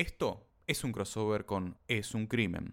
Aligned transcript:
Esto 0.00 0.46
es 0.66 0.82
un 0.82 0.92
crossover 0.92 1.44
con 1.44 1.76
Es 1.86 2.14
un 2.14 2.26
crimen. 2.26 2.72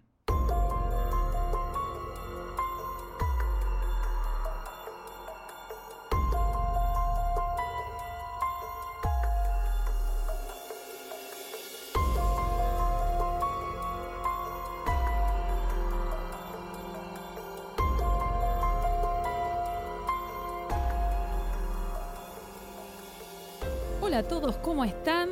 Hola 24.00 24.20
a 24.20 24.22
todos, 24.22 24.56
¿cómo 24.56 24.82
están? 24.86 25.28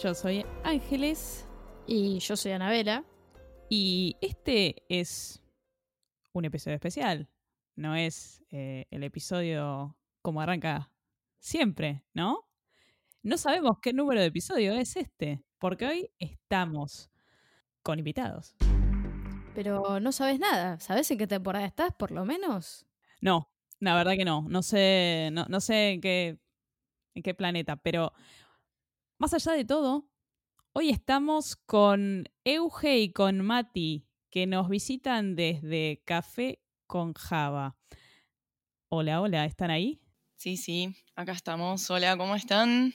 Yo 0.00 0.14
soy 0.14 0.44
Ángeles 0.68 1.46
Y 1.86 2.18
yo 2.18 2.36
soy 2.36 2.52
Anabela. 2.52 3.02
y 3.70 4.16
este 4.20 4.84
es 4.90 5.42
un 6.34 6.44
episodio 6.44 6.74
especial. 6.74 7.26
No 7.74 7.96
es 7.96 8.44
eh, 8.50 8.84
el 8.90 9.02
episodio 9.02 9.96
como 10.20 10.42
arranca 10.42 10.92
siempre, 11.38 12.04
¿no? 12.12 12.50
No 13.22 13.38
sabemos 13.38 13.78
qué 13.80 13.94
número 13.94 14.20
de 14.20 14.26
episodio 14.26 14.74
es 14.74 14.94
este, 14.96 15.42
porque 15.58 15.86
hoy 15.86 16.10
estamos 16.18 17.10
con 17.82 17.98
invitados. 17.98 18.54
Pero 19.54 20.00
no 20.00 20.12
sabes 20.12 20.38
nada. 20.38 20.78
¿Sabes 20.80 21.10
en 21.10 21.16
qué 21.16 21.26
temporada 21.26 21.64
estás, 21.64 21.94
por 21.94 22.10
lo 22.10 22.26
menos? 22.26 22.86
No, 23.22 23.50
la 23.80 23.94
verdad 23.94 24.16
que 24.18 24.26
no. 24.26 24.44
No 24.50 24.62
sé, 24.62 25.30
no, 25.32 25.46
no 25.48 25.60
sé 25.62 25.92
en 25.92 26.02
qué, 26.02 26.38
en 27.14 27.22
qué 27.22 27.32
planeta, 27.32 27.76
pero 27.76 28.12
más 29.16 29.32
allá 29.32 29.52
de 29.52 29.64
todo, 29.64 30.06
hoy 30.72 30.90
estamos 30.90 31.56
con 31.56 32.24
Euge 32.44 32.98
y 33.00 33.12
con 33.12 33.40
Mati, 33.40 34.06
que 34.30 34.46
nos 34.46 34.68
visitan 34.68 35.34
desde 35.36 36.02
Café 36.04 36.60
con 36.86 37.14
Java. 37.14 37.76
Hola, 38.88 39.20
hola, 39.20 39.44
¿están 39.44 39.70
ahí? 39.70 40.00
Sí, 40.36 40.56
sí, 40.56 40.94
acá 41.16 41.32
estamos. 41.32 41.90
Hola, 41.90 42.16
¿cómo 42.16 42.34
están? 42.34 42.94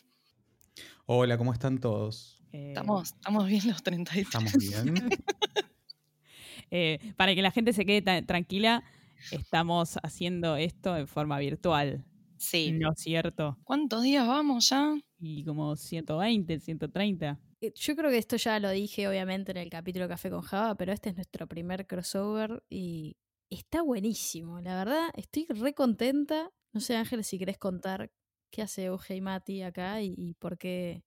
Hola, 1.06 1.38
¿cómo 1.38 1.54
están 1.54 1.80
todos? 1.80 2.42
Eh, 2.52 2.70
Estamos, 2.70 3.14
estamos 3.14 3.48
bien 3.48 3.68
los 3.68 3.84
33. 3.84 4.26
¿Estamos 4.26 4.54
bien? 4.58 5.10
eh, 6.72 7.00
para 7.18 7.36
que 7.36 7.42
la 7.42 7.52
gente 7.52 7.74
se 7.74 7.86
quede 7.86 8.22
tranquila, 8.22 8.84
estamos 9.32 9.98
haciendo 10.04 10.56
esto 10.56 10.96
en 10.98 11.08
forma 11.08 11.38
virtual, 11.40 12.06
Sí. 12.38 12.72
¿no 12.74 12.92
es 12.92 13.00
cierto? 13.02 13.58
¿Cuántos 13.64 14.04
días 14.04 14.28
vamos 14.28 14.70
ya? 14.70 14.96
Y 15.20 15.44
como 15.46 15.76
120, 15.76 16.60
130. 16.60 17.40
Eh, 17.64 17.72
Yo 17.76 17.96
creo 17.96 18.10
que 18.10 18.18
esto 18.18 18.36
ya 18.36 18.60
lo 18.60 18.70
dije, 18.72 19.08
obviamente, 19.08 19.52
en 19.52 19.58
el 19.58 19.70
capítulo 19.70 20.10
Café 20.10 20.30
con 20.30 20.42
Java, 20.42 20.76
pero 20.76 20.92
este 20.92 21.10
es 21.10 21.16
nuestro 21.16 21.48
primer 21.48 21.88
crossover 21.88 22.62
y 22.70 23.16
está 23.50 23.82
buenísimo. 23.82 24.60
La 24.60 24.76
verdad, 24.76 25.10
estoy 25.16 25.46
re 25.48 25.74
contenta. 25.74 26.52
No 26.74 26.82
sé, 26.82 26.98
Ángel, 26.98 27.24
si 27.24 27.40
querés 27.40 27.58
contar 27.58 28.12
qué 28.52 28.64
hace 28.64 28.86
Euge 28.86 29.16
y 29.16 29.22
Mati 29.22 29.62
acá 29.62 30.02
y, 30.02 30.34
por 30.40 30.58
qué, 30.58 31.06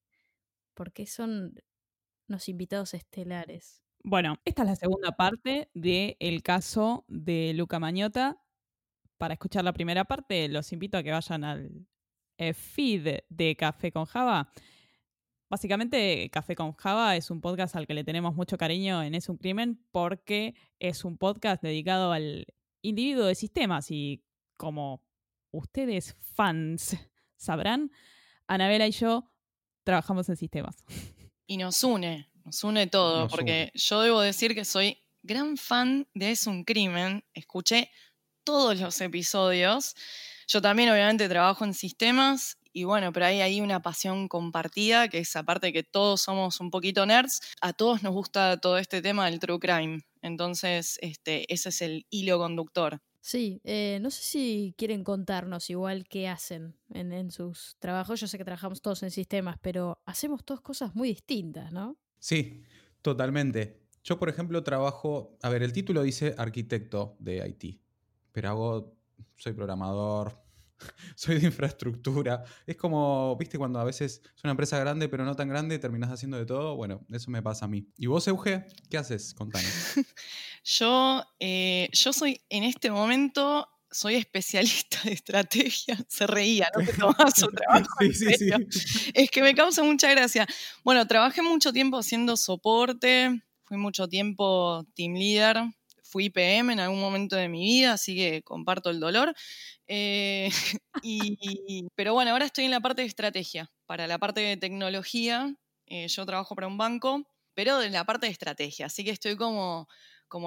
por 0.72 0.92
qué 0.94 1.06
son 1.06 1.54
los 2.26 2.48
invitados 2.48 2.94
estelares. 2.94 3.82
Bueno, 4.02 4.36
esta 4.46 4.62
es 4.62 4.68
la 4.68 4.76
segunda 4.76 5.12
parte 5.12 5.68
del 5.74 6.42
caso 6.42 7.04
de 7.08 7.52
Luca 7.54 7.78
Mañota. 7.78 8.42
Para 9.18 9.34
escuchar 9.34 9.62
la 9.62 9.74
primera 9.74 10.04
parte, 10.04 10.48
los 10.48 10.72
invito 10.72 10.96
a 10.96 11.02
que 11.02 11.12
vayan 11.12 11.44
al 11.44 11.86
feed 12.54 13.18
de 13.28 13.56
Café 13.56 13.92
con 13.92 14.06
Java. 14.06 14.50
Básicamente, 15.48 16.28
Café 16.30 16.56
con 16.56 16.72
Java 16.72 17.14
es 17.14 17.30
un 17.30 17.40
podcast 17.40 17.76
al 17.76 17.86
que 17.86 17.94
le 17.94 18.02
tenemos 18.02 18.34
mucho 18.34 18.58
cariño 18.58 19.02
en 19.02 19.14
Es 19.14 19.28
un 19.28 19.36
Crimen 19.36 19.80
porque 19.92 20.54
es 20.80 21.04
un 21.04 21.18
podcast 21.18 21.62
dedicado 21.62 22.10
al 22.10 22.46
individuo 22.82 23.26
de 23.26 23.34
sistemas 23.36 23.90
y 23.90 24.24
como 24.56 25.02
ustedes 25.52 26.16
fans 26.34 26.96
sabrán, 27.36 27.92
Anabela 28.48 28.88
y 28.88 28.92
yo 28.92 29.30
trabajamos 29.84 30.28
en 30.28 30.36
sistemas. 30.36 30.84
Y 31.46 31.58
nos 31.58 31.84
une, 31.84 32.28
nos 32.44 32.64
une 32.64 32.88
todo, 32.88 33.20
Nos 33.20 33.30
porque 33.30 33.70
yo 33.74 34.00
debo 34.00 34.20
decir 34.20 34.54
que 34.54 34.64
soy 34.64 34.98
gran 35.22 35.56
fan 35.56 36.08
de 36.14 36.32
Es 36.32 36.48
un 36.48 36.64
crimen. 36.64 37.24
Escuché 37.34 37.90
todos 38.42 38.80
los 38.80 39.00
episodios. 39.00 39.94
Yo 40.48 40.60
también, 40.60 40.88
obviamente, 40.88 41.28
trabajo 41.28 41.64
en 41.64 41.74
sistemas. 41.74 42.58
Y 42.76 42.84
bueno, 42.84 43.10
pero 43.10 43.24
hay 43.24 43.40
ahí 43.40 43.62
una 43.62 43.80
pasión 43.80 44.28
compartida, 44.28 45.08
que 45.08 45.20
es 45.20 45.34
aparte 45.34 45.68
de 45.68 45.72
que 45.72 45.82
todos 45.82 46.20
somos 46.20 46.60
un 46.60 46.70
poquito 46.70 47.06
nerds, 47.06 47.40
a 47.62 47.72
todos 47.72 48.02
nos 48.02 48.12
gusta 48.12 48.60
todo 48.60 48.76
este 48.76 49.00
tema 49.00 49.24
del 49.24 49.40
true 49.40 49.58
crime. 49.58 50.00
Entonces, 50.20 50.98
este, 51.00 51.50
ese 51.50 51.70
es 51.70 51.80
el 51.80 52.06
hilo 52.10 52.36
conductor. 52.36 53.00
Sí, 53.22 53.62
eh, 53.64 53.98
no 54.02 54.10
sé 54.10 54.22
si 54.22 54.74
quieren 54.76 55.04
contarnos 55.04 55.70
igual 55.70 56.06
qué 56.06 56.28
hacen 56.28 56.76
en, 56.90 57.14
en 57.14 57.30
sus 57.30 57.78
trabajos. 57.78 58.20
Yo 58.20 58.26
sé 58.26 58.36
que 58.36 58.44
trabajamos 58.44 58.82
todos 58.82 59.02
en 59.04 59.10
sistemas, 59.10 59.56
pero 59.62 60.02
hacemos 60.04 60.44
todas 60.44 60.60
cosas 60.60 60.94
muy 60.94 61.08
distintas, 61.08 61.72
¿no? 61.72 61.96
Sí, 62.18 62.62
totalmente. 63.00 63.86
Yo, 64.04 64.18
por 64.18 64.28
ejemplo, 64.28 64.62
trabajo, 64.62 65.38
a 65.40 65.48
ver, 65.48 65.62
el 65.62 65.72
título 65.72 66.02
dice 66.02 66.34
arquitecto 66.36 67.16
de 67.20 67.48
IT, 67.48 67.80
pero 68.32 68.50
hago, 68.50 68.98
soy 69.34 69.54
programador, 69.54 70.45
soy 71.16 71.38
de 71.40 71.46
infraestructura. 71.46 72.44
Es 72.66 72.76
como, 72.76 73.36
viste, 73.36 73.58
cuando 73.58 73.78
a 73.78 73.84
veces 73.84 74.22
es 74.24 74.44
una 74.44 74.52
empresa 74.52 74.78
grande, 74.78 75.08
pero 75.08 75.24
no 75.24 75.34
tan 75.34 75.48
grande, 75.48 75.78
terminas 75.78 76.10
haciendo 76.10 76.36
de 76.36 76.46
todo. 76.46 76.76
Bueno, 76.76 77.04
eso 77.10 77.30
me 77.30 77.42
pasa 77.42 77.66
a 77.66 77.68
mí. 77.68 77.88
¿Y 77.96 78.06
vos, 78.06 78.26
Euge? 78.28 78.66
¿Qué 78.90 78.98
haces? 78.98 79.34
Contanos. 79.34 79.70
Yo, 80.68 81.22
eh, 81.38 81.88
yo 81.92 82.12
soy, 82.12 82.40
en 82.48 82.64
este 82.64 82.90
momento, 82.90 83.68
soy 83.88 84.16
especialista 84.16 84.98
de 85.04 85.12
estrategia. 85.12 85.96
Se 86.08 86.26
reía, 86.26 86.68
no 86.76 86.84
te 86.84 86.92
tomaba 86.92 87.30
su 87.30 87.46
trabajo. 87.46 87.86
Sí, 88.00 88.12
sí, 88.12 88.34
sí. 88.34 89.10
Es 89.14 89.30
que 89.30 89.42
me 89.42 89.54
causa 89.54 89.84
mucha 89.84 90.10
gracia. 90.10 90.46
Bueno, 90.82 91.06
trabajé 91.06 91.40
mucho 91.42 91.72
tiempo 91.72 91.98
haciendo 91.98 92.36
soporte, 92.36 93.42
fui 93.64 93.76
mucho 93.76 94.08
tiempo 94.08 94.84
team 94.94 95.14
leader, 95.14 95.62
fui 96.16 96.30
PM 96.30 96.72
en 96.72 96.80
algún 96.80 97.00
momento 97.00 97.36
de 97.36 97.48
mi 97.48 97.60
vida, 97.64 97.92
así 97.94 98.16
que 98.16 98.42
comparto 98.42 98.90
el 98.90 99.00
dolor. 99.00 99.34
Eh, 99.86 100.50
pero 101.94 102.14
bueno, 102.14 102.30
ahora 102.32 102.46
estoy 102.46 102.64
en 102.64 102.70
la 102.70 102.80
parte 102.80 103.02
de 103.02 103.08
estrategia. 103.08 103.70
Para 103.86 104.06
la 104.06 104.18
parte 104.18 104.40
de 104.40 104.56
tecnología, 104.56 105.54
eh, 105.86 106.08
yo 106.08 106.26
trabajo 106.26 106.54
para 106.54 106.66
un 106.66 106.78
banco, 106.78 107.22
pero 107.54 107.82
en 107.82 107.92
la 107.92 108.04
parte 108.04 108.26
de 108.26 108.32
estrategia, 108.32 108.86
así 108.86 109.04
que 109.04 109.10
estoy 109.10 109.36
como, 109.36 109.88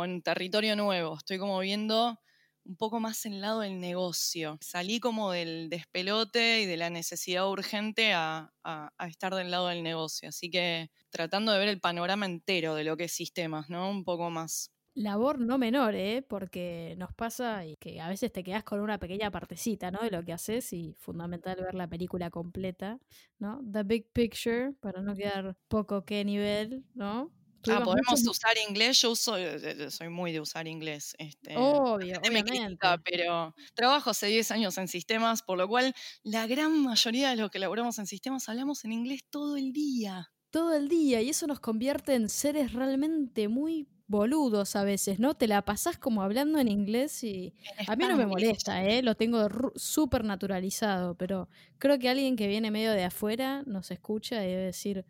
en 0.05 0.21
territorio 0.21 0.75
nuevo, 0.75 1.17
estoy 1.17 1.37
como 1.39 1.59
viendo 1.59 2.19
un 2.65 2.75
poco 2.77 2.99
más 2.99 3.25
el 3.25 3.41
lado 3.41 3.61
del 3.61 3.79
negocio. 3.79 4.57
Salí 4.61 4.99
como 4.99 5.31
del 5.31 5.69
despelote 5.69 6.61
y 6.61 6.65
de 6.65 6.77
la 6.77 6.89
necesidad 6.89 7.49
urgente 7.49 8.13
a, 8.13 8.51
a- 8.63 8.91
a 8.97 9.07
estar 9.07 9.33
del 9.35 9.49
lado 9.51 9.67
del 9.69 9.81
negocio. 9.83 10.29
Así 10.29 10.49
que 10.51 10.91
tratando 11.09 11.51
de 11.51 11.59
ver 11.59 11.69
el 11.69 11.79
panorama 11.81 12.25
entero 12.27 12.75
de 12.75 12.83
lo 12.83 12.95
que 12.97 13.05
es 13.05 13.13
sistemas, 13.13 13.69
¿no? 13.69 13.89
Un 13.89 14.03
poco 14.03 14.29
más. 14.29 14.71
Labor 14.95 15.39
no 15.39 15.57
menor, 15.57 15.95
¿eh? 15.95 16.21
Porque 16.27 16.95
nos 16.97 17.13
pasa 17.13 17.65
y 17.65 17.77
que 17.77 18.01
a 18.01 18.09
veces 18.09 18.31
te 18.31 18.43
quedas 18.43 18.63
con 18.63 18.79
una 18.81 18.97
pequeña 18.99 19.31
partecita, 19.31 19.91
¿no? 19.91 19.99
De 20.01 20.11
lo 20.11 20.23
que 20.23 20.33
haces 20.33 20.73
y 20.73 20.93
fundamental 20.99 21.57
ver 21.61 21.75
la 21.75 21.87
película 21.87 22.29
completa, 22.29 22.99
¿no? 23.37 23.61
The 23.71 23.83
big 23.83 24.11
picture, 24.11 24.73
para 24.81 25.01
no 25.01 25.15
quedar 25.15 25.55
poco 25.67 26.03
qué 26.05 26.25
nivel, 26.25 26.85
¿no? 26.93 27.31
Ah, 27.67 27.81
podemos 27.83 28.19
mucho- 28.19 28.31
usar 28.31 28.57
inglés. 28.67 29.01
Yo 29.01 29.11
uso- 29.11 29.37
eh, 29.37 29.91
soy 29.91 30.09
muy 30.09 30.31
de 30.31 30.39
usar 30.39 30.67
inglés. 30.67 31.13
Este, 31.19 31.55
Obvio, 31.57 32.19
me 32.31 32.43
critica, 32.43 32.97
pero 33.03 33.53
trabajo 33.75 34.09
hace 34.09 34.27
10 34.27 34.49
años 34.51 34.77
en 34.77 34.87
sistemas, 34.87 35.43
por 35.43 35.57
lo 35.57 35.67
cual 35.67 35.93
la 36.23 36.47
gran 36.47 36.81
mayoría 36.83 37.29
de 37.29 37.35
los 37.35 37.51
que 37.51 37.59
laboramos 37.59 37.99
en 37.99 38.07
sistemas 38.07 38.49
hablamos 38.49 38.85
en 38.85 38.93
inglés 38.93 39.21
todo 39.29 39.55
el 39.57 39.71
día. 39.73 40.31
Todo 40.51 40.73
el 40.75 40.89
día 40.89 41.21
y 41.21 41.29
eso 41.29 41.45
nos 41.47 41.59
convierte 41.59 42.15
en 42.15 42.27
seres 42.29 42.73
realmente 42.73 43.47
muy 43.47 43.87
boludos 44.09 44.75
a 44.75 44.83
veces, 44.83 45.19
¿no? 45.19 45.35
Te 45.35 45.47
la 45.47 45.61
pasás 45.63 45.97
como 45.97 46.23
hablando 46.23 46.59
en 46.59 46.67
inglés 46.67 47.23
y 47.23 47.53
a 47.87 47.95
mí 47.95 48.05
no 48.07 48.17
me 48.17 48.25
molesta, 48.25 48.83
¿eh? 48.83 49.03
Lo 49.03 49.15
tengo 49.15 49.47
súper 49.75 50.25
naturalizado, 50.25 51.15
pero 51.15 51.47
creo 51.77 51.99
que 51.99 52.09
alguien 52.09 52.35
que 52.35 52.47
viene 52.47 52.71
medio 52.71 52.91
de 52.91 53.03
afuera 53.05 53.63
nos 53.67 53.91
escucha 53.91 54.43
y 54.43 54.49
debe 54.49 54.63
decir, 54.63 55.05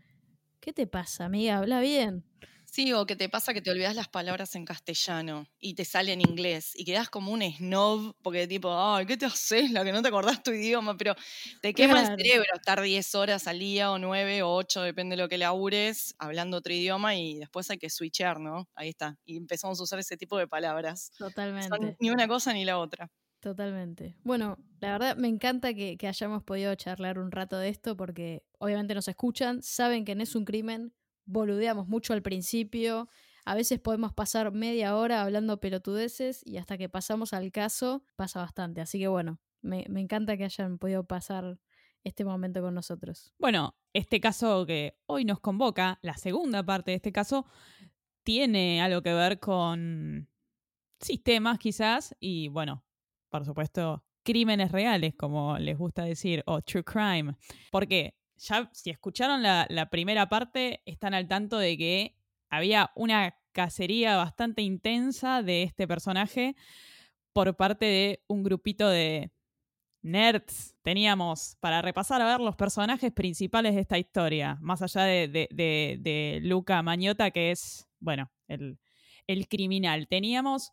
¿qué 0.59 0.73
te 0.73 0.85
pasa, 0.85 1.25
amiga? 1.25 1.57
Habla 1.57 1.79
bien. 1.79 2.25
Sí, 2.71 2.93
o 2.93 3.05
que 3.05 3.15
te 3.15 3.29
pasa 3.29 3.53
que 3.53 3.61
te 3.61 3.71
olvidas 3.71 3.95
las 3.95 4.07
palabras 4.09 4.53
en 4.55 4.63
castellano 4.63 5.47
y 5.59 5.73
te 5.73 5.85
sale 5.85 6.13
en 6.13 6.21
inglés 6.21 6.73
y 6.75 6.85
quedas 6.85 7.09
como 7.09 7.31
un 7.31 7.41
snob 7.41 8.15
porque 8.21 8.47
tipo, 8.47 8.69
ay, 8.71 9.05
¿qué 9.07 9.17
te 9.17 9.25
haces? 9.25 9.71
La 9.71 9.83
que 9.83 9.91
no 9.91 10.01
te 10.03 10.09
acordás 10.09 10.43
tu 10.43 10.51
idioma, 10.51 10.95
pero 10.95 11.15
te 11.61 11.73
quema 11.73 11.99
Claro. 11.99 12.01
el 12.01 12.07
cerebro 12.23 12.45
estar 12.55 12.79
10 12.81 13.15
horas 13.15 13.47
al 13.47 13.57
día 13.59 13.91
o 13.91 13.97
9 13.97 14.43
o 14.43 14.53
8, 14.53 14.83
depende 14.83 15.15
de 15.15 15.21
lo 15.23 15.29
que 15.29 15.37
labures, 15.39 16.13
hablando 16.19 16.57
otro 16.57 16.71
idioma 16.73 17.15
y 17.15 17.39
después 17.39 17.69
hay 17.71 17.79
que 17.79 17.89
switchear, 17.89 18.39
¿no? 18.39 18.69
Ahí 18.75 18.89
está. 18.89 19.17
Y 19.25 19.37
empezamos 19.37 19.79
a 19.79 19.83
usar 19.83 19.99
ese 19.99 20.15
tipo 20.17 20.37
de 20.37 20.47
palabras. 20.47 21.11
Son 21.57 21.79
Totalmente. 21.79 21.99
ni 21.99 22.11
una 22.11 22.27
cosa 22.27 22.53
ni 22.53 22.65
la 22.65 22.77
otra. 22.77 23.09
Totalmente. 23.41 24.17
Bueno, 24.23 24.57
la 24.81 24.91
verdad 24.91 25.15
me 25.15 25.29
encanta 25.29 25.73
que, 25.73 25.97
que 25.97 26.07
hayamos 26.09 26.43
podido 26.43 26.75
charlar 26.75 27.17
un 27.19 27.31
rato 27.31 27.57
de 27.57 27.69
esto 27.69 27.95
porque 27.95 28.43
obviamente 28.59 28.93
nos 28.93 29.07
escuchan, 29.07 29.61
saben 29.63 30.03
que 30.03 30.13
no 30.15 30.23
es 30.23 30.35
un 30.35 30.43
crimen, 30.43 30.93
boludeamos 31.29 31.87
mucho 31.87 32.13
al 32.13 32.21
principio. 32.21 33.07
A 33.45 33.55
veces 33.55 33.79
podemos 33.79 34.13
pasar 34.13 34.51
media 34.51 34.95
hora 34.95 35.21
hablando 35.21 35.59
pelotudeces 35.59 36.41
y 36.45 36.57
hasta 36.57 36.77
que 36.77 36.89
pasamos 36.89 37.33
al 37.33 37.51
caso 37.51 38.03
pasa 38.15 38.41
bastante. 38.41 38.81
Así 38.81 38.99
que 38.99 39.07
bueno, 39.07 39.39
me, 39.61 39.85
encanta 39.95 40.37
que 40.37 40.43
hayan 40.43 40.77
podido 40.77 41.03
pasar 41.05 41.59
este 42.03 42.25
momento 42.25 42.61
con 42.61 42.73
nosotros. 42.73 43.33
Bueno, 43.37 43.75
este 43.93 44.19
caso 44.19 44.65
que 44.65 44.97
hoy 45.05 45.25
nos 45.25 45.39
convoca, 45.39 45.99
la 46.01 46.15
segunda 46.15 46.63
parte 46.63 46.91
de 46.91 46.95
este 46.95 47.11
caso, 47.11 47.45
tiene 48.23 48.81
algo 48.81 49.01
que 49.01 49.13
ver 49.13 49.39
con 49.39 50.27
sistemas 50.99 51.59
quizás 51.59 52.15
y 52.19 52.47
bueno, 52.49 52.83
por 53.29 53.45
supuesto, 53.45 54.03
crímenes 54.23 54.71
reales, 54.71 55.15
como 55.15 55.57
les 55.57 55.77
gusta 55.77 56.03
decir, 56.03 56.43
o 56.45 56.61
true 56.61 56.83
crime. 56.83 57.35
Porque 57.71 58.15
ya 58.39 58.69
si 58.73 58.89
escucharon 58.89 59.43
la, 59.43 59.67
la 59.69 59.89
primera 59.89 60.29
parte, 60.29 60.81
están 60.85 61.13
al 61.13 61.27
tanto 61.27 61.57
de 61.57 61.77
que 61.77 62.15
había 62.49 62.91
una 62.95 63.35
cacería 63.51 64.17
bastante 64.17 64.61
intensa 64.61 65.43
de 65.43 65.63
este 65.63 65.87
personaje 65.87 66.55
por 67.33 67.55
parte 67.55 67.85
de 67.85 68.23
un 68.27 68.43
grupito 68.43 68.89
de 68.89 69.31
nerds. 70.01 70.75
Teníamos 70.81 71.57
para 71.59 71.81
repasar 71.81 72.21
a 72.21 72.25
ver 72.25 72.39
los 72.39 72.55
personajes 72.55 73.11
principales 73.11 73.75
de 73.75 73.81
esta 73.81 73.97
historia, 73.97 74.57
más 74.61 74.81
allá 74.81 75.03
de, 75.03 75.27
de, 75.27 75.47
de, 75.51 75.97
de 75.99 76.39
Luca 76.41 76.81
Mañota, 76.81 77.31
que 77.31 77.51
es, 77.51 77.87
bueno, 77.99 78.31
el, 78.47 78.79
el, 79.27 79.47
criminal. 79.47 80.07
Teníamos 80.07 80.71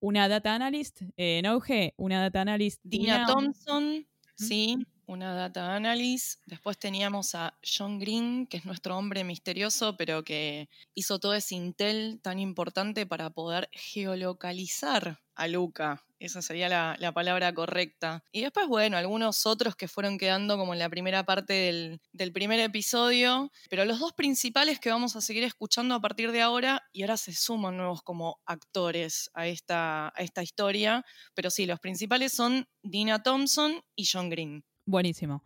una 0.00 0.28
data 0.28 0.54
analyst, 0.54 1.02
eh, 1.16 1.38
en 1.38 1.46
auge, 1.46 1.94
una 1.96 2.20
data 2.20 2.42
analyst. 2.42 2.80
Dina 2.84 3.26
Thompson, 3.26 4.06
sí, 4.34 4.76
una 5.06 5.34
data 5.34 5.74
analyst. 5.74 6.40
Después 6.46 6.78
teníamos 6.78 7.34
a 7.34 7.58
John 7.62 7.98
Green, 7.98 8.46
que 8.46 8.58
es 8.58 8.64
nuestro 8.64 8.96
hombre 8.96 9.24
misterioso, 9.24 9.96
pero 9.96 10.24
que 10.24 10.68
hizo 10.94 11.18
todo 11.18 11.34
ese 11.34 11.54
intel 11.54 12.20
tan 12.22 12.38
importante 12.38 13.06
para 13.06 13.30
poder 13.30 13.68
geolocalizar 13.72 15.20
a 15.34 15.48
Luca. 15.48 16.04
Esa 16.18 16.40
sería 16.40 16.68
la, 16.68 16.96
la, 17.00 17.12
palabra 17.12 17.52
correcta. 17.52 18.24
Y 18.32 18.42
después, 18.42 18.66
bueno, 18.66 18.96
algunos 18.96 19.46
otros 19.46 19.76
que 19.76 19.88
fueron 19.88 20.16
quedando 20.16 20.56
como 20.56 20.72
en 20.72 20.78
la 20.78 20.88
primera 20.88 21.24
parte 21.24 21.52
del, 21.52 22.00
del, 22.12 22.32
primer 22.32 22.60
episodio. 22.60 23.50
Pero 23.68 23.84
los 23.84 23.98
dos 23.98 24.12
principales 24.12 24.80
que 24.80 24.90
vamos 24.90 25.16
a 25.16 25.20
seguir 25.20 25.44
escuchando 25.44 25.94
a 25.94 26.00
partir 26.00 26.32
de 26.32 26.40
ahora, 26.40 26.82
y 26.92 27.02
ahora 27.02 27.16
se 27.16 27.34
suman 27.34 27.76
nuevos 27.76 28.02
como 28.02 28.40
actores 28.46 29.30
a 29.34 29.46
esta, 29.46 30.08
a 30.08 30.22
esta 30.22 30.42
historia. 30.42 31.04
Pero 31.34 31.50
sí, 31.50 31.66
los 31.66 31.80
principales 31.80 32.32
son 32.32 32.66
Dina 32.82 33.22
Thompson 33.22 33.82
y 33.94 34.06
John 34.10 34.30
Green. 34.30 34.64
Buenísimo. 34.86 35.44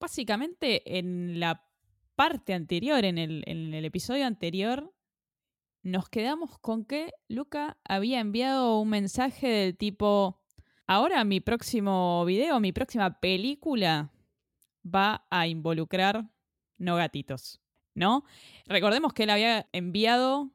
Básicamente, 0.00 0.98
en 0.98 1.38
la 1.40 1.66
parte 2.16 2.54
anterior, 2.54 3.04
en 3.04 3.18
el, 3.18 3.44
en 3.46 3.74
el 3.74 3.84
episodio 3.84 4.26
anterior, 4.26 4.92
nos 5.82 6.08
quedamos 6.08 6.58
con 6.58 6.84
que 6.84 7.12
Luca 7.28 7.78
había 7.84 8.20
enviado 8.20 8.80
un 8.80 8.88
mensaje 8.88 9.48
del 9.48 9.76
tipo, 9.76 10.40
ahora 10.86 11.24
mi 11.24 11.40
próximo 11.40 12.24
video, 12.24 12.58
mi 12.58 12.72
próxima 12.72 13.20
película 13.20 14.12
va 14.84 15.26
a 15.30 15.46
involucrar 15.46 16.24
no 16.78 16.96
gatitos, 16.96 17.60
¿no? 17.94 18.24
Recordemos 18.66 19.12
que 19.12 19.24
él 19.24 19.30
había 19.30 19.68
enviado, 19.72 20.52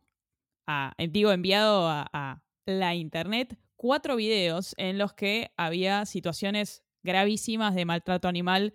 a, 0.67 0.93
digo, 1.09 1.31
enviado 1.31 1.87
a, 1.87 2.09
a 2.11 2.43
la 2.65 2.95
internet 2.95 3.57
cuatro 3.75 4.15
videos 4.15 4.73
en 4.77 4.97
los 4.97 5.13
que 5.13 5.51
había 5.57 6.05
situaciones 6.05 6.83
gravísimas 7.03 7.75
de 7.75 7.85
maltrato 7.85 8.27
animal 8.27 8.73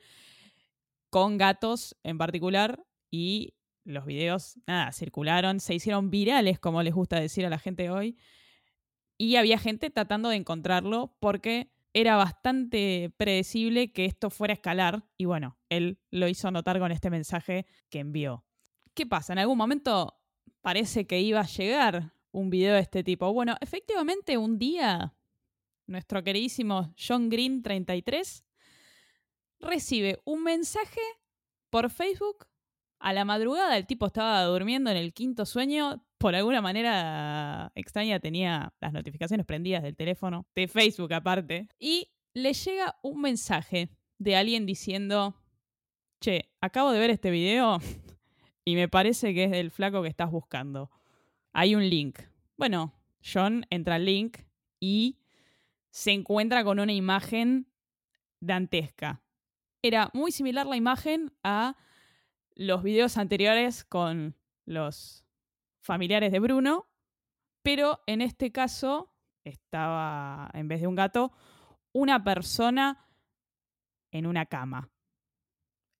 con 1.10 1.38
gatos 1.38 1.96
en 2.02 2.18
particular 2.18 2.84
y 3.10 3.54
los 3.84 4.06
videos, 4.06 4.58
nada, 4.66 4.92
circularon, 4.92 5.60
se 5.60 5.74
hicieron 5.74 6.10
virales, 6.10 6.58
como 6.58 6.82
les 6.82 6.94
gusta 6.94 7.20
decir 7.20 7.44
a 7.46 7.50
la 7.50 7.58
gente 7.58 7.90
hoy, 7.90 8.16
y 9.18 9.36
había 9.36 9.58
gente 9.58 9.90
tratando 9.90 10.30
de 10.30 10.36
encontrarlo 10.36 11.16
porque 11.20 11.70
era 11.92 12.16
bastante 12.16 13.12
predecible 13.16 13.92
que 13.92 14.06
esto 14.06 14.30
fuera 14.30 14.52
a 14.52 14.56
escalar, 14.56 15.04
y 15.16 15.26
bueno, 15.26 15.58
él 15.68 16.00
lo 16.10 16.28
hizo 16.28 16.50
notar 16.50 16.78
con 16.78 16.90
este 16.90 17.10
mensaje 17.10 17.66
que 17.90 18.00
envió. 18.00 18.44
¿Qué 18.94 19.06
pasa? 19.06 19.32
En 19.32 19.38
algún 19.38 19.58
momento 19.58 20.18
parece 20.62 21.06
que 21.06 21.20
iba 21.20 21.40
a 21.40 21.46
llegar 21.46 22.14
un 22.32 22.50
video 22.50 22.74
de 22.74 22.80
este 22.80 23.04
tipo. 23.04 23.32
Bueno, 23.32 23.56
efectivamente 23.60 24.36
un 24.38 24.58
día, 24.58 25.14
nuestro 25.86 26.22
queridísimo 26.22 26.94
John 26.96 27.28
Green 27.28 27.62
33 27.62 28.44
recibe 29.60 30.20
un 30.24 30.42
mensaje 30.42 31.00
por 31.70 31.90
Facebook 31.90 32.46
a 33.04 33.12
la 33.12 33.26
madrugada 33.26 33.76
el 33.76 33.86
tipo 33.86 34.06
estaba 34.06 34.42
durmiendo 34.44 34.90
en 34.90 34.96
el 34.96 35.12
quinto 35.12 35.44
sueño. 35.44 36.02
Por 36.16 36.34
alguna 36.34 36.62
manera 36.62 37.70
extraña 37.74 38.18
tenía 38.18 38.72
las 38.80 38.94
notificaciones 38.94 39.44
prendidas 39.44 39.82
del 39.82 39.94
teléfono, 39.94 40.46
de 40.54 40.68
Facebook 40.68 41.12
aparte. 41.12 41.68
Y 41.78 42.08
le 42.32 42.54
llega 42.54 42.96
un 43.02 43.20
mensaje 43.20 43.90
de 44.18 44.36
alguien 44.36 44.64
diciendo, 44.64 45.36
che, 46.18 46.50
acabo 46.62 46.92
de 46.92 46.98
ver 46.98 47.10
este 47.10 47.30
video 47.30 47.78
y 48.64 48.74
me 48.74 48.88
parece 48.88 49.34
que 49.34 49.44
es 49.44 49.50
del 49.50 49.70
flaco 49.70 50.02
que 50.02 50.08
estás 50.08 50.30
buscando. 50.30 50.90
Hay 51.52 51.74
un 51.74 51.86
link. 51.86 52.20
Bueno, 52.56 52.94
John 53.22 53.66
entra 53.68 53.96
al 53.96 54.06
link 54.06 54.38
y 54.80 55.18
se 55.94 56.10
encuentra 56.10 56.64
con 56.64 56.80
una 56.80 56.92
imagen 56.92 57.70
dantesca. 58.40 59.22
Era 59.80 60.10
muy 60.12 60.32
similar 60.32 60.66
la 60.66 60.74
imagen 60.74 61.32
a 61.44 61.76
los 62.56 62.82
videos 62.82 63.16
anteriores 63.16 63.84
con 63.84 64.36
los 64.64 65.24
familiares 65.78 66.32
de 66.32 66.40
Bruno, 66.40 66.90
pero 67.62 68.02
en 68.08 68.22
este 68.22 68.50
caso 68.50 69.14
estaba, 69.44 70.50
en 70.52 70.66
vez 70.66 70.80
de 70.80 70.88
un 70.88 70.96
gato, 70.96 71.32
una 71.92 72.24
persona 72.24 73.08
en 74.10 74.26
una 74.26 74.46
cama. 74.46 74.90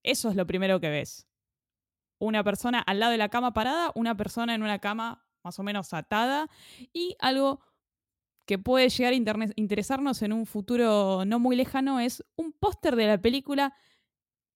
Eso 0.03 0.29
es 0.29 0.35
lo 0.35 0.45
primero 0.45 0.81
que 0.81 0.91
ves. 0.91 1.29
Una 2.19 2.43
persona 2.43 2.81
al 2.81 2.99
lado 2.99 3.13
de 3.13 3.19
la 3.19 3.29
cama 3.29 3.55
parada, 3.55 3.93
una 3.95 4.17
persona 4.17 4.57
en 4.57 4.65
una 4.65 4.81
cama 4.81 5.25
más 5.45 5.57
o 5.61 5.63
menos 5.63 5.95
atada 5.95 6.51
y 6.93 7.17
algo 7.21 7.61
que 8.47 8.59
puede 8.59 8.89
llegar 8.89 9.13
a 9.13 9.47
interesarnos 9.57 10.23
en 10.23 10.33
un 10.33 10.47
futuro 10.47 11.25
no 11.25 11.39
muy 11.39 11.57
lejano 11.57 12.01
es 12.01 12.23
un 12.37 12.53
póster 12.53 12.97
de 12.97 13.07
la 13.07 13.21
película 13.21 13.75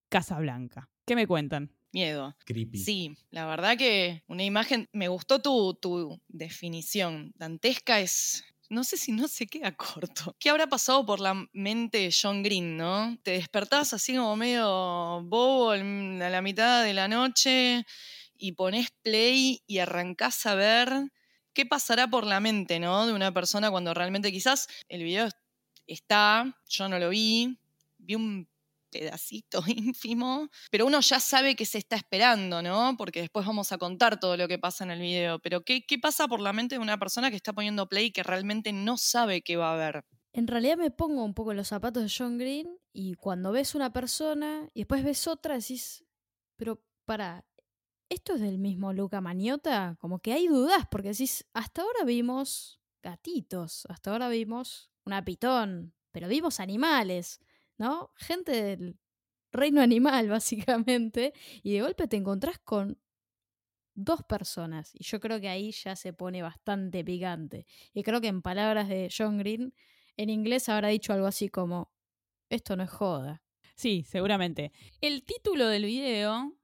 Casablanca. 0.09 0.89
¿Qué 1.05 1.15
me 1.15 1.27
cuentan? 1.27 1.71
miedo. 1.91 2.35
Creepy. 2.45 2.77
Sí, 2.77 3.17
la 3.31 3.45
verdad 3.45 3.77
que 3.77 4.23
una 4.27 4.43
imagen, 4.43 4.87
me 4.91 5.07
gustó 5.07 5.41
tu, 5.41 5.73
tu 5.75 6.21
definición. 6.27 7.31
Dantesca 7.35 7.99
es, 7.99 8.43
no 8.69 8.83
sé 8.83 8.97
si 8.97 9.11
no 9.11 9.27
se 9.27 9.47
queda 9.47 9.75
corto. 9.75 10.35
¿Qué 10.39 10.49
habrá 10.49 10.67
pasado 10.67 11.05
por 11.05 11.19
la 11.19 11.47
mente 11.53 11.99
de 11.99 12.15
John 12.15 12.43
Green, 12.43 12.77
no? 12.77 13.17
Te 13.23 13.31
despertás 13.31 13.93
así 13.93 14.15
como 14.15 14.35
medio 14.35 15.21
bobo 15.23 15.71
a 15.71 15.77
la 15.77 16.41
mitad 16.41 16.83
de 16.83 16.93
la 16.93 17.07
noche 17.07 17.85
y 18.37 18.53
pones 18.53 18.89
play 19.01 19.61
y 19.67 19.79
arrancás 19.79 20.45
a 20.45 20.55
ver 20.55 21.11
qué 21.59 21.65
pasará 21.65 22.09
por 22.09 22.25
la 22.25 22.39
mente, 22.39 22.79
¿no? 22.79 23.05
De 23.05 23.11
una 23.11 23.33
persona 23.33 23.69
cuando 23.69 23.93
realmente 23.93 24.31
quizás 24.31 24.69
el 24.87 25.03
video 25.03 25.27
está, 25.87 26.57
yo 26.69 26.87
no 26.87 26.97
lo 26.99 27.09
vi, 27.09 27.59
vi 27.97 28.15
un 28.15 28.47
pedacito 28.89 29.61
ínfimo, 29.67 30.47
pero 30.71 30.85
uno 30.85 31.01
ya 31.01 31.19
sabe 31.19 31.57
que 31.57 31.65
se 31.65 31.77
está 31.77 31.97
esperando, 31.97 32.61
¿no? 32.61 32.95
Porque 32.97 33.19
después 33.19 33.45
vamos 33.45 33.73
a 33.73 33.77
contar 33.77 34.21
todo 34.21 34.37
lo 34.37 34.47
que 34.47 34.57
pasa 34.57 34.85
en 34.85 34.91
el 34.91 35.01
video. 35.01 35.39
Pero 35.39 35.65
¿qué, 35.65 35.83
pasa 36.01 36.29
por 36.29 36.39
la 36.39 36.53
mente 36.53 36.75
de 36.75 36.79
una 36.79 36.97
persona 36.97 37.29
que 37.29 37.35
está 37.35 37.51
poniendo 37.51 37.89
play 37.89 38.05
y 38.05 38.11
que 38.11 38.23
realmente 38.23 38.71
no 38.71 38.97
sabe 38.97 39.41
qué 39.41 39.57
va 39.57 39.73
a 39.73 39.75
ver? 39.75 40.05
En 40.31 40.47
realidad 40.47 40.77
me 40.77 40.91
pongo 40.91 41.25
un 41.25 41.33
poco 41.33 41.51
en 41.51 41.57
los 41.57 41.67
zapatos 41.67 42.03
de 42.03 42.13
John 42.17 42.37
Green 42.37 42.79
y 42.93 43.15
cuando 43.15 43.51
ves 43.51 43.75
una 43.75 43.91
persona 43.91 44.69
y 44.73 44.79
después 44.79 45.03
ves 45.03 45.27
otra, 45.27 45.55
decís, 45.55 46.05
pero 46.55 46.81
para, 47.03 47.43
¿esto 48.09 48.35
es 48.35 48.41
del 48.41 48.59
mismo 48.59 48.93
Luca 48.93 49.21
Maniota? 49.21 49.95
Como 49.99 50.19
que 50.19 50.33
hay 50.33 50.47
dudas, 50.47 50.87
porque 50.91 51.09
decís, 51.09 51.45
hasta 51.53 51.83
ahora 51.83 52.03
vimos 52.03 52.81
gatitos, 53.01 53.85
hasta 53.89 54.11
ahora 54.11 54.29
vimos 54.29 54.91
una 55.05 55.23
pitón, 55.23 55.93
pero 56.11 56.27
vimos 56.27 56.59
animales. 56.59 57.39
¿no? 57.79 58.11
Gente 58.17 58.51
del 58.61 58.99
reino 59.51 59.81
animal, 59.81 60.29
básicamente, 60.29 61.33
y 61.63 61.73
de 61.73 61.81
golpe 61.81 62.07
te 62.07 62.17
encontrás 62.17 62.59
con 62.59 62.99
dos 63.95 64.23
personas, 64.23 64.91
y 64.93 65.03
yo 65.03 65.19
creo 65.19 65.41
que 65.41 65.49
ahí 65.49 65.71
ya 65.71 65.95
se 65.95 66.13
pone 66.13 66.41
bastante 66.41 67.03
picante. 67.03 67.65
Y 67.93 68.03
creo 68.03 68.21
que 68.21 68.27
en 68.27 68.41
palabras 68.41 68.87
de 68.87 69.09
John 69.15 69.39
Green, 69.39 69.73
en 70.15 70.29
inglés 70.29 70.69
habrá 70.69 70.89
dicho 70.89 71.11
algo 71.13 71.25
así 71.25 71.49
como, 71.49 71.91
esto 72.49 72.75
no 72.75 72.83
es 72.83 72.89
joda. 72.89 73.41
Sí, 73.75 74.03
seguramente. 74.07 74.71
El 74.99 75.23
título 75.23 75.67
del 75.67 75.85
video 75.85 76.58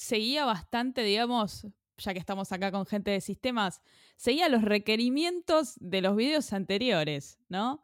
seguía 0.00 0.46
bastante, 0.46 1.02
digamos, 1.02 1.66
ya 1.98 2.14
que 2.14 2.18
estamos 2.18 2.50
acá 2.52 2.72
con 2.72 2.86
gente 2.86 3.10
de 3.10 3.20
sistemas, 3.20 3.82
seguía 4.16 4.48
los 4.48 4.62
requerimientos 4.62 5.74
de 5.78 6.00
los 6.00 6.16
videos 6.16 6.54
anteriores, 6.54 7.38
¿no? 7.50 7.82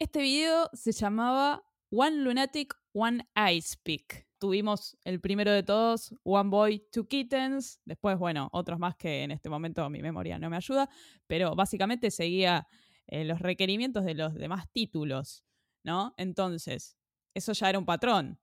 Este 0.00 0.20
video 0.20 0.68
se 0.72 0.90
llamaba 0.90 1.64
One 1.90 2.16
Lunatic, 2.16 2.74
One 2.92 3.28
Ice 3.52 3.76
Pick. 3.84 4.26
tuvimos 4.38 4.98
el 5.04 5.20
primero 5.20 5.52
de 5.52 5.62
todos, 5.62 6.12
One 6.24 6.50
Boy, 6.50 6.88
Two 6.90 7.06
Kittens. 7.06 7.80
Después, 7.84 8.18
bueno, 8.18 8.48
otros 8.52 8.80
más 8.80 8.96
que 8.96 9.22
en 9.22 9.30
este 9.30 9.48
momento 9.48 9.88
mi 9.88 10.02
memoria 10.02 10.40
no 10.40 10.50
me 10.50 10.56
ayuda. 10.56 10.90
Pero 11.28 11.54
básicamente 11.54 12.10
seguía 12.10 12.66
eh, 13.06 13.24
los 13.24 13.38
requerimientos 13.38 14.04
de 14.04 14.14
los 14.14 14.34
demás 14.34 14.70
títulos, 14.72 15.44
¿no? 15.84 16.14
Entonces, 16.18 16.98
eso 17.32 17.52
ya 17.52 17.70
era 17.70 17.78
un 17.78 17.86
patrón. 17.86 18.40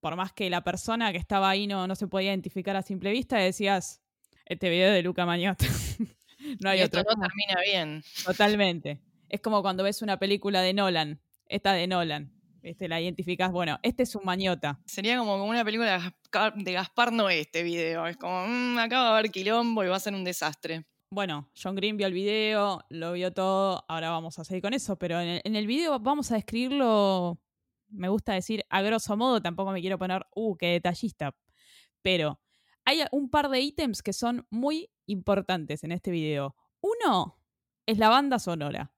Por 0.00 0.16
más 0.16 0.32
que 0.32 0.48
la 0.48 0.62
persona 0.64 1.12
que 1.12 1.18
estaba 1.18 1.50
ahí 1.50 1.66
no, 1.66 1.86
no 1.86 1.94
se 1.94 2.06
podía 2.06 2.30
identificar 2.30 2.74
a 2.76 2.82
simple 2.82 3.10
vista, 3.10 3.36
decías, 3.36 4.00
este 4.46 4.70
video 4.70 4.92
de 4.92 5.02
Luca 5.02 5.26
Mañota. 5.26 5.64
no 6.60 6.70
hay 6.70 6.80
y 6.80 6.82
otro. 6.82 7.00
esto 7.00 7.14
no 7.14 7.20
termina 7.20 7.60
bien. 7.64 8.02
Totalmente. 8.24 9.00
Es 9.28 9.40
como 9.40 9.62
cuando 9.62 9.84
ves 9.84 10.02
una 10.02 10.18
película 10.18 10.62
de 10.62 10.72
Nolan, 10.72 11.20
esta 11.46 11.72
de 11.72 11.86
Nolan. 11.86 12.32
Este, 12.62 12.88
la 12.88 13.00
identificas, 13.00 13.52
bueno, 13.52 13.78
este 13.82 14.02
es 14.02 14.14
un 14.14 14.24
mañota. 14.24 14.80
Sería 14.84 15.18
como 15.18 15.44
una 15.44 15.64
película 15.64 15.92
de 15.92 15.98
Gaspar, 15.98 16.54
de 16.54 16.72
Gaspar 16.72 17.12
Noé 17.12 17.40
este 17.40 17.62
video. 17.62 18.06
Es 18.06 18.16
como, 18.16 18.46
mm, 18.46 18.78
acá 18.78 19.02
va 19.02 19.08
a 19.08 19.18
haber 19.18 19.30
quilombo 19.30 19.84
y 19.84 19.88
va 19.88 19.96
a 19.96 20.00
ser 20.00 20.14
un 20.14 20.24
desastre. 20.24 20.84
Bueno, 21.12 21.50
John 21.60 21.74
Green 21.74 21.96
vio 21.96 22.06
el 22.06 22.12
video, 22.12 22.84
lo 22.88 23.12
vio 23.12 23.32
todo, 23.32 23.84
ahora 23.88 24.10
vamos 24.10 24.38
a 24.38 24.44
seguir 24.44 24.62
con 24.62 24.74
eso, 24.74 24.96
pero 24.96 25.20
en 25.20 25.28
el, 25.28 25.40
en 25.42 25.56
el 25.56 25.66
video 25.66 25.98
vamos 25.98 26.30
a 26.30 26.36
describirlo, 26.36 27.40
me 27.90 28.08
gusta 28.08 28.32
decir 28.34 28.64
a 28.68 28.82
grosso 28.82 29.16
modo, 29.16 29.40
tampoco 29.42 29.72
me 29.72 29.80
quiero 29.80 29.98
poner, 29.98 30.26
uh, 30.34 30.56
qué 30.56 30.66
detallista, 30.68 31.34
pero 32.02 32.40
hay 32.84 33.00
un 33.12 33.30
par 33.30 33.48
de 33.50 33.60
ítems 33.60 34.02
que 34.02 34.12
son 34.12 34.46
muy 34.50 34.90
importantes 35.06 35.84
en 35.84 35.92
este 35.92 36.10
video. 36.10 36.56
Uno 36.80 37.38
es 37.86 37.98
la 37.98 38.08
banda 38.08 38.38
sonora. 38.38 38.92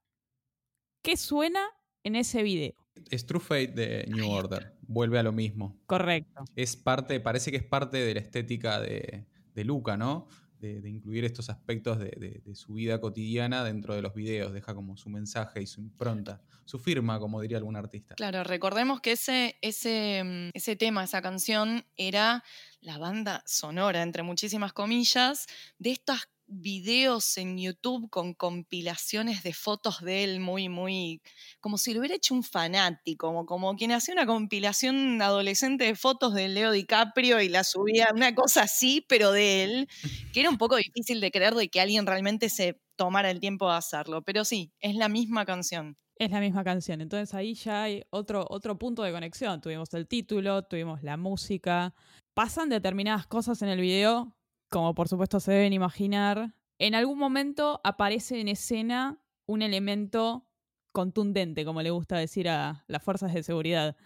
¿Qué 1.02 1.16
suena 1.16 1.60
en 2.04 2.16
ese 2.16 2.42
video? 2.42 2.74
Es 3.10 3.26
True 3.26 3.40
Fate 3.40 3.68
de 3.68 4.06
New 4.08 4.30
Order. 4.30 4.76
Vuelve 4.82 5.18
a 5.18 5.22
lo 5.22 5.32
mismo. 5.32 5.80
Correcto. 5.86 6.44
Es 6.54 6.76
parte, 6.76 7.18
parece 7.20 7.50
que 7.50 7.56
es 7.56 7.64
parte 7.64 7.98
de 7.98 8.14
la 8.14 8.20
estética 8.20 8.80
de, 8.80 9.26
de 9.54 9.64
Luca, 9.64 9.96
¿no? 9.96 10.28
De, 10.62 10.88
incluir 10.88 11.24
estos 11.24 11.50
aspectos 11.50 11.98
de, 11.98 12.40
de- 12.44 12.54
su 12.54 12.74
vida 12.74 13.00
cotidiana 13.00 13.64
dentro 13.64 13.94
de 13.96 14.02
los 14.02 14.14
videos. 14.14 14.52
Deja 14.52 14.74
como 14.74 14.96
su 14.96 15.10
mensaje 15.10 15.60
y 15.60 15.66
su 15.66 15.80
impronta, 15.80 16.40
su 16.64 16.78
firma, 16.78 17.18
como 17.18 17.40
diría 17.40 17.56
algún 17.58 17.74
artista. 17.74 18.14
Claro, 18.14 18.44
recordemos 18.44 19.00
que 19.00 19.12
ese, 19.12 19.58
ese, 19.60 20.22
mm, 20.24 20.50
ese 20.54 20.76
tema, 20.76 21.02
esa 21.02 21.20
canción, 21.20 21.84
era 21.96 22.44
la 22.80 22.98
banda 22.98 23.42
sonora, 23.44 24.02
entre 24.02 24.22
muchísimas 24.22 24.72
comillas, 24.72 25.46
de 25.78 25.90
estos 25.90 26.28
videos 26.52 27.36
en 27.38 27.58
YouTube 27.58 28.08
con 28.10 28.34
compilaciones 28.34 29.42
de 29.42 29.52
fotos 29.52 30.00
de 30.00 30.24
él 30.24 30.40
muy, 30.40 30.68
muy, 30.68 31.22
como 31.60 31.78
si 31.78 31.92
lo 31.92 32.00
hubiera 32.00 32.14
hecho 32.14 32.34
un 32.34 32.42
fanático, 32.42 33.28
como, 33.28 33.46
como 33.46 33.76
quien 33.76 33.92
hacía 33.92 34.14
una 34.14 34.26
compilación 34.26 35.20
adolescente 35.22 35.84
de 35.84 35.94
fotos 35.94 36.34
de 36.34 36.48
Leo 36.48 36.72
DiCaprio 36.72 37.40
y 37.40 37.48
la 37.48 37.64
subía, 37.64 38.10
una 38.14 38.34
cosa 38.34 38.62
así, 38.62 39.04
pero 39.08 39.32
de 39.32 39.64
él, 39.64 39.88
que 40.32 40.40
era 40.40 40.50
un 40.50 40.58
poco 40.58 40.76
difícil 40.76 41.20
de 41.20 41.30
creer 41.30 41.54
de 41.54 41.68
que 41.68 41.80
alguien 41.80 42.06
realmente 42.06 42.48
se 42.48 42.80
tomara 42.96 43.30
el 43.30 43.40
tiempo 43.40 43.70
de 43.70 43.76
hacerlo, 43.76 44.22
pero 44.22 44.44
sí, 44.44 44.72
es 44.80 44.94
la 44.94 45.08
misma 45.08 45.44
canción. 45.44 45.96
Es 46.18 46.30
la 46.30 46.40
misma 46.40 46.62
canción. 46.62 47.00
Entonces 47.00 47.34
ahí 47.34 47.54
ya 47.54 47.84
hay 47.84 48.04
otro, 48.10 48.46
otro 48.48 48.78
punto 48.78 49.02
de 49.02 49.10
conexión. 49.12 49.60
Tuvimos 49.60 49.92
el 49.94 50.06
título, 50.06 50.62
tuvimos 50.62 51.02
la 51.02 51.16
música. 51.16 51.94
Pasan 52.34 52.68
determinadas 52.68 53.26
cosas 53.26 53.60
en 53.62 53.70
el 53.70 53.80
video, 53.80 54.36
como 54.72 54.94
por 54.94 55.06
supuesto 55.06 55.38
se 55.38 55.52
deben 55.52 55.74
imaginar. 55.74 56.54
En 56.78 56.94
algún 56.94 57.18
momento 57.18 57.80
aparece 57.84 58.40
en 58.40 58.48
escena 58.48 59.22
un 59.46 59.60
elemento 59.60 60.48
contundente, 60.92 61.64
como 61.64 61.82
le 61.82 61.90
gusta 61.90 62.16
decir 62.16 62.48
a 62.48 62.84
las 62.88 63.02
fuerzas 63.02 63.34
de 63.34 63.42
seguridad. 63.42 63.96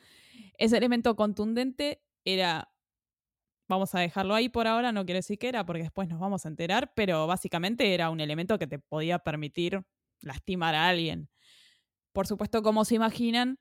Ese 0.59 0.77
elemento 0.77 1.15
contundente 1.15 2.03
era, 2.25 2.75
vamos 3.69 3.95
a 3.95 4.01
dejarlo 4.01 4.35
ahí 4.35 4.49
por 4.49 4.67
ahora, 4.67 4.91
no 4.91 5.07
quiero 5.07 5.19
decir 5.19 5.39
que 5.39 5.49
era, 5.49 5.65
porque 5.65 5.85
después 5.85 6.09
nos 6.09 6.19
vamos 6.19 6.45
a 6.45 6.49
enterar, 6.49 6.93
pero 6.95 7.27
básicamente 7.29 7.95
era 7.95 8.11
un 8.11 8.21
elemento 8.21 8.59
que 8.59 8.67
te 8.67 8.81
podía 8.81 9.21
permitir 9.21 9.85
lastimar 10.21 10.75
a 10.75 10.89
alguien. 10.89 11.31
Por 12.13 12.27
supuesto, 12.27 12.63
como 12.63 12.85
se 12.85 12.97
imaginan, 12.97 13.61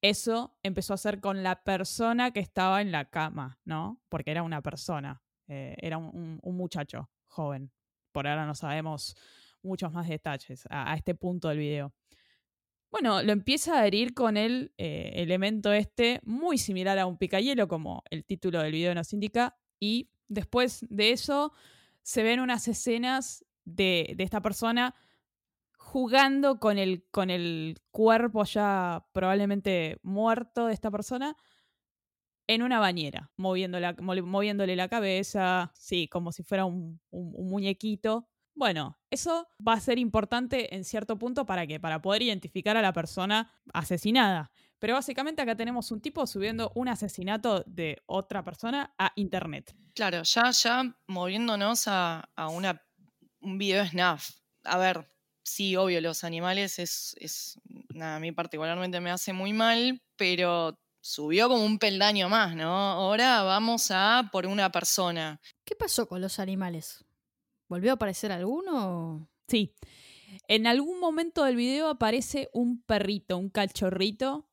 eso 0.00 0.56
empezó 0.62 0.94
a 0.94 0.98
ser 0.98 1.20
con 1.20 1.42
la 1.42 1.62
persona 1.64 2.30
que 2.30 2.40
estaba 2.40 2.80
en 2.80 2.92
la 2.92 3.10
cama, 3.10 3.60
¿no? 3.64 4.00
Porque 4.08 4.30
era 4.30 4.42
una 4.42 4.62
persona, 4.62 5.22
eh, 5.48 5.76
era 5.78 5.98
un, 5.98 6.40
muchacho 6.42 7.10
joven. 7.26 7.70
Por 8.12 8.26
ahora 8.26 8.46
no 8.46 8.54
sabemos 8.54 9.16
muchos 9.62 9.92
más 9.92 10.08
detalles 10.08 10.64
a, 10.70 10.92
a 10.92 10.96
este 10.96 11.14
punto 11.14 11.48
del 11.48 11.58
video. 11.58 11.92
Bueno, 12.90 13.22
lo 13.22 13.32
empieza 13.32 13.78
a 13.78 13.86
herir 13.86 14.14
con 14.14 14.36
el 14.36 14.72
eh, 14.78 15.12
elemento 15.16 15.72
este, 15.72 16.20
muy 16.24 16.56
similar 16.56 16.98
a 16.98 17.06
un 17.06 17.18
picayelo, 17.18 17.68
como 17.68 18.02
el 18.10 18.24
título 18.24 18.62
del 18.62 18.72
video 18.72 18.94
nos 18.94 19.12
indica, 19.12 19.58
y 19.78 20.08
después 20.28 20.86
de 20.88 21.10
eso 21.10 21.52
se 22.02 22.22
ven 22.22 22.40
unas 22.40 22.68
escenas 22.68 23.44
de, 23.64 24.14
de 24.16 24.24
esta 24.24 24.40
persona 24.40 24.94
jugando 25.76 26.58
con 26.58 26.78
el, 26.78 27.04
con 27.10 27.30
el 27.30 27.78
cuerpo 27.90 28.44
ya 28.44 29.06
probablemente 29.12 29.98
muerto 30.02 30.66
de 30.66 30.74
esta 30.74 30.90
persona 30.90 31.36
en 32.46 32.62
una 32.62 32.78
bañera, 32.78 33.30
moviéndole 33.36 34.76
la 34.76 34.88
cabeza, 34.88 35.72
sí, 35.74 36.08
como 36.08 36.32
si 36.32 36.42
fuera 36.42 36.64
un, 36.64 37.00
un- 37.10 37.48
muñequito. 37.48 38.28
Bueno, 38.54 38.98
eso 39.10 39.48
va 39.66 39.74
a 39.74 39.80
ser 39.80 39.98
importante 39.98 40.74
en 40.74 40.84
cierto 40.84 41.18
punto 41.18 41.44
para 41.44 41.66
que 41.66 41.78
para 41.80 42.00
poder 42.00 42.22
identificar 42.22 42.76
a 42.76 42.82
la 42.82 42.92
persona 42.92 43.52
asesinada. 43.74 44.50
Pero 44.78 44.94
básicamente 44.94 45.42
acá 45.42 45.56
tenemos 45.56 45.90
un 45.90 46.00
tipo 46.00 46.26
subiendo 46.26 46.72
un 46.74 46.88
asesinato 46.88 47.62
de 47.66 47.98
otra 48.06 48.42
persona 48.44 48.94
a 48.98 49.12
internet. 49.16 49.74
Claro, 49.94 50.22
ya, 50.24 50.50
ya 50.50 50.94
moviéndonos 51.08 51.88
a, 51.88 52.28
a 52.36 52.48
una, 52.48 52.82
un 53.40 53.56
video 53.58 53.84
snuff. 53.86 54.30
A 54.64 54.76
ver, 54.78 55.06
sí, 55.42 55.74
obvio, 55.76 56.00
los 56.02 56.22
animales 56.24 56.78
es, 56.78 57.16
es, 57.18 57.58
a 58.00 58.18
mí 58.20 58.32
particularmente 58.32 59.00
me 59.00 59.10
hace 59.10 59.32
muy 59.32 59.52
mal, 59.54 60.02
pero 60.16 60.78
subió 61.06 61.48
como 61.48 61.64
un 61.64 61.78
peldaño 61.78 62.28
más, 62.28 62.56
¿no? 62.56 62.72
Ahora 62.72 63.42
vamos 63.44 63.92
a 63.92 64.28
por 64.32 64.44
una 64.46 64.72
persona. 64.72 65.40
¿Qué 65.64 65.76
pasó 65.76 66.08
con 66.08 66.20
los 66.20 66.40
animales? 66.40 67.04
¿Volvió 67.68 67.92
a 67.92 67.94
aparecer 67.94 68.32
alguno? 68.32 69.28
Sí. 69.46 69.72
En 70.48 70.66
algún 70.66 70.98
momento 70.98 71.44
del 71.44 71.54
video 71.54 71.88
aparece 71.88 72.50
un 72.52 72.82
perrito, 72.82 73.38
un 73.38 73.50
cachorrito 73.50 74.50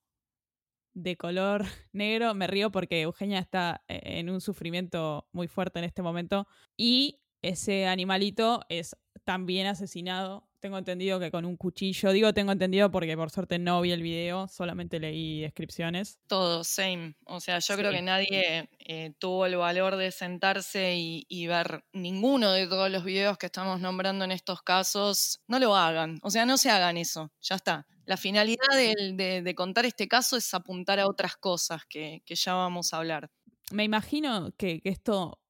de 0.94 1.18
color 1.18 1.66
negro. 1.92 2.36
Me 2.36 2.46
río 2.46 2.72
porque 2.72 3.02
Eugenia 3.02 3.40
está 3.40 3.84
eh, 3.88 4.20
en 4.20 4.30
un 4.30 4.40
sufrimiento 4.40 5.28
muy 5.32 5.48
fuerte 5.48 5.80
en 5.80 5.86
este 5.86 6.04
momento. 6.04 6.48
Y 6.78 7.20
ese 7.42 7.88
animalito 7.88 8.62
es 8.70 8.96
también 9.24 9.66
asesinado. 9.66 10.48
Tengo 10.64 10.78
entendido 10.78 11.20
que 11.20 11.30
con 11.30 11.44
un 11.44 11.58
cuchillo. 11.58 12.14
Digo 12.14 12.34
tengo 12.34 12.54
entendido 12.54 12.90
porque 12.90 13.18
por 13.18 13.30
suerte 13.30 13.60
no 13.60 13.82
vi 13.82 13.92
el 13.92 14.02
video, 14.02 14.48
solamente 14.48 14.98
leí 14.98 15.42
descripciones. 15.42 16.20
Todo, 16.26 16.64
same. 16.64 17.18
O 17.26 17.42
sea, 17.42 17.60
yo 17.60 17.76
creo 17.76 17.92
que 17.92 18.02
nadie 18.02 18.70
eh, 18.80 19.14
tuvo 19.20 19.46
el 19.46 19.58
valor 19.58 19.98
de 19.98 20.10
sentarse 20.14 20.96
y, 20.96 21.26
y 21.28 21.48
ver 21.48 21.84
ninguno 21.92 22.54
de 22.54 22.66
todos 22.66 22.90
los 22.90 23.04
videos 23.04 23.38
que 23.38 23.48
estamos 23.48 23.82
nombrando 23.82 24.24
en 24.24 24.32
estos 24.32 24.62
casos. 24.62 25.42
No 25.50 25.60
lo 25.60 25.76
hagan. 25.76 26.20
O 26.24 26.30
sea, 26.30 26.46
no 26.46 26.56
se 26.56 26.70
hagan 26.70 26.96
eso. 26.96 27.34
Ya 27.42 27.56
está. 27.56 27.86
La 28.06 28.16
finalidad 28.16 28.70
de, 28.74 29.42
de 29.44 29.56
contar 29.56 29.86
este 29.86 30.08
caso 30.08 30.38
es 30.38 30.54
apuntar 30.54 30.98
a 30.98 31.08
otras 31.08 31.36
cosas 31.36 31.82
que, 31.90 32.24
que 32.26 32.36
ya 32.36 32.54
vamos 32.54 32.94
a 32.94 33.00
hablar. 33.00 33.30
Me 33.74 33.84
imagino 33.84 34.54
que, 34.58 34.80
que 34.80 34.88
esto, 34.88 35.42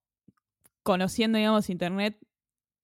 conociendo, 0.82 1.38
digamos, 1.38 1.70
Internet, 1.70 2.18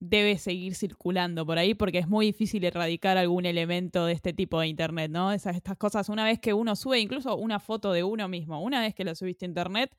debe 0.01 0.39
seguir 0.39 0.75
circulando 0.75 1.45
por 1.45 1.59
ahí 1.59 1.75
porque 1.75 1.99
es 1.99 2.09
muy 2.09 2.27
difícil 2.27 2.65
erradicar 2.65 3.19
algún 3.19 3.45
elemento 3.45 4.07
de 4.07 4.15
este 4.15 4.33
tipo 4.33 4.59
de 4.59 4.67
Internet, 4.67 5.11
¿no? 5.11 5.31
Esas, 5.33 5.57
estas 5.57 5.77
cosas, 5.77 6.09
una 6.09 6.25
vez 6.25 6.41
que 6.41 6.55
uno 6.55 6.75
sube, 6.75 6.99
incluso 6.99 7.37
una 7.37 7.61
foto 7.61 7.93
de 7.93 8.03
uno 8.03 8.27
mismo, 8.27 8.63
una 8.63 8.81
vez 8.81 8.95
que 8.95 9.05
lo 9.05 9.15
subiste 9.15 9.45
a 9.45 9.49
Internet, 9.49 9.95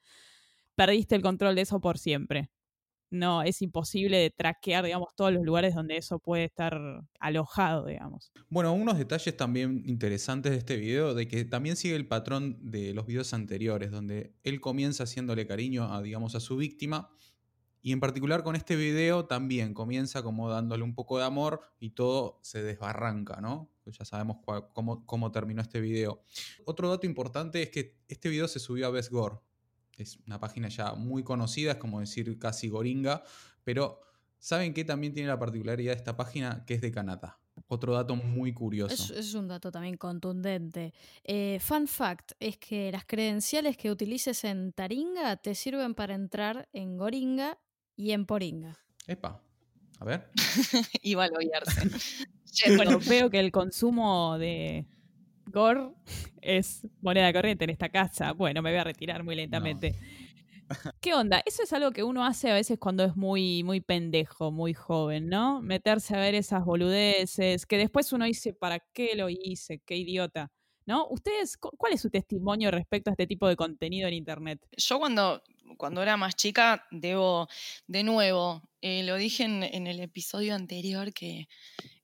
perdiste 0.75 1.15
el 1.15 1.21
control 1.21 1.55
de 1.55 1.61
eso 1.61 1.79
por 1.79 1.99
siempre. 1.99 2.49
No, 3.11 3.43
es 3.43 3.61
imposible 3.61 4.17
de 4.17 4.29
traquear, 4.29 4.85
digamos, 4.85 5.09
todos 5.15 5.33
los 5.33 5.43
lugares 5.43 5.75
donde 5.75 5.97
eso 5.97 6.17
puede 6.19 6.45
estar 6.45 6.79
alojado, 7.19 7.85
digamos. 7.85 8.31
Bueno, 8.49 8.71
unos 8.71 8.97
detalles 8.97 9.35
también 9.35 9.83
interesantes 9.85 10.53
de 10.53 10.57
este 10.57 10.77
video, 10.77 11.13
de 11.13 11.27
que 11.27 11.43
también 11.43 11.75
sigue 11.75 11.97
el 11.97 12.07
patrón 12.07 12.57
de 12.71 12.93
los 12.93 13.05
videos 13.05 13.33
anteriores, 13.33 13.91
donde 13.91 14.33
él 14.43 14.61
comienza 14.61 15.03
haciéndole 15.03 15.45
cariño 15.45 15.93
a, 15.93 16.01
digamos, 16.01 16.35
a 16.35 16.39
su 16.39 16.55
víctima, 16.55 17.09
y 17.81 17.91
en 17.91 17.99
particular 17.99 18.43
con 18.43 18.55
este 18.55 18.75
video 18.75 19.25
también 19.25 19.73
comienza 19.73 20.21
como 20.21 20.49
dándole 20.49 20.83
un 20.83 20.93
poco 20.93 21.17
de 21.17 21.25
amor 21.25 21.61
y 21.79 21.91
todo 21.91 22.39
se 22.41 22.61
desbarranca, 22.61 23.41
¿no? 23.41 23.71
Pues 23.83 23.97
ya 23.97 24.05
sabemos 24.05 24.37
cómo, 24.73 25.05
cómo 25.05 25.31
terminó 25.31 25.61
este 25.61 25.81
video. 25.81 26.23
Otro 26.65 26.89
dato 26.89 27.07
importante 27.07 27.63
es 27.63 27.69
que 27.69 27.97
este 28.07 28.29
video 28.29 28.47
se 28.47 28.59
subió 28.59 28.87
a 28.87 28.91
Best 28.91 29.11
Gore. 29.11 29.37
Es 29.97 30.19
una 30.27 30.39
página 30.39 30.67
ya 30.69 30.93
muy 30.93 31.23
conocida, 31.23 31.71
es 31.71 31.77
como 31.77 31.99
decir 31.99 32.37
casi 32.37 32.69
goringa, 32.69 33.23
pero 33.63 33.99
¿saben 34.37 34.73
qué 34.73 34.85
también 34.85 35.13
tiene 35.13 35.29
la 35.29 35.39
particularidad 35.39 35.93
de 35.93 35.97
esta 35.97 36.15
página? 36.15 36.63
Que 36.65 36.75
es 36.75 36.81
de 36.81 36.91
Canadá. 36.91 37.39
Otro 37.67 37.93
dato 37.93 38.15
muy 38.15 38.53
curioso. 38.53 38.93
Es, 38.93 39.09
es 39.09 39.33
un 39.33 39.47
dato 39.47 39.71
también 39.71 39.97
contundente. 39.97 40.93
Eh, 41.23 41.59
fun 41.59 41.87
fact 41.87 42.33
es 42.39 42.57
que 42.57 42.91
las 42.91 43.05
credenciales 43.05 43.77
que 43.77 43.91
utilices 43.91 44.43
en 44.43 44.71
Taringa 44.71 45.35
te 45.37 45.55
sirven 45.55 45.93
para 45.93 46.15
entrar 46.15 46.69
en 46.73 46.97
Goringa 46.97 47.59
y 48.01 48.11
en 48.13 48.25
Poringa. 48.25 48.77
Epa, 49.07 49.41
a 49.99 50.05
ver. 50.05 50.31
y 51.01 51.15
valorarse. 51.15 51.81
Bueno, 52.75 52.99
veo 53.07 53.29
que 53.29 53.39
el 53.39 53.49
consumo 53.49 54.37
de 54.37 54.85
Gore 55.45 55.91
es 56.41 56.85
moneda 57.01 57.31
corriente 57.31 57.63
en 57.63 57.69
esta 57.69 57.87
casa. 57.87 58.33
Bueno, 58.33 58.61
me 58.61 58.71
voy 58.71 58.79
a 58.79 58.83
retirar 58.83 59.23
muy 59.23 59.35
lentamente. 59.35 59.95
¿Qué 60.99 61.13
onda? 61.13 61.41
Eso 61.45 61.63
es 61.63 61.71
algo 61.71 61.91
que 61.91 62.03
uno 62.03 62.25
hace 62.25 62.51
a 62.51 62.53
veces 62.53 62.77
cuando 62.77 63.05
es 63.05 63.15
muy, 63.15 63.63
muy 63.63 63.79
pendejo, 63.79 64.51
muy 64.51 64.73
joven, 64.73 65.29
¿no? 65.29 65.61
Meterse 65.61 66.13
a 66.15 66.19
ver 66.19 66.35
esas 66.35 66.65
boludeces, 66.65 67.65
que 67.65 67.77
después 67.77 68.11
uno 68.11 68.25
dice, 68.25 68.53
¿para 68.53 68.79
qué 68.79 69.15
lo 69.15 69.29
hice? 69.29 69.79
Qué 69.85 69.95
idiota. 69.95 70.51
¿No? 70.85 71.07
¿Ustedes, 71.09 71.57
cu- 71.57 71.71
cuál 71.77 71.93
es 71.93 72.01
su 72.01 72.09
testimonio 72.09 72.69
respecto 72.71 73.11
a 73.11 73.13
este 73.13 73.27
tipo 73.27 73.47
de 73.47 73.55
contenido 73.55 74.07
en 74.09 74.15
Internet? 74.15 74.67
Yo 74.75 74.99
cuando, 74.99 75.41
cuando 75.77 76.01
era 76.01 76.17
más 76.17 76.35
chica, 76.35 76.85
debo, 76.91 77.47
de 77.87 78.03
nuevo, 78.03 78.63
eh, 78.81 79.03
lo 79.03 79.15
dije 79.15 79.43
en, 79.43 79.63
en 79.63 79.87
el 79.87 79.99
episodio 79.99 80.55
anterior 80.55 81.13
que 81.13 81.47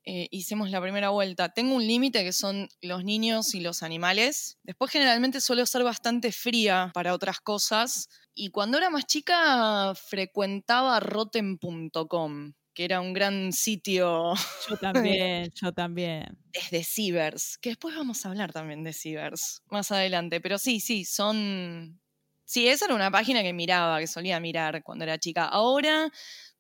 eh, 0.10 0.30
hicimos 0.32 0.72
la 0.72 0.82
primera 0.82 1.10
vuelta, 1.10 1.50
tengo 1.50 1.76
un 1.76 1.86
límite 1.86 2.24
que 2.24 2.32
son 2.32 2.70
los 2.82 3.04
niños 3.04 3.54
y 3.54 3.60
los 3.60 3.84
animales. 3.84 4.58
Después 4.64 4.90
generalmente 4.90 5.42
suelo 5.42 5.66
ser 5.66 5.84
bastante 5.84 6.32
fría 6.32 6.92
para 6.94 7.14
otras 7.14 7.42
cosas. 7.42 8.08
Y 8.34 8.52
cuando 8.52 8.78
era 8.78 8.90
más 8.90 9.06
chica 9.06 9.94
frecuentaba 9.96 11.02
rotten.com, 11.02 12.54
que 12.74 12.86
era 12.86 13.02
un 13.02 13.12
gran 13.12 13.52
sitio 13.52 14.34
Yo 14.70 14.78
también, 14.80 15.52
yo 15.62 15.74
también. 15.74 16.38
desde 16.54 16.86
Cibers, 16.86 17.58
que 17.58 17.72
después 17.72 17.94
vamos 17.94 18.26
a 18.26 18.30
hablar 18.30 18.54
también 18.54 18.86
de 18.86 18.94
Cibers 18.94 19.62
más 19.70 19.92
adelante, 19.92 20.40
pero 20.40 20.58
sí, 20.58 20.80
sí, 20.80 21.04
son... 21.04 22.00
Sí, 22.50 22.68
esa 22.70 22.86
era 22.86 22.96
una 22.96 23.12
página 23.12 23.44
que 23.44 23.52
miraba, 23.54 24.00
que 24.00 24.08
solía 24.08 24.40
mirar 24.40 24.82
cuando 24.84 25.04
era 25.04 25.18
chica. 25.20 25.46
Ahora, 25.46 26.10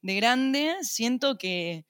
de 0.01 0.15
grande, 0.17 0.75
siento 0.82 1.38
que, 1.38 1.86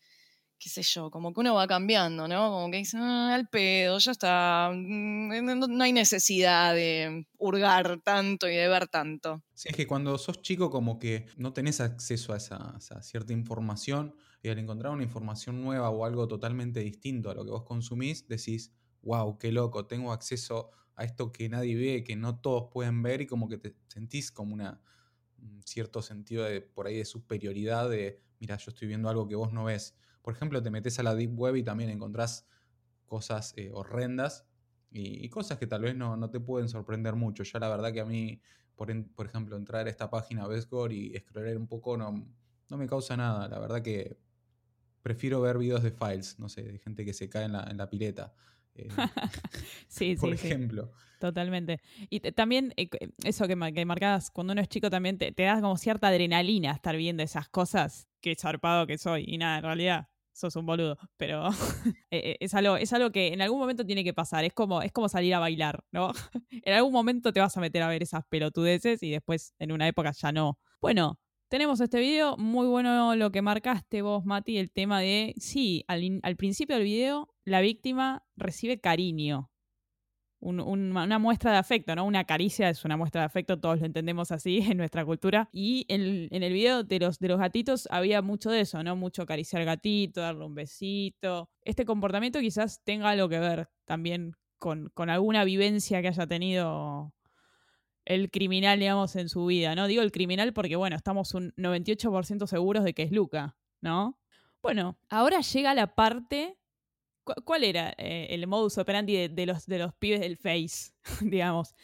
qué 0.59 0.69
sé 0.69 0.83
yo, 0.83 1.11
como 1.11 1.33
que 1.33 1.41
uno 1.41 1.55
va 1.55 1.67
cambiando, 1.67 2.27
¿no? 2.27 2.51
Como 2.51 2.71
que 2.71 2.77
dice, 2.77 2.97
"Ah, 2.99 3.33
al 3.35 3.49
pedo, 3.49 3.99
ya 3.99 4.11
está, 4.13 4.71
mm, 4.73 5.45
no, 5.45 5.67
no 5.67 5.83
hay 5.83 5.93
necesidad 5.93 6.75
de 6.75 7.27
hurgar 7.39 8.01
tanto 8.03 8.49
y 8.49 8.55
de 8.55 8.67
ver 8.69 8.87
tanto. 8.89 9.43
Sí, 9.53 9.69
es 9.69 9.75
que 9.75 9.87
cuando 9.87 10.17
sos 10.19 10.41
chico 10.43 10.69
como 10.69 10.99
que 10.99 11.25
no 11.37 11.51
tenés 11.51 11.81
acceso 11.81 12.33
a 12.33 12.37
esa, 12.37 12.75
a 12.75 12.77
esa 12.77 13.01
cierta 13.01 13.33
información 13.33 14.15
y 14.43 14.49
al 14.49 14.59
encontrar 14.59 14.93
una 14.93 15.01
información 15.03 15.61
nueva 15.61 15.89
o 15.89 16.05
algo 16.05 16.27
totalmente 16.27 16.79
distinto 16.81 17.31
a 17.31 17.33
lo 17.33 17.43
que 17.43 17.49
vos 17.51 17.63
consumís, 17.63 18.27
decís, 18.27 18.71
wow, 19.01 19.39
qué 19.39 19.51
loco, 19.51 19.87
tengo 19.87 20.11
acceso 20.11 20.69
a 20.97 21.05
esto 21.05 21.31
que 21.33 21.49
nadie 21.49 21.75
ve, 21.77 22.03
que 22.05 22.17
no 22.17 22.39
todos 22.41 22.69
pueden 22.73 23.03
ver 23.03 23.21
y 23.21 23.27
como 23.27 23.49
que 23.49 23.59
te 23.59 23.77
sentís 23.89 24.31
como 24.31 24.53
una, 24.55 24.81
un 25.39 25.61
cierto 25.63 26.01
sentido 26.01 26.43
de 26.45 26.61
por 26.61 26.87
ahí 26.87 26.97
de 26.97 27.05
superioridad 27.05 27.89
de, 27.89 28.23
mira, 28.39 28.57
yo 28.57 28.71
estoy 28.71 28.87
viendo 28.89 29.09
algo 29.09 29.27
que 29.27 29.35
vos 29.35 29.53
no 29.53 29.65
ves. 29.65 29.95
Por 30.23 30.33
ejemplo, 30.35 30.61
te 30.63 30.71
metes 30.71 30.99
a 30.99 31.03
la 31.03 31.15
Deep 31.15 31.37
Web 31.39 31.57
y 31.57 31.63
también 31.63 31.89
encontrás 31.91 32.47
cosas 33.05 33.53
eh, 33.57 33.71
horrendas 33.73 34.47
y, 34.91 35.23
y 35.25 35.29
cosas 35.29 35.57
que 35.57 35.67
tal 35.67 35.81
vez 35.81 35.95
no, 35.95 36.17
no 36.17 36.29
te 36.29 36.39
pueden 36.39 36.69
sorprender 36.69 37.15
mucho. 37.15 37.43
Ya 37.43 37.59
la 37.59 37.69
verdad 37.69 37.93
que 37.93 38.01
a 38.01 38.05
mí 38.05 38.41
por, 38.75 38.91
en- 38.91 39.09
por 39.13 39.25
ejemplo, 39.27 39.55
entrar 39.57 39.87
a 39.87 39.89
esta 39.89 40.09
página 40.09 40.47
Bestgore 40.47 40.95
y 40.95 41.15
scrollar 41.19 41.57
un 41.57 41.67
poco 41.67 41.97
no, 41.97 42.27
no 42.69 42.77
me 42.77 42.87
causa 42.87 43.17
nada. 43.17 43.47
La 43.47 43.59
verdad 43.59 43.81
que 43.81 44.17
prefiero 45.01 45.41
ver 45.41 45.57
videos 45.57 45.83
de 45.83 45.91
files, 45.91 46.39
no 46.39 46.49
sé, 46.49 46.63
de 46.63 46.79
gente 46.79 47.05
que 47.05 47.13
se 47.13 47.29
cae 47.29 47.45
en 47.45 47.53
la, 47.53 47.63
en 47.69 47.77
la 47.77 47.89
pileta. 47.89 48.33
Eh, 48.77 48.87
Sí, 49.87 50.15
por 50.15 50.31
sí, 50.31 50.37
sí. 50.37 50.47
ejemplo. 50.47 50.91
Totalmente. 51.19 51.79
Y 52.09 52.19
también 52.19 52.73
eh, 52.77 52.89
eso 53.23 53.47
que, 53.47 53.55
mar- 53.55 53.73
que 53.73 53.85
marcabas 53.85 54.29
cuando 54.31 54.53
uno 54.53 54.61
es 54.61 54.67
chico 54.69 54.89
también 54.89 55.17
te, 55.17 55.31
te 55.31 55.43
da 55.43 55.59
como 55.61 55.77
cierta 55.77 56.07
adrenalina 56.09 56.71
estar 56.71 56.95
viendo 56.95 57.23
esas 57.23 57.49
cosas. 57.49 58.07
Qué 58.21 58.35
zarpado 58.35 58.85
que 58.85 58.97
soy. 58.97 59.23
Y 59.27 59.37
nada, 59.37 59.57
en 59.57 59.63
realidad 59.63 60.07
sos 60.33 60.55
un 60.55 60.65
boludo. 60.67 60.97
Pero 61.17 61.47
eh, 61.49 61.51
eh, 62.11 62.37
es, 62.39 62.53
algo, 62.53 62.77
es 62.77 62.93
algo 62.93 63.11
que 63.11 63.33
en 63.33 63.41
algún 63.41 63.59
momento 63.59 63.85
tiene 63.85 64.03
que 64.03 64.13
pasar. 64.13 64.45
Es 64.45 64.53
como, 64.53 64.81
es 64.83 64.91
como 64.91 65.09
salir 65.09 65.33
a 65.33 65.39
bailar, 65.39 65.83
¿no? 65.91 66.11
en 66.51 66.73
algún 66.73 66.93
momento 66.93 67.33
te 67.33 67.39
vas 67.39 67.57
a 67.57 67.61
meter 67.61 67.81
a 67.81 67.87
ver 67.89 68.03
esas 68.03 68.23
pelotudeces 68.27 69.01
y 69.01 69.09
después 69.11 69.53
en 69.57 69.71
una 69.71 69.87
época 69.87 70.11
ya 70.11 70.31
no. 70.31 70.59
Bueno. 70.79 71.19
Tenemos 71.49 71.79
este 71.79 71.99
video, 71.99 72.35
muy 72.35 72.67
bueno 72.67 73.15
lo 73.15 73.31
que 73.31 73.41
marcaste 73.41 74.01
vos, 74.01 74.25
Mati, 74.25 74.57
el 74.57 74.69
tema 74.69 74.99
de, 74.99 75.33
sí, 75.37 75.85
al, 75.87 76.03
in- 76.03 76.19
al 76.23 76.35
principio 76.35 76.75
del 76.75 76.83
video 76.83 77.33
la 77.45 77.61
víctima 77.61 78.25
recibe 78.35 78.81
cariño, 78.81 79.49
un- 80.41 80.59
un- 80.59 80.95
una 80.97 81.19
muestra 81.19 81.53
de 81.53 81.57
afecto, 81.57 81.95
¿no? 81.95 82.03
Una 82.05 82.25
caricia 82.25 82.69
es 82.69 82.83
una 82.83 82.97
muestra 82.97 83.21
de 83.21 83.27
afecto, 83.27 83.57
todos 83.61 83.79
lo 83.79 83.85
entendemos 83.85 84.31
así 84.33 84.57
en 84.73 84.77
nuestra 84.77 85.05
cultura. 85.05 85.47
Y 85.53 85.85
en, 85.87 86.27
el 86.43 86.51
video 86.53 86.83
de 86.83 86.99
los, 86.99 87.17
de 87.19 87.29
los 87.29 87.39
gatitos 87.39 87.87
había 87.91 88.21
mucho 88.21 88.49
de 88.51 88.61
eso, 88.61 88.83
¿no? 88.83 88.97
Mucho 88.97 89.21
acariciar 89.21 89.63
gatito, 89.63 90.19
darle 90.19 90.43
un 90.45 90.53
besito. 90.55 91.49
Este 91.63 91.85
comportamiento 91.85 92.41
quizás 92.41 92.83
tenga 92.83 93.09
algo 93.09 93.29
que 93.29 93.39
ver 93.39 93.69
también 93.85 94.33
con 94.59 94.91
alguna 95.09 95.45
vivencia 95.45 96.01
que 96.01 96.07
haya 96.09 96.27
tenido 96.27 97.13
el 98.07 98.31
criminal, 98.31 98.79
digamos, 98.79 99.15
en 99.15 99.29
su 99.29 99.45
vida, 99.45 99.75
¿no? 99.75 99.87
Digo 99.87 100.01
el 100.01 100.11
criminal 100.11 100.53
porque, 100.53 100.75
bueno, 100.75 100.95
estamos 100.95 101.33
un 101.35 101.53
98% 101.57 102.47
seguros 102.47 102.83
de 102.83 102.93
que 102.93 103.03
es 103.03 103.11
Luca, 103.11 103.57
¿no? 103.81 104.19
Bueno, 104.61 104.97
ahora 105.09 105.41
llega 105.41 105.73
la 105.75 105.93
parte 105.95 106.57
¿Cu- 107.23 107.33
¿Cuál 107.43 107.63
era 107.65 107.93
eh, 107.97 108.27
el 108.31 108.47
modus 108.47 108.77
operandi 108.77 109.13
de, 109.15 109.29
de 109.29 109.45
los, 109.45 109.65
de 109.65 109.79
los 109.79 109.93
pibes 109.95 110.21
del 110.21 110.37
Face, 110.37 110.93
digamos? 111.21 111.75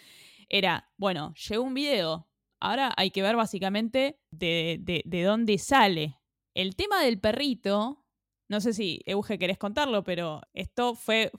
Era, 0.50 0.90
bueno, 0.98 1.34
llegó 1.50 1.64
un 1.64 1.74
video, 1.74 2.30
ahora 2.62 2.94
hay 2.98 3.12
que 3.12 3.22
ver 3.22 3.36
básicamente 3.36 4.20
de, 4.32 4.78
de- 4.82 5.04
de 5.06 5.24
dónde 5.24 5.58
sale. 5.58 6.18
El 6.56 6.76
tema 6.76 7.02
del 7.04 7.20
perrito, 7.20 8.06
no 8.50 8.62
sé 8.62 8.74
si, 8.74 9.02
Euge, 9.06 9.38
querés 9.40 9.58
contarlo, 9.58 10.04
pero 10.04 10.42
esto 10.54 10.96
fue 10.96 11.32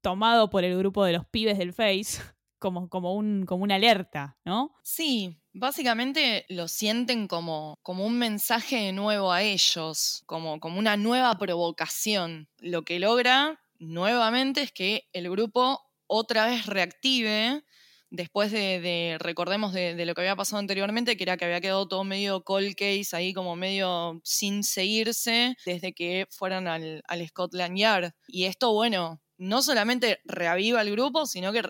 tomado 0.00 0.50
por 0.50 0.64
el 0.64 0.76
grupo 0.78 1.04
de 1.04 1.12
los 1.12 1.26
pibes 1.26 1.58
del 1.58 1.72
Face 1.72 2.20
como, 2.58 2.88
como, 2.88 3.14
un, 3.14 3.44
como 3.46 3.64
una 3.64 3.76
alerta, 3.76 4.38
¿no? 4.44 4.72
Sí, 4.82 5.38
básicamente 5.52 6.46
lo 6.48 6.68
sienten 6.68 7.28
como, 7.28 7.78
como 7.82 8.06
un 8.06 8.18
mensaje 8.18 8.92
nuevo 8.92 9.32
a 9.32 9.42
ellos, 9.42 10.22
como, 10.26 10.60
como 10.60 10.78
una 10.78 10.96
nueva 10.96 11.36
provocación. 11.38 12.48
Lo 12.58 12.82
que 12.84 12.98
logra 12.98 13.60
nuevamente 13.78 14.62
es 14.62 14.72
que 14.72 15.08
el 15.12 15.30
grupo 15.30 15.80
otra 16.06 16.46
vez 16.46 16.66
reactive 16.66 17.64
después 18.10 18.52
de, 18.52 18.80
de- 18.80 19.16
recordemos 19.18 19.72
de, 19.72 20.04
lo 20.06 20.14
que 20.14 20.20
había 20.22 20.36
pasado 20.36 20.58
anteriormente, 20.60 21.16
que 21.16 21.24
era 21.24 21.36
que 21.36 21.44
había 21.44 21.60
quedado 21.60 21.88
todo 21.88 22.04
medio 22.04 22.42
cold 22.44 22.74
case, 22.74 23.08
ahí 23.12 23.32
como 23.32 23.56
medio 23.56 24.20
sin 24.24 24.62
seguirse 24.62 25.56
desde 25.64 25.92
que 25.92 26.26
fueron 26.30 26.68
al, 26.68 27.02
Scotland 27.28 27.76
Yard. 27.76 28.12
Y 28.28 28.44
esto, 28.44 28.72
bueno, 28.72 29.20
no 29.38 29.62
solamente 29.62 30.20
reaviva 30.24 30.80
el 30.82 30.92
grupo, 30.92 31.26
sino 31.26 31.52
que 31.52 31.62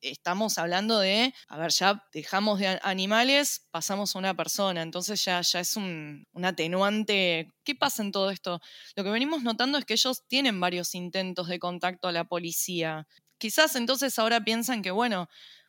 estamos 0.00 0.58
hablando 0.58 0.98
de, 0.98 1.34
a 1.48 1.58
ver, 1.58 1.70
ya 1.70 2.02
dejamos 2.12 2.58
de 2.58 2.78
animales, 2.82 3.66
pasamos 3.70 4.14
a 4.14 4.18
una 4.18 4.34
persona, 4.34 4.82
entonces 4.82 5.24
ya, 5.24 5.40
ya 5.40 5.60
es 5.60 5.76
un, 5.76 6.26
un 6.32 6.44
atenuante. 6.44 7.48
¿Qué 7.64 7.74
pasa 7.74 8.02
en 8.02 8.12
todo 8.12 8.30
esto? 8.30 8.60
Lo 8.96 9.04
que 9.04 9.10
venimos 9.10 9.42
notando 9.42 9.78
es 9.78 9.84
que 9.84 9.94
ellos 9.94 10.22
tienen 10.28 10.60
varios 10.60 10.94
intentos 10.94 11.48
de 11.48 11.58
contacto 11.58 12.08
a 12.08 12.12
la 12.12 12.24
policía. 12.24 13.06
Quizás 13.38 13.76
entonces 13.76 14.18
ahora 14.18 14.42
piensan 14.42 14.82
que, 14.82 14.90
bueno, 14.90 15.28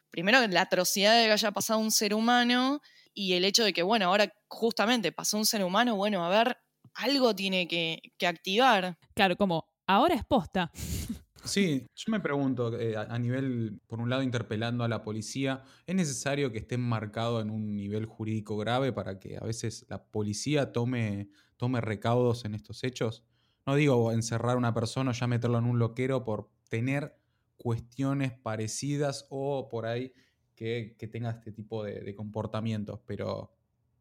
primero 0.10 0.46
la 0.48 0.62
atrocidad 0.62 1.20
de 1.20 1.26
que 1.26 1.34
haya 1.34 1.52
pasado 1.52 1.80
un 1.80 1.92
ser 1.92 2.14
humano 2.14 2.82
y 3.14 3.34
el 3.34 3.46
hecho 3.46 3.64
de 3.64 3.74
que, 3.74 3.84
bueno, 3.84 4.06
ahora 4.08 4.32
justamente 4.48 5.12
pasó 5.12 5.38
un 5.38 5.46
ser 5.46 5.64
humano, 5.64 5.96
bueno, 5.96 6.26
a 6.26 6.30
ver, 6.30 6.58
algo 6.94 7.36
tiene 7.36 7.68
que, 7.68 8.02
que 8.18 8.28
activar. 8.28 8.98
Claro, 9.14 9.36
como 9.36 9.68
ahora 9.88 10.16
es 10.16 10.26
posta. 10.26 10.72
Sí, 11.46 11.86
yo 11.96 12.12
me 12.12 12.20
pregunto, 12.20 12.78
eh, 12.80 12.98
a, 12.98 13.20
nivel, 13.20 13.80
por 13.86 14.02
un 14.02 14.10
lado, 14.10 14.24
interpelando 14.24 14.84
a 14.84 14.88
la 14.88 15.04
policía, 15.04 15.64
¿es 15.86 15.96
necesario 15.96 16.52
que 16.52 16.58
esté 16.58 16.74
enmarcado 16.74 17.40
en 17.40 17.52
un 17.52 17.76
nivel 17.76 18.08
jurídico 18.08 18.58
grave 18.58 18.92
para 18.92 19.20
que 19.20 19.38
a 19.38 19.42
veces 19.42 19.86
la 19.88 20.04
policía 20.04 20.72
tome, 20.72 21.30
tome 21.58 21.82
recaudos 21.82 22.46
en 22.46 22.56
estos 22.56 22.84
hechos? 22.84 23.24
No 23.68 23.76
digo 23.76 24.12
encerrar 24.12 24.56
a 24.56 24.58
una 24.58 24.74
persona 24.74 25.12
o 25.12 25.14
ya 25.14 25.28
meterlo 25.28 25.60
en 25.60 25.66
un 25.66 25.78
loquero 25.78 26.24
por 26.24 26.50
tener 26.68 27.16
cuestiones 27.58 28.34
parecidas 28.34 29.28
o 29.30 29.70
por 29.70 29.86
ahí 29.86 30.14
que, 30.56 30.96
que 30.98 31.08
tenga 31.08 31.30
este 31.30 31.52
tipo 31.52 31.84
de, 31.84 32.00
de 32.02 32.16
comportamientos, 32.16 33.02
pero, 33.06 33.54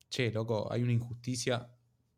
che, 0.08 0.32
loco, 0.32 0.72
hay 0.72 0.82
una 0.82 0.92
injusticia 0.92 1.68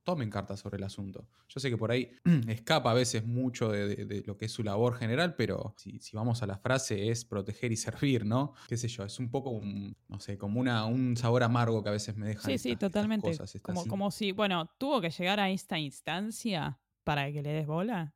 tomen 0.06 0.30
cartas 0.30 0.60
sobre 0.60 0.78
el 0.78 0.84
asunto. 0.84 1.28
Yo 1.48 1.60
sé 1.60 1.68
que 1.70 1.76
por 1.76 1.90
ahí 1.92 2.12
escapa 2.48 2.92
a 2.92 2.94
veces 2.94 3.26
mucho 3.26 3.70
de, 3.70 3.86
de- 3.94 4.04
de 4.06 4.22
lo 4.26 4.38
que 4.38 4.46
es 4.46 4.52
su 4.52 4.62
labor 4.62 4.96
general, 4.96 5.34
pero 5.36 5.74
si, 5.76 6.00
si 6.00 6.16
vamos 6.16 6.42
a 6.42 6.46
la 6.46 6.58
frase 6.58 7.10
es 7.10 7.24
proteger 7.26 7.72
y 7.72 7.76
servir, 7.76 8.24
¿no? 8.24 8.54
Qué 8.68 8.78
sé 8.78 8.88
yo, 8.88 9.04
es 9.04 9.18
un 9.18 9.30
poco, 9.30 9.50
un, 9.50 9.96
no 10.08 10.20
sé, 10.20 10.38
como 10.38 10.60
una, 10.60 10.86
un 10.86 11.16
sabor 11.18 11.42
amargo 11.42 11.82
que 11.82 11.90
a 11.90 11.92
veces 11.92 12.16
me 12.16 12.26
dejan 12.28 12.52
Sí, 12.52 12.54
estas, 12.54 12.76
sí, 12.76 12.76
estas 12.80 12.86
totalmente. 12.90 13.16
cosas, 13.18 13.54
estas 13.54 13.62
como, 13.72 13.86
como 13.86 14.10
si, 14.10 14.32
bueno, 14.32 14.66
tuvo 14.78 15.00
que 15.00 15.10
llegar 15.10 15.40
a 15.40 15.50
esta 15.50 15.78
instancia 15.78 16.80
para 17.04 17.30
que 17.32 17.42
le 17.42 17.52
des 17.52 17.66
bola. 17.66 18.14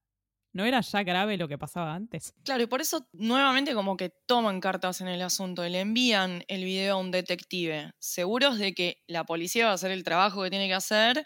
¿No 0.52 0.64
era 0.64 0.80
ya 0.82 1.02
grave 1.04 1.36
lo 1.38 1.48
que 1.48 1.58
pasaba 1.58 1.94
antes? 1.94 2.34
Claro, 2.42 2.62
y 2.62 2.66
por 2.66 2.80
eso 2.80 3.06
nuevamente 3.12 3.74
como 3.74 3.96
que 3.98 4.10
toman 4.26 4.60
cartas 4.60 5.00
en 5.02 5.08
el 5.08 5.20
asunto 5.20 5.64
y 5.66 5.70
le 5.70 5.80
envían 5.80 6.42
el 6.48 6.64
video 6.64 6.94
a 6.94 6.98
un 6.98 7.10
detective, 7.10 7.92
seguros 7.98 8.58
de 8.58 8.72
que 8.74 9.02
la 9.06 9.24
policía 9.24 9.66
va 9.66 9.72
a 9.72 9.74
hacer 9.74 9.90
el 9.90 10.04
trabajo 10.04 10.42
que 10.42 10.50
tiene 10.50 10.66
que 10.66 10.74
hacer 10.74 11.24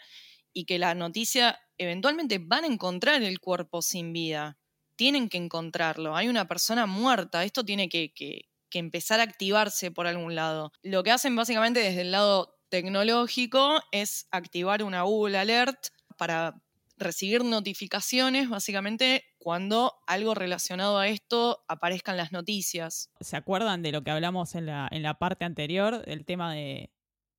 y 0.55 0.65
que 0.65 0.79
la 0.79 0.95
noticia 0.95 1.59
eventualmente 1.77 2.39
van 2.39 2.63
a 2.63 2.67
encontrar 2.67 3.21
el 3.21 3.39
cuerpo 3.39 3.81
sin 3.81 4.13
vida. 4.13 4.57
Tienen 4.95 5.27
que 5.27 5.37
encontrarlo. 5.37 6.15
Hay 6.15 6.29
una 6.29 6.47
persona 6.47 6.85
muerta. 6.85 7.43
Esto 7.43 7.65
tiene 7.65 7.89
que, 7.89 8.13
que, 8.13 8.49
que 8.69 8.79
empezar 8.79 9.19
a 9.19 9.23
activarse 9.23 9.91
por 9.91 10.07
algún 10.07 10.33
lado. 10.33 10.71
Lo 10.81 11.03
que 11.03 11.11
hacen 11.11 11.35
básicamente 11.35 11.81
desde 11.81 12.01
el 12.01 12.11
lado 12.11 12.57
tecnológico 12.69 13.81
es 13.91 14.27
activar 14.31 14.81
una 14.81 15.03
Google 15.03 15.37
Alert 15.37 15.87
para 16.17 16.55
recibir 16.97 17.43
notificaciones 17.43 18.49
básicamente 18.49 19.25
cuando 19.37 19.93
algo 20.07 20.33
relacionado 20.33 20.97
a 20.97 21.09
esto 21.09 21.65
aparezca 21.67 22.11
en 22.11 22.17
las 22.17 22.31
noticias. 22.31 23.11
¿Se 23.19 23.35
acuerdan 23.35 23.81
de 23.81 23.91
lo 23.91 24.03
que 24.03 24.11
hablamos 24.11 24.55
en 24.55 24.67
la, 24.67 24.87
en 24.89 25.03
la 25.03 25.19
parte 25.19 25.43
anterior? 25.43 26.03
El 26.07 26.25
tema 26.25 26.53
de 26.53 26.94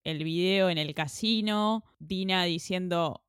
el 0.07 0.23
video 0.23 0.71
en 0.71 0.79
el 0.79 0.95
casino, 0.95 1.83
Dina 1.99 2.45
diciendo, 2.45 3.25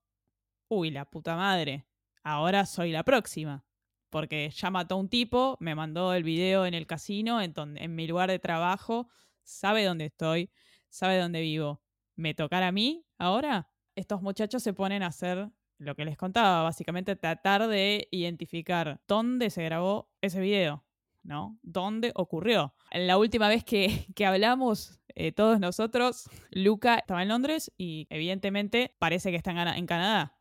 uy, 0.68 0.92
la 0.92 1.06
puta 1.06 1.36
madre, 1.36 1.88
ahora 2.24 2.68
soy 2.68 2.92
la 2.92 3.02
próxima. 3.02 3.66
Porque 4.12 4.52
ya 4.52 4.70
mató 4.70 4.94
a 4.94 5.00
un 5.00 5.10
tipo, 5.10 5.58
me 5.60 5.74
mandó 5.74 6.14
el 6.14 6.24
video 6.24 6.68
en 6.68 6.76
el 6.76 6.86
casino, 6.86 7.42
en, 7.42 7.56
en 7.78 7.96
mi 7.96 8.06
lugar 8.06 8.30
de 8.30 8.38
trabajo, 8.38 9.10
sabe 9.42 9.86
dónde 9.86 10.06
estoy, 10.06 10.52
sabe 10.88 11.18
dónde 11.18 11.42
vivo. 11.42 11.82
¿Me 12.16 12.36
tocará 12.36 12.68
a 12.68 12.72
mí 12.72 13.04
ahora? 13.18 13.72
Estos 13.96 14.22
muchachos 14.22 14.62
se 14.62 14.74
ponen 14.74 15.02
a 15.02 15.08
hacer 15.08 15.50
lo 15.80 15.96
que 15.96 16.06
les 16.06 16.16
contaba, 16.16 16.62
básicamente 16.62 17.16
tratar 17.16 17.68
de 17.68 18.08
identificar 18.12 19.02
dónde 19.08 19.50
se 19.50 19.64
grabó 19.64 20.12
ese 20.22 20.40
video, 20.40 20.86
¿no? 21.24 21.58
¿Dónde 21.64 22.12
ocurrió? 22.14 22.76
La 22.92 23.18
última 23.18 23.48
vez 23.48 23.64
que, 23.64 24.06
que 24.16 24.28
hablamos, 24.28 25.02
eh, 25.20 25.32
todos 25.32 25.60
nosotros, 25.60 26.30
Luca 26.52 27.00
estaba 27.00 27.24
en 27.24 27.30
Londres 27.30 27.72
y 27.76 28.06
evidentemente 28.12 28.96
parece 29.00 29.32
que 29.32 29.38
está 29.38 29.50
en, 29.76 29.88
Canadá. 29.88 30.38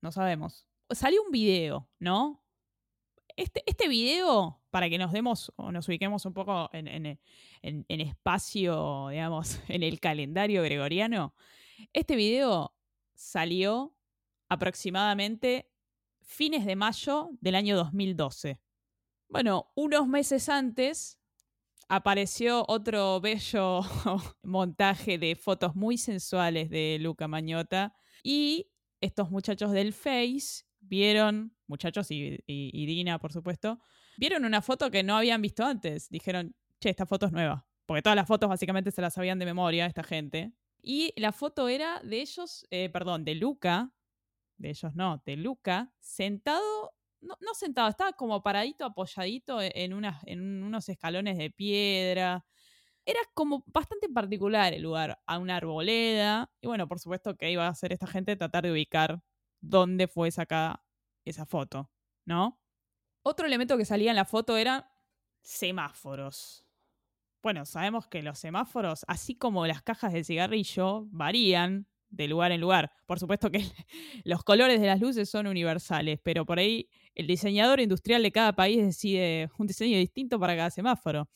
No 0.00 0.12
sabemos. 0.12 0.66
Salió 0.88 1.22
un 1.22 1.30
video, 1.30 1.90
¿no? 1.98 2.42
Este, 3.36 3.62
este 3.66 3.86
video, 3.86 4.62
para 4.70 4.88
que 4.88 4.96
nos 4.96 5.12
demos 5.12 5.52
o 5.56 5.72
nos 5.72 5.88
ubiquemos 5.88 6.24
un 6.24 6.32
poco 6.32 6.70
en, 6.72 7.18
en 7.60 8.00
espacio, 8.00 9.08
digamos, 9.10 9.60
en 9.68 9.82
el 9.82 10.00
calendario 10.00 10.62
gregoriano, 10.62 11.34
este 11.92 12.16
video 12.16 12.74
salió 13.12 13.94
aproximadamente 14.48 15.70
fines 16.22 16.64
de 16.64 16.76
mayo 16.76 17.28
del 17.42 17.56
año 17.56 17.76
2012. 17.76 18.58
Bueno, 19.28 19.70
unos 19.74 20.08
meses 20.08 20.48
antes 20.48 21.20
apareció 21.88 22.64
otro 22.68 23.20
bello 23.20 23.80
montaje 24.42 25.18
de 25.18 25.36
fotos 25.36 25.74
muy 25.74 25.98
sensuales 25.98 26.70
de 26.70 26.98
Luca 27.00 27.28
Mañota 27.28 27.94
y 28.22 28.70
estos 29.00 29.30
muchachos 29.30 29.72
del 29.72 29.92
Face 29.92 30.64
vieron, 30.80 31.56
muchachos 31.66 32.10
y, 32.10 32.42
Dina 32.46 33.18
por 33.18 33.32
supuesto, 33.32 33.80
vieron 34.16 34.44
una 34.44 34.62
foto 34.62 34.90
que 34.90 35.02
no 35.02 35.16
habían 35.16 35.42
visto 35.42 35.64
antes. 35.64 36.08
Dijeron, 36.08 36.54
che, 36.80 36.90
esta 36.90 37.06
foto 37.06 37.26
es 37.26 37.32
nueva. 37.32 37.66
Porque 37.86 38.02
todas 38.02 38.16
las 38.16 38.26
fotos 38.26 38.48
básicamente 38.48 38.90
se 38.90 39.02
las 39.02 39.14
sabían 39.14 39.38
de 39.38 39.44
memoria 39.44 39.86
esta 39.86 40.02
gente. 40.02 40.52
Y 40.82 41.12
la 41.16 41.32
foto 41.32 41.68
era 41.68 42.00
de 42.02 42.20
ellos, 42.20 42.66
eh, 42.70 42.88
perdón, 42.90 43.24
de 43.24 43.34
Luca, 43.34 43.92
de 44.56 44.70
ellos 44.70 44.94
no, 44.94 45.22
de 45.24 45.36
Luca, 45.36 45.92
sentado, 45.98 46.92
no, 47.24 47.54
sentado, 47.54 47.88
estaba 47.88 48.12
como 48.12 48.42
paradito, 48.42 48.84
apoyadito 48.84 49.60
e, 49.60 49.72
en, 49.74 49.94
unas, 49.94 50.22
en 50.26 50.62
unos 50.62 50.88
escalones 50.88 51.38
de 51.38 51.50
piedra. 51.50 52.44
Era 53.06 53.20
como 53.34 53.64
bastante 53.66 54.08
particular 54.08 54.72
el 54.74 54.82
lugar, 54.82 55.20
a 55.26 55.38
una 55.38 55.56
arboleda. 55.56 56.50
Y 56.60 56.66
bueno, 56.66 56.88
por 56.88 57.00
supuesto 57.00 57.36
que 57.36 57.50
iba 57.50 57.66
a 57.66 57.70
hacer 57.70 57.92
esta 57.92 58.06
gente 58.06 58.36
tratar 58.36 58.64
de 58.64 58.72
ubicar 58.72 59.22
dónde 59.60 60.08
fue 60.08 60.30
sacada 60.30 60.84
esa 61.24 61.46
foto, 61.46 61.90
¿no? 62.24 62.60
Otro 63.22 63.46
elemento 63.46 63.78
que 63.78 63.84
salía 63.84 64.10
en 64.10 64.16
la 64.16 64.26
foto 64.26 64.56
eran 64.56 64.84
semáforos. 65.42 66.66
Bueno, 67.42 67.66
sabemos 67.66 68.06
que 68.08 68.22
los 68.22 68.38
semáforos, 68.38 69.04
así 69.06 69.36
como 69.36 69.66
las 69.66 69.82
cajas 69.82 70.12
de 70.12 70.24
cigarrillo, 70.24 71.06
varían 71.10 71.86
de 72.08 72.28
lugar 72.28 72.52
en 72.52 72.60
lugar. 72.60 72.92
Por 73.06 73.18
supuesto 73.18 73.50
que 73.50 73.58
los 74.24 74.44
colores 74.44 74.80
de 74.80 74.86
las 74.86 75.00
luces 75.00 75.28
son 75.28 75.46
universales, 75.46 76.20
pero 76.22 76.46
por 76.46 76.58
ahí 76.58 76.88
el 77.14 77.26
diseñador 77.26 77.80
industrial 77.80 78.22
de 78.22 78.32
cada 78.32 78.52
país 78.54 78.82
decide 78.82 79.50
un 79.58 79.66
diseño 79.66 79.98
distinto 79.98 80.38
para 80.38 80.56
cada 80.56 80.70
semáforo. 80.70 81.28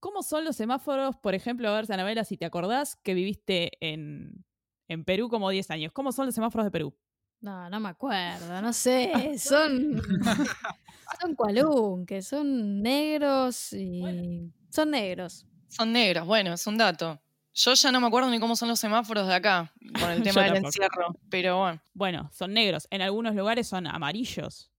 ¿Cómo 0.00 0.22
son 0.22 0.44
los 0.44 0.56
semáforos, 0.56 1.16
por 1.16 1.34
ejemplo, 1.34 1.68
a 1.68 1.74
ver, 1.74 1.86
Sanabela, 1.86 2.24
si 2.24 2.36
te 2.36 2.44
acordás 2.44 2.96
que 2.96 3.14
viviste 3.14 3.72
en, 3.80 4.44
en 4.88 5.04
Perú 5.04 5.28
como 5.28 5.48
10 5.48 5.70
años? 5.70 5.92
¿Cómo 5.92 6.12
son 6.12 6.26
los 6.26 6.34
semáforos 6.34 6.66
de 6.66 6.70
Perú? 6.70 6.94
No, 7.40 7.68
no 7.70 7.80
me 7.80 7.88
acuerdo, 7.88 8.60
no 8.62 8.72
sé, 8.72 9.10
son 9.38 10.00
son 11.20 11.34
cualún, 11.34 12.06
que 12.06 12.22
son 12.22 12.82
negros 12.82 13.72
y 13.72 14.52
son 14.70 14.90
negros. 14.90 15.46
Son 15.68 15.92
negros, 15.92 16.26
bueno, 16.26 16.52
es 16.52 16.66
un 16.66 16.78
dato. 16.78 17.20
Yo 17.52 17.74
ya 17.74 17.92
no 17.92 18.00
me 18.00 18.08
acuerdo 18.08 18.30
ni 18.30 18.40
cómo 18.40 18.56
son 18.56 18.68
los 18.68 18.80
semáforos 18.80 19.26
de 19.26 19.34
acá 19.34 19.72
con 20.00 20.10
el 20.10 20.22
tema 20.22 20.42
del 20.42 20.56
encierro, 20.56 21.16
pero 21.30 21.58
bueno. 21.58 21.80
Bueno, 21.94 22.30
son 22.32 22.52
negros. 22.52 22.86
En 22.90 23.00
algunos 23.00 23.34
lugares 23.34 23.68
son 23.68 23.86
amarillos 23.86 24.73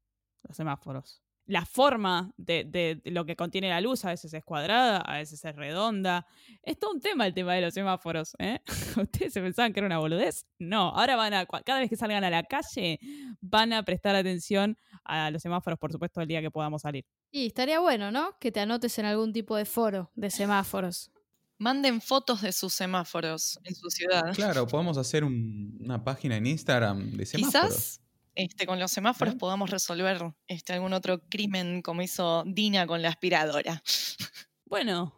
los 0.47 0.58
semáforos. 0.58 1.21
La 1.47 1.63
forma 1.63 2.34
de, 2.38 3.01
lo 3.05 3.23
que 3.25 3.36
contiene 3.36 3.69
la 3.69 3.79
luz 3.79 4.03
a 4.03 4.10
veces 4.10 4.34
es 4.34 4.43
cuadrada, 4.43 4.97
a 4.97 5.17
veces 5.17 5.45
es 5.45 5.55
redonda. 5.55 6.25
Es 6.63 6.79
todo 6.79 6.91
un 6.91 7.01
tema 7.01 7.27
el 7.27 7.36
tema 7.36 7.53
de 7.53 7.62
los 7.62 7.73
semáforos. 7.75 8.36
¿eh? 8.39 8.62
¿Ustedes 8.97 9.31
se 9.31 9.41
pensaban 9.41 9.71
que 9.71 9.79
era 9.79 9.86
una 9.86 9.99
boludez? 9.99 10.47
No, 10.58 10.89
ahora 10.89 11.15
van 11.15 11.36
a, 11.36 11.45
cada 11.45 11.81
vez 11.81 11.89
que 11.89 11.97
salgan 11.97 12.23
a 12.23 12.31
la 12.31 12.41
calle, 12.43 12.99
van 13.41 13.73
a 13.73 13.84
prestar 13.84 14.15
atención 14.15 14.75
a 15.03 15.29
los 15.29 15.43
semáforos, 15.43 15.77
por 15.77 15.91
supuesto, 15.91 16.19
el 16.19 16.27
día 16.27 16.41
que 16.41 16.49
podamos 16.49 16.81
salir. 16.81 17.05
Y 17.29 17.45
estaría 17.45 17.79
bueno, 17.79 18.10
¿no? 18.10 18.39
Que 18.39 18.51
te 18.51 18.62
anotes 18.62 18.97
en 18.97 19.05
algún 19.05 19.31
tipo 19.31 19.55
de 19.55 19.65
foro 19.65 20.12
de 20.15 20.31
semáforos. 20.31 21.12
Manden 21.60 22.01
fotos 22.01 22.41
de 22.41 22.51
sus 22.53 22.73
semáforos 22.73 23.60
en 23.63 23.75
su 23.75 23.91
ciudad. 23.91 24.34
Claro, 24.34 24.65
podemos 24.65 24.97
hacer 24.97 25.23
una 25.23 26.03
página 26.03 26.38
en 26.38 26.47
Instagram 26.47 27.12
de 27.12 27.25
semáforos. 27.27 27.75
Quizás 27.75 28.05
este, 28.36 28.67
con 28.67 28.80
los 28.80 28.91
semáforos 28.91 29.36
podamos 29.36 29.69
resolver 29.69 30.34
este, 30.48 30.74
algún 30.74 30.93
otro 30.93 31.21
crimen 31.30 31.82
como 31.82 32.02
hizo 32.02 32.43
Dina 32.45 32.86
con 32.86 33.02
la 33.02 33.10
aspiradora. 33.10 33.82
Bueno, 34.67 35.13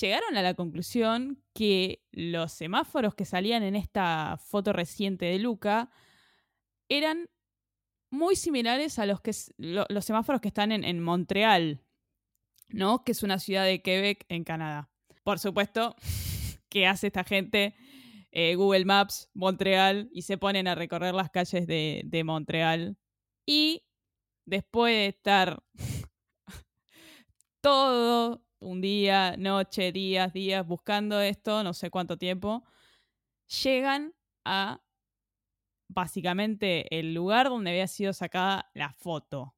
llegaron 0.00 0.38
a 0.38 0.42
la 0.42 0.54
conclusión 0.54 1.44
que 1.52 2.02
los 2.10 2.52
semáforos 2.52 3.14
que 3.14 3.26
salían 3.26 3.62
en 3.62 3.76
esta 3.76 4.38
foto 4.42 4.72
reciente 4.72 5.26
de 5.26 5.38
Luca 5.38 5.90
eran 6.88 7.28
muy 8.10 8.34
similares 8.34 8.98
a 8.98 9.04
los, 9.04 9.20
que, 9.20 9.32
los 9.58 10.04
semáforos 10.06 10.40
que 10.40 10.48
están 10.48 10.72
en, 10.72 10.84
en 10.84 11.02
Montreal, 11.02 11.82
¿no? 12.68 13.04
Que 13.04 13.12
es 13.12 13.22
una 13.22 13.38
ciudad 13.38 13.66
de 13.66 13.82
Quebec 13.82 14.24
en 14.30 14.42
Canadá. 14.42 14.88
Por 15.22 15.38
supuesto, 15.38 15.94
¿qué 16.70 16.86
hace 16.86 17.08
esta 17.08 17.24
gente? 17.24 17.76
Eh, 18.38 18.54
Google 18.54 18.84
Maps, 18.84 19.30
Montreal, 19.32 20.10
y 20.12 20.20
se 20.20 20.36
ponen 20.36 20.68
a 20.68 20.74
recorrer 20.74 21.14
las 21.14 21.30
calles 21.30 21.66
de, 21.66 22.02
de 22.04 22.22
Montreal. 22.22 22.98
Y 23.46 23.86
después 24.44 24.92
de 24.92 25.06
estar 25.06 25.62
todo 27.62 28.44
un 28.58 28.82
día, 28.82 29.36
noche, 29.38 29.90
días, 29.90 30.34
días 30.34 30.66
buscando 30.66 31.18
esto, 31.18 31.64
no 31.64 31.72
sé 31.72 31.88
cuánto 31.90 32.18
tiempo, 32.18 32.62
llegan 33.62 34.12
a 34.44 34.82
básicamente 35.88 36.94
el 36.98 37.14
lugar 37.14 37.48
donde 37.48 37.70
había 37.70 37.86
sido 37.86 38.12
sacada 38.12 38.70
la 38.74 38.92
foto, 38.92 39.54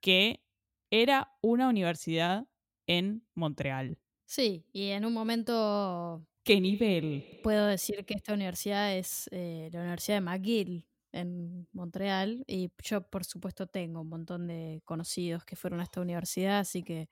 que 0.00 0.42
era 0.90 1.32
una 1.42 1.68
universidad 1.68 2.48
en 2.88 3.24
Montreal. 3.34 4.00
Sí, 4.24 4.66
y 4.72 4.88
en 4.88 5.04
un 5.04 5.12
momento... 5.12 6.26
¿Qué 6.46 6.60
nivel? 6.60 7.40
Puedo 7.42 7.66
decir 7.66 8.04
que 8.04 8.14
esta 8.14 8.32
universidad 8.32 8.96
es 8.96 9.28
eh, 9.32 9.68
la 9.72 9.80
Universidad 9.80 10.18
de 10.18 10.20
McGill 10.20 10.86
en 11.20 11.68
Montreal 11.72 12.44
y 12.46 12.70
yo 12.82 13.02
por 13.08 13.24
supuesto 13.24 13.66
tengo 13.66 14.00
un 14.02 14.08
montón 14.08 14.46
de 14.46 14.82
conocidos 14.84 15.44
que 15.44 15.56
fueron 15.56 15.80
a 15.80 15.84
esta 15.84 16.00
universidad, 16.00 16.58
así 16.60 16.82
que 16.82 17.08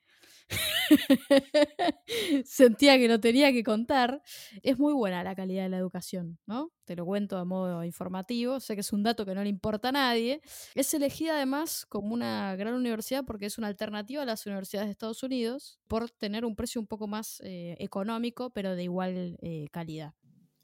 sentía 2.44 2.98
que 2.98 3.08
lo 3.08 3.20
tenía 3.20 3.52
que 3.52 3.64
contar. 3.64 4.22
Es 4.62 4.78
muy 4.78 4.92
buena 4.92 5.24
la 5.24 5.34
calidad 5.34 5.64
de 5.64 5.68
la 5.70 5.78
educación, 5.78 6.38
¿no? 6.46 6.72
Te 6.84 6.96
lo 6.96 7.04
cuento 7.06 7.38
a 7.38 7.44
modo 7.44 7.84
informativo, 7.84 8.60
sé 8.60 8.74
que 8.74 8.80
es 8.82 8.92
un 8.92 9.02
dato 9.02 9.24
que 9.24 9.34
no 9.34 9.42
le 9.42 9.48
importa 9.48 9.88
a 9.88 9.92
nadie. 9.92 10.40
Es 10.74 10.92
elegida 10.94 11.36
además 11.36 11.86
como 11.86 12.14
una 12.14 12.56
gran 12.56 12.74
universidad 12.74 13.24
porque 13.24 13.46
es 13.46 13.58
una 13.58 13.68
alternativa 13.68 14.22
a 14.22 14.26
las 14.26 14.46
universidades 14.46 14.88
de 14.88 14.92
Estados 14.92 15.22
Unidos 15.22 15.78
por 15.88 16.10
tener 16.10 16.44
un 16.44 16.56
precio 16.56 16.80
un 16.80 16.86
poco 16.86 17.06
más 17.06 17.40
eh, 17.44 17.76
económico, 17.78 18.50
pero 18.50 18.76
de 18.76 18.84
igual 18.84 19.38
eh, 19.42 19.66
calidad. 19.70 20.14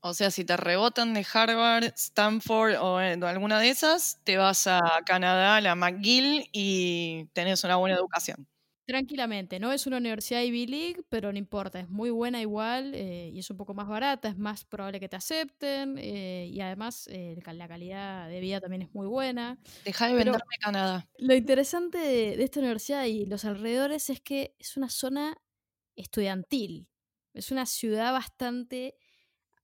O 0.02 0.14
sea, 0.14 0.30
si 0.30 0.44
te 0.44 0.56
rebotan 0.56 1.12
de 1.12 1.26
Harvard, 1.32 1.84
Stanford 1.94 2.76
o 2.80 3.00
eh, 3.00 3.18
alguna 3.22 3.60
de 3.60 3.68
esas, 3.68 4.18
te 4.24 4.38
vas 4.38 4.66
a 4.66 4.80
Canadá, 5.04 5.56
a 5.56 5.60
la 5.60 5.74
McGill 5.74 6.48
y 6.52 7.26
tenés 7.34 7.64
una 7.64 7.76
buena 7.76 7.96
educación. 7.96 8.48
Tranquilamente, 8.86 9.60
no 9.60 9.70
es 9.72 9.86
una 9.86 9.98
universidad 9.98 10.40
Ivy 10.40 10.66
League, 10.66 11.02
pero 11.10 11.30
no 11.30 11.38
importa, 11.38 11.78
es 11.78 11.88
muy 11.88 12.10
buena 12.10 12.40
igual 12.40 12.92
eh, 12.94 13.30
y 13.32 13.38
es 13.38 13.48
un 13.48 13.56
poco 13.56 13.72
más 13.72 13.86
barata, 13.86 14.28
es 14.28 14.36
más 14.36 14.64
probable 14.64 14.98
que 14.98 15.08
te 15.08 15.14
acepten 15.16 15.96
eh, 15.96 16.48
y 16.50 16.60
además 16.60 17.06
eh, 17.12 17.38
la 17.52 17.68
calidad 17.68 18.28
de 18.28 18.40
vida 18.40 18.58
también 18.60 18.82
es 18.82 18.92
muy 18.92 19.06
buena. 19.06 19.58
Deja 19.84 20.06
de 20.06 20.12
Pero- 20.14 20.32
venderme 20.32 20.56
Canadá. 20.60 21.06
Lo 21.18 21.34
interesante 21.34 21.98
de, 21.98 22.36
de 22.36 22.42
esta 22.42 22.58
universidad 22.58 23.04
y 23.04 23.26
los 23.26 23.44
alrededores 23.44 24.10
es 24.10 24.20
que 24.22 24.56
es 24.58 24.76
una 24.76 24.88
zona 24.88 25.36
estudiantil, 25.94 26.88
es 27.32 27.52
una 27.52 27.66
ciudad 27.66 28.12
bastante 28.12 28.96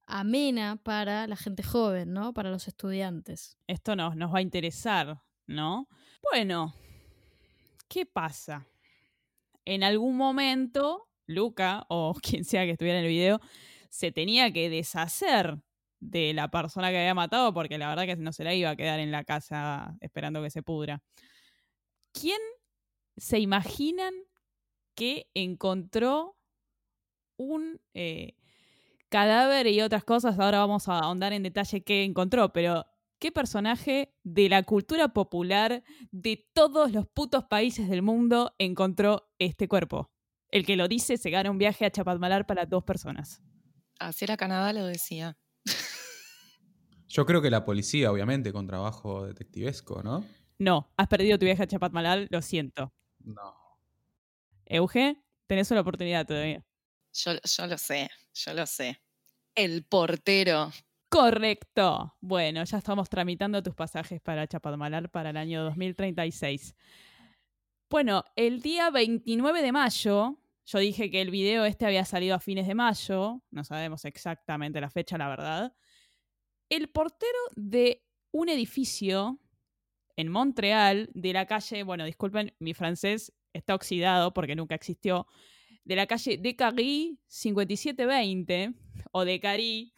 amena 0.06 0.76
para 0.82 1.26
la 1.26 1.36
gente 1.36 1.62
joven, 1.62 2.12
¿no? 2.12 2.32
Para 2.32 2.50
los 2.50 2.68
estudiantes. 2.68 3.58
Esto 3.66 3.96
nos, 3.96 4.16
nos 4.16 4.32
va 4.32 4.38
a 4.38 4.42
interesar, 4.42 5.22
¿no? 5.46 5.88
Bueno, 6.22 6.74
¿qué 7.88 8.06
pasa? 8.06 8.66
En 9.64 9.82
algún 9.82 10.16
momento, 10.16 11.08
Luca, 11.26 11.84
o 11.88 12.14
quien 12.22 12.44
sea 12.44 12.64
que 12.64 12.72
estuviera 12.72 12.98
en 12.98 13.04
el 13.04 13.10
video, 13.10 13.40
se 13.90 14.12
tenía 14.12 14.52
que 14.52 14.70
deshacer 14.70 15.58
de 15.98 16.34
la 16.34 16.50
persona 16.50 16.90
que 16.90 16.98
había 16.98 17.14
matado 17.14 17.52
porque 17.52 17.78
la 17.78 17.88
verdad 17.88 18.04
que 18.04 18.16
no 18.16 18.32
se 18.32 18.44
la 18.44 18.54
iba 18.54 18.70
a 18.70 18.76
quedar 18.76 19.00
en 19.00 19.10
la 19.10 19.24
casa 19.24 19.96
esperando 20.00 20.42
que 20.42 20.50
se 20.50 20.62
pudra. 20.62 21.02
¿Quién 22.12 22.40
se 23.16 23.38
imaginan 23.38 24.14
que 24.94 25.28
encontró 25.34 26.36
un 27.36 27.80
eh, 27.94 28.34
cadáver 29.08 29.66
y 29.66 29.80
otras 29.80 30.04
cosas? 30.04 30.38
Ahora 30.38 30.58
vamos 30.58 30.88
a 30.88 30.98
ahondar 30.98 31.32
en 31.32 31.42
detalle 31.42 31.82
qué 31.82 32.04
encontró, 32.04 32.52
pero 32.52 32.86
¿qué 33.18 33.32
personaje 33.32 34.14
de 34.22 34.48
la 34.48 34.62
cultura 34.62 35.08
popular 35.08 35.82
de 36.10 36.48
todos 36.52 36.92
los 36.92 37.06
putos 37.06 37.44
países 37.44 37.88
del 37.88 38.02
mundo 38.02 38.54
encontró 38.58 39.30
este 39.38 39.68
cuerpo? 39.68 40.10
El 40.50 40.64
que 40.64 40.76
lo 40.76 40.88
dice 40.88 41.16
se 41.16 41.30
gana 41.30 41.50
un 41.50 41.58
viaje 41.58 41.84
a 41.84 41.90
Chapadmalar 41.90 42.46
para 42.46 42.66
dos 42.66 42.84
personas. 42.84 43.42
Hacer 43.98 44.30
a 44.30 44.36
Canadá 44.36 44.72
lo 44.72 44.86
decía. 44.86 45.36
Yo 47.08 47.24
creo 47.24 47.40
que 47.40 47.50
la 47.50 47.64
policía, 47.64 48.10
obviamente, 48.10 48.52
con 48.52 48.66
trabajo 48.66 49.26
detectivesco, 49.26 50.02
¿no? 50.02 50.24
No, 50.58 50.92
has 50.96 51.08
perdido 51.08 51.38
tu 51.38 51.44
viaje 51.44 51.62
a 51.62 51.66
Chapadmalar, 51.66 52.26
lo 52.30 52.42
siento. 52.42 52.92
No. 53.20 53.54
Euge, 54.66 55.22
tenés 55.46 55.70
una 55.70 55.80
oportunidad 55.80 56.26
todavía. 56.26 56.65
Yo, 57.16 57.32
yo 57.42 57.66
lo 57.66 57.78
sé, 57.78 58.10
yo 58.34 58.52
lo 58.54 58.66
sé. 58.66 59.00
El 59.54 59.84
portero. 59.84 60.70
Correcto. 61.08 62.14
Bueno, 62.20 62.62
ya 62.64 62.78
estamos 62.78 63.08
tramitando 63.08 63.62
tus 63.62 63.74
pasajes 63.74 64.20
para 64.20 64.46
Chapadmalar 64.46 65.10
para 65.10 65.30
el 65.30 65.36
año 65.38 65.64
2036. 65.64 66.74
Bueno, 67.88 68.24
el 68.34 68.60
día 68.60 68.90
29 68.90 69.62
de 69.62 69.72
mayo, 69.72 70.36
yo 70.66 70.78
dije 70.78 71.10
que 71.10 71.22
el 71.22 71.30
video 71.30 71.64
este 71.64 71.86
había 71.86 72.04
salido 72.04 72.34
a 72.34 72.40
fines 72.40 72.66
de 72.66 72.74
mayo, 72.74 73.40
no 73.50 73.64
sabemos 73.64 74.04
exactamente 74.04 74.80
la 74.80 74.90
fecha, 74.90 75.16
la 75.16 75.28
verdad. 75.28 75.74
El 76.68 76.88
portero 76.88 77.38
de 77.54 78.04
un 78.32 78.48
edificio 78.48 79.38
en 80.16 80.28
Montreal, 80.28 81.08
de 81.14 81.32
la 81.32 81.46
calle, 81.46 81.82
bueno, 81.84 82.04
disculpen, 82.04 82.54
mi 82.58 82.74
francés 82.74 83.32
está 83.52 83.74
oxidado 83.74 84.34
porque 84.34 84.56
nunca 84.56 84.74
existió, 84.74 85.26
de 85.86 85.96
la 85.96 86.06
calle 86.06 86.36
de 86.36 86.54
Carry 86.54 87.18
5720 87.28 88.74
o 89.12 89.24
de 89.24 89.40
Cari 89.40 89.94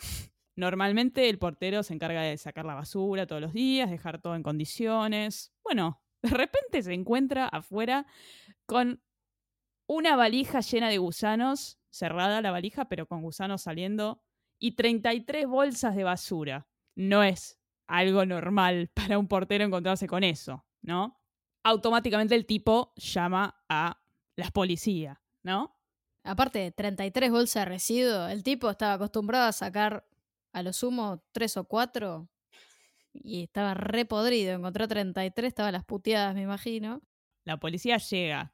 Normalmente 0.59 1.29
el 1.29 1.38
portero 1.38 1.85
se 1.85 1.94
encarga 1.94 2.20
de 2.22 2.37
sacar 2.37 2.64
la 2.64 2.74
basura 2.74 3.29
todos 3.29 3.40
los 3.40 3.53
días, 3.53 3.90
dejar 3.90 4.20
todo 4.20 4.35
en 4.35 4.42
condiciones. 4.42 5.53
Bueno, 5.62 6.03
de 6.20 6.31
repente 6.31 6.83
se 6.83 6.92
encuentra 6.94 7.46
afuera 7.46 8.07
con 8.66 9.01
una 9.87 10.16
valija 10.16 10.59
llena 10.59 10.88
de 10.88 10.98
gusanos, 10.98 11.79
cerrada 11.90 12.42
la 12.42 12.51
valija, 12.51 12.88
pero 12.88 13.07
con 13.07 13.22
gusanos 13.22 13.62
saliendo, 13.62 14.20
y 14.59 14.72
33 14.72 15.46
bolsas 15.46 15.94
de 15.94 16.03
basura. 16.03 16.66
No 16.96 17.22
es 17.22 17.61
algo 17.87 18.27
normal 18.27 18.90
para 18.94 19.16
un 19.16 19.29
portero 19.29 19.64
encontrarse 19.64 20.09
con 20.09 20.24
eso, 20.24 20.66
¿no? 20.83 21.20
Automáticamente 21.62 22.35
el 22.35 22.46
tipo 22.46 22.94
llama 22.96 23.62
a 23.68 24.03
la 24.35 24.51
policía, 24.51 25.22
¿no? 25.44 25.78
Aparte, 26.29 26.73
33 26.73 27.31
bolsas 27.31 27.64
de 27.64 27.71
residuos, 27.71 28.31
el 28.31 28.43
tipo 28.43 28.69
estaba 28.69 28.93
acostumbrado 28.93 29.47
a 29.47 29.53
sacar 29.53 30.07
a 30.53 30.62
lo 30.62 30.75
sumo 30.75 31.25
tres 31.33 31.57
o 31.57 31.64
cuatro 31.64 32.29
y 33.14 33.45
estaba 33.45 33.73
re 33.73 34.05
podrido. 34.05 34.55
Encontró 34.55 34.87
33, 34.87 35.49
estaba 35.49 35.73
las 35.73 35.87
puteadas, 35.87 36.35
me 36.35 36.43
imagino. 36.43 37.01
La 37.45 37.57
policía 37.57 37.97
llega. 37.97 38.53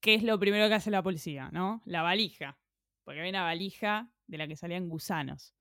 ¿Qué 0.00 0.14
es 0.14 0.24
lo 0.24 0.40
primero 0.40 0.66
que 0.66 0.74
hace 0.74 0.90
la 0.90 1.00
policía, 1.00 1.50
no? 1.52 1.82
La 1.84 2.02
valija. 2.02 2.58
Porque 3.04 3.20
había 3.20 3.30
una 3.30 3.44
valija 3.44 4.10
de 4.26 4.38
la 4.38 4.48
que 4.48 4.56
salían 4.56 4.88
gusanos. 4.88 5.54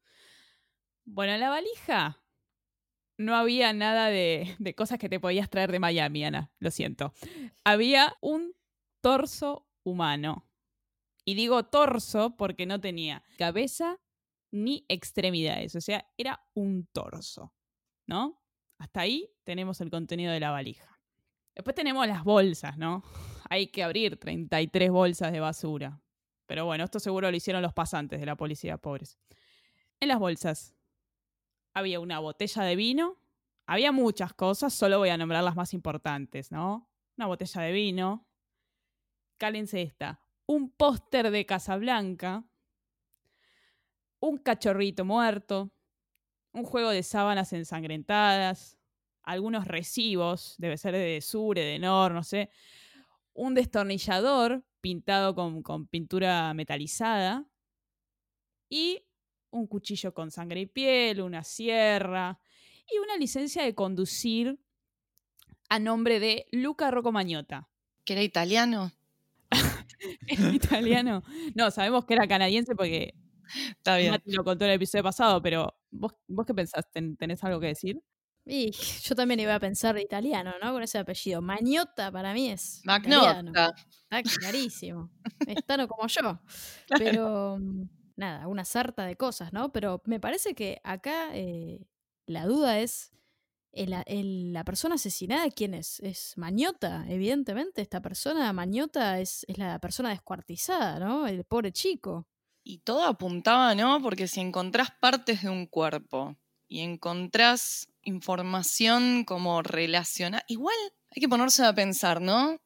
Bueno, 1.05 1.33
en 1.33 1.39
la 1.39 1.51
valija 1.51 2.19
no 3.17 3.35
había 3.35 3.73
nada 3.73 4.07
de, 4.07 4.55
de 4.57 4.73
cosas 4.73 4.97
que 4.97 5.07
te 5.07 5.19
podías 5.19 5.51
traer 5.51 5.71
de 5.71 5.77
Miami, 5.77 6.25
Ana. 6.25 6.51
Lo 6.57 6.71
siento. 6.71 7.13
Había 7.63 8.15
un 8.21 8.55
torso 9.01 9.67
humano. 9.83 10.46
Y 11.27 11.35
digo 11.35 11.65
torso 11.65 12.37
porque 12.37 12.65
no 12.65 12.79
tenía 12.79 13.21
cabeza 13.37 13.99
ni 14.49 14.85
extremidades. 14.87 15.75
O 15.75 15.81
sea, 15.81 16.09
era 16.15 16.41
un 16.53 16.87
torso. 16.93 17.53
¿No? 18.05 18.41
Hasta 18.77 19.01
ahí 19.01 19.29
tenemos 19.43 19.81
el 19.81 19.89
contenido 19.89 20.31
de 20.31 20.39
la 20.39 20.51
valija. 20.51 21.01
Después 21.53 21.75
tenemos 21.75 22.07
las 22.07 22.23
bolsas, 22.23 22.77
¿no? 22.77 23.03
Hay 23.49 23.67
que 23.67 23.83
abrir 23.83 24.17
33 24.17 24.89
bolsas 24.89 25.33
de 25.33 25.41
basura. 25.41 26.01
Pero 26.45 26.63
bueno, 26.63 26.85
esto 26.85 26.97
seguro 26.97 27.29
lo 27.29 27.35
hicieron 27.35 27.61
los 27.61 27.73
pasantes 27.73 28.21
de 28.21 28.25
la 28.25 28.37
policía, 28.37 28.77
pobres. 28.77 29.19
En 29.99 30.07
las 30.07 30.19
bolsas 30.19 30.77
había 31.73 31.99
una 31.99 32.19
botella 32.19 32.63
de 32.63 32.77
vino, 32.77 33.17
había 33.65 33.91
muchas 33.91 34.33
cosas, 34.33 34.73
solo 34.73 34.99
voy 34.99 35.09
a 35.09 35.17
nombrar 35.17 35.43
las 35.43 35.57
más 35.57 35.73
importantes, 35.73 36.53
¿no? 36.53 36.89
Una 37.17 37.27
botella 37.27 37.63
de 37.63 37.73
vino, 37.73 38.25
cálense 39.37 39.81
esta, 39.81 40.21
un 40.47 40.71
póster 40.71 41.29
de 41.29 41.45
Casablanca, 41.45 42.43
un 44.19 44.37
cachorrito 44.37 45.05
muerto, 45.05 45.71
un 46.53 46.63
juego 46.63 46.89
de 46.89 47.03
sábanas 47.03 47.53
ensangrentadas, 47.53 48.77
algunos 49.21 49.67
recibos, 49.67 50.55
debe 50.57 50.77
ser 50.77 50.93
de 50.93 51.21
Sure, 51.21 51.63
de 51.63 51.77
Nor, 51.79 52.13
no 52.13 52.23
sé, 52.23 52.49
un 53.33 53.53
destornillador 53.53 54.65
pintado 54.81 55.35
con, 55.35 55.87
pintura 55.87 56.53
metalizada 56.53 57.45
y 58.69 59.03
un 59.51 59.67
cuchillo 59.67 60.13
con 60.13 60.31
sangre 60.31 60.61
y 60.61 60.65
piel, 60.65 61.21
una 61.21 61.43
sierra 61.43 62.39
y 62.89 62.99
una 62.99 63.17
licencia 63.17 63.63
de 63.63 63.75
conducir 63.75 64.59
a 65.69 65.77
nombre 65.77 66.19
de 66.19 66.47
Luca 66.51 66.89
Roccomagnota. 66.89 67.69
Que 68.05 68.13
era 68.13 68.23
italiano. 68.23 68.96
¿Es 70.27 70.39
italiano? 70.53 71.23
No, 71.55 71.71
sabemos 71.71 72.05
que 72.05 72.13
era 72.13 72.27
canadiense 72.27 72.75
porque 72.75 73.13
Está 73.77 73.97
bien. 73.97 74.11
Mati 74.11 74.31
lo 74.31 74.43
contó 74.43 74.65
en 74.65 74.71
el 74.71 74.75
episodio 74.75 75.03
pasado, 75.03 75.41
pero 75.41 75.73
¿vos, 75.91 76.13
vos 76.27 76.45
qué 76.45 76.53
pensás? 76.53 76.85
¿Ten- 76.91 77.15
¿Tenés 77.15 77.43
algo 77.43 77.59
que 77.59 77.67
decir? 77.67 78.01
Y 78.45 78.71
yo 79.03 79.15
también 79.15 79.39
iba 79.39 79.55
a 79.55 79.59
pensar 79.59 79.97
italiano, 79.97 80.53
¿no? 80.61 80.73
Con 80.73 80.83
ese 80.83 80.97
apellido. 80.97 81.41
Mañota 81.41 82.11
para 82.11 82.33
mí 82.33 82.49
es 82.49 82.79
italiano. 82.83 83.51
Magnota. 83.51 83.73
Está 84.09 84.23
clarísimo. 84.39 85.09
Es 85.47 85.65
tano 85.65 85.87
como 85.87 86.07
yo. 86.07 86.39
Pero 86.97 87.57
mm, 87.59 87.83
nada, 88.15 88.47
una 88.47 88.65
sarta 88.65 89.05
de 89.05 89.15
cosas, 89.15 89.53
¿no? 89.53 89.71
Pero 89.71 90.01
me 90.05 90.19
parece 90.19 90.53
que 90.55 90.79
acá 90.83 91.29
eh, 91.33 91.87
la 92.25 92.45
duda 92.45 92.79
es, 92.79 93.11
el- 93.83 93.95
el- 94.05 94.53
¿la 94.53 94.63
persona 94.63 94.95
asesinada 94.95 95.49
quién 95.51 95.73
es? 95.73 95.99
Es 96.01 96.33
Mañota, 96.37 97.05
evidentemente. 97.07 97.81
Esta 97.81 98.01
persona, 98.01 98.51
Mañota, 98.53 99.19
es, 99.19 99.45
es 99.47 99.57
la 99.57 99.79
persona 99.79 100.09
descuartizada, 100.09 100.99
¿no? 100.99 101.27
El 101.27 101.43
pobre 101.45 101.71
chico. 101.71 102.27
Y 102.63 102.79
todo 102.79 103.03
apuntaba, 103.05 103.73
¿no? 103.75 104.01
Porque 104.01 104.27
si 104.27 104.41
encontrás 104.41 104.89
partes 104.99 105.43
de 105.43 105.49
un 105.49 105.67
cuerpo 105.67 106.35
y 106.67 106.81
encontrás 106.81 107.87
información 108.01 109.23
como 109.23 109.61
relacionada, 109.61 110.43
igual 110.47 110.75
hay 111.15 111.21
que 111.21 111.29
ponerse 111.29 111.63
a 111.65 111.73
pensar, 111.73 112.19
¿no? 112.21 112.57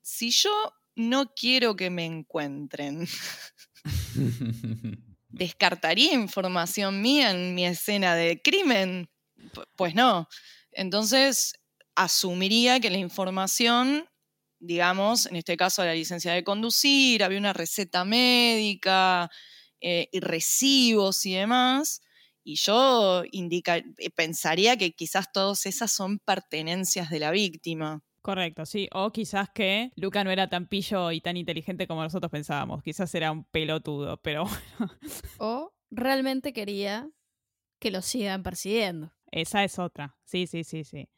Si 0.00 0.30
yo 0.30 0.50
no 0.94 1.32
quiero 1.34 1.74
que 1.76 1.90
me 1.90 2.04
encuentren, 2.04 3.06
¿descartaría 5.28 6.12
información 6.14 7.00
mía 7.02 7.30
en 7.30 7.54
mi 7.54 7.66
escena 7.66 8.14
de 8.14 8.40
crimen? 8.42 9.08
Pu- 9.52 9.66
Pues 9.76 9.94
no. 9.94 10.28
Entonces, 10.78 11.54
asumiría 11.96 12.78
que 12.80 12.90
la 12.90 12.98
información, 12.98 14.06
digamos, 14.60 15.26
en 15.26 15.36
este 15.36 15.56
caso 15.56 15.84
la 15.84 15.94
licencia 15.94 16.32
de 16.32 16.44
conducir, 16.44 17.24
había 17.24 17.38
una 17.38 17.52
receta 17.52 18.04
médica, 18.04 19.28
eh, 19.80 20.08
y 20.12 20.20
recibos 20.20 21.24
y 21.26 21.34
demás, 21.34 22.00
Y 22.44 22.56
yo 22.56 23.24
indica, 23.32 23.76
eh, 23.76 24.10
pensaría 24.14 24.76
que 24.78 24.92
quizás 24.92 25.30
todas 25.32 25.66
esas 25.66 25.92
son 25.92 26.18
pertenencias 26.20 27.10
de 27.10 27.18
la 27.20 27.30
víctima. 27.30 28.02
Correcto, 28.22 28.66
sí. 28.66 28.88
O 28.92 29.10
quizás 29.12 29.48
que 29.54 29.90
Luca 29.96 30.22
no 30.24 30.30
era 30.30 30.48
tan 30.48 30.66
pillo 30.68 31.12
y 31.12 31.20
tan 31.20 31.36
inteligente 31.36 31.86
como 31.86 32.02
nosotros 32.02 32.30
pensábamos. 32.30 32.82
Quizás 32.82 33.14
era 33.14 33.32
un 33.32 33.44
pelotudo, 33.44 34.16
pero 34.22 34.44
bueno. 34.44 34.92
O 35.38 35.72
realmente 35.90 36.52
quería 36.52 37.10
que 37.80 37.90
lo 37.90 38.02
sigan 38.02 38.42
persiguiendo. 38.42 39.12
Esa 39.30 39.64
es 39.64 39.78
otra. 39.78 40.16
Sí, 40.24 40.46
sí, 40.46 40.64
sí, 40.64 40.84
sí. 40.84 41.08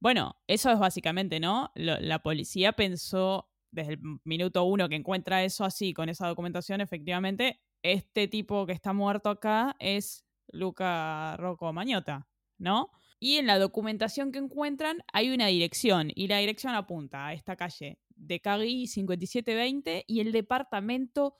Bueno, 0.00 0.36
eso 0.46 0.70
es 0.70 0.78
básicamente, 0.78 1.40
¿no? 1.40 1.70
La 1.74 2.18
policía 2.20 2.72
pensó 2.72 3.50
desde 3.70 3.94
el 3.94 4.00
minuto 4.24 4.64
uno 4.64 4.88
que 4.88 4.94
encuentra 4.94 5.44
eso 5.44 5.64
así, 5.64 5.92
con 5.92 6.08
esa 6.08 6.28
documentación, 6.28 6.80
efectivamente, 6.80 7.60
este 7.82 8.28
tipo 8.28 8.66
que 8.66 8.72
está 8.72 8.92
muerto 8.92 9.28
acá 9.28 9.76
es 9.78 10.24
Luca 10.48 11.36
Rocco 11.38 11.72
Mañota, 11.72 12.28
¿no? 12.56 12.90
Y 13.18 13.36
en 13.36 13.46
la 13.46 13.58
documentación 13.58 14.32
que 14.32 14.38
encuentran 14.38 14.98
hay 15.12 15.30
una 15.30 15.48
dirección, 15.48 16.10
y 16.14 16.28
la 16.28 16.38
dirección 16.38 16.74
apunta 16.74 17.26
a 17.26 17.32
esta 17.34 17.56
calle 17.56 17.98
de 18.10 18.40
Cagui 18.40 18.86
5720 18.86 20.04
y 20.06 20.20
el 20.20 20.32
departamento 20.32 21.36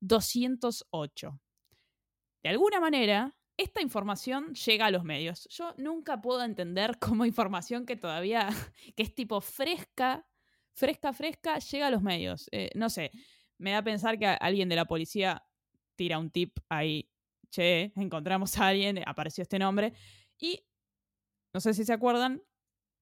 208. 0.00 1.40
De 2.42 2.48
alguna 2.50 2.80
manera, 2.80 3.36
esta 3.60 3.82
información 3.82 4.54
llega 4.54 4.86
a 4.86 4.90
los 4.90 5.04
medios. 5.04 5.46
Yo 5.50 5.74
nunca 5.76 6.20
puedo 6.20 6.42
entender 6.42 6.98
cómo 6.98 7.24
información 7.24 7.84
que 7.84 7.96
todavía, 7.96 8.48
que 8.96 9.02
es 9.02 9.14
tipo 9.14 9.40
fresca, 9.40 10.26
fresca, 10.72 11.12
fresca, 11.12 11.58
llega 11.58 11.88
a 11.88 11.90
los 11.90 12.02
medios. 12.02 12.48
Eh, 12.52 12.70
no 12.74 12.88
sé, 12.88 13.10
me 13.58 13.72
da 13.72 13.78
a 13.78 13.84
pensar 13.84 14.18
que 14.18 14.26
alguien 14.26 14.68
de 14.68 14.76
la 14.76 14.86
policía 14.86 15.44
tira 15.94 16.18
un 16.18 16.30
tip 16.30 16.58
ahí, 16.70 17.10
che, 17.50 17.92
encontramos 17.96 18.56
a 18.58 18.68
alguien, 18.68 19.02
apareció 19.06 19.42
este 19.42 19.58
nombre, 19.58 19.92
y 20.38 20.64
no 21.52 21.60
sé 21.60 21.74
si 21.74 21.84
se 21.84 21.92
acuerdan, 21.92 22.42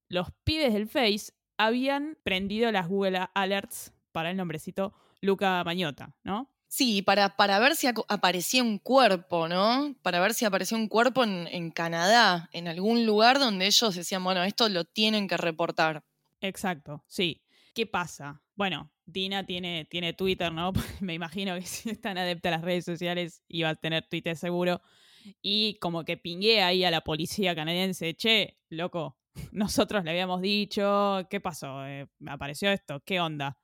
los 0.09 0.33
pibes 0.43 0.73
del 0.73 0.89
Face 0.89 1.33
habían 1.57 2.19
prendido 2.25 2.73
las 2.73 2.89
Google 2.89 3.29
Alerts 3.35 3.93
para 4.11 4.31
el 4.31 4.37
nombrecito 4.37 4.95
Luca 5.21 5.63
Mañota, 5.65 6.17
¿no? 6.25 6.51
Sí, 6.71 7.01
para, 7.01 7.35
para 7.37 7.59
ver 7.59 7.77
si 7.77 7.87
aparecía 7.87 8.63
un 8.63 8.79
cuerpo, 8.79 9.49
¿no? 9.49 9.97
Para 10.03 10.21
ver 10.21 10.35
si 10.35 10.45
aparecía 10.45 10.77
un 10.77 10.89
cuerpo 10.89 11.25
en, 11.25 11.49
en 11.51 11.71
Canadá, 11.71 12.51
en 12.53 12.69
algún 12.69 13.07
lugar 13.07 13.39
donde 13.39 13.67
ellos 13.67 13.95
decían, 13.95 14.23
bueno, 14.23 14.45
esto 14.45 14.69
lo 14.69 14.85
tienen 14.85 15.29
que 15.29 15.39
reportar. 15.39 16.05
Exacto, 16.41 17.05
sí. 17.09 17.43
¿Qué 17.75 17.87
pasa? 17.87 18.43
Bueno, 18.55 18.93
Dina 19.07 19.47
tiene, 19.47 19.87
tiene 19.87 20.13
Twitter, 20.13 20.53
¿no? 20.53 20.73
Me 21.01 21.15
imagino 21.15 21.55
que 21.55 21.63
si 21.63 21.91
es 21.91 22.01
tan 22.01 22.19
adepta 22.19 22.49
a 22.49 22.53
las 22.53 22.63
redes 22.63 22.85
sociales 22.85 23.43
iba 23.49 23.71
a 23.71 23.75
tener 23.75 24.07
Twitter 24.07 24.37
seguro. 24.37 24.83
Y 25.41 25.79
como 25.81 26.05
que 26.05 26.17
pingué 26.17 26.63
ahí 26.63 26.85
a 26.85 26.91
la 26.91 27.01
policía 27.01 27.55
canadiense, 27.55 28.15
che, 28.15 28.59
loco, 28.69 29.19
nosotros 29.53 30.05
le 30.05 30.11
habíamos 30.11 30.43
dicho, 30.43 31.27
¿qué 31.31 31.41
pasó? 31.41 31.87
Eh, 31.87 32.09
¿Me 32.19 32.31
apareció 32.31 32.71
esto? 32.71 33.01
¿Qué 33.05 33.21
onda? 33.21 33.59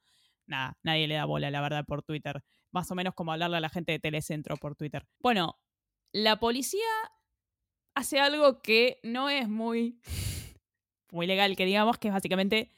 Nada, 0.47 0.79
nadie 0.83 1.07
le 1.07 1.15
da 1.15 1.25
bola, 1.27 1.51
la 1.51 1.61
verdad, 1.61 1.85
por 1.85 2.03
Twitter. 2.03 2.43
Más 2.75 2.91
o 2.91 2.97
menos 2.97 3.15
como 3.15 3.33
hablarle 3.33 3.59
a 3.59 3.61
la 3.61 3.69
gente 3.69 3.93
de 3.93 4.01
Telecentro 4.01 4.57
por 4.57 4.75
Twitter. 4.75 5.07
Bueno, 5.21 5.61
la 6.11 6.41
policía 6.41 6.81
hace 7.95 8.19
algo 8.19 8.63
que 8.63 8.99
no 9.05 9.31
es 9.31 9.49
muy, 9.49 10.01
muy 11.13 11.29
legal, 11.29 11.55
que 11.55 11.67
digamos, 11.67 11.99
que 11.99 12.09
es 12.09 12.15
básicamente 12.15 12.73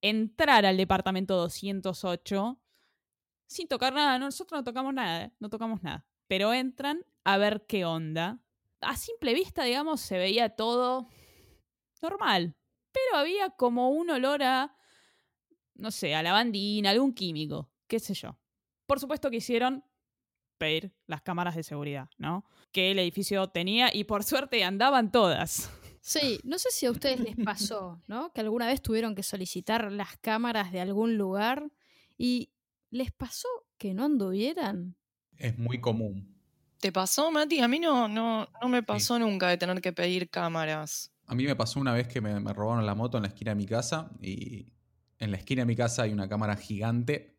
entrar 0.00 0.64
al 0.64 0.76
departamento 0.76 1.34
208 1.36 2.56
sin 3.46 3.66
tocar 3.66 3.92
nada. 3.92 4.16
Nosotros 4.20 4.60
no 4.60 4.62
tocamos 4.62 4.94
nada, 4.94 5.32
no 5.40 5.50
tocamos 5.50 5.82
nada. 5.82 6.06
Pero 6.28 6.54
entran 6.54 7.04
a 7.24 7.36
ver 7.36 7.66
qué 7.66 7.84
onda. 7.84 8.38
A 8.80 8.96
simple 8.96 9.34
vista, 9.34 9.64
digamos, 9.64 10.00
se 10.00 10.18
veía 10.18 10.50
todo 10.50 11.08
normal. 12.00 12.54
Pero 12.92 13.18
había 13.18 13.50
como 13.50 13.90
un 13.90 14.08
olor 14.08 14.44
a, 14.44 14.76
no 15.74 15.90
sé, 15.90 16.14
a 16.14 16.22
lavandina, 16.22 16.90
algún 16.90 17.12
químico, 17.12 17.72
qué 17.88 17.98
sé 17.98 18.14
yo. 18.14 18.38
Por 18.86 19.00
supuesto 19.00 19.30
que 19.30 19.36
hicieron 19.38 19.84
pedir 20.58 20.92
las 21.06 21.22
cámaras 21.22 21.54
de 21.54 21.62
seguridad, 21.62 22.08
¿no? 22.18 22.44
Que 22.72 22.90
el 22.90 22.98
edificio 22.98 23.46
tenía 23.48 23.94
y 23.94 24.04
por 24.04 24.24
suerte 24.24 24.64
andaban 24.64 25.12
todas. 25.12 25.70
Sí, 26.00 26.38
no 26.44 26.58
sé 26.58 26.70
si 26.70 26.86
a 26.86 26.90
ustedes 26.92 27.20
les 27.20 27.36
pasó, 27.36 28.00
¿no? 28.06 28.32
Que 28.32 28.40
alguna 28.40 28.66
vez 28.66 28.80
tuvieron 28.80 29.14
que 29.14 29.22
solicitar 29.22 29.90
las 29.90 30.16
cámaras 30.18 30.70
de 30.70 30.80
algún 30.80 31.18
lugar 31.18 31.68
y 32.16 32.52
les 32.90 33.10
pasó 33.10 33.48
que 33.76 33.92
no 33.92 34.04
anduvieran. 34.04 34.96
Es 35.36 35.58
muy 35.58 35.80
común. 35.80 36.36
¿Te 36.78 36.92
pasó, 36.92 37.32
Mati? 37.32 37.60
A 37.60 37.68
mí 37.68 37.80
no, 37.80 38.06
no, 38.06 38.48
no 38.62 38.68
me 38.68 38.82
pasó 38.82 39.18
nunca 39.18 39.48
de 39.48 39.56
tener 39.56 39.80
que 39.80 39.92
pedir 39.92 40.30
cámaras. 40.30 41.10
A 41.26 41.34
mí 41.34 41.44
me 41.44 41.56
pasó 41.56 41.80
una 41.80 41.92
vez 41.92 42.06
que 42.06 42.20
me, 42.20 42.38
me 42.38 42.52
robaron 42.52 42.86
la 42.86 42.94
moto 42.94 43.18
en 43.18 43.24
la 43.24 43.28
esquina 43.28 43.50
de 43.50 43.56
mi 43.56 43.66
casa 43.66 44.10
y 44.20 44.66
en 45.18 45.30
la 45.32 45.38
esquina 45.38 45.62
de 45.62 45.66
mi 45.66 45.74
casa 45.74 46.02
hay 46.02 46.12
una 46.12 46.28
cámara 46.28 46.54
gigante, 46.54 47.35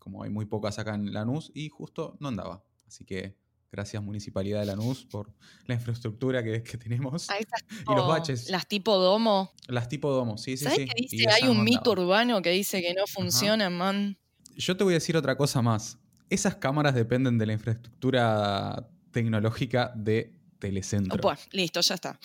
como 0.00 0.24
hay 0.24 0.30
muy 0.30 0.46
pocas 0.46 0.80
acá 0.80 0.96
en 0.96 1.12
Lanús, 1.12 1.52
y 1.54 1.68
justo 1.68 2.16
no 2.18 2.26
andaba. 2.26 2.64
Así 2.88 3.04
que 3.04 3.36
gracias 3.70 4.02
Municipalidad 4.02 4.58
de 4.58 4.66
Lanús 4.66 5.04
por 5.04 5.32
la 5.66 5.74
infraestructura 5.74 6.42
que, 6.42 6.64
que 6.64 6.76
tenemos. 6.76 7.30
A 7.30 7.38
esas 7.38 7.62
Y 7.70 7.74
los 7.84 7.84
tipo- 7.86 8.06
baches. 8.08 8.50
Las 8.50 8.66
tipo 8.66 8.96
domo. 8.96 9.52
Las 9.68 9.88
tipo 9.88 10.10
domo, 10.10 10.36
sí, 10.38 10.56
sí, 10.56 10.64
¿Sabes 10.64 10.78
sí. 10.78 10.88
y 10.96 11.02
dice? 11.18 11.28
Hay 11.30 11.48
un 11.48 11.58
no 11.58 11.62
mito 11.62 11.92
urbano 11.92 12.42
que 12.42 12.50
dice 12.50 12.82
que 12.82 12.92
no 12.94 13.06
funcionan, 13.06 13.76
man. 13.76 14.18
Yo 14.56 14.76
te 14.76 14.82
voy 14.82 14.94
a 14.94 14.96
decir 14.96 15.16
otra 15.16 15.36
cosa 15.36 15.62
más. 15.62 15.98
Esas 16.28 16.56
cámaras 16.56 16.94
dependen 16.94 17.38
de 17.38 17.46
la 17.46 17.52
infraestructura 17.52 18.88
tecnológica 19.12 19.92
de 19.94 20.32
Telecentro. 20.58 21.20
Pues, 21.20 21.48
listo, 21.52 21.80
ya 21.80 21.94
está. 21.94 22.18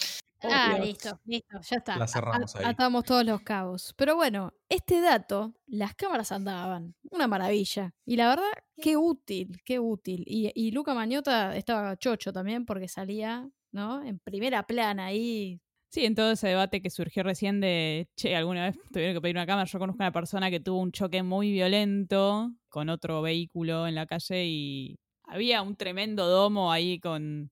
Ah, 0.51 0.77
listo, 0.79 1.19
listo, 1.25 1.60
ya 1.62 1.77
está. 1.77 1.97
La 1.97 2.08
cerramos 2.08 2.55
ahí. 2.55 2.65
Atamos 2.65 3.03
todos 3.03 3.25
los 3.25 3.41
cabos. 3.41 3.93
Pero 3.97 4.15
bueno, 4.15 4.53
este 4.69 5.01
dato, 5.01 5.53
las 5.67 5.95
cámaras 5.95 6.31
andaban. 6.31 6.95
Una 7.12 7.27
maravilla. 7.27 7.93
Y 8.05 8.15
la 8.15 8.29
verdad, 8.29 8.51
qué 8.81 8.97
útil, 8.97 9.62
qué 9.63 9.79
útil. 9.79 10.23
Y, 10.27 10.51
y 10.55 10.71
Luca 10.71 10.93
Mañota 10.93 11.55
estaba 11.55 11.97
chocho 11.97 12.34
también 12.34 12.65
porque 12.65 12.88
salía, 12.88 13.49
¿no? 13.71 14.03
En 14.03 14.19
primera 14.19 14.63
plana 14.63 15.05
ahí. 15.05 15.62
Sí, 15.89 16.03
en 16.03 16.15
todo 16.15 16.31
ese 16.31 16.49
debate 16.49 16.81
que 16.81 16.89
surgió 16.89 17.23
recién 17.23 17.62
de, 17.62 18.10
che, 18.17 18.36
alguna 18.36 18.65
vez 18.65 18.77
tuvieron 18.91 19.15
que 19.15 19.21
pedir 19.21 19.38
una 19.38 19.45
cámara. 19.45 19.65
Yo 19.65 19.79
conozco 19.79 20.03
a 20.03 20.08
una 20.08 20.12
persona 20.12 20.49
que 20.51 20.60
tuvo 20.60 20.81
un 20.81 20.91
choque 20.91 21.23
muy 21.23 21.51
violento 21.51 22.51
con 22.67 22.89
otro 22.89 23.21
vehículo 23.21 23.88
en 23.88 23.95
la 23.95 24.05
calle 24.05 24.45
y 24.45 24.99
había 25.23 25.62
un 25.62 25.77
tremendo 25.77 26.27
domo 26.27 26.71
ahí 26.71 26.99
con, 26.99 27.49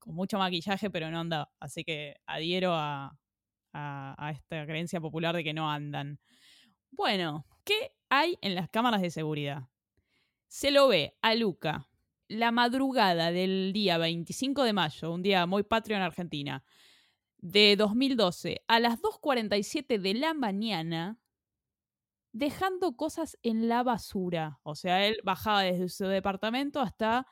con 0.00 0.14
mucho 0.16 0.38
maquillaje, 0.38 0.90
pero 0.90 1.10
no 1.12 1.20
andaba. 1.20 1.52
Así 1.60 1.84
que 1.84 2.16
adhiero 2.26 2.74
a, 2.74 3.16
a- 3.72 4.14
a 4.18 4.30
esta 4.32 4.66
creencia 4.66 5.00
popular 5.00 5.36
de 5.36 5.44
que 5.44 5.54
no 5.54 5.70
andan. 5.70 6.18
Bueno, 6.90 7.46
¿qué 7.64 7.92
hay 8.08 8.36
en 8.42 8.56
las 8.56 8.68
cámaras 8.68 9.00
de 9.02 9.10
seguridad? 9.10 9.68
Se 10.48 10.72
lo 10.72 10.88
ve 10.88 11.16
a 11.22 11.36
Luca 11.36 11.86
la 12.26 12.50
madrugada 12.50 13.30
del 13.30 13.72
día 13.72 13.98
25 13.98 14.64
de 14.64 14.72
mayo, 14.72 15.12
un 15.12 15.22
día 15.22 15.46
muy 15.46 15.62
patrio 15.62 15.96
en 15.96 16.02
Argentina, 16.02 16.64
de 17.38 17.76
2012 17.76 18.62
a 18.68 18.80
las 18.80 19.00
2.47 19.00 19.98
de 20.00 20.14
la 20.14 20.34
mañana 20.34 21.18
dejando 22.32 22.96
cosas 22.96 23.36
en 23.42 23.68
la 23.68 23.82
basura. 23.82 24.60
O 24.62 24.74
sea, 24.74 25.06
él 25.06 25.18
bajaba 25.24 25.62
desde 25.62 25.88
su 25.88 26.04
departamento 26.06 26.80
hasta 26.80 27.26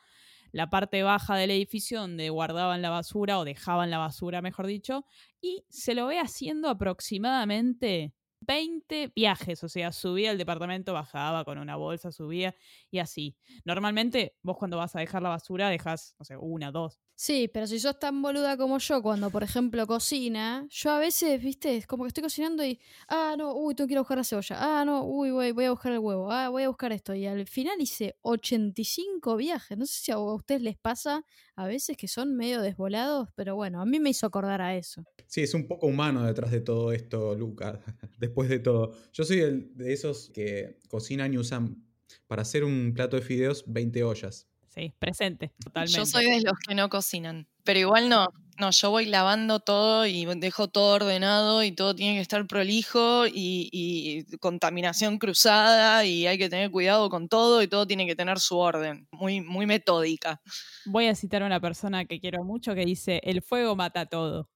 la 0.52 0.70
parte 0.70 1.02
baja 1.02 1.36
del 1.36 1.50
edificio 1.50 2.00
donde 2.00 2.30
guardaban 2.30 2.82
la 2.82 2.90
basura 2.90 3.38
o 3.38 3.44
dejaban 3.44 3.90
la 3.90 3.98
basura, 3.98 4.42
mejor 4.42 4.66
dicho, 4.66 5.04
y 5.40 5.64
se 5.68 5.94
lo 5.94 6.06
ve 6.06 6.18
haciendo 6.18 6.68
aproximadamente 6.68 8.14
20 8.40 9.12
viajes, 9.14 9.64
o 9.64 9.68
sea, 9.68 9.92
subía 9.92 10.30
al 10.30 10.38
departamento, 10.38 10.92
bajaba 10.92 11.44
con 11.44 11.58
una 11.58 11.76
bolsa, 11.76 12.12
subía 12.12 12.54
y 12.90 12.98
así. 12.98 13.36
Normalmente 13.64 14.36
vos 14.42 14.56
cuando 14.56 14.76
vas 14.76 14.94
a 14.96 15.00
dejar 15.00 15.22
la 15.22 15.30
basura 15.30 15.68
dejas, 15.68 16.14
no 16.18 16.24
sé, 16.24 16.36
una, 16.36 16.70
dos, 16.70 17.00
Sí, 17.20 17.50
pero 17.52 17.66
si 17.66 17.80
sos 17.80 17.98
tan 17.98 18.22
boluda 18.22 18.56
como 18.56 18.78
yo, 18.78 19.02
cuando 19.02 19.28
por 19.30 19.42
ejemplo 19.42 19.84
cocina, 19.88 20.68
yo 20.70 20.92
a 20.92 21.00
veces, 21.00 21.42
viste, 21.42 21.76
es 21.76 21.84
como 21.88 22.04
que 22.04 22.08
estoy 22.08 22.22
cocinando 22.22 22.64
y, 22.64 22.78
ah, 23.08 23.34
no, 23.36 23.54
uy, 23.56 23.74
tengo 23.74 23.88
que 23.88 23.94
ir 23.94 23.98
a 23.98 24.02
buscar 24.02 24.18
la 24.18 24.22
cebolla, 24.24 24.56
ah, 24.60 24.84
no, 24.84 25.04
uy, 25.04 25.32
voy, 25.32 25.50
voy 25.50 25.64
a 25.64 25.70
buscar 25.72 25.90
el 25.90 25.98
huevo, 25.98 26.30
ah, 26.30 26.48
voy 26.48 26.62
a 26.62 26.68
buscar 26.68 26.92
esto. 26.92 27.12
Y 27.16 27.26
al 27.26 27.44
final 27.48 27.80
hice 27.80 28.14
85 28.22 29.36
viajes. 29.36 29.76
No 29.76 29.84
sé 29.86 29.94
si 30.00 30.12
a 30.12 30.18
ustedes 30.18 30.62
les 30.62 30.78
pasa 30.78 31.24
a 31.56 31.66
veces 31.66 31.96
que 31.96 32.06
son 32.06 32.36
medio 32.36 32.62
desvolados, 32.62 33.30
pero 33.34 33.56
bueno, 33.56 33.80
a 33.80 33.84
mí 33.84 33.98
me 33.98 34.10
hizo 34.10 34.24
acordar 34.24 34.62
a 34.62 34.76
eso. 34.76 35.04
Sí, 35.26 35.42
es 35.42 35.54
un 35.54 35.66
poco 35.66 35.88
humano 35.88 36.24
detrás 36.24 36.52
de 36.52 36.60
todo 36.60 36.92
esto, 36.92 37.34
Luca. 37.34 37.80
Después 38.18 38.48
de 38.48 38.60
todo. 38.60 38.92
Yo 39.12 39.24
soy 39.24 39.40
el- 39.40 39.74
de 39.76 39.92
esos 39.92 40.30
que 40.30 40.78
cocinan 40.88 41.34
y 41.34 41.38
usan 41.38 41.84
para 42.28 42.42
hacer 42.42 42.62
un 42.62 42.92
plato 42.94 43.16
de 43.16 43.22
fideos 43.22 43.64
20 43.66 44.04
ollas. 44.04 44.48
Sí, 44.78 44.92
presente, 44.98 45.50
totalmente. 45.62 45.98
Yo 45.98 46.06
soy 46.06 46.26
de 46.26 46.42
los 46.42 46.56
que 46.66 46.74
no 46.74 46.88
cocinan. 46.88 47.48
Pero 47.64 47.80
igual 47.80 48.08
no. 48.08 48.28
No, 48.58 48.70
yo 48.72 48.90
voy 48.90 49.06
lavando 49.06 49.60
todo 49.60 50.04
y 50.04 50.24
dejo 50.36 50.66
todo 50.66 50.96
ordenado 50.96 51.62
y 51.62 51.70
todo 51.70 51.94
tiene 51.94 52.14
que 52.14 52.20
estar 52.20 52.44
prolijo 52.48 53.26
y, 53.28 53.68
y, 53.70 54.36
contaminación 54.38 55.18
cruzada 55.18 56.04
y 56.04 56.26
hay 56.26 56.38
que 56.38 56.48
tener 56.48 56.72
cuidado 56.72 57.08
con 57.08 57.28
todo 57.28 57.62
y 57.62 57.68
todo 57.68 57.86
tiene 57.86 58.04
que 58.04 58.16
tener 58.16 58.40
su 58.40 58.58
orden, 58.58 59.06
muy, 59.12 59.40
muy 59.40 59.66
metódica. 59.66 60.40
Voy 60.86 61.06
a 61.06 61.14
citar 61.14 61.42
a 61.42 61.46
una 61.46 61.60
persona 61.60 62.04
que 62.04 62.18
quiero 62.18 62.42
mucho 62.42 62.74
que 62.74 62.84
dice, 62.84 63.20
el 63.22 63.42
fuego 63.42 63.76
mata 63.76 64.06
todo. 64.06 64.48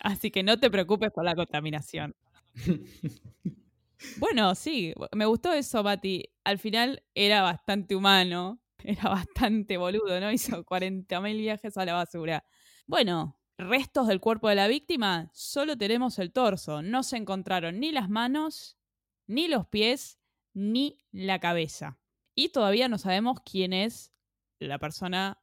Así 0.00 0.32
que 0.32 0.42
no 0.42 0.58
te 0.58 0.68
preocupes 0.68 1.12
por 1.12 1.24
la 1.24 1.36
contaminación. 1.36 2.16
bueno, 4.18 4.54
sí, 4.56 4.94
me 5.12 5.26
gustó 5.26 5.52
eso, 5.52 5.84
Mati. 5.84 6.28
Al 6.42 6.58
final 6.58 7.04
era 7.14 7.42
bastante 7.42 7.94
humano, 7.94 8.60
era 9.02 9.08
bastante 9.08 9.76
boludo, 9.76 10.20
¿no? 10.20 10.30
Hizo 10.32 10.64
40.000 10.64 11.36
viajes 11.38 11.76
a 11.76 11.84
la 11.84 11.94
basura. 11.94 12.44
Bueno, 12.86 13.40
restos 13.56 14.06
del 14.06 14.20
cuerpo 14.20 14.48
de 14.48 14.56
la 14.56 14.68
víctima, 14.68 15.30
solo 15.32 15.76
tenemos 15.76 16.18
el 16.18 16.32
torso. 16.32 16.82
No 16.82 17.02
se 17.02 17.16
encontraron 17.16 17.80
ni 17.80 17.92
las 17.92 18.10
manos, 18.10 18.78
ni 19.26 19.48
los 19.48 19.66
pies, 19.66 20.18
ni 20.52 20.98
la 21.10 21.40
cabeza. 21.40 21.98
Y 22.34 22.50
todavía 22.50 22.88
no 22.88 22.98
sabemos 22.98 23.40
quién 23.40 23.72
es 23.72 24.12
la 24.58 24.78
persona 24.78 25.40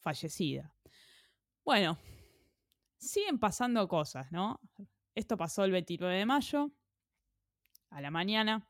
fallecida. 0.00 0.74
Bueno, 1.64 1.98
siguen 2.98 3.38
pasando 3.38 3.86
cosas, 3.86 4.32
¿no? 4.32 4.60
Esto 5.14 5.36
pasó 5.36 5.64
el 5.64 5.72
29 5.72 6.16
de 6.16 6.26
mayo, 6.26 6.72
a 7.90 8.00
la 8.00 8.10
mañana. 8.10 8.66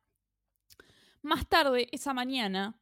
Más 1.22 1.48
tarde, 1.48 1.88
esa 1.92 2.14
mañana, 2.14 2.79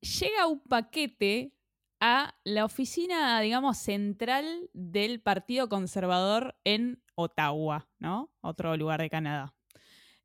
llega 0.00 0.46
un 0.46 0.60
paquete 0.60 1.52
a 2.00 2.34
la 2.44 2.64
oficina, 2.64 3.40
digamos, 3.40 3.78
central 3.78 4.70
del 4.72 5.20
Partido 5.20 5.68
Conservador 5.68 6.56
en 6.64 7.02
Ottawa, 7.14 7.88
¿no? 7.98 8.32
Otro 8.40 8.76
lugar 8.76 9.00
de 9.00 9.10
Canadá. 9.10 9.54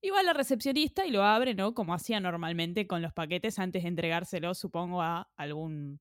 Y 0.01 0.09
va 0.09 0.21
la 0.21 0.33
recepcionista 0.33 1.05
y 1.05 1.11
lo 1.11 1.23
abre, 1.23 1.55
¿no? 1.55 1.73
Como 1.73 1.93
hacía 1.93 2.19
normalmente 2.19 2.87
con 2.87 3.01
los 3.01 3.13
paquetes 3.13 3.57
antes 3.57 3.83
de 3.83 3.89
entregárselo, 3.89 4.53
supongo, 4.53 5.01
a 5.01 5.31
algún, 5.37 5.99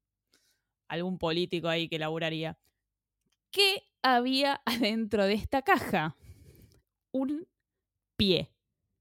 algún 0.89 1.19
político 1.19 1.69
ahí 1.69 1.89
que 1.89 1.99
laburaría. 1.99 2.59
¿Qué 3.51 3.85
había 4.03 4.61
adentro 4.67 5.25
de 5.25 5.35
esta 5.35 5.63
caja? 5.63 6.17
Un 7.13 7.47
pie, 8.17 8.53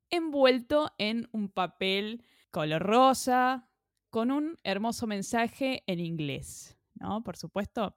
envuelto 0.10 0.92
en 0.98 1.28
un 1.32 1.50
papel 1.50 2.24
color 2.52 2.84
rosa, 2.84 3.71
con 4.12 4.30
un 4.30 4.58
hermoso 4.64 5.08
mensaje 5.08 5.84
en 5.88 6.00
inglés, 6.00 6.78
¿no? 6.94 7.24
Por 7.24 7.38
supuesto. 7.38 7.96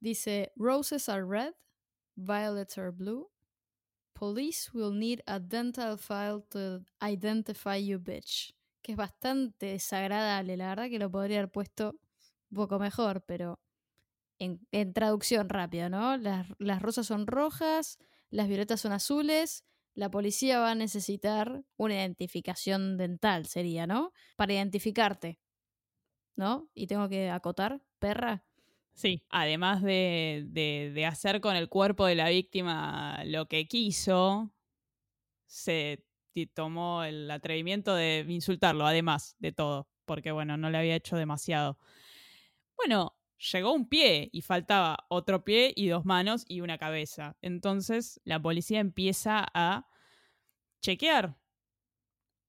Dice, 0.00 0.52
Roses 0.56 1.08
are 1.08 1.26
red, 1.26 1.52
violets 2.16 2.78
are 2.78 2.90
blue. 2.90 3.28
Police 4.14 4.70
will 4.72 4.98
need 4.98 5.20
a 5.26 5.38
dental 5.38 5.98
file 5.98 6.42
to 6.50 6.84
identify 7.02 7.76
you, 7.76 7.98
bitch. 7.98 8.54
Que 8.80 8.92
es 8.92 8.96
bastante 8.96 9.66
desagradable, 9.66 10.56
la 10.56 10.68
verdad 10.68 10.88
que 10.88 10.98
lo 10.98 11.10
podría 11.10 11.38
haber 11.38 11.50
puesto 11.50 11.98
un 12.50 12.56
poco 12.56 12.78
mejor, 12.78 13.22
pero 13.26 13.60
en, 14.38 14.92
traducción 14.94 15.48
rápida, 15.48 15.88
¿no? 15.88 16.16
Las, 16.16 16.80
rosas 16.80 17.06
son 17.06 17.26
rojas, 17.26 17.98
las 18.30 18.48
violetas 18.48 18.80
son 18.80 18.92
azules, 18.92 19.64
la 19.94 20.10
policía 20.10 20.60
va 20.60 20.70
a 20.70 20.74
necesitar 20.74 21.64
una 21.76 21.94
identificación 21.94 22.96
dental, 22.96 23.46
sería, 23.46 23.86
¿no? 23.86 24.12
Para 24.36 24.54
identificarte, 24.54 25.40
¿no? 26.36 26.70
Y 26.74 26.86
tengo 26.86 27.08
que 27.08 27.30
acotar, 27.30 27.82
perra. 27.98 28.44
Sí, 28.92 29.24
además 29.30 29.82
de, 29.82 30.46
de, 30.48 31.06
hacer 31.06 31.40
con 31.40 31.56
el 31.56 31.68
cuerpo 31.68 32.06
de 32.06 32.16
la 32.16 32.28
víctima 32.28 33.22
lo 33.24 33.46
que 33.46 33.66
quiso, 33.66 34.52
se 35.46 36.04
tomó 36.54 37.04
el 37.04 37.30
atrevimiento 37.30 37.94
de 37.94 38.24
insultarlo, 38.28 38.86
además 38.86 39.36
de 39.38 39.52
todo, 39.52 39.88
porque 40.04 40.32
bueno, 40.32 40.56
no 40.56 40.70
le 40.70 40.78
había 40.78 40.96
hecho 40.96 41.16
demasiado. 41.16 41.78
Bueno, 42.76 43.19
llegó 43.40 43.72
un 43.72 43.88
pie 43.88 44.28
y 44.32 44.42
faltaba 44.42 45.06
otro 45.08 45.44
pie 45.44 45.72
y 45.74 45.88
dos 45.88 46.04
manos 46.04 46.44
y 46.46 46.60
una 46.60 46.78
cabeza. 46.78 47.36
Entonces 47.40 48.20
la 48.24 48.40
policía 48.40 48.80
empieza 48.80 49.46
a 49.54 49.88
chequear 50.82 51.36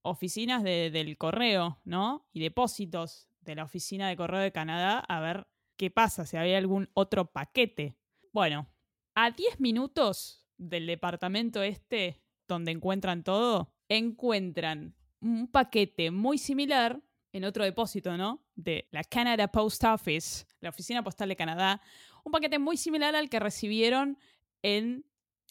oficinas 0.02 0.62
del 0.62 1.16
correo, 1.16 1.80
¿no? 1.84 2.28
Y 2.32 2.40
depósitos 2.40 3.28
de 3.40 3.54
la 3.54 3.64
oficina 3.64 4.08
de 4.08 4.16
correo 4.16 4.40
de 4.40 4.52
Canadá 4.52 4.98
a 4.98 5.20
ver 5.20 5.46
qué 5.76 5.90
pasa, 5.90 6.26
si 6.26 6.36
había 6.36 6.58
algún 6.58 6.90
otro 6.94 7.32
paquete. 7.32 7.96
Bueno, 8.32 8.68
a 9.14 9.30
10 9.30 9.60
minutos 9.60 10.46
del 10.56 10.86
departamento 10.86 11.62
este, 11.62 12.22
donde 12.46 12.72
encuentran 12.72 13.22
todo, 13.24 13.74
encuentran 13.88 14.94
un 15.20 15.48
paquete 15.48 16.10
muy 16.10 16.38
similar 16.38 17.02
en 17.32 17.44
otro 17.44 17.64
depósito, 17.64 18.16
¿no? 18.16 18.44
De 18.54 18.86
la 18.90 19.02
Canada 19.04 19.48
Post 19.48 19.84
Office, 19.84 20.46
la 20.60 20.68
oficina 20.68 21.02
postal 21.02 21.28
de 21.28 21.36
Canadá, 21.36 21.80
un 22.24 22.32
paquete 22.32 22.58
muy 22.58 22.76
similar 22.76 23.16
al 23.16 23.28
que 23.28 23.40
recibieron 23.40 24.18
en 24.62 25.04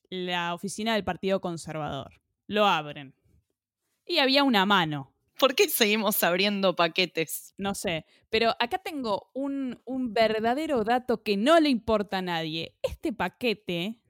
la 0.10 0.54
oficina 0.54 0.94
del 0.94 1.04
Partido 1.04 1.42
Conservador. 1.42 2.22
Lo 2.48 2.66
abren. 2.66 3.16
Y 4.06 4.20
había 4.20 4.44
una 4.44 4.66
mano. 4.66 5.14
¿Por 5.40 5.56
qué 5.56 5.70
seguimos 5.70 6.22
abriendo 6.24 6.76
paquetes? 6.76 7.56
No 7.58 7.74
sé, 7.74 8.06
pero 8.30 8.56
acá 8.60 8.78
tengo 8.78 9.32
un, 9.34 9.82
un 9.86 10.14
verdadero 10.14 10.84
dato 10.84 11.24
que 11.24 11.36
no 11.38 11.60
le 11.60 11.70
importa 11.70 12.20
a 12.20 12.22
nadie. 12.22 12.76
Este 12.84 13.12
paquete 13.12 14.02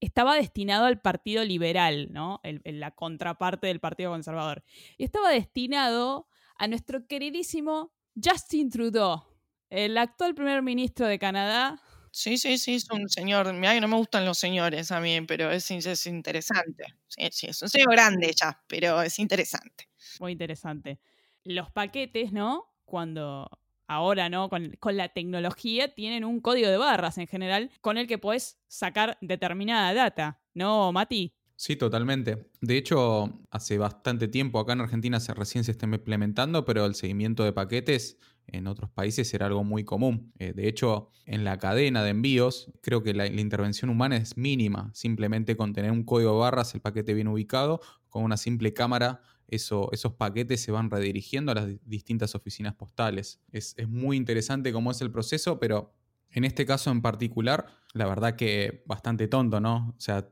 estaba 0.00 0.34
destinado 0.34 0.86
al 0.86 1.00
Partido 1.00 1.44
Liberal, 1.44 2.08
¿no? 2.10 2.40
la 2.42 2.90
contraparte 2.90 3.66
del 3.66 3.80
Partido 3.80 4.10
Conservador. 4.10 4.64
Y 4.96 5.04
estaba 5.04 5.30
destinado 5.30 6.26
a 6.56 6.66
nuestro 6.66 7.06
queridísimo 7.06 7.92
Justin 8.14 8.70
Trudeau, 8.70 9.22
el 9.68 9.96
actual 9.98 10.34
primer 10.34 10.62
ministro 10.62 11.06
de 11.06 11.18
Canadá. 11.18 11.80
Sí, 12.12 12.38
sí, 12.38 12.58
sí, 12.58 12.74
es 12.74 12.90
un 12.90 13.08
señor. 13.08 13.52
Mira 13.52 13.74
que 13.74 13.80
no 13.80 13.88
me 13.88 13.96
gustan 13.96 14.24
los 14.24 14.38
señores 14.38 14.90
a 14.90 15.00
mí, 15.00 15.20
pero 15.22 15.50
es, 15.50 15.70
es 15.70 16.06
interesante. 16.06 16.84
Sí, 17.06 17.28
sí, 17.30 17.46
es 17.46 17.62
un 17.62 17.68
señor 17.68 17.92
grande 17.92 18.34
ya, 18.34 18.60
pero 18.66 19.00
es 19.00 19.18
interesante. 19.18 19.88
Muy 20.18 20.32
interesante. 20.32 21.00
Los 21.44 21.70
paquetes, 21.70 22.32
¿no? 22.32 22.74
Cuando 22.84 23.48
ahora, 23.86 24.28
¿no? 24.28 24.48
Con, 24.48 24.76
con, 24.80 24.96
la 24.96 25.08
tecnología 25.08 25.94
tienen 25.94 26.24
un 26.24 26.40
código 26.40 26.68
de 26.68 26.76
barras 26.76 27.18
en 27.18 27.28
general 27.28 27.70
con 27.80 27.96
el 27.96 28.06
que 28.06 28.18
puedes 28.18 28.58
sacar 28.66 29.16
determinada 29.20 29.94
data, 29.94 30.40
¿no, 30.54 30.92
Mati? 30.92 31.34
Sí, 31.60 31.76
totalmente. 31.76 32.48
De 32.62 32.78
hecho, 32.78 33.38
hace 33.50 33.76
bastante 33.76 34.28
tiempo 34.28 34.58
acá 34.58 34.72
en 34.72 34.80
Argentina 34.80 35.20
se 35.20 35.34
recién 35.34 35.62
se 35.62 35.72
está 35.72 35.84
implementando, 35.84 36.64
pero 36.64 36.86
el 36.86 36.94
seguimiento 36.94 37.44
de 37.44 37.52
paquetes 37.52 38.16
en 38.46 38.66
otros 38.66 38.88
países 38.88 39.34
era 39.34 39.44
algo 39.44 39.62
muy 39.62 39.84
común. 39.84 40.32
Eh, 40.38 40.54
de 40.54 40.68
hecho, 40.68 41.10
en 41.26 41.44
la 41.44 41.58
cadena 41.58 42.02
de 42.02 42.12
envíos, 42.12 42.72
creo 42.80 43.02
que 43.02 43.12
la, 43.12 43.26
intervención 43.26 43.90
humana 43.90 44.16
es 44.16 44.38
mínima. 44.38 44.90
Simplemente 44.94 45.54
con 45.54 45.74
tener 45.74 45.90
un 45.90 46.04
código 46.04 46.32
de 46.32 46.38
barras, 46.38 46.74
el 46.74 46.80
paquete 46.80 47.12
bien 47.12 47.28
ubicado, 47.28 47.82
con 48.08 48.24
una 48.24 48.38
simple 48.38 48.72
cámara, 48.72 49.20
eso, 49.46 49.90
esos 49.92 50.14
paquetes 50.14 50.62
se 50.62 50.72
van 50.72 50.90
redirigiendo 50.90 51.52
a 51.52 51.56
las 51.56 51.68
distintas 51.84 52.34
oficinas 52.34 52.74
postales. 52.74 53.38
Es, 53.52 53.74
es 53.76 53.86
muy 53.86 54.16
interesante 54.16 54.72
cómo 54.72 54.92
es 54.92 55.02
el 55.02 55.10
proceso, 55.10 55.60
pero 55.60 55.92
en 56.30 56.44
este 56.44 56.64
caso 56.64 56.90
en 56.90 57.02
particular, 57.02 57.66
la 57.92 58.06
verdad 58.06 58.34
que 58.34 58.82
bastante 58.86 59.28
tonto, 59.28 59.60
¿no? 59.60 59.90
O 59.90 60.00
sea, 60.00 60.26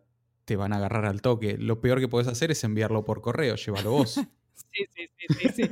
te 0.49 0.57
van 0.57 0.73
a 0.73 0.77
agarrar 0.77 1.05
al 1.05 1.21
toque. 1.21 1.59
Lo 1.59 1.79
peor 1.83 2.01
que 2.01 2.09
puedes 2.09 2.27
hacer 2.27 2.51
es 2.51 2.65
enviarlo 2.65 3.05
por 3.05 3.21
correo, 3.21 3.55
llévalo 3.55 3.91
vos. 3.91 4.15
sí, 4.55 4.85
sí, 4.95 5.09
sí, 5.29 5.49
sí. 5.55 5.71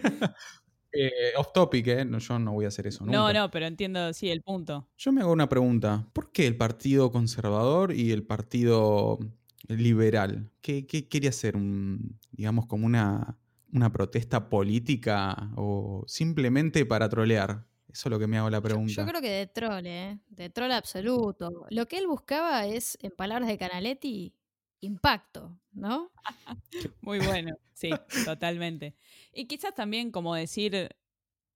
Eh, 0.92 1.32
off 1.38 1.52
topic, 1.54 1.86
¿eh? 1.88 2.04
No, 2.04 2.18
yo 2.18 2.38
no 2.38 2.52
voy 2.52 2.66
a 2.66 2.68
hacer 2.68 2.86
eso 2.86 3.04
nunca. 3.04 3.16
No, 3.16 3.32
no, 3.32 3.50
pero 3.50 3.66
entiendo, 3.66 4.12
sí, 4.12 4.28
el 4.30 4.42
punto. 4.42 4.86
Yo 4.98 5.12
me 5.12 5.22
hago 5.22 5.32
una 5.32 5.48
pregunta. 5.48 6.06
¿Por 6.12 6.30
qué 6.30 6.46
el 6.46 6.58
Partido 6.58 7.10
Conservador 7.10 7.92
y 7.92 8.12
el 8.12 8.22
Partido 8.22 9.18
Liberal? 9.66 10.50
¿Qué, 10.60 10.86
quería 10.86 11.30
hacer? 11.30 11.56
Un, 11.56 12.18
digamos, 12.32 12.66
como 12.66 12.84
una, 12.84 13.38
una 13.72 13.90
protesta 13.92 14.50
política 14.50 15.50
o 15.56 16.04
simplemente 16.06 16.84
para 16.84 17.08
trolear? 17.08 17.64
Eso 17.90 18.08
es 18.08 18.10
lo 18.10 18.18
que 18.18 18.26
me 18.26 18.36
hago 18.36 18.50
la 18.50 18.60
pregunta. 18.60 18.92
Yo, 18.92 19.06
creo 19.06 19.22
que 19.22 19.30
de 19.30 19.46
troll, 19.46 19.86
¿eh? 19.86 20.18
De 20.28 20.50
troll 20.50 20.72
absoluto. 20.72 21.66
Lo 21.70 21.86
que 21.88 21.96
él 21.96 22.06
buscaba 22.06 22.66
es, 22.66 22.98
en 23.00 23.10
palabras 23.10 23.48
de 23.48 23.56
Canaletti, 23.56 24.34
impacto, 24.80 25.58
¿no? 25.72 26.12
Muy 27.02 27.18
bueno, 27.18 27.56
sí, 27.72 27.90
totalmente. 28.24 28.94
Y 29.32 29.46
quizás 29.46 29.74
también 29.74 30.10
como 30.10 30.34
decir, 30.34 30.90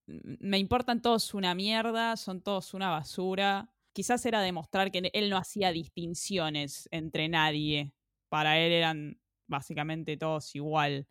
me 0.06 0.58
importan 0.58 1.02
todos 1.02 1.34
una 1.34 1.54
mierda, 1.54 2.16
son 2.16 2.40
todos 2.42 2.74
una 2.74 2.90
basura. 2.90 3.70
Quizás 3.92 4.24
era 4.26 4.40
demostrar 4.40 4.90
que 4.90 5.10
él 5.12 5.30
no 5.30 5.36
hacía 5.36 5.72
distinciones 5.72 6.88
entre 6.90 7.28
nadie. 7.28 7.92
Para 8.28 8.58
él 8.58 8.72
eran 8.72 9.20
básicamente 9.46 10.16
todos 10.16 10.54
igual. 10.54 11.06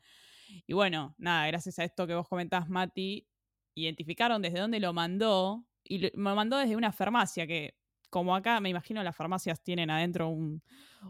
Y 0.65 0.73
bueno, 0.73 1.15
nada, 1.17 1.47
gracias 1.47 1.79
a 1.79 1.83
esto 1.83 2.07
que 2.07 2.15
vos 2.15 2.27
comentás, 2.27 2.69
Mati, 2.69 3.27
identificaron 3.75 4.41
desde 4.41 4.59
dónde 4.59 4.79
lo 4.79 4.93
mandó. 4.93 5.65
Y 5.83 5.99
lo 5.99 6.35
mandó 6.35 6.57
desde 6.57 6.75
una 6.75 6.91
farmacia 6.91 7.47
que 7.47 7.78
como 8.09 8.35
acá, 8.35 8.59
me 8.59 8.69
imagino 8.69 9.03
las 9.03 9.15
farmacias 9.15 9.61
tienen 9.61 9.89
adentro 9.89 10.29
un, 10.29 10.61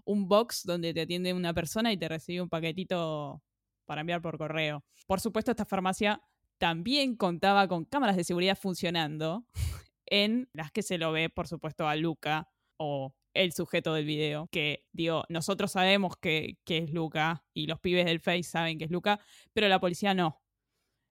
un 0.06 0.28
box 0.28 0.64
donde 0.66 0.94
te 0.94 1.02
atiende 1.02 1.34
una 1.34 1.54
persona 1.54 1.92
y 1.92 1.98
te 1.98 2.08
recibe 2.08 2.42
un 2.42 2.50
paquetito 2.50 3.42
para 3.86 4.02
enviar 4.02 4.22
por 4.22 4.38
correo. 4.38 4.84
Por 5.08 5.20
supuesto, 5.20 5.52
esta 5.52 5.66
farmacia 5.66 6.22
también 6.60 7.16
contaba 7.16 7.68
con 7.68 7.86
cámaras 7.86 8.16
de 8.16 8.24
seguridad 8.24 8.58
funcionando 8.58 9.46
en 10.06 10.50
las 10.54 10.72
que 10.72 10.84
se 10.84 10.98
lo 10.98 11.12
ve, 11.12 11.30
por 11.30 11.48
supuesto, 11.48 11.88
a 11.88 11.96
Luca 11.96 12.50
o 12.78 13.16
el 13.34 13.54
sujeto 13.54 13.94
del 13.94 14.06
video, 14.06 14.48
que 14.52 14.86
digo, 14.92 15.24
nosotros 15.30 15.72
sabemos 15.72 16.18
que, 16.18 16.58
es 16.66 16.92
Luca 16.92 17.46
y 17.54 17.68
los 17.68 17.80
pibes 17.80 18.06
del 18.06 18.20
Face 18.20 18.44
saben 18.44 18.78
que 18.78 18.86
es 18.86 18.92
Luca, 18.92 19.20
pero 19.54 19.68
la 19.68 19.80
policía 19.80 20.14
no. 20.14 20.42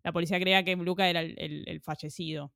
La 0.02 0.12
policía 0.12 0.38
creía 0.40 0.64
que 0.64 0.76
Luca 0.76 1.08
era 1.08 1.20
el, 1.20 1.80
fallecido. 1.82 2.52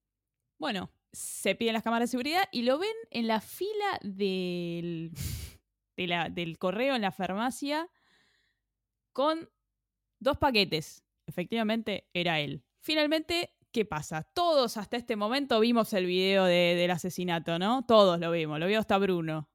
Bueno, 0.59 0.91
se 1.13 1.55
piden 1.55 1.75
las 1.75 1.83
cámaras 1.83 2.09
de 2.09 2.13
seguridad 2.13 2.45
y 2.51 2.63
lo 2.63 2.79
ven 2.79 2.95
en 3.11 3.27
la 3.27 3.41
fila 3.41 3.99
del, 4.03 5.13
del 5.97 6.59
correo 6.59 6.95
en 6.95 7.03
la 7.03 7.13
farmacia 7.13 7.89
con 9.13 9.51
dos 10.19 10.39
paquetes. 10.39 11.05
Efectivamente, 11.27 12.09
era 12.15 12.41
él. 12.41 12.65
Finalmente, 12.81 13.55
¿qué 13.71 13.85
pasa? 13.85 14.23
Todos 14.35 14.77
hasta 14.77 14.97
este 14.97 15.17
momento 15.17 15.61
vimos 15.61 15.93
el 15.93 16.07
video 16.07 16.45
del 16.45 16.91
asesinato, 16.91 17.59
¿no? 17.59 17.85
Todos 17.87 18.19
lo 18.19 18.31
vimos, 18.31 18.59
lo 18.59 18.67
vio 18.67 18.81
hasta 18.81 18.99
Bruno. 18.99 19.49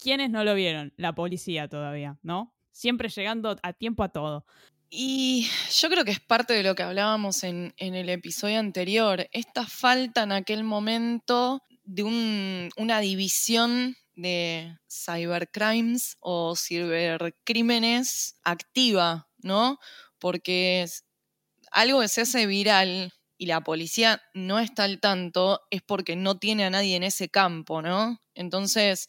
¿Quiénes 0.00 0.30
no 0.30 0.44
lo 0.44 0.54
vieron? 0.54 0.94
La 0.96 1.14
policía 1.14 1.68
todavía, 1.68 2.18
¿no? 2.22 2.54
Siempre 2.70 3.08
llegando 3.08 3.56
a 3.62 3.72
tiempo 3.72 4.04
a 4.04 4.10
todo. 4.10 4.46
Y 4.90 5.46
yo 5.70 5.90
creo 5.90 6.04
que 6.04 6.12
es 6.12 6.20
parte 6.20 6.54
de 6.54 6.62
lo 6.62 6.74
que 6.74 6.82
hablábamos 6.82 7.44
en, 7.44 7.74
el 7.76 8.08
episodio 8.08 8.58
anterior, 8.58 9.28
esta 9.32 9.66
falta 9.66 10.22
en 10.22 10.32
aquel 10.32 10.64
momento 10.64 11.62
de 11.84 12.04
una 12.76 13.00
división 13.00 13.96
de 14.14 14.78
cybercrimes 14.90 16.16
o 16.20 16.56
cibercrímenes 16.56 18.36
activa, 18.44 19.28
¿no? 19.38 19.78
Porque 20.18 20.86
algo 21.70 22.00
que 22.00 22.08
se 22.08 22.22
hace 22.22 22.46
viral 22.46 23.12
y 23.36 23.46
la 23.46 23.60
policía 23.62 24.22
no 24.32 24.58
está 24.58 24.84
al 24.84 25.00
tanto 25.00 25.60
es 25.70 25.82
porque 25.82 26.16
no 26.16 26.38
tiene 26.38 26.64
a 26.64 26.70
nadie 26.70 26.96
en 26.96 27.04
ese 27.04 27.28
campo, 27.28 27.82
¿no? 27.82 28.20
Entonces, 28.34 29.08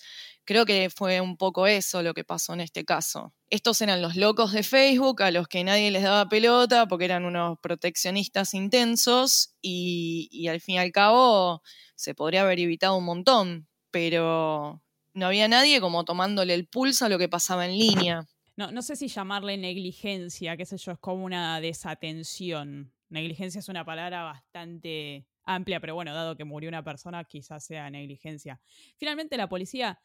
creo 0.49 0.65
que 0.65 0.89
fue 0.89 1.21
un 1.21 1.37
poco 1.37 1.67
eso 1.67 2.01
lo 2.01 2.15
que 2.15 2.23
pasó 2.23 2.53
en 2.53 2.61
este 2.61 2.83
caso. 2.83 3.35
Estos 3.51 3.79
eran 3.83 4.01
los 4.01 4.15
locos 4.15 4.51
de 4.51 4.63
Facebook 4.63 5.21
a 5.21 5.29
los 5.29 5.47
que 5.47 5.63
nadie 5.63 5.91
les 5.91 6.01
daba 6.01 6.27
pelota 6.27 6.87
porque 6.87 7.05
eran 7.05 7.23
unos 7.23 7.59
proteccionistas 7.59 8.55
intensos 8.55 9.53
y, 9.61 10.47
al 10.47 10.59
fin 10.59 10.75
y 10.75 10.79
al 10.79 10.91
cabo 10.91 11.61
se 11.93 12.15
podría 12.15 12.41
haber 12.41 12.59
evitado 12.61 12.97
un 12.97 13.05
montón, 13.05 13.67
pero 13.91 14.81
no 15.13 15.27
había 15.27 15.47
nadie 15.47 15.79
como 15.81 16.03
tomándole 16.03 16.55
el 16.55 16.67
pulso 16.67 17.05
a 17.05 17.09
lo 17.09 17.19
que 17.19 17.29
pasaba 17.29 17.67
en 17.67 17.77
línea. 17.77 18.27
No, 18.57 18.71
no 18.71 18.81
sé 18.81 18.95
si 18.95 19.07
llamarle 19.07 19.55
negligencia, 19.55 20.57
qué 20.57 20.65
sé 20.65 20.79
yo, 20.79 20.93
es 20.93 20.97
como 20.97 21.25
una 21.25 21.61
desatención. 21.61 22.91
Negligencia 23.09 23.59
es 23.59 23.69
una 23.69 23.85
palabra 23.85 24.23
bastante 24.23 25.27
amplia, 25.43 25.79
pero 25.79 25.93
bueno, 25.93 26.11
dado 26.11 26.35
que 26.35 26.43
murió 26.43 26.69
una 26.69 26.83
persona, 26.83 27.23
quizás 27.23 27.63
sea 27.63 27.91
negligencia. 27.91 28.59
Finalmente 28.97 29.37
la 29.37 29.47
policía 29.47 29.99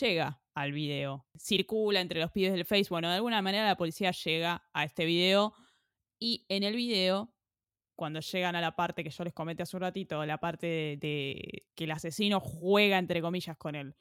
llega 0.00 0.40
al 0.54 0.72
video, 0.72 1.26
circula 1.36 2.00
entre 2.00 2.20
los 2.20 2.30
pibes 2.30 2.52
del 2.52 2.64
Face, 2.64 2.86
bueno, 2.90 3.08
de 3.08 3.16
alguna 3.16 3.42
manera 3.42 3.66
la 3.66 3.76
policía 3.76 4.10
llega 4.10 4.68
a 4.72 4.84
este 4.84 5.04
video 5.04 5.54
y 6.18 6.44
en 6.48 6.62
el 6.62 6.76
video, 6.76 7.34
cuando 7.96 8.20
llegan 8.20 8.54
a 8.54 8.60
la 8.60 8.76
parte 8.76 9.02
que 9.02 9.10
yo 9.10 9.24
les 9.24 9.32
comenté 9.32 9.62
hace 9.62 9.76
un 9.76 9.82
ratito, 9.82 10.24
la 10.24 10.38
parte 10.38 10.98
de, 11.00 11.66
que 11.74 11.84
el 11.84 11.90
asesino 11.90 12.40
juega, 12.40 12.98
entre 12.98 13.20
comillas, 13.20 13.56
con 13.56 13.74
el 13.74 13.96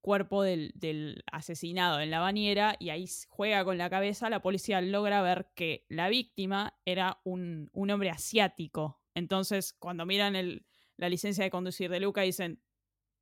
cuerpo 0.00 0.42
del, 0.42 1.22
asesinado 1.30 2.00
en 2.00 2.10
la 2.10 2.20
bañera 2.20 2.76
y 2.78 2.90
ahí 2.90 3.06
juega 3.28 3.64
con 3.64 3.78
la 3.78 3.90
cabeza, 3.90 4.30
la 4.30 4.40
policía 4.40 4.80
logra 4.80 5.22
ver 5.22 5.50
que 5.54 5.84
la 5.88 6.08
víctima 6.08 6.78
era 6.84 7.20
un, 7.24 7.70
un 7.72 7.90
hombre 7.90 8.10
asiático. 8.10 9.00
Entonces, 9.14 9.74
cuando 9.74 10.06
miran 10.06 10.36
el, 10.36 10.66
la 10.96 11.08
licencia 11.08 11.44
de 11.44 11.50
conducir 11.50 11.90
de 11.90 12.00
Luca, 12.00 12.22
dicen, 12.22 12.62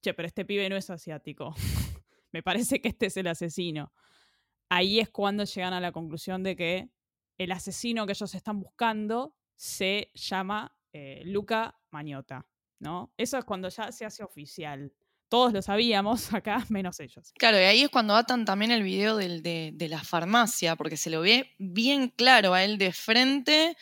che, 0.01 0.15
pero 0.15 0.27
este 0.27 0.45
pibe 0.45 0.69
no 0.69 0.77
es 0.77 0.91
asiático. 0.91 1.55
Me 2.33 2.43
parece 2.43 2.81
que 2.81 2.89
este 2.89 3.07
es 3.07 3.17
el 3.17 3.27
asesino. 3.27 3.93
Ahí 4.69 5.01
es 5.01 5.11
cuando 5.11 5.45
llegan 5.45 5.73
a 5.73 5.81
la 5.81 5.93
conclusión 5.93 6.43
de 6.43 6.57
que 6.57 6.91
el 7.39 7.53
asesino 7.53 8.07
que 8.07 8.13
ellos 8.13 8.35
están 8.35 8.61
buscando 8.61 9.37
se 9.55 10.11
llama 10.15 10.77
eh, 10.93 11.23
Luca 11.25 11.79
Mañota, 11.91 12.47
¿no? 12.79 13.13
Eso 13.17 13.39
es 13.39 13.45
cuando 13.45 13.69
ya 13.69 13.93
se 13.93 14.05
hace 14.05 14.23
oficial 14.23 14.93
todos 15.29 15.53
lo 15.53 15.63
sabíamos 15.63 16.33
acá, 16.35 16.65
menos 16.69 17.01
ellos. 17.01 17.33
Claro, 17.39 17.59
y 17.59 17.63
ahí 17.63 17.83
es 17.83 17.89
cuando 17.89 18.15
atan 18.15 18.45
también 18.45 18.71
el 18.71 18.83
video 18.83 19.17
de, 19.17 19.75
la 19.89 20.03
farmacia, 20.03 20.77
porque 20.77 20.97
se 20.97 21.11
lo 21.11 21.21
ve 21.21 21.55
bien 21.59 22.09
claro 22.09 22.55
a 22.55 22.65
él 22.65 22.79
de 22.79 22.93
frente, 22.93 23.77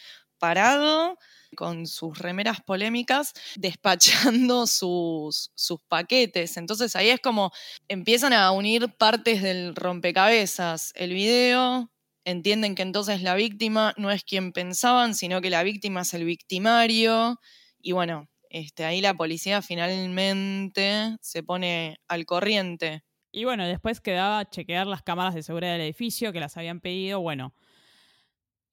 parado, 0.44 1.16
con 1.56 1.86
sus 1.86 2.18
remeras 2.18 2.60
polémicas, 2.60 3.32
despachando 3.56 4.66
sus, 4.66 5.50
sus 5.54 5.80
paquetes. 5.88 6.58
Entonces 6.58 6.94
ahí 6.96 7.08
es 7.08 7.20
como 7.20 7.50
empiezan 7.88 8.34
a 8.34 8.50
unir 8.50 8.94
partes 8.98 9.40
del 9.40 9.74
rompecabezas. 9.74 10.92
El 10.96 11.14
video, 11.14 11.90
entienden 12.26 12.74
que 12.74 12.82
entonces 12.82 13.22
la 13.22 13.34
víctima 13.34 13.94
no 13.96 14.10
es 14.10 14.22
quien 14.22 14.52
pensaban, 14.52 15.14
sino 15.14 15.40
que 15.40 15.48
la 15.48 15.62
víctima 15.62 16.02
es 16.02 16.12
el 16.12 16.26
victimario. 16.26 17.40
Y 17.80 17.92
bueno, 17.92 18.28
este, 18.50 18.84
ahí 18.84 19.00
la 19.00 19.14
policía 19.14 19.62
finalmente 19.62 21.16
se 21.22 21.42
pone 21.42 21.96
al 22.06 22.26
corriente. 22.26 23.02
Y 23.32 23.44
bueno, 23.44 23.66
después 23.66 24.02
quedaba 24.02 24.44
chequear 24.44 24.86
las 24.86 25.02
cámaras 25.02 25.34
de 25.34 25.42
seguridad 25.42 25.72
del 25.72 25.80
edificio 25.80 26.34
que 26.34 26.40
las 26.40 26.58
habían 26.58 26.80
pedido. 26.80 27.20
Bueno, 27.22 27.54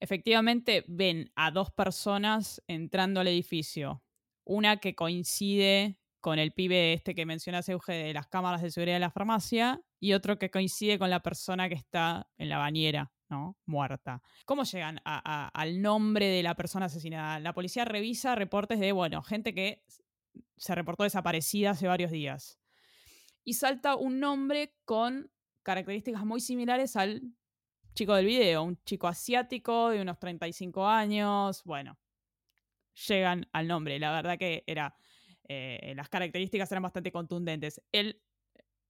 efectivamente 0.02 0.84
ven 0.88 1.30
a 1.36 1.52
dos 1.52 1.70
personas 1.70 2.60
entrando 2.66 3.20
al 3.20 3.28
edificio. 3.28 4.02
Una 4.44 4.78
que 4.78 4.96
coincide 4.96 6.00
con 6.20 6.38
el 6.38 6.52
pibe 6.52 6.92
este 6.92 7.14
que 7.14 7.24
mencionas, 7.24 7.68
Euge, 7.68 7.92
de 7.92 8.12
las 8.12 8.26
cámaras 8.26 8.62
de 8.62 8.70
seguridad 8.70 8.96
de 8.96 9.00
la 9.00 9.10
farmacia, 9.10 9.80
y 10.00 10.12
otro 10.12 10.38
que 10.38 10.50
coincide 10.50 10.98
con 10.98 11.08
la 11.08 11.20
persona 11.20 11.68
que 11.68 11.76
está 11.76 12.28
en 12.36 12.48
la 12.48 12.58
bañera. 12.58 13.12
Muerta. 13.64 14.20
¿Cómo 14.44 14.64
llegan 14.64 15.00
al 15.04 15.80
nombre 15.80 16.26
de 16.26 16.42
la 16.42 16.54
persona 16.54 16.84
asesinada? 16.84 17.40
La 17.40 17.54
policía 17.54 17.86
revisa 17.86 18.34
reportes 18.34 18.78
de, 18.78 18.92
bueno, 18.92 19.22
gente 19.22 19.54
que 19.54 19.82
se 20.58 20.74
reportó 20.74 21.04
desaparecida 21.04 21.70
hace 21.70 21.86
varios 21.86 22.10
días. 22.10 22.58
Y 23.42 23.54
salta 23.54 23.96
un 23.96 24.20
nombre 24.20 24.74
con 24.84 25.30
características 25.62 26.26
muy 26.26 26.42
similares 26.42 26.94
al 26.94 27.22
chico 27.94 28.14
del 28.14 28.26
video, 28.26 28.62
un 28.62 28.82
chico 28.84 29.06
asiático 29.06 29.90
de 29.90 30.00
unos 30.02 30.18
35 30.18 30.86
años. 30.86 31.62
Bueno, 31.64 31.98
llegan 33.08 33.48
al 33.52 33.68
nombre. 33.68 33.98
La 33.98 34.12
verdad 34.12 34.38
que 34.38 34.64
era. 34.66 34.96
Eh, 35.48 35.92
las 35.96 36.08
características 36.08 36.70
eran 36.72 36.84
bastante 36.84 37.12
contundentes. 37.12 37.82
El 37.92 38.22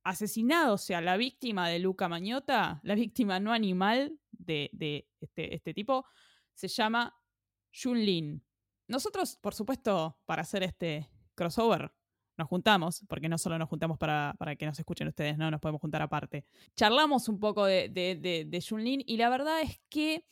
asesinado, 0.05 0.75
o 0.75 0.79
sea, 0.79 1.01
la 1.01 1.17
víctima 1.17 1.69
de 1.69 1.79
Luca 1.79 2.09
Mañota, 2.09 2.81
la 2.83 2.95
víctima 2.95 3.41
no 3.41 3.53
animal 3.53 4.19
de, 4.31 4.71
este, 5.21 5.55
este, 5.55 5.75
tipo, 5.75 6.05
se 6.55 6.69
llama 6.69 7.17
Lin. 7.85 8.45
Nosotros, 8.89 9.37
por 9.37 9.55
supuesto, 9.55 10.19
para 10.27 10.43
hacer 10.43 10.63
este 10.63 11.09
crossover, 11.35 11.93
nos 12.43 12.49
juntamos, 12.49 13.05
porque 13.09 13.29
no 13.29 13.39
solo 13.39 13.59
nos 13.59 13.69
juntamos 13.69 13.99
para, 13.99 14.37
que 14.59 14.67
nos 14.67 14.79
escuchen 14.79 15.09
ustedes, 15.09 15.39
no 15.39 15.51
nos 15.51 15.61
podemos 15.61 15.81
juntar 15.81 16.03
aparte. 16.03 16.45
Charlamos 16.77 17.29
un 17.29 17.39
poco 17.39 17.65
de, 17.65 17.89
de, 17.89 18.17
de, 18.17 18.45
de 18.45 18.77
Lin 18.79 19.03
y 19.07 19.17
la 19.17 19.31
verdad 19.31 19.61
es 19.61 19.81
que 19.89 20.27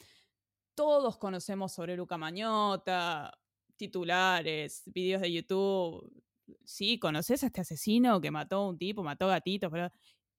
todos 0.75 1.19
conocemos 1.19 1.73
sobre 1.73 1.97
Luca 1.97 2.19
Mañota, 2.19 3.33
titulares, 3.77 4.83
vídeos 4.87 5.23
de 5.23 5.33
YouTube, 5.33 6.13
sí, 6.65 6.99
conoces 6.99 7.43
a 7.43 7.47
este 7.47 7.61
asesino 7.61 8.21
que 8.21 8.31
mató 8.31 8.57
a 8.57 8.69
un 8.69 8.79
tipo, 8.79 9.03
mató 9.03 9.29
gatitos, 9.29 9.71
pero... 9.71 9.91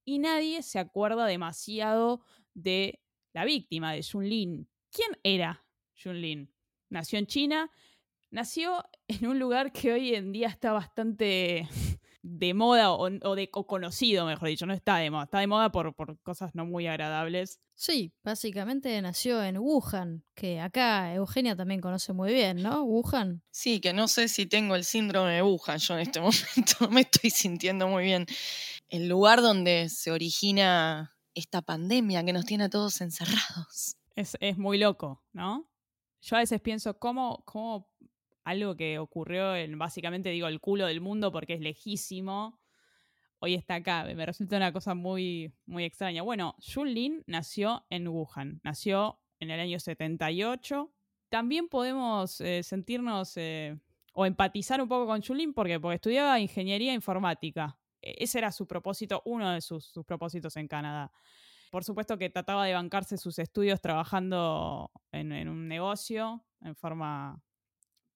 Y 0.03 0.17
nadie 0.17 0.63
se 0.63 0.79
acuerda 0.79 1.27
demasiado 1.27 2.21
de 2.55 2.99
la 3.33 3.45
víctima, 3.45 3.93
de 3.93 4.03
Lin. 4.15 4.67
¿Quién 4.91 5.11
era 5.23 5.63
Lin? 6.03 6.51
Nació 6.89 7.19
en 7.19 7.27
China, 7.27 7.71
nació 8.31 8.83
en 9.07 9.27
un 9.27 9.39
lugar 9.39 9.71
que 9.71 9.93
hoy 9.93 10.15
en 10.15 10.31
día 10.31 10.47
está 10.47 10.71
bastante 10.71 11.67
de 12.23 12.53
moda 12.53 12.91
o, 12.91 13.35
de 13.35 13.49
conocido, 13.49 14.25
mejor 14.25 14.47
dicho, 14.47 14.65
no 14.65 14.73
está 14.73 14.97
de 14.97 15.11
moda, 15.11 15.25
está 15.25 15.39
de 15.39 15.47
moda 15.47 15.71
por, 15.71 15.93
por 15.95 16.19
cosas 16.21 16.55
no 16.55 16.65
muy 16.65 16.87
agradables. 16.87 17.59
Sí, 17.75 18.13
básicamente 18.23 19.01
nació 19.01 19.43
en 19.43 19.57
Wuhan, 19.57 20.23
que 20.35 20.59
acá 20.59 21.13
Eugenia 21.13 21.55
también 21.55 21.81
conoce 21.81 22.13
muy 22.13 22.31
bien, 22.31 22.61
¿no? 22.61 22.83
Wuhan. 22.83 23.43
Sí, 23.51 23.79
que 23.79 23.91
no 23.91 24.07
sé 24.07 24.27
si 24.27 24.45
tengo 24.45 24.75
el 24.75 24.83
síndrome 24.83 25.33
de 25.33 25.41
Wuhan, 25.41 25.79
yo 25.79 25.95
en 25.95 26.01
este 26.01 26.19
momento 26.21 26.89
me 26.89 27.01
estoy 27.01 27.29
sintiendo 27.29 27.87
muy 27.87 28.03
bien. 28.03 28.25
El 28.89 29.07
lugar 29.07 29.41
donde 29.41 29.89
se 29.89 30.11
origina 30.11 31.15
esta 31.33 31.61
pandemia 31.61 32.23
que 32.23 32.33
nos 32.33 32.45
tiene 32.45 32.65
a 32.65 32.69
todos 32.69 33.01
encerrados. 33.01 33.97
Es, 34.15 34.37
es 34.41 34.57
muy 34.57 34.77
loco, 34.77 35.23
¿no? 35.31 35.71
Yo 36.21 36.35
a 36.35 36.39
veces 36.39 36.61
pienso 36.61 36.99
cómo, 36.99 37.41
cómo 37.45 37.89
algo 38.43 38.75
que 38.75 38.99
ocurrió 38.99 39.55
en 39.55 39.77
básicamente, 39.77 40.29
digo, 40.29 40.47
el 40.47 40.59
culo 40.59 40.85
del 40.87 41.01
mundo 41.01 41.31
porque 41.31 41.53
es 41.53 41.61
lejísimo, 41.61 42.59
hoy 43.39 43.55
está 43.55 43.75
acá. 43.75 44.05
Me 44.05 44.25
resulta 44.25 44.57
una 44.57 44.71
cosa 44.71 44.93
muy, 44.93 45.51
muy 45.65 45.83
extraña. 45.83 46.21
Bueno, 46.21 46.55
Jun 46.59 46.93
Lin 46.93 47.23
nació 47.27 47.85
en 47.89 48.07
Wuhan, 48.07 48.61
nació 48.63 49.19
en 49.39 49.49
el 49.49 49.59
año 49.59 49.79
78. 49.79 50.91
También 51.29 51.67
podemos 51.67 52.39
eh, 52.41 52.61
sentirnos 52.63 53.35
eh, 53.37 53.77
o 54.13 54.25
empatizar 54.25 54.81
un 54.81 54.87
poco 54.87 55.07
con 55.07 55.21
Jun 55.21 55.37
Lin 55.37 55.53
porque, 55.53 55.79
porque 55.79 55.95
estudiaba 55.95 56.39
ingeniería 56.39 56.93
informática. 56.93 57.77
E, 58.01 58.23
ese 58.23 58.37
era 58.37 58.51
su 58.51 58.67
propósito, 58.67 59.21
uno 59.25 59.51
de 59.51 59.61
sus, 59.61 59.91
propósitos 60.05 60.55
en 60.57 60.67
Canadá. 60.67 61.11
Por 61.71 61.83
supuesto 61.83 62.17
que 62.17 62.29
trataba 62.29 62.65
de 62.65 62.73
bancarse 62.73 63.17
sus 63.17 63.39
estudios 63.39 63.81
trabajando 63.81 64.91
en 65.11 65.47
un 65.47 65.67
negocio 65.67 66.43
en 66.61 66.75
forma 66.75 67.41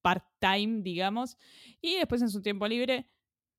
part-time, 0.06 0.82
digamos, 0.82 1.36
y 1.80 1.96
después 1.96 2.22
en 2.22 2.30
su 2.30 2.40
tiempo 2.40 2.68
libre 2.68 3.08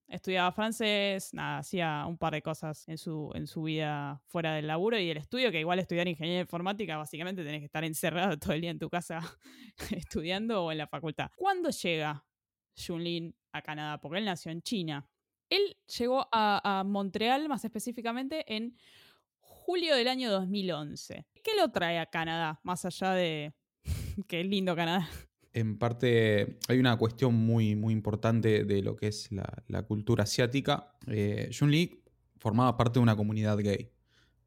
estudiaba 0.07 0.53
francés, 0.53 1.31
hacía 1.37 2.05
un 2.07 2.17
par 2.17 2.31
de 2.31 2.41
cosas 2.41 2.87
en 2.87 2.97
su, 2.97 3.33
en 3.35 3.47
su 3.47 3.63
vida 3.63 4.21
fuera 4.27 4.53
del 4.53 4.65
laburo 4.65 4.97
y 4.97 5.05
del 5.05 5.17
estudio, 5.17 5.51
que 5.51 5.59
igual 5.59 5.79
estudiar 5.79 6.07
ingeniería 6.07 6.39
informática, 6.39 6.95
básicamente 6.95 7.43
tenés 7.43 7.59
que 7.59 7.65
estar 7.65 7.83
encerrado 7.83 8.39
todo 8.39 8.53
el 8.53 8.61
día 8.61 8.71
en 8.71 8.79
tu 8.79 8.89
casa 8.89 9.19
estudiando 9.91 10.63
o 10.63 10.71
en 10.71 10.77
la 10.77 10.87
facultad. 10.87 11.31
¿Cuándo 11.35 11.69
llega 11.69 12.25
Junlin 12.77 13.35
a 13.51 13.61
Canadá? 13.61 13.99
Porque 13.99 14.19
él 14.19 14.23
nació 14.25 14.53
en 14.53 14.61
China. 14.61 15.05
Él 15.49 15.75
llegó 15.97 16.29
a, 16.31 16.79
a 16.79 16.85
Montreal, 16.85 17.49
más 17.49 17.65
específicamente, 17.65 18.45
en 18.55 18.77
julio 19.41 19.97
del 19.97 20.07
año 20.07 20.31
2011. 20.31 21.25
¿Qué 21.43 21.51
lo 21.57 21.71
trae 21.71 21.99
a 21.99 22.05
Canadá, 22.05 22.61
más 22.63 22.85
allá 22.85 23.11
de 23.11 23.53
que 24.29 24.39
es 24.39 24.47
lindo 24.47 24.77
Canadá? 24.77 25.09
En 25.58 25.80
parte 25.80 26.60
hay 26.68 26.78
una 26.78 26.95
cuestión 26.97 27.34
muy, 27.34 27.76
muy 27.76 27.91
importante 27.91 28.64
de 28.64 28.84
lo 28.84 28.95
que 28.95 29.08
es 29.08 29.30
la, 29.32 29.82
cultura 29.88 30.24
asiática. 30.24 30.93
Eh, 31.08 31.49
Jun 31.58 31.72
Lee 31.72 32.03
formaba 32.38 32.78
parte 32.78 32.99
de 32.99 33.03
una 33.03 33.16
comunidad 33.16 33.58
gay. 33.58 33.89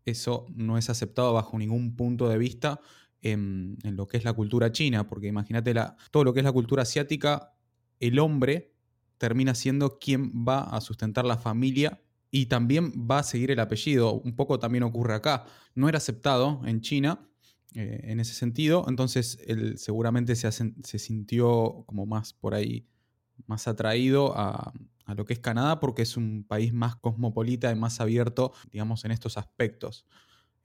Eso 0.04 0.46
no 0.54 0.78
es 0.78 0.88
aceptado 0.88 1.32
bajo 1.32 1.58
ningún 1.58 1.96
punto 1.96 2.28
de 2.28 2.38
vista 2.38 2.80
en, 3.22 3.76
lo 3.82 4.06
que 4.06 4.18
es 4.18 4.24
la 4.24 4.34
cultura 4.34 4.70
china, 4.70 5.08
porque 5.08 5.26
imagínate 5.26 5.74
todo 6.12 6.22
lo 6.22 6.32
que 6.32 6.40
es 6.40 6.44
la 6.44 6.52
cultura 6.52 6.82
asiática, 6.84 7.54
el 7.98 8.20
hombre 8.20 8.72
termina 9.18 9.56
siendo 9.56 9.98
quien 9.98 10.30
va 10.46 10.60
a 10.60 10.80
sustentar 10.80 11.24
la 11.24 11.38
familia 11.38 12.00
y 12.30 12.46
también 12.46 12.92
va 13.10 13.18
a 13.18 13.24
seguir 13.24 13.50
el 13.50 13.58
apellido. 13.58 14.12
Un 14.12 14.36
poco 14.36 14.60
también 14.60 14.84
ocurre 14.84 15.14
acá. 15.14 15.44
No 15.74 15.88
era 15.88 15.98
aceptado 15.98 16.62
en 16.66 16.80
China 16.82 17.29
eh, 17.74 18.00
en 18.04 18.20
ese 18.20 18.34
sentido. 18.34 18.84
Entonces 18.88 19.38
él 19.46 19.78
seguramente 19.78 20.36
se, 20.36 20.50
se, 20.50 20.98
sintió 20.98 21.84
como 21.86 22.06
más 22.06 22.32
por 22.32 22.54
ahí, 22.54 22.86
más 23.46 23.68
atraído 23.68 24.36
a, 24.36 24.72
a, 25.04 25.14
lo 25.14 25.24
que 25.24 25.32
es 25.32 25.40
Canadá 25.40 25.80
porque 25.80 26.02
es 26.02 26.16
un 26.16 26.44
país 26.44 26.72
más 26.72 26.96
cosmopolita 26.96 27.70
y 27.70 27.74
más 27.74 28.00
abierto, 28.00 28.52
digamos, 28.70 29.04
en 29.04 29.12
estos 29.12 29.36
aspectos. 29.36 30.06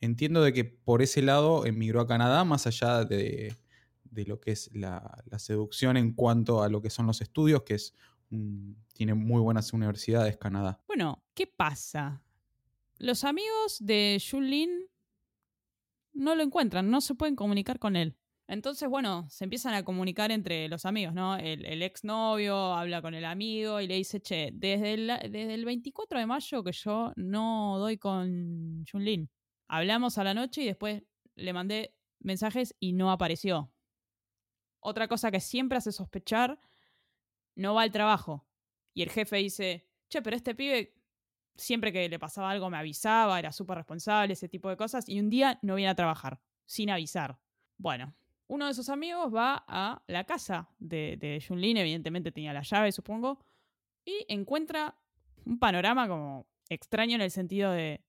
Entiendo 0.01 0.41
de 0.43 0.53
que 0.53 0.65
por 0.65 1.01
ese 1.01 1.21
lado 1.21 1.65
emigró 1.65 2.01
a 2.01 2.07
Canadá, 2.07 2.43
más 2.43 2.67
allá 2.67 3.05
de, 3.05 3.55
de 4.03 4.25
lo 4.25 4.39
que 4.39 4.51
es 4.51 4.69
la, 4.73 5.23
la, 5.29 5.39
seducción 5.39 5.97
en 5.97 6.13
cuanto 6.13 6.63
a 6.63 6.69
lo 6.69 6.81
que 6.81 6.89
son 6.89 7.07
los 7.07 7.21
estudios, 7.21 7.63
que 7.63 7.75
es 7.75 7.93
tiene 8.93 9.13
muy 9.13 9.41
buenas 9.41 9.73
universidades 9.73 10.37
Canadá. 10.37 10.81
Bueno, 10.87 11.23
¿qué 11.33 11.47
pasa? 11.47 12.21
Los 12.97 13.23
amigos 13.23 13.77
de 13.79 14.21
Lin 14.33 14.87
no 16.15 16.33
lo 16.35 16.41
encuentran, 16.43 16.89
no 16.89 17.01
se 17.01 17.13
pueden 17.13 17.35
comunicar 17.35 17.77
con 17.77 17.95
él. 17.95 18.17
Entonces, 18.47 18.87
bueno, 18.89 19.27
se 19.29 19.43
empiezan 19.43 19.73
a 19.73 19.83
comunicar 19.83 20.31
entre 20.31 20.67
los 20.69 20.85
amigos, 20.85 21.13
¿no? 21.13 21.35
El, 21.35 21.65
el 21.65 21.81
exnovio 21.81 22.73
habla 22.73 23.01
con 23.01 23.15
el 23.15 23.25
amigo 23.25 23.81
y 23.81 23.87
le 23.87 23.95
dice, 23.95 24.21
che, 24.21 24.51
desde 24.53 24.93
el, 24.93 25.07
desde 25.07 25.53
el 25.53 25.65
24 25.65 26.19
de 26.19 26.25
mayo 26.27 26.63
que 26.63 26.71
yo 26.71 27.11
no 27.15 27.77
doy 27.79 27.97
con 27.97 28.85
Junlin. 28.89 29.29
Hablamos 29.67 30.17
a 30.17 30.23
la 30.23 30.35
noche 30.35 30.61
y 30.61 30.67
después 30.67 31.03
le 31.35 31.53
mandé 31.53 31.95
mensajes 32.19 32.75
y 32.79 32.93
no 32.93 33.11
apareció. 33.11 33.71
Otra 34.79 35.07
cosa 35.07 35.31
que 35.31 35.39
siempre 35.39 35.79
hace 35.79 35.91
sospechar, 35.91 36.59
no 37.55 37.73
va 37.73 37.81
al 37.81 37.91
trabajo. 37.91 38.47
Y 38.93 39.01
el 39.01 39.09
jefe 39.09 39.37
dice, 39.37 39.87
che, 40.07 40.21
pero 40.21 40.35
este 40.35 40.53
pibe 40.53 40.94
siempre 41.55 41.91
que 41.91 42.07
le 42.09 42.19
pasaba 42.19 42.51
algo 42.51 42.69
me 42.69 42.77
avisaba, 42.77 43.39
era 43.39 43.51
súper 43.51 43.77
responsable, 43.77 44.33
ese 44.33 44.49
tipo 44.49 44.69
de 44.69 44.77
cosas, 44.77 45.07
y 45.07 45.19
un 45.19 45.29
día 45.29 45.59
no 45.61 45.75
viene 45.75 45.89
a 45.89 45.95
trabajar, 45.95 46.39
sin 46.65 46.89
avisar. 46.89 47.37
Bueno, 47.77 48.13
uno 48.47 48.67
de 48.67 48.73
sus 48.73 48.89
amigos 48.89 49.33
va 49.33 49.63
a 49.67 50.03
la 50.07 50.23
casa 50.25 50.69
de, 50.77 51.17
de 51.17 51.43
Junlin, 51.45 51.77
evidentemente 51.77 52.31
tenía 52.31 52.53
la 52.53 52.61
llave, 52.61 52.91
supongo, 52.91 53.39
y 54.03 54.25
encuentra 54.27 54.95
un 55.45 55.59
panorama 55.59 56.07
como 56.07 56.47
extraño 56.69 57.15
en 57.15 57.21
el 57.21 57.31
sentido 57.31 57.71
de 57.71 58.03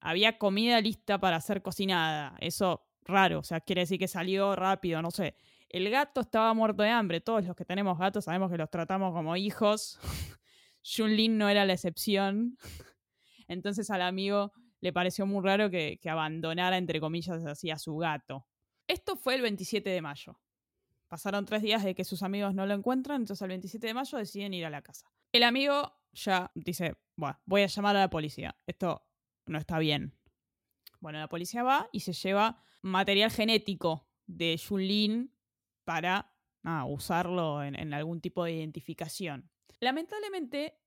había 0.00 0.36
comida 0.38 0.80
lista 0.80 1.18
para 1.18 1.40
ser 1.40 1.62
cocinada, 1.62 2.36
eso 2.40 2.86
raro, 3.04 3.38
o 3.38 3.42
sea, 3.42 3.60
quiere 3.60 3.82
decir 3.82 3.98
que 3.98 4.08
salió 4.08 4.54
rápido, 4.54 5.00
no 5.00 5.10
sé. 5.10 5.34
El 5.70 5.90
gato 5.90 6.20
estaba 6.20 6.52
muerto 6.54 6.82
de 6.82 6.90
hambre, 6.90 7.20
todos 7.20 7.44
los 7.44 7.56
que 7.56 7.64
tenemos 7.64 7.98
gatos 7.98 8.26
sabemos 8.26 8.50
que 8.50 8.58
los 8.58 8.70
tratamos 8.70 9.12
como 9.12 9.34
hijos. 9.36 9.98
Junlin 10.84 11.38
no 11.38 11.48
era 11.48 11.64
la 11.64 11.72
excepción. 11.72 12.58
Entonces 13.48 13.90
al 13.90 14.02
amigo 14.02 14.52
le 14.80 14.92
pareció 14.92 15.26
muy 15.26 15.42
raro 15.42 15.70
que, 15.70 15.98
abandonara, 16.04 16.76
entre 16.76 17.00
comillas, 17.00 17.44
así 17.46 17.70
a 17.70 17.78
su 17.78 17.96
gato. 17.96 18.46
Esto 18.86 19.16
fue 19.16 19.34
el 19.34 19.42
27 19.42 19.88
de 19.88 20.02
mayo. 20.02 20.38
Pasaron 21.08 21.46
tres 21.46 21.62
días 21.62 21.84
de 21.84 21.94
que 21.94 22.04
sus 22.04 22.22
amigos 22.22 22.54
no 22.54 22.66
lo 22.66 22.74
encuentran, 22.74 23.22
entonces 23.22 23.40
el 23.42 23.48
27 23.48 23.86
de 23.86 23.94
mayo 23.94 24.18
deciden 24.18 24.52
ir 24.52 24.66
a 24.66 24.70
la 24.70 24.82
casa. 24.82 25.10
El 25.32 25.42
amigo 25.42 25.92
ya 26.12 26.50
dice, 26.54 26.96
bueno, 27.16 27.38
voy 27.46 27.62
a 27.62 27.66
llamar 27.66 27.96
a 27.96 28.00
la 28.00 28.10
policía. 28.10 28.56
Esto 28.66 29.06
no 29.46 29.58
está 29.58 29.78
bien. 29.78 30.18
Bueno, 31.00 31.18
la 31.18 31.28
policía 31.28 31.62
va 31.62 31.88
y 31.92 32.00
se 32.00 32.12
lleva 32.12 32.62
material 32.82 33.30
genético 33.30 34.06
de 34.26 34.60
Junlin 34.62 35.32
para 35.84 36.33
usarlo 36.86 37.62
en 37.62 37.94
algún 37.94 38.20
tipo 38.20 38.44
de 38.44 38.52
identificación. 38.52 39.50
Lamentablemente, 39.80 40.78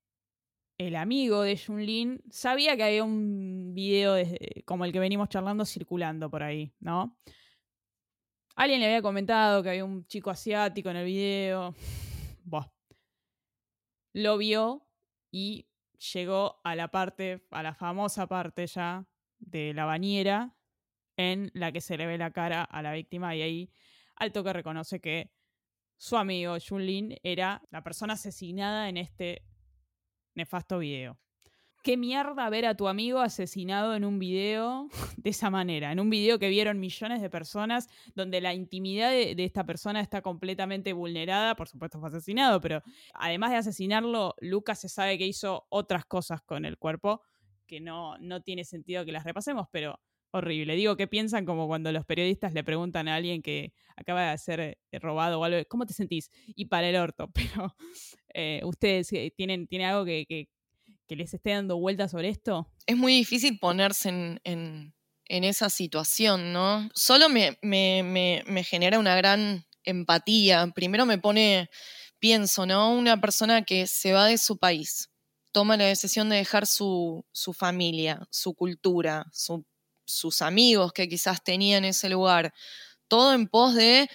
el 0.78 0.94
amigo 0.94 1.42
de 1.42 1.58
Junlin 1.58 2.22
sabía 2.30 2.76
que 2.76 2.84
había 2.84 3.02
un 3.02 3.72
video 3.74 4.16
como 4.64 4.84
el 4.84 4.92
que 4.92 5.00
venimos 5.00 5.28
charlando 5.28 5.64
circulando 5.64 6.30
por 6.30 6.44
ahí, 6.44 6.72
¿no? 6.78 7.18
Alguien 8.54 8.80
le 8.80 8.86
había 8.86 9.02
comentado 9.02 9.62
que 9.62 9.70
había 9.70 9.84
un 9.84 10.06
chico 10.06 10.30
asiático 10.30 10.90
en 10.90 10.96
el 10.96 11.04
video. 11.04 11.74
Lo 14.14 14.38
vio 14.38 14.88
y 15.30 15.68
llegó 16.12 16.60
a 16.64 16.74
la 16.74 16.88
parte, 16.88 17.46
a 17.50 17.62
la 17.62 17.74
famosa 17.74 18.26
parte 18.26 18.66
ya 18.66 19.06
de 19.38 19.74
la 19.74 19.84
bañera 19.84 20.56
en 21.16 21.50
la 21.54 21.72
que 21.72 21.80
se 21.80 21.96
le 21.96 22.06
ve 22.06 22.18
la 22.18 22.32
cara 22.32 22.62
a 22.62 22.82
la 22.82 22.92
víctima 22.92 23.34
y 23.34 23.42
ahí 23.42 23.72
al 24.16 24.32
toque 24.32 24.52
reconoce 24.52 25.00
que 25.00 25.32
su 25.98 26.16
amigo 26.16 26.56
Junlin 26.66 27.16
era 27.22 27.60
la 27.70 27.82
persona 27.82 28.14
asesinada 28.14 28.88
en 28.88 28.96
este 28.96 29.42
nefasto 30.34 30.78
video. 30.78 31.18
¿Qué 31.82 31.96
mierda 31.96 32.48
ver 32.50 32.66
a 32.66 32.76
tu 32.76 32.88
amigo 32.88 33.20
asesinado 33.20 33.94
en 33.94 34.04
un 34.04 34.18
video 34.18 34.88
de 35.16 35.30
esa 35.30 35.50
manera? 35.50 35.92
En 35.92 36.00
un 36.00 36.10
video 36.10 36.38
que 36.38 36.48
vieron 36.48 36.80
millones 36.80 37.20
de 37.20 37.30
personas, 37.30 37.88
donde 38.14 38.40
la 38.40 38.54
intimidad 38.54 39.10
de, 39.10 39.34
esta 39.44 39.64
persona 39.64 40.00
está 40.00 40.22
completamente 40.22 40.92
vulnerada. 40.92 41.54
Por 41.56 41.68
supuesto 41.68 41.98
fue 41.98 42.08
asesinado, 42.08 42.60
pero 42.60 42.82
además 43.14 43.50
de 43.50 43.56
asesinarlo, 43.58 44.34
Lucas 44.40 44.80
se 44.80 44.88
sabe 44.88 45.18
que 45.18 45.26
hizo 45.26 45.66
otras 45.68 46.04
cosas 46.04 46.42
con 46.42 46.64
el 46.64 46.78
cuerpo 46.78 47.22
que 47.66 47.80
no, 47.80 48.16
no 48.18 48.42
tiene 48.42 48.64
sentido 48.64 49.04
que 49.04 49.12
las 49.12 49.24
repasemos, 49.24 49.68
pero 49.70 50.00
horrible. 50.30 50.76
Digo, 50.76 50.96
¿qué 50.96 51.06
piensan 51.06 51.44
como 51.44 51.66
cuando 51.66 51.92
los 51.92 52.04
periodistas 52.04 52.52
le 52.52 52.64
preguntan 52.64 53.08
a 53.08 53.16
alguien 53.16 53.42
que 53.42 53.72
acaba 53.96 54.30
de 54.30 54.38
ser 54.38 54.60
eh, 54.60 54.76
robado 55.00 55.40
o 55.40 55.44
algo, 55.44 55.58
¿cómo 55.68 55.86
te 55.86 55.94
sentís? 55.94 56.30
Y 56.54 56.66
para 56.66 56.88
el 56.88 56.96
orto, 56.96 57.30
pero 57.34 57.74
eh, 58.32 58.60
ustedes 58.64 59.12
eh, 59.12 59.32
tienen, 59.36 59.66
¿tienen 59.66 59.88
algo 59.88 60.04
que, 60.04 60.26
que, 60.26 60.48
les 61.16 61.32
esté 61.32 61.50
dando 61.50 61.78
vueltas 61.78 62.10
sobre 62.10 62.28
esto? 62.28 62.70
Es 62.86 62.96
muy 62.96 63.14
difícil 63.14 63.58
ponerse 63.58 64.10
en, 64.10 64.40
en, 64.44 64.94
esa 65.44 65.70
situación, 65.70 66.52
¿no? 66.52 66.88
Solo 66.94 67.28
me, 67.28 67.58
me, 67.62 68.02
me, 68.02 68.42
me 68.46 68.62
genera 68.62 68.98
una 68.98 69.16
gran 69.16 69.64
empatía. 69.84 70.70
Primero 70.74 71.06
me 71.06 71.18
pone, 71.18 71.70
pienso, 72.18 72.66
¿no? 72.66 72.92
Una 72.92 73.20
persona 73.20 73.62
que 73.62 73.86
se 73.86 74.12
va 74.12 74.26
de 74.26 74.36
su 74.36 74.58
país, 74.58 75.10
toma 75.52 75.76
la 75.76 75.84
decisión 75.84 76.28
de 76.28 76.36
dejar 76.36 76.66
su, 76.66 77.24
su 77.32 77.52
familia, 77.54 78.26
su 78.30 78.54
cultura, 78.54 79.26
su 79.32 79.64
sus 80.08 80.42
amigos 80.42 80.92
que 80.92 81.08
quizás 81.08 81.44
tenían 81.44 81.84
en 81.84 81.90
ese 81.90 82.08
lugar, 82.08 82.52
todo 83.08 83.34
en 83.34 83.46
pos 83.46 83.74
de 83.74 84.08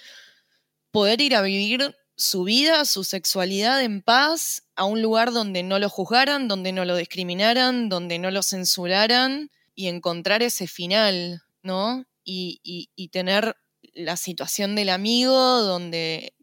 poder 0.90 1.20
ir 1.20 1.34
a 1.34 1.42
vivir 1.42 1.96
su 2.16 2.44
vida, 2.44 2.84
su 2.84 3.04
sexualidad 3.04 3.82
en 3.82 4.02
paz, 4.02 4.64
a 4.76 4.84
un 4.84 5.02
lugar 5.02 5.32
donde 5.32 5.62
no 5.62 5.78
lo 5.78 5.88
juzgaran, 5.88 6.48
donde 6.48 6.72
no 6.72 6.84
lo 6.84 6.96
discriminaran, 6.96 7.88
donde 7.88 8.18
no 8.18 8.30
lo 8.30 8.42
censuraran 8.42 9.50
y 9.74 9.88
encontrar 9.88 10.42
ese 10.42 10.66
final, 10.66 11.42
¿no? 11.62 12.04
Y, 12.24 12.60
y 12.62 13.08
tener 13.08 13.56
la 13.94 14.16
situación 14.16 14.74
del 14.74 14.88
amigo 14.88 15.34
donde 15.34 16.34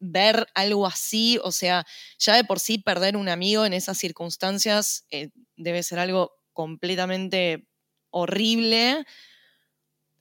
ver 0.00 0.46
algo 0.54 0.86
así, 0.86 1.38
o 1.42 1.52
sea, 1.52 1.84
ya 2.18 2.36
de 2.36 2.44
por 2.44 2.60
sí 2.60 2.78
perder 2.78 3.16
un 3.16 3.28
amigo 3.28 3.64
en 3.64 3.72
esas 3.72 3.98
circunstancias 3.98 5.04
eh, 5.10 5.30
debe 5.56 5.82
ser 5.82 5.98
algo 5.98 6.32
completamente 6.52 7.67
horrible, 8.10 9.04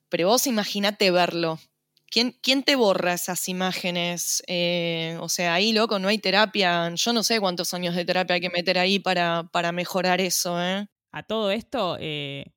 pero 0.10 0.28
vos 0.30 0.48
imagínate 0.48 1.12
verlo. 1.12 1.60
¿Quién, 2.10 2.38
¿Quién, 2.42 2.64
te 2.64 2.76
borra 2.76 3.14
esas 3.14 3.50
imágenes? 3.50 4.42
Eh, 4.48 5.18
o 5.20 5.28
sea, 5.28 5.54
ahí, 5.54 5.74
loco, 5.74 6.00
no 6.00 6.08
hay 6.08 6.20
terapia. 6.20 6.90
Yo 6.96 7.12
no 7.12 7.22
sé 7.24 7.40
cuántos 7.42 7.74
años 7.74 7.96
de 7.96 8.06
terapia 8.06 8.36
hay 8.36 8.42
que 8.42 8.50
meter 8.50 8.78
ahí 8.78 9.00
para, 9.00 9.50
para 9.52 9.74
mejorar 9.74 10.22
eso, 10.22 10.62
¿eh? 10.62 10.88
A 11.12 11.24
todo 11.24 11.52
esto, 11.52 11.98
eh, 12.00 12.54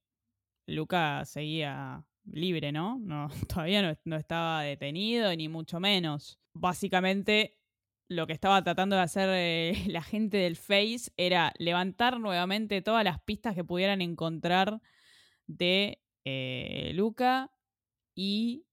Luca 0.66 1.24
seguía 1.24 2.04
libre, 2.32 2.72
¿no? 2.72 2.98
no 3.00 3.28
todavía 3.48 3.96
no, 4.04 4.16
estaba 4.16 4.62
detenido, 4.62 5.34
ni 5.34 5.48
mucho 5.48 5.80
menos. 5.80 6.38
Básicamente, 6.52 7.56
lo 8.08 8.26
que 8.26 8.32
estaba 8.32 8.62
tratando 8.62 8.96
de 8.96 9.02
hacer 9.02 9.28
eh, 9.32 9.84
la 9.88 10.02
gente 10.02 10.38
del 10.38 10.56
Face 10.56 11.10
era 11.16 11.52
levantar 11.58 12.20
nuevamente 12.20 12.82
todas 12.82 13.04
las 13.04 13.20
pistas 13.20 13.54
que 13.54 13.64
pudieran 13.64 14.00
encontrar 14.00 14.80
de 15.51 16.01
eh, 16.24 16.92
Luca 16.94 17.51
y 18.14 18.66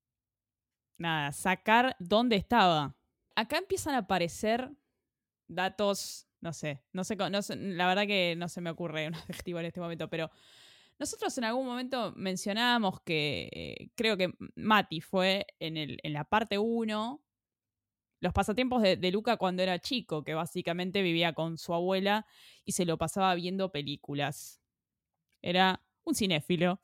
nada, 0.97 1.31
sacar 1.31 1.95
dónde 1.99 2.35
estaba. 2.35 2.95
Acá 3.35 3.57
empiezan 3.57 3.95
a 3.95 3.99
aparecer 3.99 4.71
datos, 5.47 6.27
no 6.41 6.53
sé, 6.53 6.83
no 6.93 7.03
sé, 7.03 7.15
no 7.15 7.39
la 7.55 7.87
verdad 7.87 8.07
que 8.07 8.35
no 8.37 8.47
se 8.49 8.61
me 8.61 8.69
ocurre 8.69 9.07
un 9.07 9.15
adjetivo 9.15 9.59
en 9.59 9.65
este 9.65 9.79
momento, 9.79 10.09
pero 10.09 10.29
nosotros 10.99 11.37
en 11.37 11.45
algún 11.45 11.65
momento 11.65 12.13
mencionábamos 12.15 13.01
que 13.01 13.49
eh, 13.51 13.89
creo 13.95 14.17
que 14.17 14.33
Mati 14.55 15.01
fue 15.01 15.47
en, 15.59 15.77
el, 15.77 15.99
en 16.03 16.13
la 16.13 16.25
parte 16.25 16.57
1 16.57 17.23
los 18.19 18.33
pasatiempos 18.33 18.81
de, 18.81 18.97
de, 18.97 19.11
Luca 19.11 19.37
cuando 19.37 19.61
era 19.61 19.77
chico, 19.77 20.23
que 20.23 20.33
básicamente 20.33 21.03
vivía 21.03 21.33
con 21.33 21.59
su 21.59 21.73
abuela 21.75 22.25
y 22.65 22.71
se 22.71 22.83
lo 22.83 22.97
pasaba 22.97 23.35
viendo 23.35 23.71
películas. 23.71 24.59
Era 25.43 25.86
un 26.07 26.15
cinéfilo, 26.15 26.79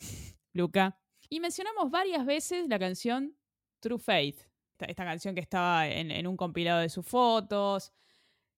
Luca. 0.51 0.99
Y 1.29 1.39
mencionamos 1.39 1.89
varias 1.89 2.25
veces 2.25 2.67
la 2.67 2.77
canción 2.77 3.35
True 3.79 3.97
Faith, 3.97 4.41
esta, 4.79 5.05
canción 5.05 5.33
que 5.33 5.41
estaba 5.41 5.87
en, 5.87 6.27
un 6.27 6.35
compilado 6.35 6.81
de 6.81 6.89
sus 6.89 7.05
fotos, 7.05 7.93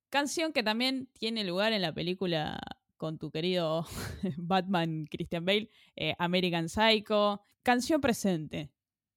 canción 0.09 0.51
que 0.51 0.63
también 0.63 1.07
tiene 1.13 1.43
lugar 1.43 1.71
en 1.71 1.83
la 1.83 1.93
película 1.93 2.59
con 2.97 3.19
tu 3.19 3.29
querido 3.29 3.85
Batman 4.37 5.05
Christian 5.05 5.45
Bale, 5.45 5.69
eh, 5.95 6.15
American 6.17 6.67
Psycho, 6.67 7.41
canción 7.61 8.01
presente. 8.01 8.71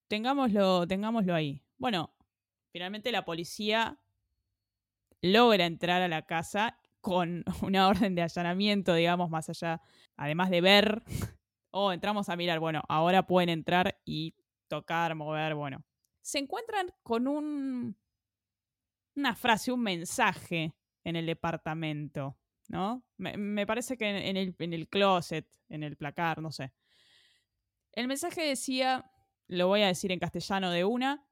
Tengámoslo, 0.07 0.87
tengámoslo 0.87 1.35
ahí. 1.35 1.63
Bueno, 1.79 2.15
finalmente 2.73 3.11
la 3.11 3.25
policía 3.25 3.99
logra 5.23 5.65
entrar 5.65 6.03
a 6.03 6.09
la 6.09 6.27
casa 6.27 6.79
con 7.01 7.45
una 7.63 7.89
orden 7.89 8.15
de 8.15 8.23
allanamiento, 8.23 8.95
digamos, 8.95 9.31
más 9.31 9.49
allá, 9.49 9.81
además 10.17 10.51
de 10.51 10.61
ver, 10.61 11.03
o 11.81 11.93
entramos 11.93 12.29
a 12.29 12.35
mirar, 12.35 12.59
bueno, 12.59 12.83
ahora 12.89 13.25
pueden 13.25 13.51
entrar 13.51 14.01
y 14.05 14.35
tocar, 14.67 15.15
mover, 15.15 15.55
bueno. 15.55 15.85
Se 16.21 16.39
encuentran 16.39 16.93
con 17.05 17.29
un, 17.29 17.97
una 19.15 19.35
frase, 19.37 19.71
un 19.71 19.83
mensaje 19.83 20.75
en 21.05 21.15
el 21.15 21.27
departamento. 21.27 22.37
¿no? 22.67 23.05
Me, 23.17 23.65
parece 23.65 23.97
que 23.97 24.11
el, 24.29 24.55
en 24.59 24.73
el 24.73 24.89
closet, 24.89 25.49
en 25.69 25.85
el 25.85 25.97
placar, 25.97 26.43
no 26.43 26.51
sé. 26.51 26.73
El 27.93 28.09
mensaje 28.09 28.43
decía, 28.43 29.11
lo 29.47 29.69
voy 29.69 29.83
a 29.83 29.87
decir 29.87 30.11
en 30.11 30.19
castellano 30.19 30.73
de 30.73 30.85
una, 30.85 31.27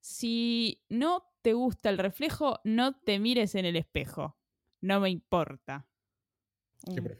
si 0.00 0.82
no 0.88 1.28
te 1.42 1.52
gusta 1.52 1.90
el 1.90 1.98
reflejo, 1.98 2.60
no 2.64 2.98
te 2.98 3.18
mires 3.18 3.54
en 3.54 3.66
el 3.66 3.76
espejo. 3.76 4.38
No 4.80 5.00
me 5.00 5.10
importa. 5.10 5.86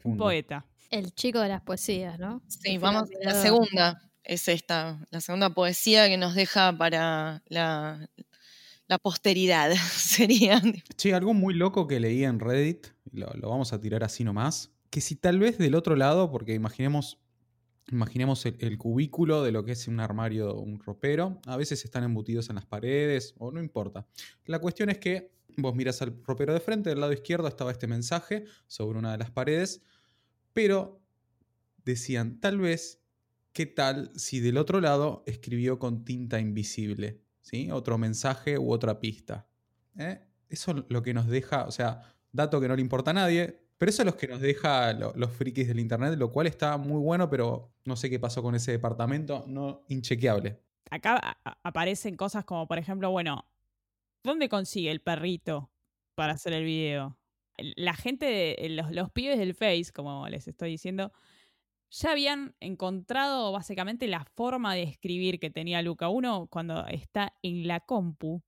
Un, 0.03 0.17
poeta. 0.17 0.65
El 0.89 1.13
chico 1.13 1.39
de 1.39 1.49
las 1.49 1.61
poesías, 1.61 2.17
¿no? 2.19 2.41
Sí, 2.47 2.77
vamos, 2.77 3.09
la 3.21 3.33
segunda 3.33 4.01
es 4.23 4.47
esta, 4.47 5.05
la 5.09 5.21
segunda 5.21 5.49
poesía 5.49 6.07
que 6.07 6.17
nos 6.17 6.35
deja 6.35 6.77
para 6.77 7.43
la, 7.47 8.09
la 8.87 8.97
posteridad, 8.97 9.71
sería. 9.91 10.61
Sí, 10.95 11.11
algo 11.11 11.33
muy 11.33 11.53
loco 11.53 11.87
que 11.87 11.99
leí 11.99 12.23
en 12.23 12.39
Reddit 12.39 12.87
lo, 13.11 13.49
vamos 13.49 13.73
a 13.73 13.79
tirar 13.79 14.03
así 14.03 14.23
nomás, 14.23 14.71
que 14.89 15.01
si 15.01 15.15
tal 15.15 15.39
vez 15.39 15.57
del 15.57 15.75
otro 15.75 15.95
lado, 15.95 16.31
porque 16.31 16.53
imaginemos, 16.53 17.19
imaginemos 17.89 18.45
el, 18.45 18.77
cubículo 18.77 19.43
de 19.43 19.51
lo 19.51 19.63
que 19.63 19.73
es 19.73 19.87
un 19.87 19.99
armario, 19.99 20.55
un 20.55 20.79
ropero, 20.79 21.39
a 21.45 21.57
veces 21.57 21.83
están 21.83 22.03
embutidos 22.03 22.49
en 22.49 22.55
las 22.55 22.65
paredes, 22.65 23.33
o 23.37 23.51
no 23.51 23.59
importa. 23.59 24.07
La 24.45 24.59
cuestión 24.59 24.89
es 24.89 24.99
que 24.99 25.31
vos 25.57 25.75
miras 25.75 26.01
al 26.01 26.23
ropero 26.23 26.53
de 26.53 26.59
frente, 26.59 26.89
del 26.89 27.01
lado 27.01 27.13
izquierdo 27.13 27.47
estaba 27.47 27.71
este 27.71 27.87
mensaje 27.87 28.45
sobre 28.67 28.99
una 28.99 29.11
de 29.11 29.17
las 29.17 29.31
paredes, 29.31 29.81
pero 30.53 31.01
decían, 31.83 32.39
tal 32.39 32.59
vez, 32.59 33.01
¿qué 33.53 33.65
tal 33.65 34.11
si 34.15 34.39
del 34.39 34.57
otro 34.57 34.79
lado 34.79 35.23
escribió 35.25 35.79
con 35.79 36.05
tinta 36.05 36.39
invisible? 36.39 37.21
¿Sí? 37.41 37.71
Otro 37.71 37.97
mensaje 37.97 38.57
u 38.57 38.71
otra 38.71 38.99
pista. 38.99 39.47
¿Eh? 39.97 40.19
Eso 40.49 40.71
es 40.71 40.83
lo 40.89 41.01
que 41.01 41.13
nos 41.13 41.27
deja, 41.27 41.65
o 41.65 41.71
sea, 41.71 42.01
dato 42.31 42.61
que 42.61 42.67
no 42.67 42.75
le 42.75 42.81
importa 42.81 43.11
a 43.11 43.15
nadie. 43.15 43.67
Pero 43.77 43.89
eso 43.91 44.01
es 44.01 44.07
lo 44.07 44.17
que 44.17 44.27
nos 44.27 44.41
deja 44.41 44.91
los 44.93 45.31
frikis 45.31 45.67
del 45.67 45.79
internet, 45.79 46.17
lo 46.17 46.31
cual 46.31 46.47
está 46.47 46.77
muy 46.77 46.99
bueno, 46.99 47.29
pero 47.29 47.71
no 47.85 47.95
sé 47.95 48.09
qué 48.09 48.19
pasó 48.19 48.41
con 48.41 48.55
ese 48.55 48.71
departamento, 48.71 49.45
no 49.47 49.83
inchequeable. 49.87 50.59
Acá 50.89 51.37
aparecen 51.63 52.17
cosas 52.17 52.43
como, 52.43 52.67
por 52.67 52.79
ejemplo, 52.79 53.11
bueno, 53.11 53.45
¿dónde 54.27 54.49
consigue 54.49 54.91
el 54.91 55.01
perrito 55.01 55.71
para 56.13 56.33
hacer 56.33 56.53
el 56.53 56.65
video? 56.65 57.17
La 57.57 57.95
gente, 57.95 58.55
los, 58.69 58.91
los 58.91 59.09
pibes 59.09 59.39
del 59.39 59.55
Face, 59.55 59.91
como 59.93 60.27
les 60.27 60.47
estoy 60.47 60.69
diciendo, 60.71 61.11
ya 61.89 62.11
habían 62.11 62.53
encontrado 62.59 63.51
básicamente 63.51 64.07
la 64.07 64.25
forma 64.35 64.75
de 64.75 64.83
escribir 64.83 65.39
que 65.39 65.49
tenía 65.49 65.81
Luca. 65.81 66.09
Uno, 66.09 66.47
cuando 66.51 66.85
está 66.87 67.33
en 67.41 67.67
la 67.67 67.79
compu, 67.79 68.43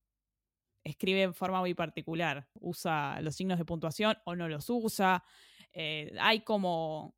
escribe 0.84 1.24
en 1.24 1.34
forma 1.34 1.62
muy 1.62 1.74
particular. 1.74 2.48
Usa 2.60 3.22
los 3.22 3.36
signos 3.36 3.58
de 3.58 3.66
puntuación 3.66 4.18
o 4.26 4.36
no 4.36 4.50
los 4.50 4.70
usa. 4.70 5.24
Eh, 5.72 6.14
hay 6.20 6.42
como, 6.42 7.16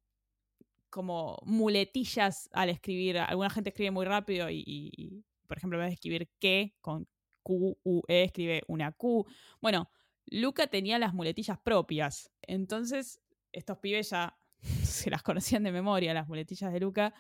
como 0.90 1.40
muletillas 1.46 2.48
al 2.54 2.70
escribir. 2.70 3.18
Alguna 3.18 3.50
gente 3.50 3.72
escribe 3.72 3.92
muy 3.92 4.06
rápido 4.06 4.50
y, 4.52 5.26
por 5.48 5.58
ejemplo, 5.58 5.80
en 5.80 5.86
vez 5.86 5.90
de 5.90 5.96
escribir 5.96 6.30
que 6.40 6.76
con 6.80 7.08
Q, 7.44 7.78
U, 7.84 8.02
E, 8.08 8.24
escribe 8.24 8.64
una 8.68 8.92
Q. 8.92 9.26
Bueno, 9.62 9.90
Luca 10.28 10.68
tenía 10.68 11.00
las 11.00 11.14
muletillas 11.14 11.60
propias. 11.60 12.32
Entonces, 12.42 13.20
estos 13.52 13.78
pibes 13.80 14.10
ya 14.12 14.38
se 14.84 15.10
las 15.10 15.24
conocían 15.24 15.64
de 15.64 15.72
memoria, 15.72 16.14
las 16.14 16.28
muletillas 16.28 16.72
de 16.72 16.80
Luca, 16.80 17.14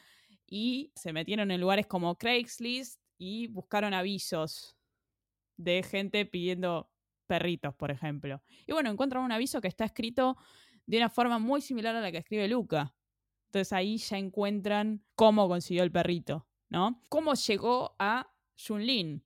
y 0.47 0.91
se 0.95 1.13
metieron 1.13 1.51
en 1.51 1.61
lugares 1.61 1.87
como 1.87 2.17
Craigslist 2.17 3.01
y 3.17 3.47
buscaron 3.47 3.93
avisos 3.93 4.75
de 5.57 5.83
gente 5.83 6.25
pidiendo 6.25 6.91
perritos, 7.27 7.73
por 7.75 7.91
ejemplo. 7.91 8.41
Y 8.67 8.73
bueno, 8.73 8.89
encuentran 8.89 9.23
un 9.23 9.31
aviso 9.31 9.61
que 9.61 9.67
está 9.67 9.85
escrito 9.85 10.37
de 10.85 10.97
una 10.97 11.09
forma 11.09 11.39
muy 11.39 11.61
similar 11.61 11.95
a 11.95 12.01
la 12.01 12.11
que 12.11 12.17
escribe 12.17 12.47
Luca. 12.47 12.93
Entonces 13.45 13.71
ahí 13.73 13.97
ya 13.97 14.17
encuentran 14.17 15.03
cómo 15.15 15.47
consiguió 15.47 15.83
el 15.83 15.91
perrito, 15.91 16.47
¿no? 16.69 17.01
¿Cómo 17.09 17.33
llegó 17.33 17.95
a 17.99 18.33
Junlin? 18.57 19.23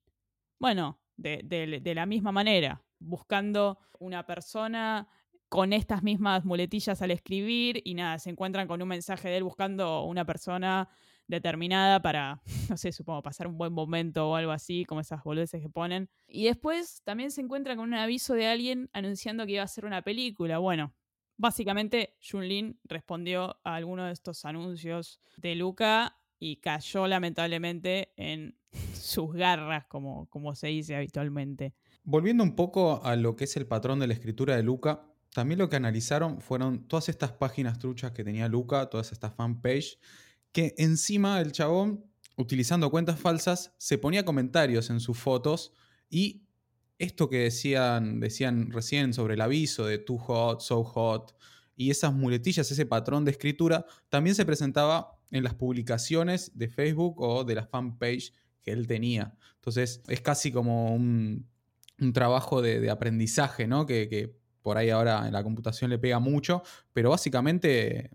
Bueno, 0.60 1.00
de, 1.18 1.42
de 1.82 1.96
la 1.96 2.06
misma 2.06 2.32
manera, 2.32 2.84
buscando 3.00 3.80
una 4.00 4.26
persona 4.26 5.08
con 5.50 5.74
estas 5.74 6.04
mismas 6.04 6.44
muletillas 6.44 7.02
al 7.02 7.12
escribir 7.12 7.82
y 7.86 7.94
nada, 7.94 8.20
se 8.20 8.30
encuentran 8.30 8.68
con 8.68 8.82
un 8.82 8.88
mensaje 8.88 9.30
de 9.30 9.38
él 9.38 9.44
buscando 9.44 10.04
una 10.04 10.26
persona 10.26 10.90
determinada 11.28 12.02
para, 12.02 12.42
no 12.70 12.78
sé, 12.78 12.92
supongo, 12.92 13.22
pasar 13.22 13.48
un 13.48 13.58
buen 13.58 13.74
momento 13.74 14.30
o 14.30 14.36
algo 14.36 14.52
así, 14.52 14.86
como 14.86 15.02
esas 15.02 15.24
boludeces 15.24 15.62
que 15.62 15.70
ponen. 15.70 16.10
Y 16.28 16.46
después 16.46 17.02
también 17.04 17.32
se 17.32 17.42
encuentra 17.42 17.76
con 17.76 17.86
un 17.86 17.94
aviso 17.94 18.34
de 18.34 18.48
alguien 18.48 18.90
anunciando 18.94 19.46
que 19.46 19.54
iba 19.54 19.62
a 19.62 19.66
hacer 19.66 19.86
una 19.86 20.02
película. 20.02 20.58
Bueno, 20.58 20.94
básicamente 21.38 22.18
Junlin 22.22 22.80
respondió 22.84 23.60
a 23.64 23.76
alguno 23.76 24.06
de 24.06 24.14
estos 24.14 24.46
anuncios 24.46 25.20
de 25.38 25.56
Luca 25.56 26.18
y 26.40 26.58
cayó 26.58 27.08
lamentablemente 27.08 28.14
en 28.18 28.58
sus 28.94 29.34
garras, 29.34 29.86
como, 29.88 30.28
como 30.28 30.56
se 30.56 30.68
dice 30.68 30.96
habitualmente. 30.96 31.74
Volviendo 32.04 32.44
un 32.44 32.56
poco 32.56 33.04
a 33.04 33.16
lo 33.16 33.36
que 33.36 33.46
es 33.46 33.58
el 33.58 33.66
patrón 33.66 34.00
de 34.00 34.08
la 34.08 34.14
escritura 34.14 34.56
de 34.56 34.64
Luca, 34.64 35.04
también 35.34 35.60
lo 35.60 35.70
que 35.70 35.76
analizaron 35.76 36.40
fueron 36.40 36.88
todas 36.88 37.10
estas 37.10 37.32
páginas 37.32 37.80
truchas 37.80 38.12
que 38.12 38.24
tenía 38.24 38.48
Luca, 38.48 38.90
todas 38.90 39.12
estas 39.12 39.34
fanpage 39.34 40.00
que 40.56 40.74
encima 40.78 41.42
el 41.42 41.52
chabón, 41.52 42.06
utilizando 42.38 42.90
cuentas 42.90 43.20
falsas, 43.20 43.74
se 43.78 43.98
ponía 43.98 44.24
comentarios 44.24 44.90
en 44.90 45.02
sus 45.02 45.18
fotos 45.18 45.74
y 46.10 46.46
esto 46.98 47.30
que 47.30 47.40
decían, 47.40 48.22
decían 48.22 48.72
recién 48.72 49.14
sobre 49.14 49.34
el 49.34 49.42
aviso 49.42 49.86
de 49.86 49.98
too 49.98 50.18
hot, 50.18 50.62
so 50.62 50.86
hot, 50.86 51.36
y 51.76 51.90
esas 51.90 52.14
muletillas, 52.14 52.72
ese 52.72 52.86
patrón 52.86 53.26
de 53.26 53.32
escritura, 53.32 53.86
también 54.08 54.34
se 54.34 54.46
presentaba 54.46 55.20
en 55.30 55.44
las 55.44 55.56
publicaciones 55.56 56.58
de 56.58 56.70
Facebook 56.70 57.20
o 57.20 57.44
de 57.44 57.56
la 57.56 57.68
fanpage 57.68 58.32
que 58.66 58.72
él 58.72 58.88
tenía. 58.88 59.36
Entonces 59.56 60.02
es 60.08 60.22
casi 60.22 60.52
como 60.52 60.94
un, 60.94 61.48
un 62.00 62.14
trabajo 62.14 62.62
de, 62.62 62.90
aprendizaje, 62.90 63.68
¿no? 63.68 63.86
Que, 63.86 64.10
que 64.10 64.36
por 64.62 64.78
ahí 64.78 64.90
ahora 64.90 65.28
en 65.28 65.34
la 65.34 65.44
computación 65.44 65.92
le 65.92 66.00
pega 66.00 66.18
mucho, 66.20 66.64
pero 66.92 67.12
básicamente 67.12 68.10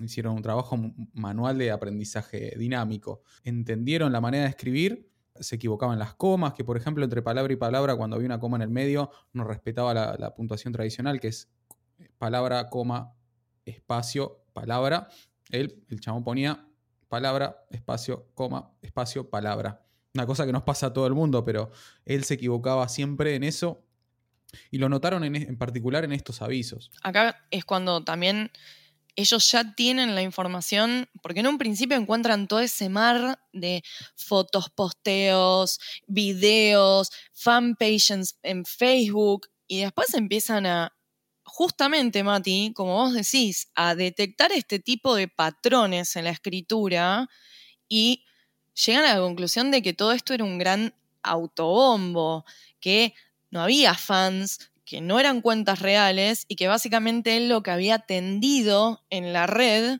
hicieron 0.00 0.36
un 0.36 0.42
trabajo 0.42 0.78
manual 1.12 1.58
de 1.58 1.72
aprendizaje 1.72 2.54
dinámico. 2.56 3.22
Entendieron 3.42 4.12
la 4.12 4.20
manera 4.20 4.44
de 4.44 4.50
escribir, 4.50 5.10
se 5.34 5.56
equivocaban 5.56 5.98
las 5.98 6.14
comas, 6.14 6.54
que 6.54 6.64
por 6.64 6.76
ejemplo 6.76 7.02
entre 7.02 7.22
palabra 7.22 7.52
y 7.52 7.56
palabra, 7.56 7.96
cuando 7.96 8.16
había 8.16 8.26
una 8.26 8.38
coma 8.38 8.56
en 8.56 8.62
el 8.62 8.70
medio, 8.70 9.10
no 9.32 9.42
respetaba 9.42 9.92
la, 9.92 10.16
la 10.16 10.34
puntuación 10.34 10.72
tradicional, 10.72 11.18
que 11.18 11.28
es 11.28 11.50
palabra, 12.18 12.68
coma, 12.70 13.12
espacio, 13.64 14.44
palabra. 14.52 15.08
Él, 15.50 15.84
el 15.88 16.00
chabón 16.00 16.22
ponía 16.22 16.69
palabra, 17.10 17.66
espacio, 17.70 18.30
coma, 18.34 18.70
espacio, 18.80 19.28
palabra. 19.28 19.84
Una 20.14 20.26
cosa 20.26 20.46
que 20.46 20.52
nos 20.52 20.62
pasa 20.62 20.86
a 20.86 20.92
todo 20.92 21.06
el 21.06 21.12
mundo, 21.12 21.44
pero 21.44 21.70
él 22.06 22.24
se 22.24 22.34
equivocaba 22.34 22.88
siempre 22.88 23.34
en 23.34 23.44
eso 23.44 23.84
y 24.70 24.78
lo 24.78 24.88
notaron 24.88 25.24
en, 25.24 25.36
en 25.36 25.58
particular 25.58 26.04
en 26.04 26.12
estos 26.12 26.40
avisos. 26.40 26.90
Acá 27.02 27.46
es 27.50 27.64
cuando 27.64 28.02
también 28.02 28.50
ellos 29.16 29.50
ya 29.50 29.74
tienen 29.74 30.14
la 30.14 30.22
información, 30.22 31.08
porque 31.20 31.40
en 31.40 31.48
un 31.48 31.58
principio 31.58 31.96
encuentran 31.96 32.48
todo 32.48 32.60
ese 32.60 32.88
mar 32.88 33.40
de 33.52 33.82
fotos, 34.16 34.70
posteos, 34.70 35.80
videos, 36.06 37.10
fanpages 37.32 38.38
en 38.42 38.64
Facebook, 38.64 39.48
y 39.66 39.80
después 39.80 40.14
empiezan 40.14 40.66
a, 40.66 40.92
justamente, 41.60 42.24
Mati, 42.24 42.72
como 42.74 42.94
vos 42.94 43.12
decís, 43.12 43.70
a 43.74 43.94
detectar 43.94 44.50
este 44.50 44.78
tipo 44.78 45.14
de 45.14 45.28
patrones 45.28 46.16
en 46.16 46.24
la 46.24 46.30
escritura 46.30 47.28
y 47.86 48.24
llegan 48.72 49.04
a 49.04 49.16
la 49.16 49.20
conclusión 49.20 49.70
de 49.70 49.82
que 49.82 49.92
todo 49.92 50.12
esto 50.12 50.32
era 50.32 50.42
un 50.42 50.56
gran 50.56 50.94
autobombo, 51.22 52.46
que 52.80 53.12
no 53.50 53.60
había 53.60 53.92
fans, 53.92 54.70
que 54.86 55.02
no 55.02 55.20
eran 55.20 55.42
cuentas 55.42 55.80
reales 55.80 56.46
y 56.48 56.56
que 56.56 56.66
básicamente 56.66 57.36
él 57.36 57.50
lo 57.50 57.62
que 57.62 57.72
había 57.72 57.98
tendido 57.98 59.04
en 59.10 59.34
la 59.34 59.46
red, 59.46 59.98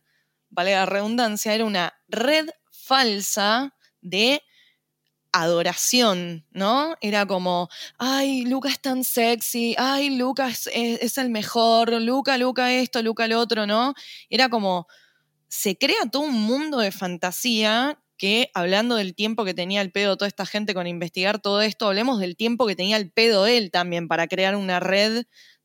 vale 0.48 0.72
la 0.72 0.86
redundancia, 0.86 1.52
era 1.52 1.66
una 1.66 1.92
red 2.08 2.48
falsa 2.70 3.76
de 4.00 4.42
adoración, 5.32 6.46
¿no? 6.50 6.96
Era 7.00 7.26
como, 7.26 7.68
ay, 7.98 8.44
Luca 8.44 8.68
es 8.68 8.80
tan 8.80 9.04
sexy, 9.04 9.74
ay, 9.78 10.16
Luca 10.16 10.48
es, 10.48 10.68
es, 10.72 11.02
es, 11.02 11.18
el 11.18 11.30
mejor, 11.30 11.92
Luca, 12.00 12.38
Luca 12.38 12.72
esto, 12.72 13.02
Luca 13.02 13.28
lo 13.28 13.38
otro, 13.38 13.66
¿no? 13.66 13.94
Era 14.28 14.48
como, 14.48 14.86
se 15.48 15.76
crea 15.76 16.06
todo 16.10 16.22
un 16.22 16.40
mundo 16.40 16.78
de 16.78 16.92
fantasía 16.92 18.00
que, 18.16 18.50
hablando 18.54 18.96
del 18.96 19.14
tiempo 19.14 19.44
que 19.44 19.54
tenía 19.54 19.80
el 19.80 19.92
pedo 19.92 20.16
toda 20.16 20.28
esta 20.28 20.46
gente 20.46 20.74
con 20.74 20.86
investigar 20.86 21.40
todo 21.40 21.62
esto, 21.62 21.86
hablemos 21.86 22.20
del 22.20 22.36
tiempo 22.36 22.66
que 22.66 22.76
tenía 22.76 22.96
el 22.96 23.10
pedo 23.10 23.46
él 23.46 23.70
también 23.70 24.08
para 24.08 24.28
crear 24.28 24.56
una 24.56 24.78
red 24.78 25.24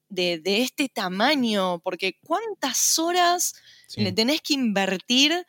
de, 0.09 0.39
de 0.39 0.61
este 0.61 0.89
tamaño, 0.89 1.79
porque 1.79 2.17
cuántas 2.23 2.97
horas 2.97 3.55
sí. 3.87 4.01
le 4.01 4.11
tenés 4.11 4.41
que 4.41 4.53
invertir 4.53 5.45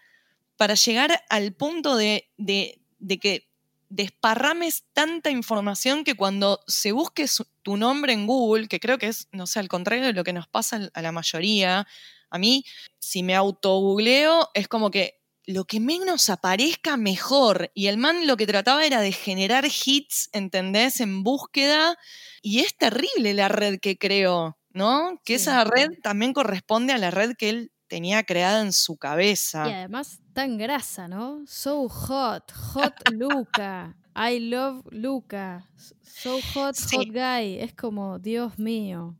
para 0.57 0.75
llegar 0.75 1.23
al 1.29 1.53
punto 1.53 1.97
de, 1.97 2.29
de, 2.37 2.81
de 2.99 3.19
que 3.19 3.49
desparrames 3.89 4.85
tanta 4.93 5.31
información 5.31 6.05
que 6.05 6.15
cuando 6.15 6.61
se 6.67 6.93
busque 6.93 7.29
su, 7.29 7.47
tu 7.63 7.77
nombre 7.77 8.13
en 8.13 8.27
Google, 8.27 8.69
que 8.69 8.81
creo 8.81 8.99
que 8.99 9.09
es, 9.09 9.29
no 9.33 9.47
sé, 9.47 9.61
al 9.61 9.69
contrario 9.69 10.07
de 10.07 10.13
lo 10.13 10.25
que 10.25 10.33
nos 10.33 10.49
pasa 10.49 10.91
a 10.93 11.03
la 11.03 11.13
mayoría, 11.13 11.87
a 12.31 12.39
mí, 12.39 12.65
si 12.99 13.23
me 13.23 13.35
autogoogleo, 13.35 14.51
es 14.55 14.69
como 14.69 14.91
que 14.91 15.21
lo 15.47 15.65
que 15.65 15.79
menos 15.81 16.29
aparezca, 16.29 16.97
mejor. 16.97 17.71
Y 17.75 17.87
el 17.87 17.99
man 17.99 18.27
lo 18.27 18.37
que 18.37 18.47
trataba 18.47 18.85
era 18.85 19.01
de 19.01 19.13
generar 19.13 19.65
hits, 19.65 20.29
¿entendés? 20.33 21.01
En 21.01 21.23
búsqueda. 21.23 21.97
Y 22.43 22.61
es 22.61 22.77
terrible 22.77 23.33
la 23.33 23.49
red 23.49 23.79
que 23.81 23.97
creó, 23.97 24.59
¿no? 24.71 25.21
Que 25.25 25.39
sí. 25.39 25.43
esa 25.43 25.65
red 25.65 25.89
también 26.03 26.33
corresponde 26.33 26.93
a 26.93 26.99
la 26.99 27.13
red 27.13 27.37
que 27.37 27.49
él 27.51 27.73
tenía 27.89 28.25
creada 28.25 28.63
en 28.63 28.73
su 28.73 28.97
cabeza. 28.97 29.69
Y 29.69 29.73
además 29.73 30.21
tan 30.33 30.59
grasa, 30.59 31.09
¿no? 31.09 31.45
So 31.47 31.89
hot, 31.89 32.53
hot 32.53 32.95
Luca. 33.13 33.97
I 34.15 34.41
love 34.41 34.85
Luca. 34.91 35.69
So 36.03 36.39
hot, 36.55 36.75
sí. 36.75 36.97
hot 36.97 37.09
guy. 37.09 37.59
Es 37.59 37.75
como, 37.75 38.19
Dios 38.19 38.59
mío. 38.59 39.17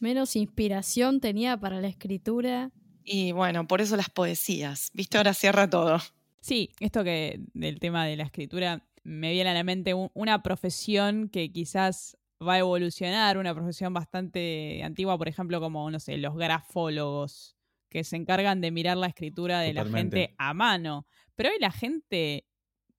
Menos 0.00 0.36
inspiración 0.36 1.20
tenía 1.20 1.56
para 1.56 1.80
la 1.80 1.88
escritura. 1.88 2.70
Y 3.04 3.32
bueno, 3.32 3.66
por 3.66 3.80
eso 3.80 3.96
las 3.96 4.10
poesías. 4.10 4.90
¿Viste? 4.92 5.16
Ahora 5.16 5.32
cierra 5.32 5.70
todo. 5.70 5.98
Sí, 6.40 6.70
esto 6.80 7.02
que 7.02 7.40
del 7.54 7.80
tema 7.80 8.04
de 8.04 8.16
la 8.16 8.24
escritura 8.24 8.86
me 9.04 9.32
viene 9.32 9.50
a 9.50 9.54
la 9.54 9.64
mente 9.64 9.94
un, 9.94 10.10
una 10.14 10.42
profesión 10.42 11.28
que 11.28 11.50
quizás 11.52 12.16
va 12.46 12.54
a 12.54 12.58
evolucionar, 12.58 13.38
una 13.38 13.54
profesión 13.54 13.94
bastante 13.94 14.82
antigua, 14.82 15.16
por 15.16 15.28
ejemplo, 15.28 15.60
como, 15.60 15.90
no 15.90 16.00
sé, 16.00 16.18
los 16.18 16.36
grafólogos, 16.36 17.55
que 17.88 18.04
se 18.04 18.16
encargan 18.16 18.60
de 18.60 18.70
mirar 18.70 18.96
la 18.96 19.06
escritura 19.06 19.60
de 19.60 19.70
Totalmente. 19.70 20.16
la 20.16 20.22
gente 20.22 20.34
a 20.38 20.54
mano. 20.54 21.06
Pero 21.34 21.50
hoy 21.50 21.56
la 21.60 21.70
gente 21.70 22.46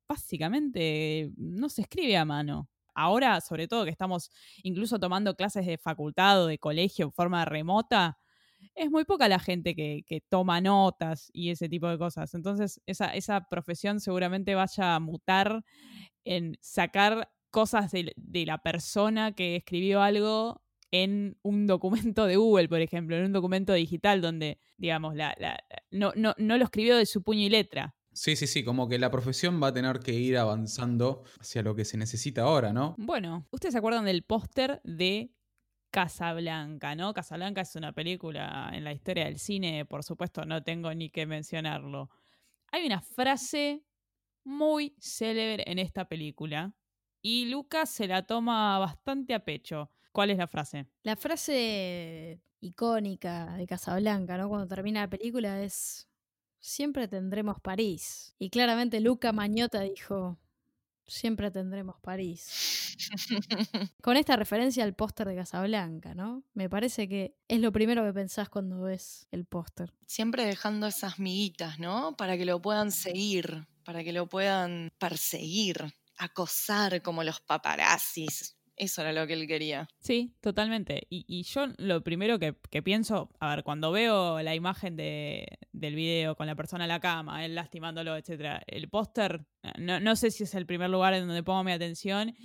básicamente 0.08 1.32
no 1.38 1.70
se 1.70 1.82
escribe 1.82 2.18
a 2.18 2.26
mano. 2.26 2.70
Ahora, 2.94 3.42
sobre 3.42 3.68
todo 3.68 3.84
que 3.84 3.92
estamos 3.92 4.32
incluso 4.64 5.00
tomando 5.00 5.36
clases 5.36 5.66
de 5.66 5.78
facultad 5.78 6.44
o 6.44 6.48
de 6.48 6.58
colegio 6.58 7.06
en 7.06 7.12
forma 7.12 7.46
remota, 7.46 8.18
es 8.74 8.90
muy 8.90 9.06
poca 9.06 9.28
la 9.28 9.40
gente 9.40 9.76
que, 9.76 10.04
que, 10.08 10.22
toma 10.22 10.62
notas 10.62 11.30
y 11.34 11.52
ese 11.52 11.70
tipo 11.70 11.88
de 11.88 11.98
cosas. 11.98 12.34
Entonces, 12.34 12.82
esa, 12.86 13.14
esa 13.14 13.48
profesión 13.50 14.00
seguramente 14.00 14.56
vaya 14.56 14.96
a 14.96 15.00
mutar 15.00 15.64
en 16.26 16.58
sacar 16.62 17.30
cosas 17.52 17.92
de, 17.92 18.14
de, 18.16 18.46
la 18.46 18.58
persona 18.58 19.34
que 19.34 19.58
escribió 19.58 20.02
algo 20.02 20.62
en 20.92 21.38
un 21.42 21.68
documento 21.68 22.26
de 22.26 22.38
Google, 22.38 22.70
por 22.70 22.82
ejemplo, 22.82 23.16
en 23.18 23.26
un 23.26 23.34
documento 23.34 23.74
digital 23.74 24.22
donde, 24.22 24.60
digamos, 24.78 25.16
la, 25.16 25.36
la, 25.38 25.58
no, 25.92 26.14
no, 26.16 26.34
no 26.38 26.58
lo 26.58 26.64
escribió 26.64 26.96
de 26.98 27.06
su 27.06 27.24
puño 27.24 27.42
y 27.42 27.50
letra. 27.50 27.96
Sí, 28.14 28.36
sí, 28.36 28.48
sí, 28.48 28.64
como 28.64 28.88
que 28.88 28.98
la 28.98 29.12
profesión 29.12 29.62
va 29.62 29.68
a 29.68 29.74
tener 29.74 30.00
que 30.00 30.14
ir 30.14 30.38
avanzando 30.38 31.24
hacia 31.40 31.62
lo 31.62 31.76
que 31.76 31.86
se 31.86 31.98
necesita 31.98 32.42
ahora, 32.42 32.74
¿no? 32.74 32.96
Bueno, 32.98 33.48
¿ustedes 33.52 33.74
se 33.74 33.78
acuerdan 33.78 34.06
del 34.06 34.24
póster 34.24 34.82
de 34.84 35.36
Casablanca, 35.92 36.96
¿no? 36.96 37.14
Casablanca 37.14 37.62
es 37.62 37.76
una 37.76 37.94
película 37.94 38.72
en 38.74 38.84
la 38.84 38.92
historia 38.92 39.26
del 39.26 39.38
cine, 39.38 39.86
por 39.86 40.04
supuesto, 40.04 40.46
no 40.46 40.64
tengo 40.64 40.94
ni 40.96 41.10
que 41.12 41.28
mencionarlo. 41.28 42.10
Hay 42.72 42.86
una 42.86 43.02
frase 43.02 43.84
muy 44.44 44.96
célebre 45.00 45.64
en 45.68 45.78
esta 45.78 46.08
película 46.08 46.76
y 47.22 47.46
Lucas 47.46 47.90
se 47.90 48.08
la 48.08 48.26
toma 48.26 48.80
bastante 48.80 49.34
a 49.34 49.46
pecho. 49.46 49.92
¿Cuál 50.18 50.32
es 50.32 50.40
la 50.40 50.48
frase? 50.48 50.88
La 51.04 51.16
frase 51.16 52.42
icónica 52.60 53.56
de 53.56 53.68
Casablanca, 53.68 54.36
¿no? 54.36 54.50
Cuando 54.50 54.68
termina 54.68 55.02
la 55.02 55.10
película 55.12 55.62
es 55.62 56.10
siempre 56.60 57.08
tendremos 57.08 57.62
París. 57.62 58.34
Y 58.40 58.50
claramente 58.50 59.00
Luca 59.00 59.32
Mañota 59.32 59.82
dijo, 59.82 60.40
siempre 61.06 61.52
tendremos 61.52 61.98
París. 62.02 62.98
Con 64.02 64.18
esta 64.18 64.36
referencia 64.36 64.84
al 64.84 64.96
póster 64.96 65.28
de 65.28 65.36
Casablanca, 65.36 66.16
¿no? 66.16 66.44
Me 66.56 66.68
parece 66.68 67.08
que 67.08 67.36
es 67.48 67.60
lo 67.60 67.72
primero 67.72 68.04
que 68.04 68.14
pensás 68.14 68.50
cuando 68.50 68.82
ves 68.82 69.28
el 69.30 69.46
póster. 69.46 69.94
Siempre 70.08 70.48
dejando 70.48 70.88
esas 70.88 71.20
miguitas, 71.20 71.78
¿no? 71.78 72.18
Para 72.18 72.38
que 72.38 72.46
lo 72.46 72.60
puedan 72.60 72.92
seguir, 72.92 73.68
para 73.84 74.04
que 74.04 74.14
lo 74.14 74.28
puedan 74.28 74.92
perseguir, 74.98 75.94
acosar 76.18 77.04
como 77.04 77.24
los 77.24 77.40
paparazzis. 77.40 78.57
Eso 78.78 79.02
era 79.02 79.12
lo 79.12 79.26
que 79.26 79.34
él 79.34 79.48
quería. 79.48 79.90
Sí, 80.00 80.36
totalmente. 80.40 81.08
Y, 81.10 81.42
yo 81.44 81.66
lo 81.78 82.04
primero 82.04 82.38
que, 82.38 82.56
que, 82.70 82.84
pienso, 82.84 83.32
a 83.40 83.56
ver, 83.56 83.64
cuando 83.64 83.92
veo 83.92 84.40
la 84.44 84.54
imagen 84.54 84.96
de, 84.96 85.48
del 85.72 85.96
video 85.96 86.36
con 86.36 86.46
la 86.46 86.56
persona 86.56 86.84
en 86.84 86.90
la 86.90 87.00
cama, 87.00 87.44
él 87.44 87.56
lastimándolo, 87.56 88.16
etc., 88.16 88.62
el 88.68 88.88
póster, 88.88 89.48
no, 89.80 90.00
no, 90.00 90.16
sé 90.16 90.30
si 90.30 90.44
es 90.44 90.54
el 90.54 90.68
primer 90.68 90.92
lugar 90.92 91.16
en 91.16 91.26
donde 91.26 91.42
pongo 91.42 91.64
mi 91.64 91.72
atención, 91.72 92.36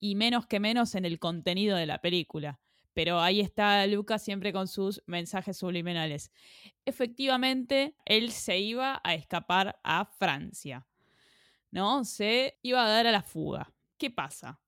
y 0.00 0.14
menos 0.14 0.46
que 0.46 0.60
menos 0.60 0.94
en 0.94 1.04
el 1.04 1.18
contenido 1.18 1.76
de 1.76 1.84
la 1.84 2.00
película. 2.00 2.58
Pero 2.94 3.20
ahí 3.20 3.40
está 3.40 3.86
Lucas 3.86 4.22
siempre 4.22 4.52
con 4.52 4.68
sus 4.68 5.02
mensajes 5.06 5.58
subliminales. 5.58 6.32
Efectivamente, 6.86 7.96
él 8.06 8.32
se 8.32 8.58
iba 8.58 9.00
a 9.04 9.14
escapar 9.14 9.78
a 9.84 10.06
Francia. 10.06 10.86
¿No? 11.70 12.04
Se 12.04 12.58
iba 12.62 12.84
a 12.84 12.88
dar 12.88 13.06
a 13.06 13.12
la 13.12 13.22
fuga. 13.22 13.72
¿Qué 13.96 14.10
pasa? 14.10 14.61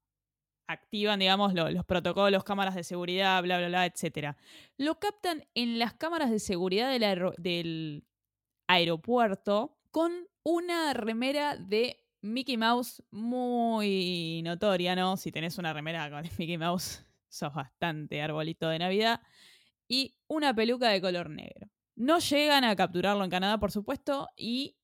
Activan, 0.66 1.18
digamos, 1.18 1.54
lo, 1.54 1.70
los 1.70 1.84
protocolos, 1.84 2.44
cámaras 2.44 2.74
de 2.74 2.84
seguridad, 2.84 3.42
bla, 3.42 3.58
bla, 3.58 3.68
bla, 3.68 3.86
etc. 3.86 4.36
Lo 4.76 4.98
captan 4.98 5.44
en 5.54 5.78
las 5.78 5.94
cámaras 5.94 6.30
de 6.30 6.38
seguridad 6.38 6.90
del, 6.90 7.32
del 7.38 8.04
aeropuerto 8.66 9.78
con 9.90 10.12
una 10.42 10.92
remera 10.92 11.56
de 11.56 12.04
Mickey 12.20 12.56
Mouse 12.56 13.02
muy 13.10 14.40
notoria, 14.44 14.96
¿no? 14.96 15.16
Si 15.16 15.30
tenés 15.30 15.58
una 15.58 15.72
remera 15.72 16.10
con 16.10 16.22
Mickey 16.38 16.58
Mouse, 16.58 17.04
sos 17.28 17.52
bastante 17.52 18.22
arbolito 18.22 18.68
de 18.68 18.78
Navidad. 18.78 19.20
Y 19.86 20.16
una 20.26 20.54
peluca 20.54 20.88
de 20.88 21.00
color 21.00 21.28
negro. 21.28 21.68
No 21.96 22.18
llegan 22.18 22.64
a 22.64 22.74
capturarlo 22.74 23.22
en 23.22 23.30
Canadá, 23.30 23.58
por 23.58 23.70
supuesto, 23.70 24.28
y 24.36 24.76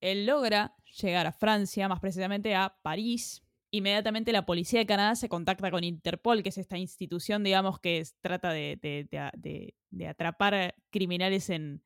él 0.00 0.24
logra 0.24 0.74
llegar 1.00 1.26
a 1.26 1.32
Francia, 1.32 1.88
más 1.88 2.00
precisamente 2.00 2.54
a 2.54 2.74
París, 2.82 3.42
Inmediatamente 3.72 4.32
la 4.32 4.44
policía 4.46 4.80
de 4.80 4.86
Canadá 4.86 5.14
se 5.14 5.28
contacta 5.28 5.70
con 5.70 5.84
Interpol, 5.84 6.42
que 6.42 6.48
es 6.48 6.58
esta 6.58 6.76
institución, 6.78 7.44
digamos, 7.44 7.78
que 7.80 7.98
es- 7.98 8.14
trata 8.20 8.52
de, 8.52 8.78
de- 8.82 9.06
de- 9.10 9.30
de- 9.36 9.74
de 9.90 10.06
atrapar 10.08 10.74
criminales 10.90 11.50
en, 11.50 11.82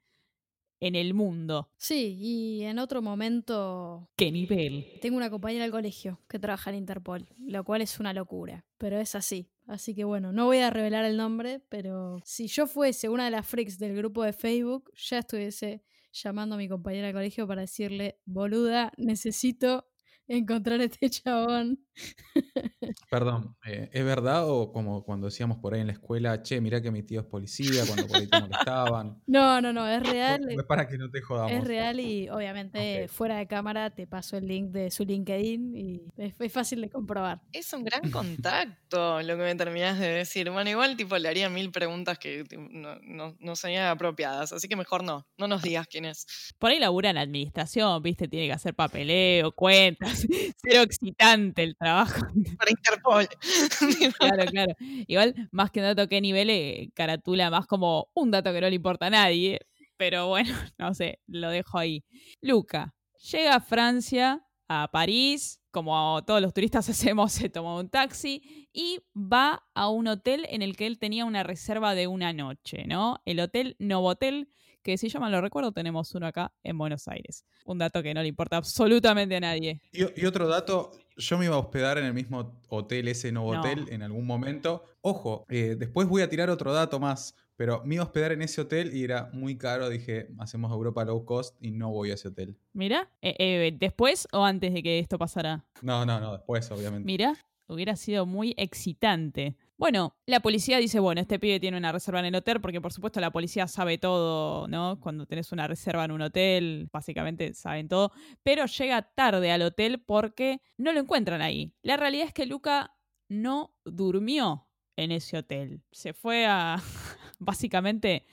en 0.81 0.95
el 0.95 1.15
mundo. 1.15 1.71
Sí, 1.77 2.17
y 2.19 2.63
en 2.65 2.79
otro 2.79 3.01
momento 3.03 4.11
¿Qué 4.17 4.31
nivel? 4.33 4.99
tengo 5.01 5.17
una 5.17 5.31
compañera 5.31 5.65
del 5.65 5.73
colegio 5.73 6.21
que 6.29 6.39
trabaja 6.39 6.71
en 6.71 6.77
Interpol, 6.77 7.27
lo 7.39 7.65
cual 7.65 7.83
es 7.83 7.99
una 8.01 8.13
locura, 8.13 8.65
pero 8.79 8.99
es 8.99 9.15
así. 9.15 9.51
Así 9.67 9.95
que 9.95 10.05
bueno, 10.05 10.33
no 10.33 10.45
voy 10.47 10.59
a 10.59 10.69
revelar 10.71 11.05
el 11.07 11.17
nombre, 11.17 11.61
pero 11.71 12.19
si 12.25 12.49
yo 12.49 12.67
fuese 12.67 13.09
una 13.09 13.25
de 13.27 13.31
las 13.31 13.47
freaks 13.47 13.79
del 13.79 13.97
grupo 13.97 14.23
de 14.23 14.33
Facebook, 14.35 14.91
ya 14.95 15.19
estuviese 15.21 15.83
llamando 16.13 16.55
a 16.55 16.59
mi 16.59 16.69
compañera 16.69 17.07
del 17.07 17.15
colegio 17.17 17.47
para 17.47 17.63
decirle, 17.63 18.21
boluda, 18.27 18.93
necesito 18.99 19.87
encontrar 20.29 20.81
a 20.81 20.85
este 20.85 21.11
chabón. 21.11 21.79
Perdón, 23.11 23.57
eh, 23.67 23.89
¿es 23.93 24.05
verdad 24.05 24.49
o 24.49 24.73
como 24.73 25.05
cuando 25.05 25.27
decíamos 25.27 25.59
por 25.59 25.75
ahí 25.75 25.81
en 25.81 25.87
la 25.87 25.93
escuela, 25.93 26.43
che, 26.43 26.61
mirá 26.61 26.81
que 26.81 26.91
mi 26.91 27.03
tío 27.03 27.21
es 27.21 27.27
policía, 27.27 27.85
cuando 27.87 28.07
por 28.07 28.17
ahí 28.17 28.27
te 28.27 28.41
molestaban? 28.41 29.23
No, 29.27 29.61
no, 29.61 29.73
no, 29.73 29.89
es 29.89 30.03
real. 30.03 30.49
Es 30.49 30.65
para 30.65 30.87
que 30.87 30.97
no 30.97 31.11
te 31.11 31.21
jodamos. 31.21 31.53
Es 31.53 31.65
real 31.65 31.99
y 31.99 32.29
obviamente 32.29 33.09
fuera 33.09 33.37
de 33.37 33.47
cámara 33.47 33.91
te 33.91 34.07
paso 34.07 34.37
el 34.37 34.47
link 34.47 34.71
de 34.71 34.91
su 34.91 35.05
LinkedIn 35.05 35.77
y 35.77 36.03
es, 36.17 36.35
es 36.39 36.53
fácil 36.53 36.81
de 36.81 36.89
comprobar. 36.89 37.41
Es 37.53 37.73
un 37.73 37.85
gran 37.85 38.11
contacto 38.11 39.23
lo 39.23 39.37
que 39.37 39.43
me 39.43 39.55
terminás 39.55 39.99
de 39.99 40.09
decir. 40.09 40.51
Bueno, 40.51 40.71
igual 40.71 40.97
tipo 40.97 41.17
le 41.19 41.29
haría 41.29 41.49
mil 41.49 41.71
preguntas 41.71 42.19
que 42.19 42.45
no, 42.71 42.97
no, 43.03 43.37
no 43.39 43.57
serían 43.57 43.87
apropiadas, 43.89 44.53
así 44.53 44.69
que 44.69 44.77
mejor 44.77 45.03
no, 45.03 45.27
no 45.37 45.49
nos 45.49 45.63
digas 45.63 45.87
quién 45.89 46.05
es. 46.05 46.27
Por 46.59 46.71
ahí 46.71 46.79
labura 46.79 47.11
en 47.11 47.19
administración, 47.19 48.03
¿viste? 48.03 48.29
Tiene 48.29 48.47
que 48.47 48.53
hacer 48.53 48.75
papeleo, 48.75 49.53
cuentas. 49.53 50.14
Cero 50.63 50.83
excitante 50.83 51.63
el 51.63 51.77
trabajo. 51.77 52.27
Para 52.59 52.71
Interpol. 52.71 53.29
Claro, 54.19 54.45
claro. 54.51 54.75
Igual, 55.07 55.49
más 55.53 55.71
que 55.71 55.81
un 55.81 55.87
dato 55.87 56.09
que 56.09 56.21
nivel, 56.21 56.51
eh, 56.51 56.91
caratula 56.95 57.51
más 57.51 57.67
como 57.67 58.09
un 58.15 58.31
dato 58.31 58.53
que 58.53 58.61
no 58.61 58.69
le 58.69 58.77
importa 58.77 59.07
a 59.07 59.11
nadie. 59.11 59.61
Pero 59.97 60.29
bueno, 60.29 60.55
no 60.79 60.95
sé, 60.95 61.21
lo 61.27 61.51
dejo 61.51 61.79
ahí. 61.79 62.05
Luca, 62.41 62.95
llega 63.31 63.55
a 63.57 63.61
Francia, 63.61 64.45
a 64.69 64.91
París, 64.91 65.61
como 65.71 66.23
todos 66.27 66.41
los 66.41 66.53
turistas 66.55 66.89
hacemos, 66.89 67.33
se 67.33 67.49
toma 67.51 67.77
un 67.79 67.89
taxi 67.89 68.43
y 68.73 69.01
va 69.17 69.65
a 69.75 69.89
un 69.89 70.09
hotel 70.09 70.47
en 70.51 70.63
el 70.63 70.77
que 70.77 70.87
él 70.87 70.99
tenía 70.99 71.25
una 71.25 71.43
reserva 71.43 71.95
de 71.95 72.07
una 72.07 72.33
noche, 72.33 72.85
¿no? 72.87 73.21
El 73.25 73.41
hotel 73.41 73.77
Novotel, 73.79 74.49
que 74.85 74.97
si 74.99 75.09
yo 75.09 75.19
mal 75.19 75.33
lo 75.33 75.41
recuerdo, 75.41 75.73
tenemos 75.73 76.15
uno 76.15 76.27
acá 76.27 76.53
en 76.63 76.77
Buenos 76.79 77.09
Aires. 77.09 77.45
Un 77.65 77.79
dato 77.79 78.03
que 78.03 78.13
no 78.15 78.21
le 78.23 78.29
importa 78.29 78.59
absolutamente 78.59 79.35
a 79.35 79.41
nadie. 79.41 79.81
Y, 79.93 80.21
y 80.21 80.27
otro 80.27 80.47
dato, 80.47 80.93
yo 81.17 81.39
me 81.39 81.47
iba 81.47 81.57
a 81.57 81.59
hospedar 81.59 81.97
en 81.99 82.05
el 82.05 82.13
mismo 82.15 82.61
hotel, 82.69 83.09
ese 83.09 83.33
nuevo 83.33 83.55
No. 83.55 83.61
hotel, 83.61 83.87
en 83.89 84.03
algún 84.03 84.27
momento. 84.27 84.85
Ojo, 85.01 85.47
eh, 85.49 85.75
después 85.79 86.07
voy 86.07 86.21
a 86.23 86.29
tirar 86.29 86.51
otro 86.51 86.73
dato 86.73 87.01
más, 87.01 87.35
pero 87.57 87.83
me 87.85 87.95
iba 87.95 88.05
a 88.05 88.07
hospedar 88.07 88.33
en 88.33 88.43
ese 88.43 88.61
hotel 88.61 88.95
y 88.95 89.05
era 89.05 89.31
muy 89.33 89.57
caro. 89.57 89.89
Dije, 89.89 90.29
hacemos 90.39 90.71
Europa 90.71 91.05
low 91.05 91.25
cost 91.25 91.57
y 91.63 91.71
no 91.71 91.91
voy 91.91 92.11
a 92.11 92.15
ese 92.15 92.29
hotel. 92.29 92.57
Mira, 92.75 93.11
eh, 93.23 93.35
eh, 93.39 93.77
¿después 93.79 94.29
o 94.33 94.45
antes 94.45 94.75
de 94.75 94.83
que 94.83 94.99
esto 94.99 95.17
pasara? 95.19 95.65
No, 95.81 96.05
no, 96.05 96.21
no, 96.21 96.33
después, 96.33 96.71
obviamente. 96.71 97.07
Mira, 97.07 97.37
hubiera 97.69 97.97
sido 97.97 98.27
muy 98.27 98.55
excitante. 98.59 99.57
Bueno, 99.77 100.17
la 100.27 100.39
policía 100.41 100.79
dice, 100.79 101.01
bueno, 101.01 101.21
este 101.21 101.39
pibe 101.41 101.59
tiene 101.59 101.77
una 101.77 101.91
reserva 101.91 102.21
en 102.21 102.27
el 102.27 102.35
hotel, 102.37 102.61
porque 102.61 102.81
por 102.81 102.93
supuesto 102.93 103.21
la 103.21 103.33
policía 103.33 103.67
sabe 103.67 103.99
todo, 103.99 104.69
¿no? 104.69 105.01
Cuando 105.01 105.27
tenés 105.27 105.51
una 105.51 105.67
reserva 105.67 106.05
en 106.05 106.13
un 106.13 106.23
hotel, 106.23 106.89
básicamente 106.93 107.55
saben 107.55 107.89
todo, 107.89 108.13
pero 108.45 108.67
llega 108.67 109.03
tarde 109.03 109.51
al 109.51 109.63
hotel 109.63 110.01
porque 110.01 110.61
no 110.77 110.93
lo 110.93 111.01
encuentran 111.01 111.43
ahí. 111.43 111.75
La 111.83 111.97
realidad 111.97 112.29
es 112.29 112.33
que 112.33 112.47
Luca 112.47 112.97
no 113.29 113.75
durmió 113.85 114.69
en 114.97 115.11
ese 115.11 115.39
hotel. 115.39 115.83
Se 115.91 116.13
fue 116.13 116.47
a, 116.47 116.77
básicamente, 117.41 118.27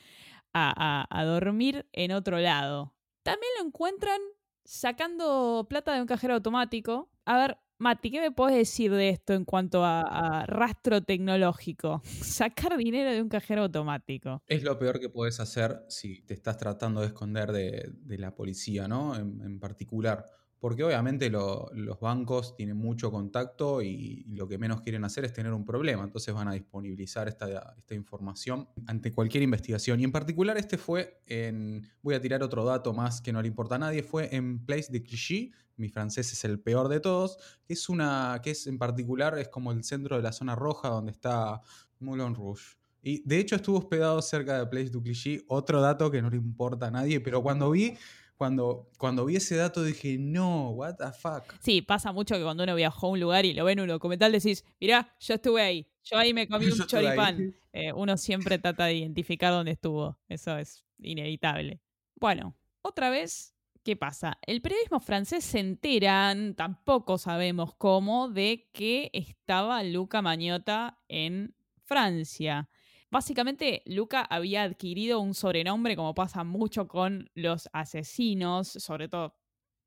a, 0.54 1.06
a- 1.10 1.20
a 1.20 1.24
dormir 1.26 1.88
en 1.94 2.12
otro 2.12 2.40
lado. 2.40 2.96
También 3.24 3.52
lo 3.60 3.66
encuentran 3.66 4.20
sacando 4.64 5.66
plata 5.70 5.94
de 5.94 6.02
un 6.02 6.08
cajero 6.08 6.36
automático. 6.36 7.10
A 7.26 7.38
ver, 7.38 7.58
Mati, 7.82 8.12
¿qué 8.12 8.22
me 8.22 8.30
puedes 8.30 8.56
decir 8.56 8.92
de 8.92 9.10
esto 9.10 9.34
en 9.34 9.44
cuanto 9.44 9.84
a, 9.84 10.46
rastro 10.46 11.02
tecnológico? 11.02 12.04
Sacar 12.22 12.78
dinero 12.78 13.12
de 13.12 13.24
un 13.24 13.28
cajero 13.28 13.64
automático. 13.64 14.44
Es 14.46 14.62
lo 14.62 14.78
peor 14.78 15.00
que 15.00 15.10
puedes 15.10 15.40
hacer 15.40 15.84
si 15.88 16.22
te 16.22 16.36
estás 16.36 16.58
tratando 16.58 17.02
de 17.02 17.08
esconder 17.08 17.52
de, 17.52 18.18
la 18.20 18.36
policía, 18.36 18.88
¿no? 18.88 19.16
En 19.16 19.60
particular. 19.60 20.28
Porque 20.62 20.84
obviamente 20.84 21.32
lo- 21.32 21.72
los 21.74 22.00
bancos 22.00 22.56
tienen 22.56 22.78
mucho 22.78 23.10
contacto 23.12 23.82
y, 23.82 24.24
lo 24.30 24.48
que 24.48 24.60
menos 24.60 24.82
quieren 24.82 25.04
hacer 25.04 25.26
es 25.26 25.34
tener 25.34 25.52
un 25.54 25.66
problema. 25.66 26.04
Entonces 26.04 26.32
van 26.36 26.48
a 26.48 26.54
disponibilizar 26.54 27.28
esta, 27.28 27.74
esta 27.76 27.96
información 27.96 28.70
ante 28.86 29.12
cualquier 29.12 29.42
investigación. 29.42 30.00
Y 30.00 30.04
en 30.04 30.12
particular 30.12 30.58
este 30.60 30.78
fue 30.78 31.20
en... 31.26 31.82
Voy 32.04 32.14
a 32.14 32.22
tirar 32.22 32.44
otro 32.44 32.64
dato 32.64 32.94
más 32.94 33.22
que 33.22 33.34
no 33.34 33.42
le 33.42 33.48
importa 33.48 33.76
a 33.76 33.80
nadie. 33.80 34.04
Fue 34.04 34.34
en 34.36 34.64
Place 34.64 34.92
de 34.92 35.02
Clichy. 35.02 35.52
Mi 35.78 35.90
francés 35.90 36.32
es 36.32 36.46
el 36.46 36.60
peor 36.60 36.90
de 36.90 37.00
todos. 37.00 37.38
Que 37.66 37.74
es 37.74 37.90
una... 37.90 38.40
que 38.44 38.52
es 38.52 38.68
en 38.68 38.78
particular 38.78 39.40
es 39.40 39.50
como 39.50 39.72
el 39.72 39.84
centro 39.84 40.16
de 40.16 40.22
la 40.22 40.32
zona 40.32 40.56
roja 40.56 40.90
donde 40.90 41.12
está 41.12 41.60
Moulin 42.00 42.36
Rouge. 42.36 42.78
Y 43.02 43.28
de 43.28 43.40
hecho 43.40 43.56
estuvo 43.56 43.80
hospedado 43.80 44.22
cerca 44.22 44.60
de 44.60 44.68
Place 44.68 44.92
du 44.92 45.02
Clichy, 45.02 45.44
otro 45.48 45.82
dato 45.82 46.12
que 46.12 46.22
no 46.22 46.30
le 46.30 46.38
importa 46.38 46.86
a 46.88 46.92
nadie, 46.92 47.20
pero 47.20 47.42
cuando 47.42 47.72
vi, 47.72 47.96
cuando, 48.42 48.90
cuando 48.98 49.24
vi 49.24 49.36
ese 49.36 49.56
dato 49.56 49.84
dije, 49.84 50.18
no, 50.18 50.72
what 50.72 50.96
the 50.96 51.12
fuck. 51.12 51.44
Sí, 51.62 51.84
pasa 51.84 52.12
mucho 52.12 52.34
que 52.34 52.42
cuando 52.42 52.64
uno 52.64 52.74
viajó 52.74 53.06
a 53.06 53.10
un 53.12 53.20
lugar 53.20 53.46
y 53.46 53.54
lo 53.54 53.64
ve 53.66 53.74
en 53.74 53.82
un 53.82 53.88
documental 53.88 54.32
decís, 54.32 54.66
mirá, 54.80 55.16
yo 55.20 55.36
estuve 55.36 55.62
ahí, 55.62 55.88
yo 56.04 56.18
ahí 56.18 56.34
me 56.34 56.48
comí 56.48 56.66
un 56.72 56.88
choripán. 56.88 57.54
Eh, 57.72 57.94
uno 57.94 58.18
siempre 58.18 58.58
trata 58.58 58.86
de 58.86 58.96
identificar 58.96 59.54
dónde 59.54 59.74
estuvo, 59.74 60.18
eso 60.28 60.58
es 60.58 60.84
inevitable. 60.98 61.82
Bueno, 62.16 62.56
otra 62.82 63.12
vez, 63.12 63.54
¿qué 63.84 63.96
pasa? 63.96 64.40
El 64.42 64.64
periodismo 64.64 65.00
francés 65.02 65.46
se 65.46 65.60
enteran, 65.60 66.56
tampoco 66.56 67.20
sabemos 67.20 67.76
cómo, 67.76 68.28
de 68.28 68.72
que 68.74 69.12
estaba 69.14 69.84
Luca 69.84 70.24
Mañota 70.24 70.98
en 71.10 71.54
Francia. 71.84 72.72
Básicamente, 73.12 73.84
Luca 73.86 74.22
había 74.22 74.64
adquirido 74.64 75.20
un 75.20 75.34
sobrenombre, 75.34 75.98
como 75.98 76.16
pasa 76.16 76.46
mucho 76.46 76.88
con 76.88 77.30
los 77.36 77.70
asesinos, 77.74 78.70
sobre 78.70 79.10
todo 79.10 79.36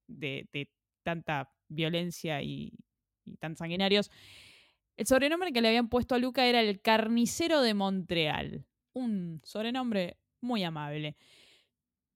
de, 0.06 0.70
tanta 1.02 1.50
violencia 1.68 2.42
y, 2.42 2.74
tan 3.40 3.56
sanguinarios. 3.56 4.10
El 4.98 5.06
sobrenombre 5.06 5.52
que 5.52 5.62
le 5.62 5.68
habían 5.68 5.88
puesto 5.88 6.14
a 6.14 6.18
Luca 6.18 6.44
era 6.44 6.60
el 6.60 6.82
carnicero 6.82 7.62
de 7.62 7.72
Montreal. 7.72 8.66
Un 8.92 9.40
sobrenombre 9.42 10.18
muy 10.42 10.62
amable. 10.62 11.16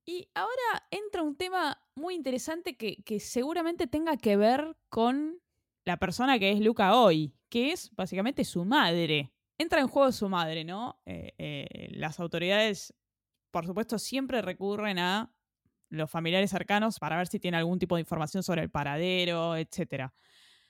Y 0.05 0.29
ahora 0.35 0.87
entra 0.91 1.23
un 1.23 1.37
tema 1.37 1.83
muy 1.95 2.15
interesante 2.15 2.77
que 2.77 3.21
seguramente 3.21 3.87
tenga 3.87 4.19
que 4.19 4.37
ver 4.37 4.77
con 4.91 5.41
la 5.87 5.97
persona 5.97 6.39
que 6.39 6.53
es 6.53 6.61
Luca 6.61 6.95
hoy, 6.97 7.35
que 7.49 7.73
es 7.73 7.91
básicamente 7.97 8.45
su 8.45 8.67
madre. 8.67 9.33
Entra 9.59 9.81
en 9.81 9.89
juego 9.89 10.13
su 10.13 10.29
madre, 10.29 10.65
¿no? 10.65 11.01
Eh, 11.05 11.35
eh, 11.37 11.89
las 11.91 12.21
autoridades, 12.21 12.95
por 13.51 13.67
supuesto, 13.67 13.99
siempre 13.99 14.41
recurren 14.41 15.01
a 15.01 15.35
los 15.91 16.09
familiares 16.11 16.51
cercanos 16.51 16.99
para 17.01 17.17
ver 17.17 17.27
si 17.27 17.41
tiene 17.41 17.57
algún 17.57 17.81
tipo 17.81 17.97
de 17.97 18.03
información 18.03 18.45
sobre 18.45 18.63
el 18.63 18.71
paradero, 18.71 19.57
etc. 19.57 20.13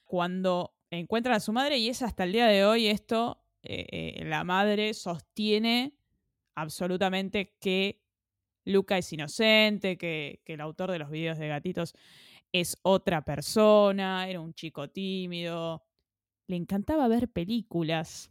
Cuando 0.04 0.74
encuentran 0.90 1.36
a 1.36 1.40
su 1.40 1.52
madre, 1.52 1.76
y 1.76 1.88
es 1.88 2.00
hasta 2.00 2.24
el 2.24 2.32
día 2.32 2.46
de 2.46 2.64
hoy 2.64 2.86
esto, 2.86 3.44
eh, 3.62 4.22
la 4.24 4.42
madre 4.44 4.94
sostiene 4.94 5.94
absolutamente 6.54 7.56
que 7.60 8.00
Luca 8.64 8.96
es 8.96 9.12
inocente, 9.12 9.98
que, 9.98 10.40
que 10.44 10.54
el 10.54 10.60
autor 10.62 10.92
de 10.92 10.98
los 10.98 11.10
videos 11.10 11.38
de 11.38 11.48
gatitos 11.48 11.94
es 12.52 12.78
otra 12.82 13.22
persona, 13.22 14.28
era 14.28 14.40
un 14.40 14.54
chico 14.54 14.88
tímido, 14.88 15.84
le 16.46 16.56
encantaba 16.56 17.08
ver 17.08 17.28
películas, 17.28 18.30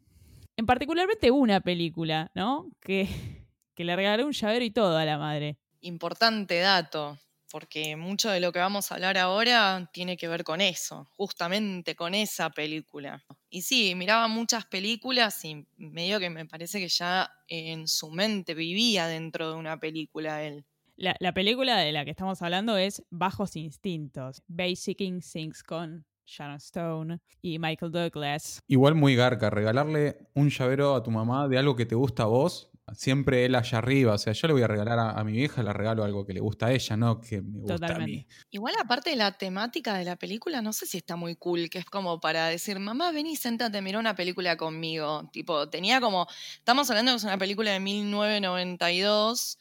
en 0.57 0.65
particularmente 0.65 1.31
una 1.31 1.61
película, 1.61 2.31
¿no? 2.33 2.69
Que, 2.81 3.07
que 3.75 3.85
le 3.85 3.95
regaló 3.95 4.25
un 4.25 4.33
llavero 4.33 4.65
y 4.65 4.71
todo 4.71 4.97
a 4.97 5.05
la 5.05 5.17
madre. 5.17 5.57
Importante 5.81 6.59
dato, 6.59 7.17
porque 7.51 7.95
mucho 7.95 8.29
de 8.29 8.39
lo 8.39 8.51
que 8.51 8.59
vamos 8.59 8.91
a 8.91 8.95
hablar 8.95 9.17
ahora 9.17 9.89
tiene 9.93 10.17
que 10.17 10.27
ver 10.27 10.43
con 10.43 10.59
eso, 10.59 11.07
justamente 11.15 11.95
con 11.95 12.15
esa 12.15 12.49
película. 12.49 13.23
Y 13.49 13.61
sí, 13.61 13.93
miraba 13.95 14.27
muchas 14.27 14.65
películas 14.65 15.45
y 15.45 15.65
medio 15.77 16.19
que 16.19 16.31
me 16.31 16.45
parece 16.45 16.79
que 16.79 16.89
ya 16.89 17.31
en 17.47 17.87
su 17.87 18.09
mente 18.09 18.55
vivía 18.55 19.07
dentro 19.07 19.51
de 19.51 19.55
una 19.55 19.79
película 19.79 20.43
él. 20.43 20.65
La, 20.95 21.15
la 21.19 21.31
película 21.31 21.77
de 21.77 21.91
la 21.91 22.03
que 22.03 22.11
estamos 22.11 22.41
hablando 22.41 22.75
es 22.75 23.03
Bajos 23.11 23.55
Instintos, 23.55 24.41
Basic 24.47 24.99
Instincts 25.01 25.61
con 25.61 26.07
Sharon 26.27 26.57
Stone 26.57 27.19
y 27.41 27.57
Michael 27.59 27.91
Douglas. 27.91 28.61
Igual 28.67 28.95
muy 28.95 29.15
garca, 29.15 29.49
regalarle 29.49 30.29
un 30.33 30.49
llavero 30.49 30.95
a 30.95 31.03
tu 31.03 31.11
mamá 31.11 31.47
de 31.47 31.57
algo 31.57 31.75
que 31.75 31.85
te 31.85 31.95
gusta 31.95 32.23
a 32.23 32.27
vos, 32.27 32.69
Siempre 32.93 33.43
él 33.43 33.55
allá 33.55 33.79
arriba. 33.79 34.13
O 34.13 34.17
sea, 34.17 34.31
yo 34.31 34.47
le 34.47 34.53
voy 34.53 34.61
a 34.61 34.67
regalar 34.67 34.97
a, 34.97 35.11
a 35.11 35.23
mi 35.25 35.33
vieja, 35.33 35.61
le 35.61 35.73
regalo 35.73 36.05
algo 36.05 36.25
que 36.25 36.33
le 36.33 36.39
gusta 36.39 36.67
a 36.67 36.71
ella, 36.71 36.95
no 36.95 37.19
que 37.19 37.41
me 37.41 37.59
gusta 37.59 37.95
a 37.95 37.99
mí. 37.99 38.25
Igual 38.49 38.75
aparte 38.81 39.09
de 39.09 39.17
la 39.17 39.37
temática 39.37 39.97
de 39.97 40.05
la 40.05 40.15
película, 40.15 40.61
no 40.61 40.71
sé 40.71 40.85
si 40.85 40.97
está 40.97 41.17
muy 41.17 41.35
cool, 41.35 41.69
que 41.69 41.79
es 41.79 41.85
como 41.85 42.21
para 42.21 42.47
decir, 42.47 42.79
mamá, 42.79 43.11
vení, 43.11 43.35
sentate, 43.35 43.81
mira 43.81 43.99
una 43.99 44.15
película 44.15 44.55
conmigo. 44.55 45.29
Tipo, 45.33 45.67
tenía 45.67 45.99
como, 45.99 46.27
estamos 46.57 46.89
hablando 46.89 47.11
de 47.11 47.15
que 47.15 47.17
es 47.17 47.23
una 47.25 47.37
película 47.37 47.71
de 47.71 47.81
1992 47.81 49.59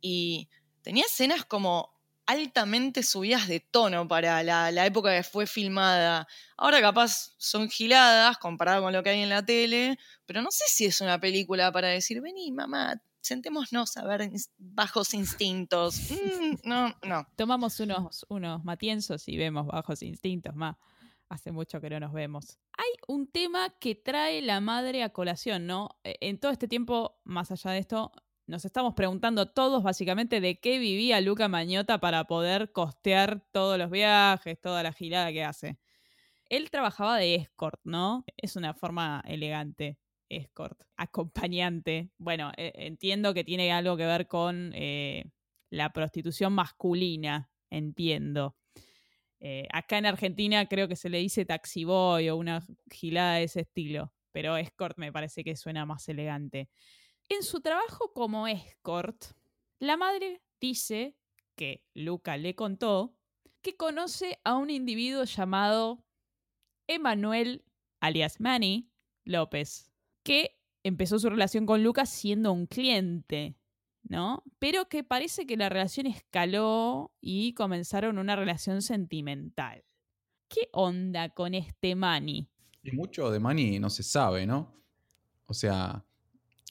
y 0.00 0.48
tenía 0.82 1.04
escenas 1.04 1.44
como 1.44 1.93
altamente 2.26 3.02
subidas 3.02 3.48
de 3.48 3.60
tono 3.60 4.08
para 4.08 4.42
la, 4.42 4.70
la 4.70 4.86
época 4.86 5.14
que 5.14 5.22
fue 5.22 5.46
filmada. 5.46 6.26
Ahora 6.56 6.80
capaz 6.80 7.34
son 7.38 7.68
giladas 7.68 8.38
comparado 8.38 8.82
con 8.82 8.92
lo 8.92 9.02
que 9.02 9.10
hay 9.10 9.20
en 9.22 9.28
la 9.28 9.44
tele, 9.44 9.98
pero 10.26 10.40
no 10.42 10.50
sé 10.50 10.64
si 10.68 10.86
es 10.86 11.00
una 11.00 11.20
película 11.20 11.70
para 11.72 11.88
decir, 11.88 12.20
vení, 12.20 12.50
mamá, 12.52 13.00
sentémonos 13.20 13.96
a 13.96 14.04
ver 14.04 14.22
ins- 14.22 14.50
bajos 14.58 15.14
instintos. 15.14 15.96
Mm, 16.44 16.56
no, 16.68 16.94
no. 17.02 17.26
Tomamos 17.36 17.78
unos, 17.80 18.24
unos 18.28 18.64
matienzos 18.64 19.28
y 19.28 19.36
vemos 19.36 19.66
bajos 19.66 20.02
instintos 20.02 20.54
más. 20.54 20.76
Hace 21.28 21.52
mucho 21.52 21.80
que 21.80 21.90
no 21.90 22.00
nos 22.00 22.12
vemos. 22.12 22.58
Hay 22.76 22.90
un 23.08 23.26
tema 23.26 23.70
que 23.80 23.94
trae 23.94 24.40
la 24.42 24.60
madre 24.60 25.02
a 25.02 25.08
colación, 25.10 25.66
¿no? 25.66 25.98
Eh, 26.04 26.16
En 26.20 26.38
todo 26.38 26.52
este 26.52 26.68
tiempo, 26.68 27.18
más 27.24 27.50
allá 27.50 27.70
de 27.72 27.78
esto, 27.78 28.12
nos 28.46 28.64
estamos 28.64 28.94
preguntando 28.94 29.46
todos 29.46 29.82
básicamente 29.82 30.40
de 30.40 30.58
qué 30.60 30.78
vivía 30.78 31.20
Luca 31.20 31.48
Mañota 31.48 31.98
para 31.98 32.24
poder 32.24 32.72
costear 32.72 33.42
todos 33.52 33.78
los 33.78 33.90
viajes, 33.90 34.60
toda 34.60 34.82
la 34.82 34.92
girada 34.92 35.32
que 35.32 35.44
hace. 35.44 35.78
Él 36.50 36.70
trabajaba 36.70 37.16
de 37.16 37.36
escort, 37.36 37.80
¿no? 37.84 38.24
Es 38.36 38.56
una 38.56 38.74
forma 38.74 39.22
elegante, 39.26 39.98
escort, 40.28 40.78
acompañante. 40.96 42.10
Bueno, 42.18 42.52
eh, 42.56 42.72
entiendo 42.76 43.32
que 43.32 43.44
tiene 43.44 43.72
algo 43.72 43.96
que 43.96 44.06
ver 44.06 44.28
con 44.28 44.72
eh, 44.74 45.24
la 45.70 45.92
prostitución 45.92 46.52
masculina, 46.52 47.50
entiendo. 47.70 48.56
Eh, 49.40 49.66
acá 49.72 49.98
en 49.98 50.06
Argentina 50.06 50.66
creo 50.66 50.88
que 50.88 50.96
se 50.96 51.08
le 51.08 51.18
dice 51.18 51.44
taxiboy 51.44 52.28
o 52.28 52.36
una 52.36 52.64
gilada 52.90 53.36
de 53.36 53.44
ese 53.44 53.60
estilo, 53.60 54.12
pero 54.32 54.56
escort 54.56 54.98
me 54.98 55.12
parece 55.12 55.44
que 55.44 55.56
suena 55.56 55.86
más 55.86 56.08
elegante. 56.08 56.68
En 57.36 57.42
su 57.42 57.60
trabajo 57.60 58.12
como 58.12 58.46
escort, 58.46 59.24
la 59.80 59.96
madre 59.96 60.40
dice 60.60 61.16
que 61.56 61.84
Luca 61.92 62.36
le 62.36 62.54
contó 62.54 63.16
que 63.60 63.76
conoce 63.76 64.38
a 64.44 64.54
un 64.54 64.70
individuo 64.70 65.24
llamado 65.24 66.04
Emanuel, 66.86 67.64
alias 67.98 68.40
Manny 68.40 68.88
López, 69.24 69.90
que 70.22 70.60
empezó 70.84 71.18
su 71.18 71.28
relación 71.28 71.66
con 71.66 71.82
Luca 71.82 72.06
siendo 72.06 72.52
un 72.52 72.66
cliente, 72.66 73.56
¿no? 74.04 74.44
Pero 74.60 74.88
que 74.88 75.02
parece 75.02 75.44
que 75.44 75.56
la 75.56 75.68
relación 75.68 76.06
escaló 76.06 77.16
y 77.20 77.52
comenzaron 77.54 78.18
una 78.18 78.36
relación 78.36 78.80
sentimental. 78.80 79.84
¿Qué 80.48 80.68
onda 80.72 81.30
con 81.30 81.54
este 81.54 81.96
Manny? 81.96 82.48
Mucho 82.92 83.32
de 83.32 83.40
Manny 83.40 83.80
no 83.80 83.90
se 83.90 84.04
sabe, 84.04 84.46
¿no? 84.46 84.72
O 85.46 85.54
sea, 85.54 86.04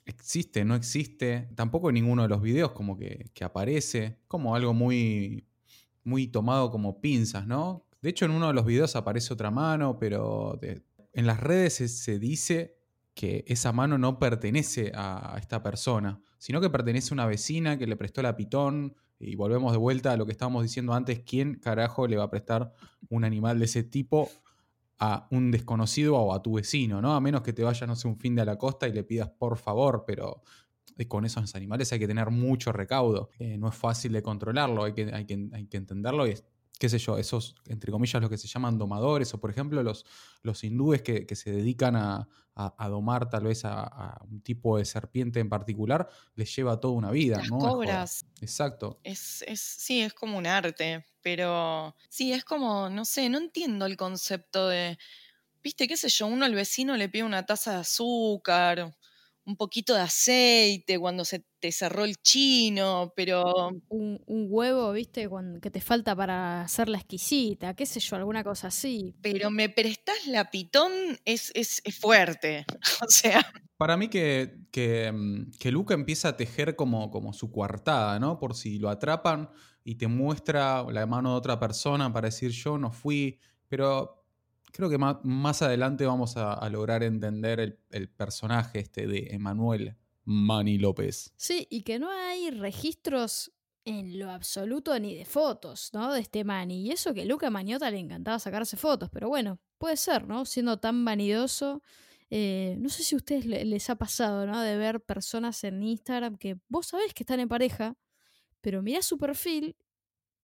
existe, 0.05 0.65
no 0.65 0.75
existe. 0.75 1.49
Tampoco 1.55 1.89
en 1.89 1.95
ninguno 1.95 2.23
de 2.23 2.29
los 2.29 2.41
videos 2.41 2.71
como 2.71 2.97
que, 2.97 3.29
que 3.33 3.43
aparece. 3.43 4.19
Como 4.27 4.55
algo 4.55 4.73
muy, 4.73 5.47
muy 6.03 6.27
tomado 6.27 6.71
como 6.71 7.01
pinzas, 7.01 7.47
¿no? 7.47 7.85
De 8.01 8.09
hecho, 8.09 8.25
en 8.25 8.31
uno 8.31 8.47
de 8.47 8.53
los 8.53 8.65
videos 8.65 8.95
aparece 8.95 9.33
otra 9.33 9.49
mano, 9.49 9.97
pero 9.97 10.59
en 11.13 11.25
las 11.25 11.39
redes 11.39 11.75
se, 11.75 11.87
se 11.87 12.19
dice 12.19 12.75
que 13.13 13.45
esa 13.47 13.71
mano 13.71 13.97
no 13.97 14.19
pertenece 14.19 14.91
a 14.95 15.37
esta 15.39 15.61
persona, 15.63 16.19
sino 16.37 16.59
que 16.59 16.69
pertenece 16.69 17.13
a 17.13 17.15
una 17.15 17.25
vecina 17.25 17.77
que 17.77 17.87
le 17.87 17.95
prestó 17.95 18.21
la 18.21 18.35
pitón. 18.35 18.95
Y 19.19 19.35
volvemos 19.35 19.71
de 19.71 19.77
vuelta 19.77 20.11
a 20.11 20.17
lo 20.17 20.25
que 20.25 20.33
estábamos 20.33 20.63
diciendo 20.63 20.93
antes, 20.93 21.21
¿quién 21.25 21.55
carajo 21.55 22.07
le 22.07 22.17
va 22.17 22.25
a 22.25 22.29
prestar 22.29 22.73
un 23.09 23.23
animal 23.23 23.59
de 23.59 23.65
ese 23.65 23.83
tipo 23.83 24.29
a 25.05 25.27
un 25.31 25.51
desconocido 25.51 26.15
o 26.17 26.33
a 26.33 26.41
tu 26.41 26.53
vecino, 26.53 27.01
¿no? 27.01 27.13
A 27.13 27.19
menos 27.19 27.41
que 27.41 27.51
te 27.53 27.61
vayas, 27.63 27.87
no 27.89 27.95
sé, 27.95 28.07
un 28.07 28.17
fin 28.17 28.35
de 28.35 28.41
a 28.43 28.45
la 28.45 28.57
costa 28.57 28.87
y 28.87 28.93
le 28.93 29.03
pidas 29.03 29.29
por 29.29 29.57
favor, 29.57 30.03
pero 30.07 30.43
eh, 30.97 31.07
con 31.07 31.25
esos 31.25 31.55
animales 31.55 31.91
hay 31.91 31.99
que 31.99 32.07
tener 32.07 32.29
mucho 32.31 32.71
recaudo. 32.71 33.29
Eh, 33.39 33.57
no 33.57 33.67
es 33.69 33.75
fácil 33.75 34.13
de 34.13 34.21
controlarlo, 34.21 34.83
hay 34.83 34.93
que, 34.93 35.13
hay 35.13 35.25
que, 35.25 35.49
hay 35.53 35.67
que 35.67 35.77
entenderlo 35.77 36.27
y 36.27 36.31
es- 36.31 36.45
qué 36.79 36.89
sé 36.89 36.97
yo, 36.99 37.17
esos, 37.17 37.55
entre 37.67 37.91
comillas, 37.91 38.21
lo 38.21 38.29
que 38.29 38.37
se 38.37 38.47
llaman 38.47 38.77
domadores, 38.77 39.33
o 39.33 39.39
por 39.39 39.49
ejemplo, 39.51 39.83
los, 39.83 40.05
los 40.41 40.63
hindúes 40.63 41.01
que, 41.01 41.25
que 41.25 41.35
se 41.35 41.51
dedican 41.51 41.95
a, 41.95 42.27
a- 42.55 42.75
a 42.77 42.89
domar 42.89 43.29
tal 43.29 43.43
vez 43.45 43.65
a, 43.65 43.83
a 43.83 44.23
un 44.29 44.41
tipo 44.41 44.77
de 44.77 44.85
serpiente 44.85 45.39
en 45.39 45.49
particular, 45.49 46.07
les 46.35 46.55
lleva 46.55 46.79
toda 46.79 46.93
una 46.95 47.11
vida, 47.11 47.43
Las 47.43 47.47
¿no? 47.47 47.77
Cobras. 47.77 48.21
Exacto. 48.41 49.01
Es, 49.03 49.43
es, 49.47 49.61
sí, 49.61 50.01
es 50.01 50.13
como 50.13 50.37
un 50.37 50.47
arte, 50.47 51.05
pero 51.21 51.95
sí, 52.09 52.33
es 52.33 52.45
como, 52.45 52.89
no 52.89 53.05
sé, 53.05 53.29
no 53.29 53.37
entiendo 53.39 53.85
el 53.87 53.97
concepto 53.97 54.67
de, 54.69 54.97
viste, 55.63 55.87
qué 55.87 55.97
sé 55.97 56.09
yo, 56.09 56.27
uno 56.27 56.45
al 56.45 56.55
vecino 56.55 56.97
le 56.97 57.09
pide 57.09 57.23
una 57.23 57.45
taza 57.45 57.73
de 57.73 57.77
azúcar, 57.79 58.95
un 59.45 59.55
poquito 59.57 59.93
de 59.93 60.01
aceite 60.01 60.97
cuando 60.99 61.25
se 61.25 61.45
te 61.59 61.71
cerró 61.71 62.03
el 62.05 62.17
chino, 62.17 63.13
pero 63.15 63.43
Un, 63.89 64.21
un 64.25 64.47
huevo, 64.49 64.91
viste, 64.93 65.29
que 65.61 65.71
te 65.71 65.81
falta 65.81 66.15
para 66.15 66.61
hacer 66.61 66.89
la 66.89 66.97
exquisita, 66.97 67.73
qué 67.75 67.85
sé 67.85 67.99
yo, 67.99 68.15
alguna 68.15 68.43
cosa 68.43 68.67
así. 68.67 69.15
pero 69.21 69.49
me 69.51 69.69
prestás 69.69 70.27
la 70.27 70.49
pitón 70.51 70.91
es, 71.25 71.51
es, 71.55 71.81
es 71.83 71.97
fuerte. 71.99 72.65
O 73.01 73.09
sea, 73.09 73.41
Para 73.77 73.97
mí 73.97 74.07
que, 74.07 74.55
que, 74.71 75.11
mm, 75.11 75.51
que 75.59 75.71
Luca 75.71 75.93
empieza 75.93 76.29
a 76.29 76.37
tejer 76.37 76.75
como, 76.75 77.11
como 77.11 77.33
su 77.33 77.51
coartada, 77.51 78.19
¿no? 78.19 78.39
Por 78.39 78.55
si 78.55 78.77
lo 78.79 78.89
atrapan 78.89 79.49
y 79.83 79.95
te 79.95 80.07
muestra 80.07 80.83
la 80.83 81.05
mano 81.05 81.31
de 81.31 81.37
otra 81.37 81.59
persona 81.59 82.11
para 82.13 82.27
decir 82.27 82.51
yo 82.51 82.77
no 82.77 82.91
fui, 82.91 83.39
pero 83.67 84.22
creo 84.73 84.89
que 84.89 84.97
ma- 84.97 85.21
más, 85.23 85.61
adelante 85.61 86.05
vamos 86.05 86.35
a, 86.35 86.67
lograr 86.69 87.03
entender 87.03 87.59
el, 87.61 87.79
el 87.91 88.09
personaje 88.09 88.79
este 88.79 89.07
de 89.07 89.27
Emanuel 89.31 89.95
Manny 90.25 90.77
López. 90.79 91.33
Sí, 91.37 91.67
y 91.69 91.83
que 91.83 91.99
no 91.99 92.09
hay 92.11 92.49
registros 92.51 93.53
en 93.85 94.17
lo 94.19 94.31
absoluto 94.31 94.97
ni 94.99 95.13
de 95.15 95.25
fotos, 95.25 95.91
¿no? 95.93 96.13
De 96.13 96.21
este 96.21 96.43
Manny. 96.43 96.87
Y 96.87 96.91
eso 96.91 97.13
que 97.13 97.25
Luca 97.25 97.49
Mañota 97.49 97.89
le 97.91 97.99
encantaba 97.99 98.39
sacarse 98.39 98.77
fotos, 98.77 99.09
pero 99.11 99.29
bueno, 99.29 99.59
puede 99.77 99.97
ser, 99.97 100.27
¿no? 100.27 100.45
Siendo 100.45 100.79
tan 100.79 101.05
vanidoso. 101.05 101.81
eh, 102.35 102.77
no 102.79 102.89
sé 102.89 103.03
si 103.03 103.13
a 103.15 103.17
ustedes 103.17 103.45
le- 103.45 103.63
les 103.65 103.89
ha 103.91 103.95
pasado, 103.95 104.47
¿no? 104.47 104.59
De 104.61 104.75
ver 104.77 105.01
personas 105.01 105.63
en 105.65 105.83
Instagram 105.83 106.37
que 106.37 106.57
vos 106.67 106.87
sabés 106.87 107.13
que 107.13 107.21
están 107.23 107.39
en 107.39 107.47
pareja, 107.47 107.95
pero 108.61 108.81
mirás 108.81 109.05
su 109.05 109.17
perfil 109.19 109.75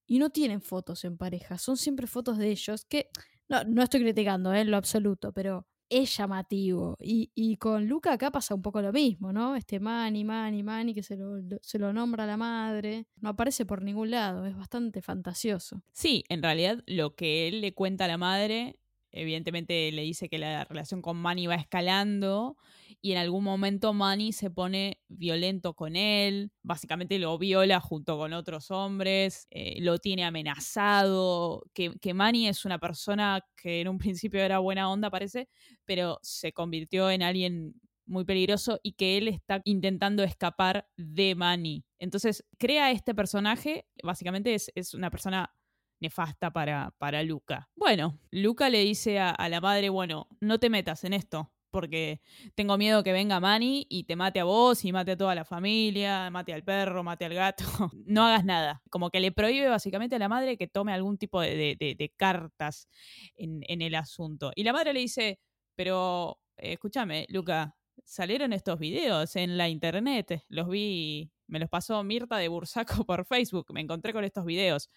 y 0.08 0.20
no 0.20 0.30
tienen 0.32 0.62
fotos 0.62 1.04
en 1.06 1.18
pareja, 1.18 1.58
son 1.58 1.78
siempre 1.78 2.08
fotos 2.08 2.38
de 2.38 2.50
ellos, 2.52 2.86
que 2.86 3.10
no, 3.50 3.64
no 3.66 3.84
estoy 3.84 4.02
criticando 4.02 4.54
¿eh? 4.54 4.62
en 4.62 4.72
lo 4.72 4.78
absoluto, 4.78 5.34
pero 5.34 5.68
es 5.90 6.16
llamativo. 6.18 6.96
Y, 7.02 7.32
y 7.36 7.58
con 7.58 7.88
Luca 7.88 8.14
acá 8.14 8.32
pasa 8.32 8.56
un 8.56 8.62
poco 8.62 8.82
lo 8.82 8.92
mismo, 8.94 9.34
¿no? 9.34 9.56
Este 9.56 9.80
Manny, 9.80 10.24
Manny, 10.24 10.64
Manny, 10.64 10.94
que 10.94 11.04
se 11.04 11.18
lo, 11.18 11.38
lo- 11.40 11.58
se 11.62 11.80
lo 11.80 11.92
nombra 11.94 12.26
la 12.26 12.38
madre, 12.38 13.08
no 13.18 13.30
aparece 13.30 13.66
por 13.66 13.82
ningún 13.84 14.12
lado, 14.12 14.46
es 14.46 14.56
bastante 14.56 15.02
fantasioso. 15.02 15.84
Sí, 15.92 16.24
en 16.30 16.42
realidad 16.44 16.84
lo 16.88 17.16
que 17.16 17.48
él 17.48 17.62
le 17.62 17.74
cuenta 17.74 18.06
a 18.06 18.08
la 18.08 18.18
madre, 18.18 18.80
evidentemente 19.12 19.92
le 19.92 20.04
dice 20.04 20.30
que 20.30 20.38
la 20.38 20.64
relación 20.66 21.02
con 21.02 21.18
Manny 21.18 21.48
va 21.48 21.56
escalando 21.56 22.58
y 23.02 23.12
en 23.14 23.18
algún 23.18 23.44
momento 23.44 23.94
Manny 23.94 24.34
se 24.34 24.50
pone 24.50 25.00
violento 25.08 25.74
con 25.74 25.96
él, 25.96 26.52
básicamente 26.64 27.18
lo 27.20 27.38
viola 27.38 27.80
junto 27.80 28.18
con 28.18 28.34
otros 28.34 28.72
hombres, 28.72 29.48
eh, 29.52 29.82
lo 29.82 30.00
tiene 30.00 30.26
amenazado, 30.26 31.64
que, 31.74 31.94
que 32.00 32.14
Manny 32.14 32.48
es 32.48 32.66
una 32.66 32.80
persona 32.80 33.46
que 33.56 33.82
en 33.82 33.88
un 33.88 33.98
principio 33.98 34.42
era 34.42 34.60
buena 34.60 34.90
onda 34.90 35.10
parece, 35.10 35.50
pero 35.86 36.20
se 36.22 36.52
convirtió 36.52 37.10
en 37.10 37.24
alguien 37.24 37.76
muy 38.06 38.26
peligroso 38.26 38.80
y 38.84 38.94
que 38.94 39.18
él 39.18 39.28
está 39.28 39.62
intentando 39.66 40.24
escapar 40.24 40.88
de 40.98 41.36
Manny. 41.36 41.86
Entonces 42.00 42.44
crea 42.58 42.92
este 42.92 43.14
personaje, 43.14 43.86
básicamente 44.04 44.56
es, 44.56 44.72
es 44.76 44.94
una 44.94 45.12
persona 45.12 45.54
nefasta 46.00 46.52
para, 46.52 46.94
para 46.98 47.24
Luca. 47.24 47.70
Bueno, 47.76 48.20
Luca 48.32 48.70
le 48.70 48.80
dice 48.84 49.20
a, 49.20 49.30
a 49.32 49.50
la 49.50 49.62
madre, 49.62 49.90
bueno, 49.90 50.28
no 50.40 50.60
te 50.60 50.70
metas 50.70 51.04
en 51.04 51.14
esto, 51.14 51.52
porque 51.72 52.22
tengo 52.56 52.78
miedo 52.78 53.04
que 53.04 53.12
venga 53.12 53.40
Manny 53.40 53.86
y 53.90 54.06
te 54.06 54.16
mate 54.16 54.40
a 54.40 54.44
vos 54.44 54.84
y 54.86 54.92
mate 54.92 55.12
a 55.12 55.18
toda 55.18 55.36
la 55.36 55.46
familia, 55.46 56.30
mate 56.32 56.54
al 56.54 56.64
perro, 56.64 57.04
mate 57.04 57.26
al 57.26 57.34
gato. 57.34 57.64
No 58.06 58.26
hagas 58.26 58.44
nada. 58.46 58.82
Como 58.90 59.10
que 59.12 59.20
le 59.20 59.32
prohíbe 59.32 59.68
básicamente 59.70 60.16
a 60.16 60.20
la 60.20 60.30
madre 60.30 60.58
que 60.58 60.68
tome 60.68 60.94
algún 60.94 61.18
tipo 61.18 61.42
de, 61.42 61.76
de- 61.80 62.14
cartas 62.18 62.88
en, 63.36 63.62
en 63.68 63.82
el 63.82 63.96
asunto. 63.96 64.52
Y 64.56 64.64
la 64.64 64.74
madre 64.74 64.94
le 64.94 65.00
dice, 65.02 65.40
pero 65.76 66.40
eh, 66.58 66.74
escúchame, 66.74 67.26
Luca, 67.30 67.76
salieron 68.04 68.54
estos 68.54 68.80
videos 68.80 69.36
en 69.36 69.58
la 69.58 69.70
internet, 69.70 70.44
los 70.50 70.68
vi, 70.70 71.32
me 71.48 71.60
los 71.60 71.70
pasó 71.70 72.04
Mirta 72.04 72.38
de 72.38 72.48
Bursaco 72.48 73.04
por 73.06 73.26
Facebook, 73.26 73.68
me 73.74 73.82
encontré 73.82 74.14
con 74.14 74.24
estos 74.24 74.46
videos. 74.46 74.90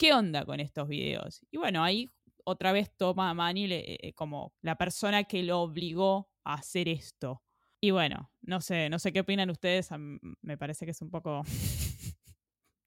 ¿Qué 0.00 0.14
onda 0.14 0.46
con 0.46 0.60
estos 0.60 0.88
videos? 0.88 1.44
Y 1.50 1.58
bueno, 1.58 1.84
ahí 1.84 2.08
otra 2.44 2.72
vez 2.72 2.90
toma 2.96 3.28
a 3.28 3.34
Manny 3.34 3.66
le- 3.66 3.96
eh, 4.08 4.14
como 4.14 4.54
la 4.62 4.76
persona 4.76 5.24
que 5.24 5.42
lo 5.42 5.60
obligó 5.60 6.30
a 6.42 6.54
hacer 6.54 6.88
esto. 6.88 7.42
Y 7.82 7.90
bueno, 7.90 8.32
no 8.40 8.62
sé, 8.62 8.88
no 8.88 8.98
sé 8.98 9.12
qué 9.12 9.20
opinan 9.20 9.50
ustedes. 9.50 9.90
Me 10.40 10.56
parece 10.56 10.86
que 10.86 10.92
es 10.92 11.02
un 11.02 11.10
poco 11.10 11.42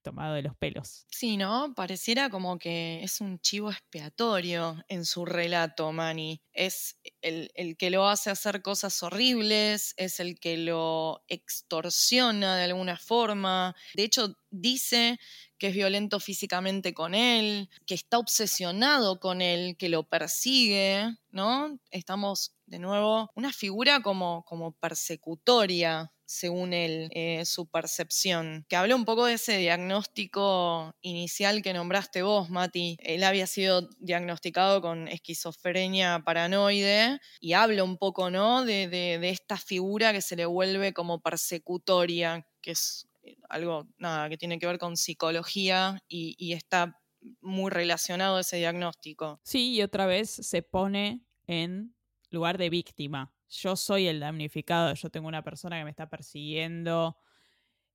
tomado 0.03 0.35
de 0.35 0.43
los 0.43 0.55
pelos. 0.55 1.05
Sí, 1.09 1.37
¿no? 1.37 1.73
Pareciera 1.75 2.29
como 2.29 2.59
que 2.59 3.01
es 3.03 3.21
un 3.21 3.39
chivo 3.39 3.71
expiatorio 3.71 4.83
en 4.87 5.05
su 5.05 5.25
relato, 5.25 5.91
Manny. 5.91 6.41
Es 6.51 6.99
el, 7.21 7.51
el 7.55 7.77
que 7.77 7.89
lo 7.89 8.07
hace 8.07 8.29
hacer 8.29 8.61
cosas 8.61 9.01
horribles, 9.01 9.95
es 9.97 10.19
el 10.19 10.39
que 10.39 10.57
lo 10.57 11.23
extorsiona 11.27 12.57
de 12.57 12.65
alguna 12.65 12.97
forma. 12.97 13.75
De 13.95 14.03
hecho, 14.03 14.35
dice 14.51 15.19
que 15.57 15.67
es 15.67 15.75
violento 15.75 16.19
físicamente 16.19 16.93
con 16.93 17.15
él, 17.15 17.69
que 17.85 17.95
está 17.95 18.19
obsesionado 18.19 19.19
con 19.19 19.41
él, 19.41 19.77
que 19.77 19.89
lo 19.89 20.03
persigue, 20.03 21.15
¿no? 21.31 21.79
Estamos, 21.89 22.53
de 22.73 22.79
nuevo, 22.79 23.29
una 23.35 23.53
figura 23.53 24.01
como, 24.01 24.43
como 24.45 24.71
persecutoria 24.73 26.11
según 26.25 26.73
él, 26.73 27.09
eh, 27.13 27.45
su 27.45 27.67
percepción. 27.69 28.65
Que 28.67 28.75
habló 28.75 28.95
un 28.95 29.05
poco 29.05 29.25
de 29.25 29.33
ese 29.33 29.57
diagnóstico 29.57 30.95
inicial 31.01 31.61
que 31.61 31.73
nombraste 31.73 32.23
vos, 32.23 32.49
Mati. 32.49 32.97
Él 33.01 33.23
había 33.23 33.45
sido 33.45 33.87
diagnosticado 33.99 34.81
con 34.81 35.07
esquizofrenia 35.07 36.23
paranoide 36.25 37.19
y 37.39 37.53
habla 37.53 37.83
un 37.83 37.97
poco, 37.97 38.31
¿no? 38.31 38.65
De, 38.65 38.87
de- 38.87 39.19
de 39.19 39.29
esta 39.29 39.57
figura 39.57 40.11
que 40.11 40.21
se 40.21 40.35
le 40.35 40.45
vuelve 40.47 40.93
como 40.93 41.21
persecutoria, 41.21 42.47
que 42.61 42.71
es 42.71 43.07
eh, 43.23 43.37
algo, 43.49 43.87
nada, 43.97 44.27
que 44.29 44.37
tiene 44.37 44.57
que 44.57 44.65
ver 44.65 44.79
con 44.79 44.97
psicología 44.97 46.01
y, 46.07 46.35
y 46.39 46.53
está 46.53 46.99
muy 47.41 47.69
relacionado 47.69 48.37
a 48.37 48.41
ese 48.41 48.57
diagnóstico. 48.57 49.39
Sí, 49.43 49.73
y 49.75 49.81
otra 49.83 50.07
vez 50.07 50.29
se 50.31 50.63
pone 50.63 51.21
en 51.47 51.93
lugar 52.33 52.57
de 52.57 52.69
víctima. 52.69 53.31
Yo 53.47 53.75
soy 53.75 54.07
el 54.07 54.19
damnificado, 54.19 54.93
yo 54.95 55.09
tengo 55.09 55.27
una 55.27 55.43
persona 55.43 55.77
que 55.77 55.83
me 55.83 55.91
está 55.91 56.09
persiguiendo 56.09 57.17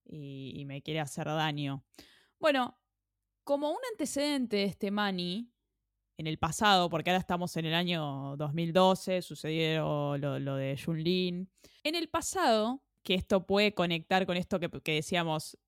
y, 0.05 0.65
me 0.65 0.81
quiere 0.83 1.01
hacer 1.01 1.27
daño. 1.27 1.85
Bueno, 2.39 2.79
como 3.45 3.71
un 3.71 3.81
antecedente 3.91 4.59
de 4.59 4.65
este 4.65 4.91
Manny, 4.91 5.51
en 6.17 6.27
el 6.27 6.39
pasado, 6.39 6.89
porque 6.89 7.11
ahora 7.11 7.21
estamos 7.21 7.57
en 7.57 7.67
el 7.67 7.75
año 7.75 8.37
2012, 8.37 9.23
sucedió 9.23 10.17
lo, 10.19 10.39
lo 10.39 10.57
de 10.57 10.81
Junlin. 10.83 11.51
En 11.85 11.95
el 11.95 12.09
pasado, 12.09 12.83
que 13.03 13.15
esto 13.15 13.47
puede 13.47 13.75
conectar 13.75 14.27
con 14.27 14.37
esto 14.37 14.59
que, 14.59 14.69
que 14.69 14.95
decíamos, 14.95 15.59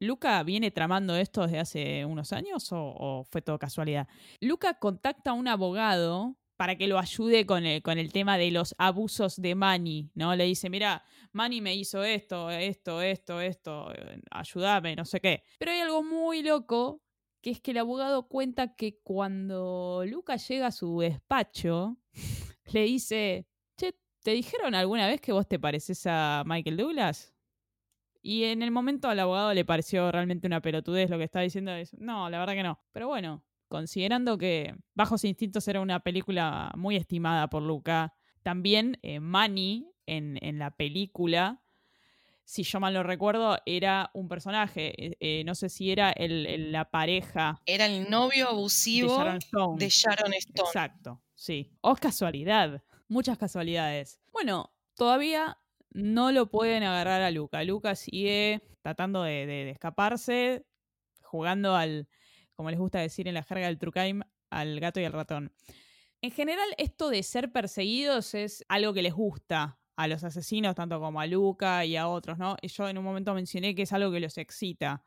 ¿Luca 0.00 0.42
viene 0.44 0.70
tramando 0.70 1.16
esto 1.16 1.42
desde 1.42 1.58
hace 1.58 2.04
unos 2.04 2.32
años 2.32 2.68
o 2.70 3.26
fue 3.28 3.42
todo 3.42 3.58
casualidad? 3.58 4.06
Luca 4.40 4.74
contacta 4.74 5.30
a 5.30 5.34
un 5.34 5.48
abogado 5.48 6.36
para 6.58 6.76
que 6.76 6.88
lo 6.88 6.98
ayude 6.98 7.46
con 7.46 7.64
el, 7.64 7.82
con 7.82 7.98
el 7.98 8.12
tema 8.12 8.36
de 8.36 8.50
los 8.50 8.74
abusos 8.78 9.40
de 9.40 9.54
Manny, 9.54 10.10
¿no? 10.14 10.34
Le 10.34 10.42
dice, 10.42 10.68
mira, 10.68 11.04
Manny 11.30 11.60
me 11.60 11.76
hizo 11.76 12.02
esto, 12.02 12.50
esto, 12.50 13.00
esto, 13.00 13.40
esto, 13.40 13.92
eh, 13.94 14.20
ayúdame, 14.32 14.96
no 14.96 15.04
sé 15.04 15.20
qué. 15.20 15.44
Pero 15.60 15.70
hay 15.70 15.78
algo 15.78 16.02
muy 16.02 16.42
loco, 16.42 17.00
que 17.40 17.50
es 17.50 17.60
que 17.60 17.70
el 17.70 17.78
abogado 17.78 18.26
cuenta 18.26 18.74
que 18.74 18.98
cuando 19.04 20.02
Luca 20.04 20.34
llega 20.34 20.66
a 20.66 20.72
su 20.72 20.98
despacho, 20.98 21.96
le 22.72 22.82
dice, 22.82 23.46
che, 23.76 23.94
¿te 24.24 24.32
dijeron 24.32 24.74
alguna 24.74 25.06
vez 25.06 25.20
que 25.20 25.30
vos 25.30 25.46
te 25.46 25.60
pareces 25.60 26.08
a 26.08 26.42
Michael 26.44 26.76
Douglas? 26.76 27.36
Y 28.20 28.42
en 28.44 28.62
el 28.62 28.72
momento 28.72 29.08
al 29.08 29.20
abogado 29.20 29.54
le 29.54 29.64
pareció 29.64 30.10
realmente 30.10 30.48
una 30.48 30.60
pelotudez 30.60 31.08
lo 31.08 31.18
que 31.18 31.24
estaba 31.24 31.44
diciendo. 31.44 31.70
es, 31.70 31.94
No, 31.94 32.28
la 32.28 32.40
verdad 32.40 32.54
que 32.54 32.64
no. 32.64 32.80
Pero 32.90 33.06
bueno, 33.06 33.44
considerando 33.68 34.38
que 34.38 34.74
Bajos 34.94 35.24
Instintos 35.24 35.66
era 35.68 35.80
una 35.80 36.00
película 36.00 36.72
muy 36.76 36.96
estimada 36.96 37.48
por 37.48 37.62
Luca, 37.62 38.14
también 38.42 38.98
eh, 39.02 39.20
Manny 39.20 39.90
en, 40.06 40.38
en 40.42 40.58
la 40.58 40.70
película, 40.70 41.60
si 42.44 42.62
yo 42.62 42.80
mal 42.80 42.94
lo 42.94 43.02
recuerdo, 43.02 43.58
era 43.66 44.10
un 44.14 44.26
personaje. 44.28 44.94
eh, 45.06 45.16
eh, 45.20 45.44
no 45.44 45.54
sé 45.54 45.68
si 45.68 45.90
era 45.90 46.10
el- 46.12 46.46
el- 46.46 46.72
la 46.72 46.90
pareja 46.90 47.60
Era 47.66 47.84
el 47.86 48.08
novio 48.08 48.46
de 48.46 48.50
abusivo 48.52 49.18
Sharon 49.18 49.36
Stone. 49.36 49.78
de 49.84 49.88
Sharon 49.90 50.32
Stone. 50.34 50.66
Exacto, 50.68 51.22
sí. 51.34 51.70
O 51.82 51.92
es 51.92 52.00
casualidad. 52.00 52.82
Muchas 53.06 53.36
casualidades. 53.36 54.18
Bueno, 54.32 54.72
todavía 54.96 55.58
no 55.90 56.32
lo 56.32 56.50
pueden 56.50 56.82
agarrar 56.84 57.20
a 57.22 57.30
Luca. 57.30 57.62
Luca 57.64 57.94
sigue 57.96 58.62
tratando 58.82 59.22
de, 59.24 59.44
de- 59.46 59.64
de 59.64 59.70
escaparse, 59.70 60.64
jugando 61.22 61.74
al, 61.76 62.08
como 62.58 62.70
les 62.70 62.78
gusta 62.80 62.98
decir 62.98 63.28
en 63.28 63.34
la 63.34 63.44
jerga 63.44 63.68
del 63.68 63.78
True 63.78 63.92
Crime, 63.92 64.24
al 64.50 64.80
gato 64.80 64.98
y 64.98 65.04
al 65.04 65.12
ratón. 65.12 65.52
En 66.20 66.32
general, 66.32 66.66
esto 66.76 67.08
de 67.08 67.22
ser 67.22 67.52
perseguidos 67.52 68.34
es 68.34 68.64
algo 68.68 68.92
que 68.92 69.00
les 69.02 69.14
gusta 69.14 69.78
a 69.94 70.08
los 70.08 70.24
asesinos, 70.24 70.74
tanto 70.74 70.98
como 70.98 71.20
a 71.20 71.26
Luca 71.28 71.84
y 71.84 71.94
a 71.94 72.08
otros, 72.08 72.36
¿no? 72.36 72.56
Yo 72.60 72.88
en 72.88 72.98
un 72.98 73.04
momento 73.04 73.32
mencioné 73.32 73.76
que 73.76 73.82
es 73.82 73.92
algo 73.92 74.10
que 74.10 74.18
los 74.18 74.36
excita 74.38 75.04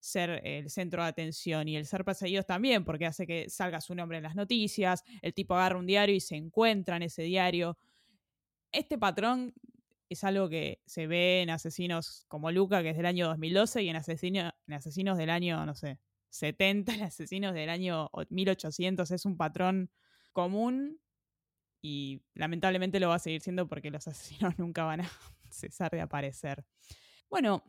ser 0.00 0.40
el 0.44 0.70
centro 0.70 1.04
de 1.04 1.08
atención 1.08 1.68
y 1.68 1.76
el 1.76 1.86
ser 1.86 2.04
perseguidos 2.04 2.46
también, 2.46 2.84
porque 2.84 3.06
hace 3.06 3.28
que 3.28 3.48
salga 3.48 3.80
su 3.80 3.94
nombre 3.94 4.16
en 4.16 4.24
las 4.24 4.34
noticias, 4.34 5.04
el 5.22 5.34
tipo 5.34 5.54
agarra 5.54 5.78
un 5.78 5.86
diario 5.86 6.16
y 6.16 6.20
se 6.20 6.34
encuentra 6.34 6.96
en 6.96 7.04
ese 7.04 7.22
diario. 7.22 7.78
Este 8.72 8.98
patrón 8.98 9.54
es 10.08 10.24
algo 10.24 10.48
que 10.48 10.82
se 10.84 11.06
ve 11.06 11.42
en 11.42 11.50
asesinos 11.50 12.24
como 12.26 12.50
Luca, 12.50 12.82
que 12.82 12.90
es 12.90 12.96
del 12.96 13.06
año 13.06 13.28
2012, 13.28 13.84
y 13.84 13.88
en, 13.88 13.96
asesino- 13.96 14.52
en 14.66 14.74
asesinos 14.74 15.16
del 15.16 15.30
año, 15.30 15.64
no 15.64 15.76
sé, 15.76 16.00
70, 16.30 16.94
en 16.94 17.02
asesinos 17.02 17.54
del 17.54 17.70
año 17.70 18.08
o- 18.12 18.22
1800. 18.28 19.10
Es 19.10 19.24
un 19.24 19.36
patrón 19.36 19.90
común 20.32 21.00
y 21.82 22.22
lamentablemente 22.34 23.00
lo 23.00 23.08
va 23.08 23.16
a 23.16 23.20
seguir 23.20 23.40
siendo 23.40 23.68
porque 23.68 23.90
los 23.90 24.06
asesinos 24.08 24.58
nunca 24.58 24.84
van 24.84 25.02
a 25.02 25.10
cesar 25.50 25.90
de 25.90 26.00
aparecer. 26.00 26.64
Bueno, 27.30 27.62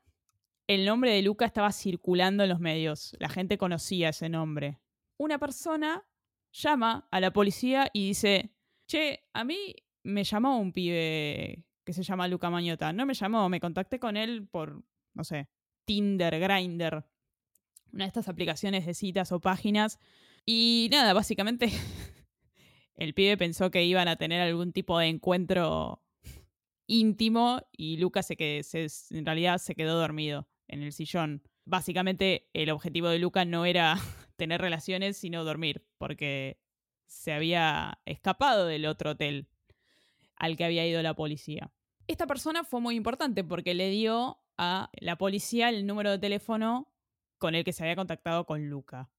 el 0.68 0.86
nombre 0.86 1.12
de 1.14 1.22
Luca 1.22 1.46
estaba 1.46 1.72
circulando 1.72 2.44
en 2.44 2.50
los 2.50 2.60
medios. 2.60 3.16
La 3.20 3.30
gente 3.30 3.58
conocía 3.58 4.10
ese 4.10 4.30
nombre. 4.30 4.80
Una 5.18 5.38
persona 5.40 6.06
llama 6.52 7.08
a 7.12 7.20
la 7.20 7.32
policía 7.34 7.90
y 7.94 8.08
dice, 8.10 8.54
che, 8.88 9.26
a 9.34 9.44
mí 9.44 9.76
me 10.04 10.24
llamó 10.24 10.60
un 10.60 10.72
pibe 10.72 11.66
que 11.86 11.94
se 11.94 12.04
llama 12.04 12.28
Luca 12.28 12.50
Mañota. 12.50 12.94
No 12.94 13.06
me 13.06 13.14
llamó, 13.14 13.50
me 13.50 13.60
contacté 13.60 14.00
con 14.00 14.16
él 14.16 14.48
por, 14.48 14.84
no 15.14 15.24
sé, 15.24 15.50
Tinder, 15.86 16.40
Grindr, 16.40 17.04
una 17.94 18.06
de 18.06 18.08
estas 18.08 18.30
aplicaciones 18.30 18.86
de 18.86 18.94
citas 18.94 19.32
o 19.32 19.40
páginas. 19.40 20.00
Y 20.46 20.90
nada, 20.92 21.14
básicamente 21.14 21.72
el 22.96 23.14
pibe 23.14 23.38
pensó 23.38 23.72
que 23.72 23.84
iban 23.84 24.08
a 24.08 24.16
tener 24.16 24.42
algún 24.42 24.72
tipo 24.72 25.00
de 25.00 25.08
encuentro 25.08 26.04
íntimo 26.88 27.62
y 27.72 27.98
Lucas 27.98 28.26
se 28.26 28.36
que 28.36 28.64
se, 28.64 28.88
en 29.12 29.26
realidad 29.26 29.60
se 29.60 29.76
quedó 29.76 30.00
dormido 30.00 30.48
en 30.68 30.82
el 30.82 30.92
sillón. 30.92 31.44
Básicamente 31.66 32.50
el 32.54 32.72
objetivo 32.72 33.10
de 33.10 33.20
Luca 33.20 33.46
no 33.46 33.66
era 33.66 33.98
tener 34.36 34.60
relaciones, 34.62 35.18
sino 35.18 35.44
dormir, 35.44 35.86
porque 35.98 36.60
se 37.06 37.32
había 37.32 38.00
escapado 38.06 38.66
del 38.66 38.86
otro 38.86 39.12
hotel 39.12 39.48
al 40.36 40.56
que 40.58 40.66
había 40.66 40.88
ido 40.88 41.02
la 41.02 41.16
policía. 41.16 41.72
Esta 42.08 42.26
persona 42.26 42.64
fue 42.64 42.82
muy 42.82 42.96
importante 42.96 43.44
porque 43.44 43.74
le 43.74 43.90
dio 43.90 44.40
a 44.58 44.90
la 45.00 45.18
policía 45.18 45.70
el 45.70 45.86
número 45.86 46.12
de 46.12 46.20
teléfono 46.20 46.92
con 47.40 47.56
el 47.56 47.64
que 47.64 47.74
se 47.74 47.84
había 47.84 47.96
contactado 47.96 48.46
con 48.46 48.70
Luca. 48.70 49.10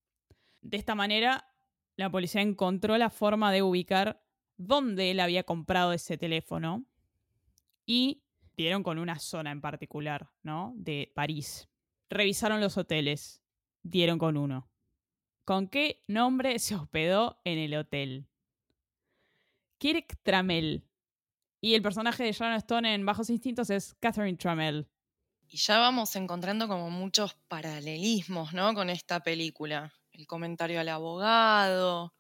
De 0.63 0.77
esta 0.77 0.95
manera, 0.95 1.49
la 1.97 2.11
policía 2.11 2.43
encontró 2.43 2.97
la 2.99 3.11
forma 3.11 3.51
de 3.51 3.63
ubicar 3.63 4.23
dónde 4.57 5.11
él 5.11 5.21
había 5.21 5.43
comprado 5.43 5.93
ese 5.93 6.17
teléfono 6.17 6.85
y 7.87 8.23
dieron 8.57 8.83
con 8.83 8.99
una 8.99 9.19
zona 9.19 9.51
en 9.51 9.61
particular, 9.61 10.31
¿no? 10.43 10.73
De 10.77 11.11
París. 11.15 11.69
Revisaron 12.11 12.61
los 12.61 12.77
hoteles, 12.77 13.43
dieron 13.83 14.19
con 14.19 14.37
uno. 14.37 14.71
¿Con 15.45 15.69
qué 15.69 16.03
nombre 16.07 16.59
se 16.59 16.75
hospedó 16.75 17.41
en 17.45 17.59
el 17.59 17.75
hotel? 17.75 18.29
Kirk 19.79 20.19
Trammell. 20.23 20.85
Y 21.63 21.75
el 21.75 21.83
personaje 21.83 22.25
de 22.25 22.33
Sharon 22.33 22.57
Stone 22.57 22.95
en 22.95 23.05
Bajos 23.05 23.31
Instintos 23.31 23.71
es 23.71 23.95
Catherine 23.95 24.37
Trammell. 24.37 24.87
Y 25.53 25.57
ya 25.57 25.79
vamos 25.81 26.15
encontrando 26.15 26.69
como 26.69 26.91
muchos 26.91 27.35
paralelismos, 27.49 28.53
¿no? 28.53 28.73
Con 28.73 28.89
esta 28.89 29.19
película. 29.19 29.93
El 30.13 30.29
comentario 30.29 30.79
al 30.79 30.89
abogado, 30.89 32.15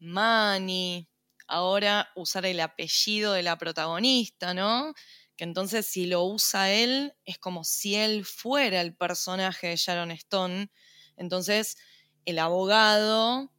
Manny, 0.00 1.08
ahora 1.46 2.10
usar 2.16 2.44
el 2.44 2.58
apellido 2.58 3.34
de 3.34 3.44
la 3.44 3.56
protagonista, 3.56 4.52
¿no? 4.52 4.94
Que 5.36 5.44
entonces 5.44 5.86
si 5.86 6.06
lo 6.06 6.24
usa 6.24 6.72
él, 6.72 7.14
es 7.24 7.38
como 7.38 7.62
si 7.62 7.94
él 7.94 8.24
fuera 8.24 8.80
el 8.80 8.96
personaje 8.96 9.68
de 9.68 9.76
Sharon 9.76 10.10
Stone. 10.10 10.68
Entonces 11.16 11.76
el 12.24 12.40
abogado 12.40 13.52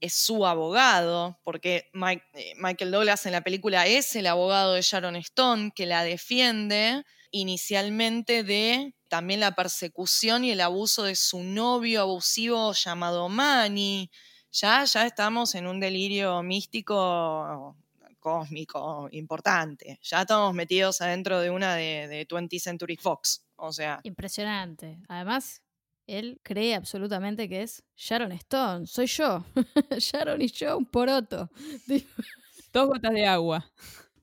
es 0.00 0.14
su 0.14 0.44
abogado, 0.46 1.38
porque 1.44 1.92
eh, 1.92 2.54
Michael 2.56 2.90
Douglas 2.90 3.24
en 3.24 3.32
la 3.32 3.42
película 3.42 3.86
es 3.86 4.16
el 4.16 4.26
abogado 4.26 4.72
de 4.74 4.82
Sharon 4.82 5.14
Stone 5.14 5.70
que 5.76 5.86
la 5.86 6.02
defiende 6.02 7.04
inicialmente 7.32 8.44
de 8.44 8.94
también 9.08 9.40
la 9.40 9.54
persecución 9.54 10.44
y 10.44 10.52
el 10.52 10.60
abuso 10.60 11.02
de 11.02 11.16
su 11.16 11.42
novio 11.42 12.02
abusivo 12.02 12.72
llamado 12.72 13.28
Manny. 13.28 14.10
Ya, 14.52 14.84
ya 14.84 15.06
estamos 15.06 15.54
en 15.54 15.66
un 15.66 15.80
delirio 15.80 16.42
místico 16.42 17.76
cósmico 18.20 19.08
importante. 19.10 19.98
Ya 20.02 20.20
estamos 20.20 20.54
metidos 20.54 21.00
adentro 21.00 21.40
de 21.40 21.50
una 21.50 21.74
de, 21.74 22.06
de 22.08 22.26
20th 22.26 22.60
Century 22.60 22.96
Fox. 22.96 23.44
O 23.56 23.72
sea, 23.72 24.00
Impresionante. 24.04 25.00
Además, 25.08 25.62
él 26.06 26.40
cree 26.42 26.74
absolutamente 26.74 27.48
que 27.48 27.62
es 27.62 27.82
Sharon 27.96 28.32
Stone. 28.32 28.86
Soy 28.86 29.06
yo. 29.06 29.44
Sharon 29.98 30.40
y 30.40 30.48
yo, 30.48 30.78
un 30.78 30.86
poroto. 30.86 31.50
Dos 32.72 32.86
gotas 32.86 33.12
de 33.12 33.26
agua. 33.26 33.70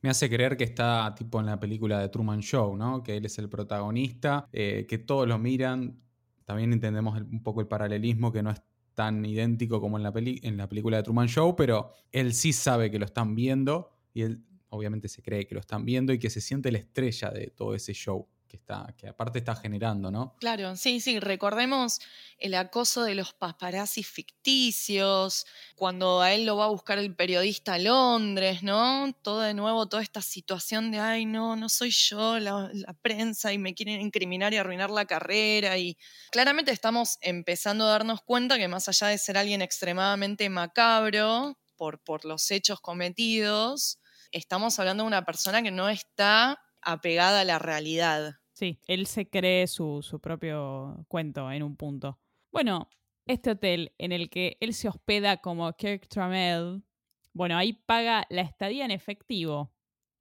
Me 0.02 0.10
hace 0.10 0.30
creer 0.30 0.56
que 0.56 0.64
está 0.64 1.14
tipo 1.16 1.40
en 1.40 1.46
la 1.48 1.60
película 1.60 2.00
de 2.00 2.08
Truman 2.10 2.40
Show, 2.42 2.78
¿no? 2.78 3.04
Que 3.04 3.18
él 3.18 3.26
es 3.26 3.38
el 3.38 3.50
protagonista, 3.50 4.48
eh, 4.54 4.86
que 4.88 4.98
todos 4.98 5.28
lo 5.28 5.38
miran. 5.38 6.00
También 6.46 6.72
entendemos 6.72 7.20
un 7.22 7.44
poco 7.44 7.60
el 7.62 7.68
paralelismo, 7.68 8.32
que 8.32 8.42
no 8.42 8.50
es 8.52 8.62
tan 8.94 9.26
idéntico 9.26 9.80
como 9.82 9.98
en 9.98 10.04
la, 10.04 10.12
peli- 10.14 10.40
en 10.44 10.58
la 10.58 10.68
película 10.70 10.98
de 10.98 11.04
Truman 11.04 11.28
Show, 11.28 11.56
pero 11.56 11.92
él 12.12 12.34
sí 12.34 12.54
sabe 12.54 12.90
que 12.92 13.00
lo 13.00 13.06
están 13.06 13.36
viendo 13.36 13.90
y 14.14 14.22
él 14.24 14.44
obviamente 14.70 15.08
se 15.08 15.22
cree 15.22 15.46
que 15.48 15.56
lo 15.56 15.62
están 15.62 15.84
viendo 15.86 16.14
y 16.14 16.20
que 16.20 16.30
se 16.30 16.42
siente 16.42 16.72
la 16.72 16.78
estrella 16.80 17.30
de 17.32 17.48
todo 17.48 17.76
ese 17.76 17.94
show 17.94 18.28
que, 18.50 18.58
está, 18.58 18.94
que 18.98 19.08
aparte 19.08 19.40
está 19.40 19.56
generando, 19.56 20.12
¿no? 20.12 20.36
Claro, 20.40 20.76
sí, 20.76 21.00
sí, 21.00 21.20
recordemos 21.20 22.00
el 22.40 22.56
acoso 22.56 23.04
de 23.04 23.16
los 23.16 23.34
paparazzi 23.34 24.04
ficticios, 24.04 25.46
cuando 25.76 26.20
a 26.22 26.34
él 26.34 26.46
lo 26.46 26.58
va 26.58 26.66
a 26.66 26.70
buscar 26.70 26.98
el 26.98 27.16
periodista 27.16 27.76
a 27.76 27.80
Londres, 27.80 28.64
¿no? 28.64 29.14
Todo 29.22 29.42
de 29.42 29.54
nuevo, 29.54 29.88
toda 29.88 30.02
esta 30.02 30.22
situación 30.22 30.92
de, 30.92 31.00
ay, 31.00 31.26
no, 31.26 31.56
no 31.56 31.70
soy 31.70 31.92
yo, 31.92 32.40
la, 32.40 32.70
la 32.74 32.94
prensa, 32.94 33.54
y 33.54 33.58
me 33.60 33.76
quieren 33.76 34.02
incriminar 34.02 34.54
y 34.54 34.58
arruinar 34.58 34.90
la 34.90 35.06
carrera, 35.06 35.78
y 35.78 35.98
claramente 36.32 36.72
estamos 36.72 37.18
empezando 37.22 37.86
a 37.86 37.92
darnos 37.92 38.22
cuenta 38.22 38.58
que 38.58 38.68
más 38.68 38.90
allá 38.90 39.08
de 39.08 39.18
ser 39.20 39.38
alguien 39.38 39.62
extremadamente 39.62 40.50
macabro 40.50 41.58
por, 41.78 42.04
por 42.04 42.26
los 42.26 42.50
hechos 42.52 42.82
cometidos, 42.82 44.00
estamos 44.32 44.80
hablando 44.80 45.04
de 45.04 45.08
una 45.08 45.24
persona 45.24 45.62
que 45.62 45.72
no 45.72 45.88
está 45.88 46.60
apegada 46.82 47.42
a 47.42 47.46
la 47.46 47.60
realidad. 47.60 48.39
Sí, 48.60 48.78
él 48.88 49.08
se 49.08 49.30
cree 49.30 49.68
su, 49.68 50.02
su 50.02 50.20
propio 50.20 51.06
cuento 51.08 51.50
en 51.50 51.64
un 51.64 51.78
punto. 51.78 52.20
Bueno, 52.52 52.90
este 53.26 53.52
hotel 53.52 53.94
en 53.98 54.12
el 54.12 54.30
que 54.30 54.58
él 54.60 54.74
se 54.74 54.90
hospeda 54.90 55.38
como 55.38 55.72
Kirk 55.78 56.10
Trammell, 56.10 56.84
bueno, 57.32 57.56
ahí 57.56 57.72
paga 57.72 58.26
la 58.30 58.42
estadía 58.42 58.84
en 58.84 58.92
efectivo, 58.92 59.72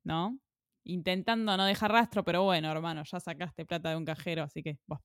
¿no? 0.04 0.38
Intentando 0.84 1.56
no 1.56 1.64
dejar 1.64 1.90
rastro, 1.90 2.24
pero 2.24 2.44
bueno, 2.44 2.70
hermano, 2.70 3.02
ya 3.02 3.18
sacaste 3.18 3.66
plata 3.66 3.90
de 3.90 3.96
un 3.96 4.04
cajero, 4.04 4.44
así 4.44 4.62
que, 4.62 4.78
bueno. 4.86 5.02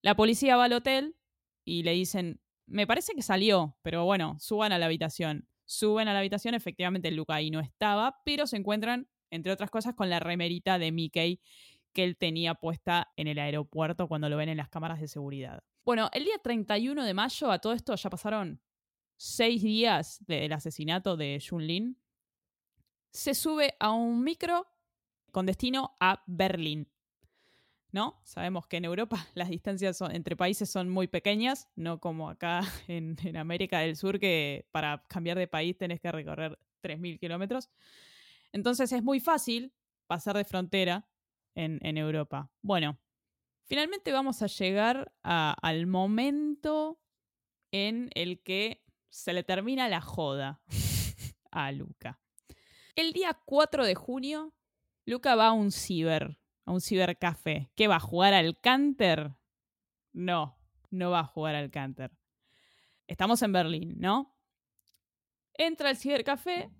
La 0.00 0.14
policía 0.14 0.56
va 0.56 0.66
al 0.66 0.72
hotel 0.74 1.16
y 1.64 1.82
le 1.82 1.90
dicen, 1.90 2.40
me 2.66 2.86
parece 2.86 3.14
que 3.14 3.22
salió, 3.22 3.76
pero 3.82 4.04
bueno, 4.04 4.36
suban 4.38 4.70
a 4.70 4.78
la 4.78 4.86
habitación. 4.86 5.48
Suben 5.64 6.06
a 6.06 6.12
la 6.12 6.20
habitación, 6.20 6.54
efectivamente 6.54 7.10
Luca 7.10 7.34
ahí 7.34 7.50
no 7.50 7.58
estaba, 7.58 8.20
pero 8.24 8.46
se 8.46 8.58
encuentran, 8.58 9.08
entre 9.32 9.50
otras 9.50 9.70
cosas, 9.70 9.94
con 9.96 10.08
la 10.08 10.20
remerita 10.20 10.78
de 10.78 10.92
Mickey 10.92 11.40
que 11.92 12.04
él 12.04 12.16
tenía 12.16 12.54
puesta 12.54 13.12
en 13.16 13.26
el 13.26 13.38
aeropuerto 13.38 14.08
cuando 14.08 14.28
lo 14.28 14.36
ven 14.36 14.48
en 14.48 14.56
las 14.56 14.68
cámaras 14.68 15.00
de 15.00 15.08
seguridad. 15.08 15.62
Bueno, 15.84 16.08
el 16.12 16.24
día 16.24 16.38
31 16.42 17.04
de 17.04 17.14
mayo, 17.14 17.50
a 17.50 17.58
todo 17.58 17.72
esto 17.72 17.94
ya 17.94 18.10
pasaron 18.10 18.60
seis 19.16 19.62
días 19.62 20.24
del 20.26 20.52
asesinato 20.52 21.16
de 21.16 21.42
Jun 21.46 21.66
Lin, 21.66 21.98
se 23.10 23.34
sube 23.34 23.74
a 23.78 23.90
un 23.90 24.22
micro 24.22 24.66
con 25.32 25.46
destino 25.46 25.96
a 26.00 26.22
Berlín. 26.26 26.88
¿No? 27.92 28.20
Sabemos 28.22 28.68
que 28.68 28.76
en 28.76 28.84
Europa 28.84 29.26
las 29.34 29.48
distancias 29.48 30.00
entre 30.00 30.36
países 30.36 30.70
son 30.70 30.88
muy 30.88 31.08
pequeñas, 31.08 31.68
no 31.74 32.00
como 32.00 32.30
acá 32.30 32.60
en, 32.88 33.16
en 33.24 33.36
América 33.36 33.80
del 33.80 33.96
Sur, 33.96 34.20
que 34.20 34.68
para 34.70 35.04
cambiar 35.08 35.38
de 35.38 35.48
país 35.48 35.76
tenés 35.76 36.00
que 36.00 36.12
recorrer 36.12 36.58
3.000 36.82 37.18
kilómetros. 37.18 37.68
Entonces 38.52 38.92
es 38.92 39.02
muy 39.02 39.18
fácil 39.20 39.72
pasar 40.06 40.36
de 40.36 40.44
frontera 40.44 41.09
en, 41.60 41.78
en 41.82 41.96
Europa. 41.98 42.50
Bueno, 42.62 42.98
finalmente 43.66 44.12
vamos 44.12 44.42
a 44.42 44.46
llegar 44.46 45.12
a- 45.22 45.54
al 45.62 45.86
momento 45.86 47.00
en 47.72 48.10
el 48.14 48.42
que 48.42 48.82
se 49.08 49.32
le 49.32 49.42
termina 49.42 49.88
la 49.88 50.00
joda 50.00 50.60
a 51.50 51.72
Luca. 51.72 52.20
El 52.96 53.12
día 53.12 53.38
4 53.44 53.84
de 53.86 53.94
junio, 53.94 54.54
Luca 55.06 55.34
va 55.34 55.48
a 55.48 55.52
un 55.52 55.70
ciber, 55.72 56.38
a 56.66 56.72
un 56.72 56.80
cibercafé. 56.80 57.70
¿Qué 57.74 57.88
va 57.88 57.96
a 57.96 58.00
jugar 58.00 58.34
al 58.34 58.58
Canter? 58.60 59.32
No, 60.12 60.58
no 60.90 61.10
va 61.10 61.20
a 61.20 61.24
jugar 61.24 61.54
al 61.54 61.70
Canter. 61.70 62.10
Estamos 63.06 63.42
en 63.42 63.52
Berlín, 63.52 63.94
¿no? 63.98 64.36
Entra 65.54 65.88
al 65.90 65.96
cibercafé, 65.96 66.70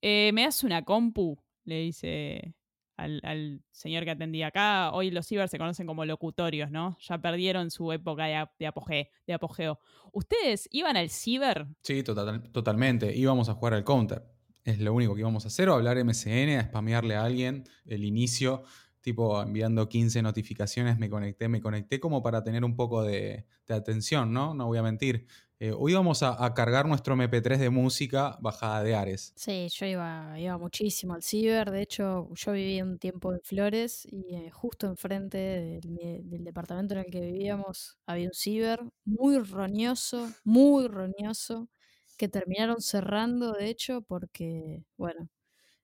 eh, 0.00 0.30
me 0.32 0.44
hace 0.44 0.66
una 0.66 0.84
compu, 0.84 1.42
le 1.64 1.80
dice 1.80 2.54
al, 3.02 3.62
señor 3.70 4.04
que 4.04 4.10
atendía 4.12 4.48
acá. 4.48 4.92
Hoy 4.92 5.10
los 5.10 5.26
ciber 5.26 5.48
se 5.48 5.58
conocen 5.58 5.86
como 5.86 6.04
locutorios, 6.04 6.70
¿no? 6.70 6.96
Ya 7.00 7.18
perdieron 7.18 7.70
su 7.70 7.92
época 7.92 8.26
de, 8.26 8.36
ap- 8.36 8.52
de 8.58 8.66
apogeo, 8.66 9.06
de 9.26 9.32
apogeo. 9.34 9.78
¿Ustedes 10.12 10.68
iban 10.72 10.96
al 10.96 11.10
ciber? 11.10 11.66
Sí, 11.82 12.02
total- 12.02 12.50
totalmente. 12.52 13.16
Íbamos 13.16 13.48
a 13.48 13.54
jugar 13.54 13.74
al 13.74 13.84
counter. 13.84 14.22
Es 14.64 14.78
lo 14.78 14.94
único 14.94 15.14
que 15.14 15.20
íbamos 15.20 15.44
a 15.44 15.48
hacer, 15.48 15.68
o 15.68 15.74
hablar 15.74 15.98
MSN, 15.98 16.58
a 16.58 16.64
spamearle 16.64 17.16
a 17.16 17.24
alguien 17.24 17.64
el 17.84 18.04
inicio, 18.04 18.62
tipo 19.00 19.42
enviando 19.42 19.88
15 19.88 20.22
notificaciones, 20.22 20.98
me 20.98 21.10
conecté, 21.10 21.48
me 21.48 21.60
conecté, 21.60 21.98
como 21.98 22.22
para 22.22 22.44
tener 22.44 22.64
un 22.64 22.76
poco 22.76 23.02
de 23.02 23.44
atención, 23.68 24.32
¿no? 24.32 24.54
No 24.54 24.66
voy 24.66 24.78
a 24.78 24.82
mentir. 24.82 25.26
Eh, 25.64 25.72
hoy 25.78 25.92
íbamos 25.92 26.24
a, 26.24 26.52
cargar 26.54 26.88
nuestro 26.88 27.14
MP3 27.14 27.56
de 27.56 27.70
música 27.70 28.36
bajada 28.40 28.82
de 28.82 28.96
Ares. 28.96 29.32
Sí, 29.36 29.68
yo 29.68 29.86
iba, 29.86 30.58
muchísimo 30.58 31.14
al 31.14 31.22
ciber. 31.22 31.70
De 31.70 31.82
hecho, 31.82 32.28
yo 32.34 32.50
viví 32.50 32.82
un 32.82 32.98
tiempo 32.98 33.32
en 33.32 33.40
Flores 33.44 34.04
y 34.10 34.34
eh, 34.34 34.50
justo 34.50 34.88
enfrente 34.88 35.38
del, 35.38 36.28
del 36.28 36.42
departamento 36.42 36.94
en 36.94 37.00
el 37.04 37.12
que 37.12 37.20
vivíamos 37.20 37.96
había 38.06 38.26
un 38.26 38.34
ciber 38.34 38.80
muy 39.04 39.38
roñoso, 39.38 40.28
muy 40.42 40.88
roñoso, 40.88 41.68
que 42.18 42.26
terminaron 42.26 42.80
cerrando, 42.80 43.52
de 43.52 43.68
hecho, 43.68 44.02
porque, 44.02 44.82
bueno, 44.96 45.28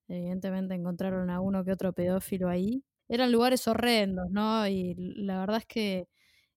evidentemente 0.09 0.75
encontraron 0.75 1.31
a 1.31 1.41
uno 1.41 1.65
que 1.65 1.71
otro 1.71 1.93
pedófilo 1.93 2.49
ahí. 2.49 2.83
Eran 3.09 3.31
lugares 3.31 3.69
horrendos, 3.69 4.27
¿no? 4.33 4.67
Y 4.67 4.97
la 4.97 5.39
verdad 5.39 5.59
es 5.59 5.67
que 5.67 6.09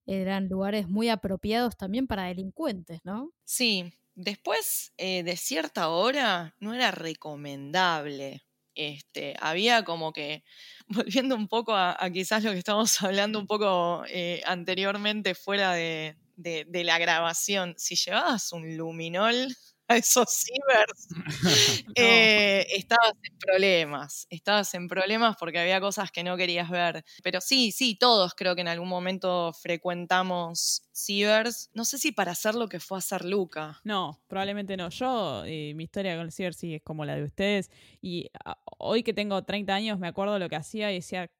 eran 0.06 0.48
lugares 0.48 0.88
muy 0.88 1.08
apropiados 1.08 1.76
también 1.76 2.06
para 2.06 2.24
delincuentes, 2.24 3.00
¿no? 3.04 3.32
Sí, 3.44 3.92
después 4.14 4.92
eh, 4.96 5.22
de 5.22 5.36
cierta 5.36 5.88
hora 5.90 6.54
no 6.60 6.74
era 6.74 6.90
recomendable. 6.90 8.42
Este, 8.74 9.34
había 9.40 9.84
como 9.84 10.12
que, 10.12 10.44
volviendo 10.88 11.34
un 11.36 11.48
poco 11.48 11.74
a, 11.76 11.96
quizás 12.12 12.42
lo 12.44 12.52
que 12.52 12.58
estábamos 12.58 13.00
hablando 13.02 13.38
un 13.38 13.46
poco 13.46 14.04
eh, 14.08 14.42
anteriormente 14.46 15.34
fuera 15.34 15.72
de, 15.72 16.16
de- 16.36 16.64
de 16.68 16.84
la 16.84 16.98
grabación, 16.98 17.74
si 17.78 17.96
llevabas 17.96 18.52
un 18.52 18.76
luminol 18.76 19.48
esos 19.96 20.28
cibers, 20.30 21.08
eh, 21.96 22.66
estabas 22.70 23.12
en 23.22 23.38
problemas, 23.38 24.26
estabas 24.30 24.74
en 24.74 24.88
problemas 24.88 25.36
porque 25.38 25.58
había 25.58 25.80
cosas 25.80 26.10
que 26.10 26.24
no 26.24 26.36
querías 26.36 26.70
ver. 26.70 27.04
Pero 27.22 27.40
sí, 27.40 27.72
sí, 27.72 27.96
todos 27.96 28.34
creo 28.34 28.54
que 28.54 28.60
en 28.62 28.68
algún 28.68 28.88
momento 28.88 29.52
frecuentamos 29.52 30.82
cibers. 30.92 31.70
No 31.74 31.84
sé 31.84 31.98
si 31.98 32.12
para 32.12 32.32
hacer 32.32 32.54
lo 32.54 32.68
que 32.68 32.80
fue 32.80 32.98
hacer 32.98 33.24
Luca. 33.24 33.80
No, 33.84 34.22
probablemente 34.28 34.76
no. 34.76 34.88
Yo, 34.90 35.44
eh, 35.46 35.72
mi 35.74 35.84
historia 35.84 36.16
con 36.16 36.26
el 36.26 36.32
ciber 36.32 36.54
sí 36.54 36.74
es 36.74 36.82
como 36.82 37.04
la 37.04 37.16
de 37.16 37.24
ustedes. 37.24 37.70
Y 38.00 38.30
ah, 38.44 38.58
hoy 38.78 39.02
que 39.02 39.12
tengo 39.14 39.42
30 39.44 39.74
años, 39.74 39.98
me 39.98 40.08
acuerdo 40.08 40.38
lo 40.38 40.48
que 40.48 40.56
hacía 40.56 40.90
y 40.92 40.96
decía, 40.96 41.30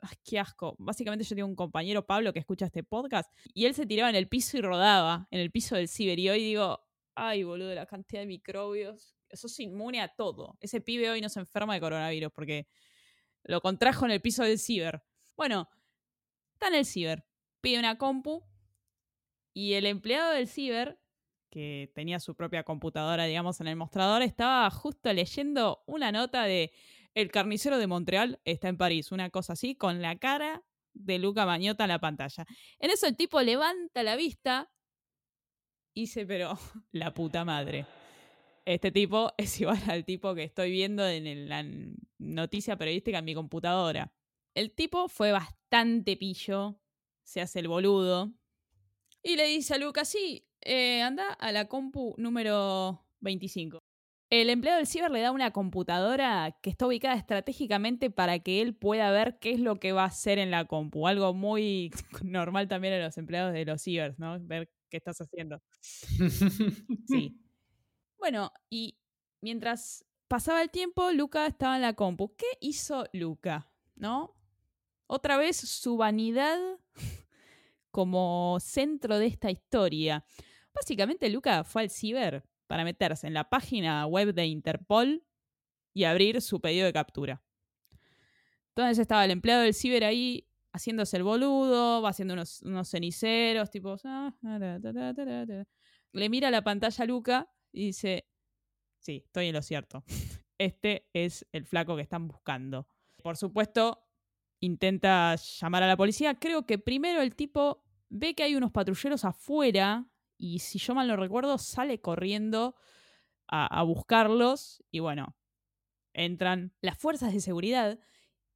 "Ay, 0.00 0.16
qué 0.24 0.38
asco. 0.38 0.74
Básicamente 0.78 1.24
yo 1.24 1.36
tengo 1.36 1.48
un 1.48 1.56
compañero, 1.56 2.06
Pablo, 2.06 2.32
que 2.32 2.40
escucha 2.40 2.66
este 2.66 2.82
podcast, 2.82 3.32
y 3.54 3.66
él 3.66 3.74
se 3.74 3.86
tiraba 3.86 4.10
en 4.10 4.16
el 4.16 4.28
piso 4.28 4.56
y 4.58 4.60
rodaba, 4.60 5.28
en 5.30 5.40
el 5.40 5.50
piso 5.50 5.76
del 5.76 5.88
ciber. 5.88 6.18
Y 6.18 6.28
hoy 6.30 6.42
digo, 6.42 6.80
ay, 7.14 7.44
boludo, 7.44 7.74
la 7.74 7.86
cantidad 7.86 8.22
de 8.22 8.26
microbios. 8.26 9.16
Sos 9.32 9.58
inmune 9.60 10.00
a 10.00 10.08
todo. 10.08 10.56
Ese 10.60 10.80
pibe 10.80 11.10
hoy 11.10 11.20
no 11.20 11.28
se 11.28 11.40
enferma 11.40 11.74
de 11.74 11.80
coronavirus 11.80 12.32
porque 12.32 12.66
lo 13.44 13.60
contrajo 13.60 14.04
en 14.04 14.12
el 14.12 14.20
piso 14.20 14.44
del 14.44 14.58
ciber. 14.58 15.02
Bueno, 15.36 15.68
está 16.54 16.68
en 16.68 16.74
el 16.74 16.84
ciber. 16.84 17.24
Pide 17.60 17.78
una 17.78 17.96
compu 17.98 18.44
y 19.54 19.74
el 19.74 19.86
empleado 19.86 20.32
del 20.32 20.48
ciber 20.48 20.98
que 21.52 21.92
tenía 21.94 22.18
su 22.18 22.34
propia 22.34 22.64
computadora, 22.64 23.26
digamos, 23.26 23.60
en 23.60 23.66
el 23.66 23.76
mostrador, 23.76 24.22
estaba 24.22 24.70
justo 24.70 25.12
leyendo 25.12 25.82
una 25.86 26.10
nota 26.10 26.44
de 26.44 26.72
El 27.14 27.30
carnicero 27.30 27.76
de 27.76 27.86
Montreal 27.86 28.40
está 28.44 28.68
en 28.68 28.78
París, 28.78 29.12
una 29.12 29.28
cosa 29.28 29.52
así, 29.52 29.76
con 29.76 30.00
la 30.00 30.16
cara 30.16 30.64
de 30.94 31.18
Luca 31.18 31.44
Mañota 31.44 31.84
en 31.84 31.88
la 31.88 31.98
pantalla. 31.98 32.46
En 32.78 32.90
eso 32.90 33.06
el 33.06 33.16
tipo 33.16 33.40
levanta 33.42 34.02
la 34.02 34.16
vista 34.16 34.70
y 35.94 36.02
dice, 36.02 36.26
pero 36.26 36.58
la 36.92 37.12
puta 37.14 37.44
madre. 37.44 37.86
Este 38.64 38.92
tipo 38.92 39.32
es 39.38 39.60
igual 39.60 39.82
al 39.88 40.04
tipo 40.04 40.34
que 40.34 40.44
estoy 40.44 40.70
viendo 40.70 41.06
en 41.06 41.48
la 41.48 41.64
noticia 42.18 42.76
periodística 42.76 43.18
en 43.18 43.24
mi 43.24 43.34
computadora. 43.34 44.12
El 44.54 44.72
tipo 44.72 45.08
fue 45.08 45.32
bastante 45.32 46.16
pillo, 46.16 46.78
se 47.24 47.40
hace 47.40 47.60
el 47.60 47.68
boludo, 47.68 48.32
y 49.22 49.36
le 49.36 49.46
dice 49.46 49.74
a 49.74 49.78
Lucas, 49.78 50.08
sí, 50.08 50.48
eh, 50.60 51.00
anda 51.00 51.32
a 51.32 51.52
la 51.52 51.68
compu 51.68 52.14
número 52.18 53.06
25. 53.20 53.78
El 54.30 54.50
empleado 54.50 54.78
del 54.78 54.86
ciber 54.86 55.10
le 55.10 55.20
da 55.20 55.30
una 55.30 55.52
computadora 55.52 56.58
que 56.60 56.70
está 56.70 56.86
ubicada 56.86 57.14
estratégicamente 57.14 58.10
para 58.10 58.40
que 58.40 58.60
él 58.62 58.74
pueda 58.74 59.10
ver 59.12 59.38
qué 59.38 59.52
es 59.52 59.60
lo 59.60 59.78
que 59.78 59.92
va 59.92 60.04
a 60.04 60.06
hacer 60.06 60.38
en 60.38 60.50
la 60.50 60.64
compu. 60.64 61.06
Algo 61.06 61.34
muy 61.34 61.92
normal 62.24 62.66
también 62.66 62.94
en 62.94 63.02
los 63.02 63.16
empleados 63.16 63.52
de 63.52 63.64
los 63.64 63.82
cibers, 63.82 64.18
¿no? 64.18 64.38
Ver 64.40 64.70
qué 64.92 64.98
estás 64.98 65.20
haciendo. 65.20 65.60
Sí. 67.08 67.40
Bueno, 68.18 68.52
y 68.70 68.96
mientras 69.40 70.04
pasaba 70.28 70.62
el 70.62 70.70
tiempo, 70.70 71.10
Luca 71.10 71.46
estaba 71.46 71.76
en 71.76 71.82
la 71.82 71.94
compu. 71.94 72.36
¿Qué 72.36 72.46
hizo 72.60 73.06
Luca? 73.12 73.72
¿No? 73.96 74.36
Otra 75.06 75.36
vez 75.38 75.56
su 75.56 75.96
vanidad 75.96 76.58
como 77.90 78.58
centro 78.60 79.18
de 79.18 79.26
esta 79.26 79.50
historia. 79.50 80.24
Básicamente, 80.74 81.28
Luca 81.30 81.64
fue 81.64 81.82
al 81.82 81.90
ciber 81.90 82.44
para 82.66 82.84
meterse 82.84 83.26
en 83.26 83.34
la 83.34 83.48
página 83.48 84.06
web 84.06 84.34
de 84.34 84.46
Interpol 84.46 85.24
y 85.94 86.04
abrir 86.04 86.40
su 86.40 86.60
pedido 86.60 86.86
de 86.86 86.92
captura. 86.92 87.42
Entonces 88.68 88.98
estaba 88.98 89.24
el 89.24 89.30
empleado 89.30 89.62
del 89.62 89.74
ciber 89.74 90.04
ahí 90.04 90.46
haciéndose 90.72 91.16
el 91.16 91.22
boludo, 91.22 92.02
va 92.02 92.10
haciendo 92.10 92.34
unos, 92.34 92.62
ceniceros, 92.88 93.70
tipo... 93.70 93.96
ah, 94.04 94.34
Le 96.12 96.28
mira 96.28 96.50
la 96.50 96.62
pantalla 96.62 97.04
a 97.04 97.06
Luca 97.06 97.50
y 97.72 97.86
dice, 97.86 98.26
sí, 98.98 99.22
estoy 99.24 99.48
en 99.48 99.54
lo 99.54 99.62
cierto. 99.62 100.04
Este 100.58 101.08
es 101.12 101.44
el 101.50 101.66
flaco 101.66 101.96
que 101.96 102.02
están 102.02 102.28
buscando. 102.28 102.86
Por 103.20 103.36
supuesto, 103.36 104.06
intenta 104.60 105.34
llamar 105.34 105.82
a 105.82 105.88
la 105.88 105.96
policía. 105.96 106.38
Creo 106.38 106.66
que 106.66 106.78
primero 106.78 107.20
el 107.20 107.34
tipo 107.34 107.82
ve 108.10 108.34
que 108.36 108.44
hay 108.44 108.54
unos 108.54 108.70
patrulleros 108.70 109.24
afuera 109.24 110.06
y 110.38 110.60
si 110.60 110.78
yo 110.78 110.94
mal 110.94 111.08
no 111.08 111.16
recuerdo, 111.16 111.58
sale 111.58 112.00
corriendo 112.00 112.76
a, 113.48 113.66
a 113.66 113.82
buscarlos 113.82 114.84
y 114.92 115.00
bueno, 115.00 115.36
entran 116.12 116.76
las 116.80 116.96
fuerzas 116.96 117.32
de 117.32 117.40
seguridad 117.40 117.98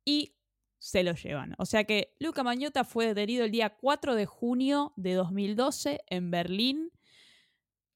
y 0.05 0.37
se 0.79 1.03
lo 1.03 1.15
llevan. 1.15 1.55
O 1.59 1.67
sea 1.67 1.85
que 1.85 2.15
Luca 2.19 2.43
Mañota 2.43 2.85
fue 2.85 3.07
detenido 3.07 3.45
el 3.45 3.51
día 3.51 3.71
4 3.71 4.15
de 4.15 4.27
junio 4.27 4.93
de 4.97 5.15
2012 5.15 6.01
en 6.07 6.31
Berlín, 6.31 6.93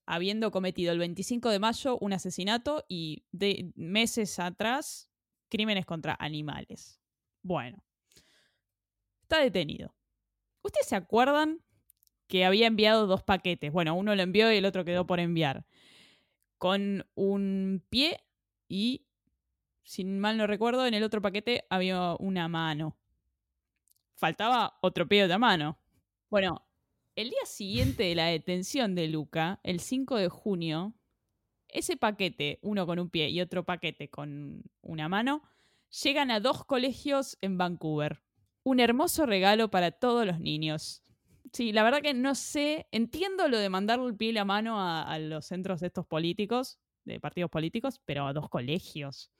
habiendo 0.06 0.50
cometido 0.50 0.92
el 0.92 0.98
25 0.98 1.50
de 1.50 1.58
mayo 1.58 1.98
un 1.98 2.12
asesinato 2.12 2.84
y 2.88 3.24
de 3.32 3.72
meses 3.76 4.38
atrás 4.38 5.10
crímenes 5.48 5.86
contra 5.86 6.16
animales. 6.18 7.00
Bueno, 7.42 7.82
está 9.22 9.40
detenido. 9.40 9.94
¿Ustedes 10.62 10.88
se 10.88 10.96
acuerdan 10.96 11.60
que 12.26 12.44
había 12.44 12.66
enviado 12.66 13.06
dos 13.06 13.22
paquetes? 13.22 13.72
Bueno, 13.72 13.94
uno 13.94 14.14
lo 14.14 14.22
envió 14.22 14.52
y 14.52 14.56
el 14.56 14.64
otro 14.64 14.84
quedó 14.84 15.06
por 15.06 15.20
enviar. 15.20 15.64
Con 16.58 17.06
un 17.14 17.84
pie 17.88 18.20
y 18.68 19.06
si 19.82 20.04
mal 20.04 20.36
no 20.36 20.46
recuerdo, 20.46 20.86
en 20.86 20.94
el 20.94 21.02
otro 21.02 21.22
paquete 21.22 21.64
había 21.70 22.14
una 22.18 22.48
mano. 22.48 22.96
Faltaba 24.14 24.78
otro 24.82 25.08
pie 25.08 25.20
de 25.20 25.24
otra 25.24 25.38
mano. 25.38 25.78
Bueno, 26.28 26.66
el 27.16 27.30
día 27.30 27.44
siguiente 27.44 28.04
de 28.04 28.14
la 28.14 28.26
detención 28.26 28.94
de 28.94 29.08
Luca, 29.08 29.60
el 29.62 29.80
5 29.80 30.16
de 30.16 30.28
junio, 30.28 30.94
ese 31.68 31.96
paquete, 31.96 32.58
uno 32.62 32.86
con 32.86 32.98
un 32.98 33.10
pie 33.10 33.30
y 33.30 33.40
otro 33.40 33.64
paquete 33.64 34.10
con 34.10 34.62
una 34.82 35.08
mano, 35.08 35.42
llegan 36.02 36.30
a 36.30 36.40
dos 36.40 36.64
colegios 36.64 37.38
en 37.40 37.58
Vancouver. 37.58 38.22
Un 38.62 38.80
hermoso 38.80 39.26
regalo 39.26 39.70
para 39.70 39.90
todos 39.90 40.26
los 40.26 40.40
niños. 40.40 41.02
Sí, 41.52 41.72
la 41.72 41.82
verdad 41.82 42.02
que 42.02 42.14
no 42.14 42.34
sé, 42.34 42.86
entiendo 42.92 43.48
lo 43.48 43.58
de 43.58 43.68
mandarle 43.70 44.06
el 44.06 44.16
pie 44.16 44.28
y 44.28 44.32
la 44.32 44.44
mano 44.44 44.80
a, 44.80 45.02
a 45.02 45.18
los 45.18 45.46
centros 45.46 45.80
de 45.80 45.88
estos 45.88 46.06
políticos, 46.06 46.78
de 47.04 47.18
partidos 47.18 47.50
políticos, 47.50 48.00
pero 48.04 48.26
a 48.26 48.32
dos 48.32 48.48
colegios. 48.48 49.32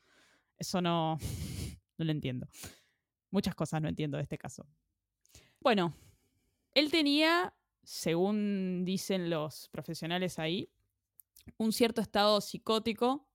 Eso 0.61 0.81
no, 0.82 1.19
no 1.99 2.05
lo 2.05 2.12
entiendo. 2.12 2.47
Muchas 3.31 3.55
cosas 3.55 3.81
no 3.81 3.89
entiendo 3.89 4.19
de 4.19 4.24
este 4.24 4.39
caso. 4.39 4.66
Bueno, 5.59 5.95
él 6.74 6.91
tenía, 6.91 7.55
según 7.82 8.85
dicen 8.85 9.31
los 9.31 9.69
profesionales 9.70 10.39
ahí, 10.39 10.70
un 11.57 11.73
cierto 11.73 12.03
estado 12.03 12.41
psicótico. 12.43 13.27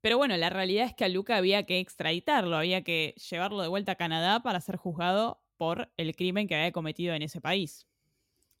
Pero 0.00 0.18
bueno, 0.18 0.36
la 0.36 0.50
realidad 0.50 0.86
es 0.86 0.94
que 0.94 1.04
a 1.04 1.08
Luca 1.08 1.36
había 1.36 1.66
que 1.66 1.80
extraditarlo, 1.80 2.56
había 2.56 2.84
que 2.84 3.14
llevarlo 3.30 3.62
de 3.62 3.68
vuelta 3.68 3.92
a 3.92 3.96
Canadá 3.96 4.40
para 4.40 4.60
ser 4.60 4.76
juzgado 4.76 5.42
por 5.56 5.90
el 5.96 6.14
crimen 6.14 6.46
que 6.46 6.54
había 6.54 6.72
cometido 6.72 7.14
en 7.14 7.22
ese 7.22 7.40
país. 7.40 7.88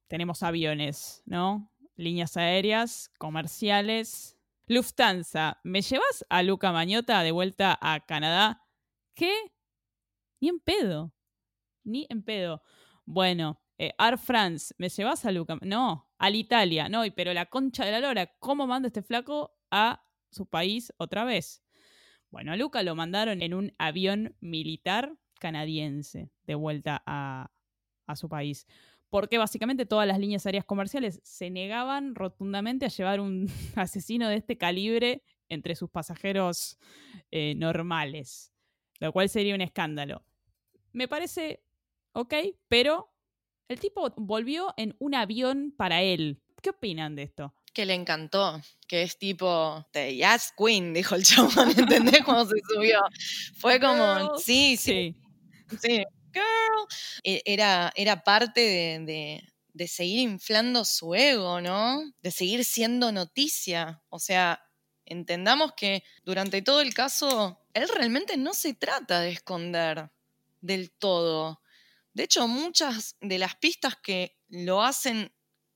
Tenemos 0.08 0.42
aviones, 0.42 1.22
¿no? 1.24 1.70
Líneas 1.96 2.36
aéreas, 2.36 3.10
comerciales, 3.18 4.33
Lufthansa, 4.66 5.60
¿me 5.62 5.82
llevas 5.82 6.24
a 6.30 6.42
Luca 6.42 6.72
Mañota 6.72 7.22
de 7.22 7.32
vuelta 7.32 7.78
a 7.82 8.00
Canadá? 8.06 8.62
¿Qué? 9.14 9.30
Ni 10.40 10.48
en 10.48 10.58
pedo. 10.60 11.12
Ni 11.84 12.06
en 12.08 12.22
pedo. 12.22 12.62
Bueno, 13.04 13.60
eh, 13.76 13.92
Air 13.98 14.16
France, 14.16 14.74
¿me 14.78 14.88
llevas 14.88 15.26
a 15.26 15.32
Luca? 15.32 15.58
No, 15.60 16.10
al 16.18 16.34
Italia. 16.34 16.88
No, 16.88 17.02
pero 17.14 17.34
la 17.34 17.44
concha 17.44 17.84
de 17.84 17.92
la 17.92 18.00
lora, 18.00 18.34
¿cómo 18.38 18.66
manda 18.66 18.86
este 18.86 19.02
flaco 19.02 19.54
a 19.70 20.02
su 20.30 20.46
país 20.46 20.94
otra 20.96 21.24
vez? 21.24 21.62
Bueno, 22.30 22.52
a 22.52 22.56
Luca 22.56 22.82
lo 22.82 22.94
mandaron 22.94 23.42
en 23.42 23.52
un 23.52 23.74
avión 23.76 24.34
militar 24.40 25.14
canadiense 25.40 26.30
de 26.46 26.54
vuelta 26.54 27.02
a, 27.04 27.50
a 28.06 28.16
su 28.16 28.30
país 28.30 28.66
porque 29.14 29.38
básicamente 29.38 29.86
todas 29.86 30.08
las 30.08 30.18
líneas 30.18 30.44
aéreas 30.44 30.64
comerciales 30.64 31.20
se 31.22 31.48
negaban 31.48 32.16
rotundamente 32.16 32.84
a 32.84 32.88
llevar 32.88 33.20
un 33.20 33.46
asesino 33.76 34.28
de 34.28 34.34
este 34.34 34.58
calibre 34.58 35.22
entre 35.48 35.76
sus 35.76 35.88
pasajeros 35.88 36.80
eh, 37.30 37.54
normales, 37.54 38.52
lo 38.98 39.12
cual 39.12 39.28
sería 39.28 39.54
un 39.54 39.60
escándalo. 39.60 40.24
Me 40.90 41.06
parece 41.06 41.62
ok, 42.10 42.34
pero 42.66 43.14
el 43.68 43.78
tipo 43.78 44.12
volvió 44.16 44.74
en 44.76 44.96
un 44.98 45.14
avión 45.14 45.72
para 45.76 46.02
él. 46.02 46.42
¿Qué 46.60 46.70
opinan 46.70 47.14
de 47.14 47.22
esto? 47.22 47.54
Que 47.72 47.86
le 47.86 47.94
encantó, 47.94 48.60
que 48.88 49.04
es 49.04 49.16
tipo, 49.16 49.86
The 49.92 50.16
Jazz 50.16 50.52
Queen, 50.58 50.92
dijo 50.92 51.14
el 51.14 51.22
chabón, 51.22 51.70
¿entendés 51.70 52.24
cómo 52.24 52.44
se 52.46 52.56
subió? 52.68 52.98
Fue 53.58 53.78
como, 53.78 54.36
sí, 54.38 54.76
sí, 54.76 55.14
sí, 55.80 56.02
girl. 56.34 56.86
E, 57.22 57.42
era, 57.46 57.92
era 57.96 58.22
parte 58.24 58.60
de, 58.60 59.04
de, 59.06 59.54
de, 59.72 59.88
seguir 59.88 60.20
inflando 60.20 60.84
su 60.84 61.14
ego, 61.14 61.60
¿no? 61.60 62.02
De 62.22 62.30
seguir 62.30 62.64
siendo 62.64 63.12
noticia. 63.12 64.02
O 64.10 64.18
sea, 64.18 64.60
entendamos 65.06 65.72
que 65.76 66.02
durante 66.24 66.62
todo 66.62 66.80
el 66.80 66.92
caso, 66.94 67.60
él 67.72 67.88
realmente 67.88 68.36
no 68.36 68.54
se 68.54 68.74
trata 68.74 69.20
de 69.20 69.30
esconder 69.30 70.10
del 70.60 70.90
todo. 70.90 71.60
De 72.12 72.24
hecho, 72.24 72.46
muchas 72.48 73.16
de 73.20 73.38
las 73.38 73.56
pistas 73.56 73.96
que 73.96 74.38
lo 74.48 74.82
hacen 74.82 75.34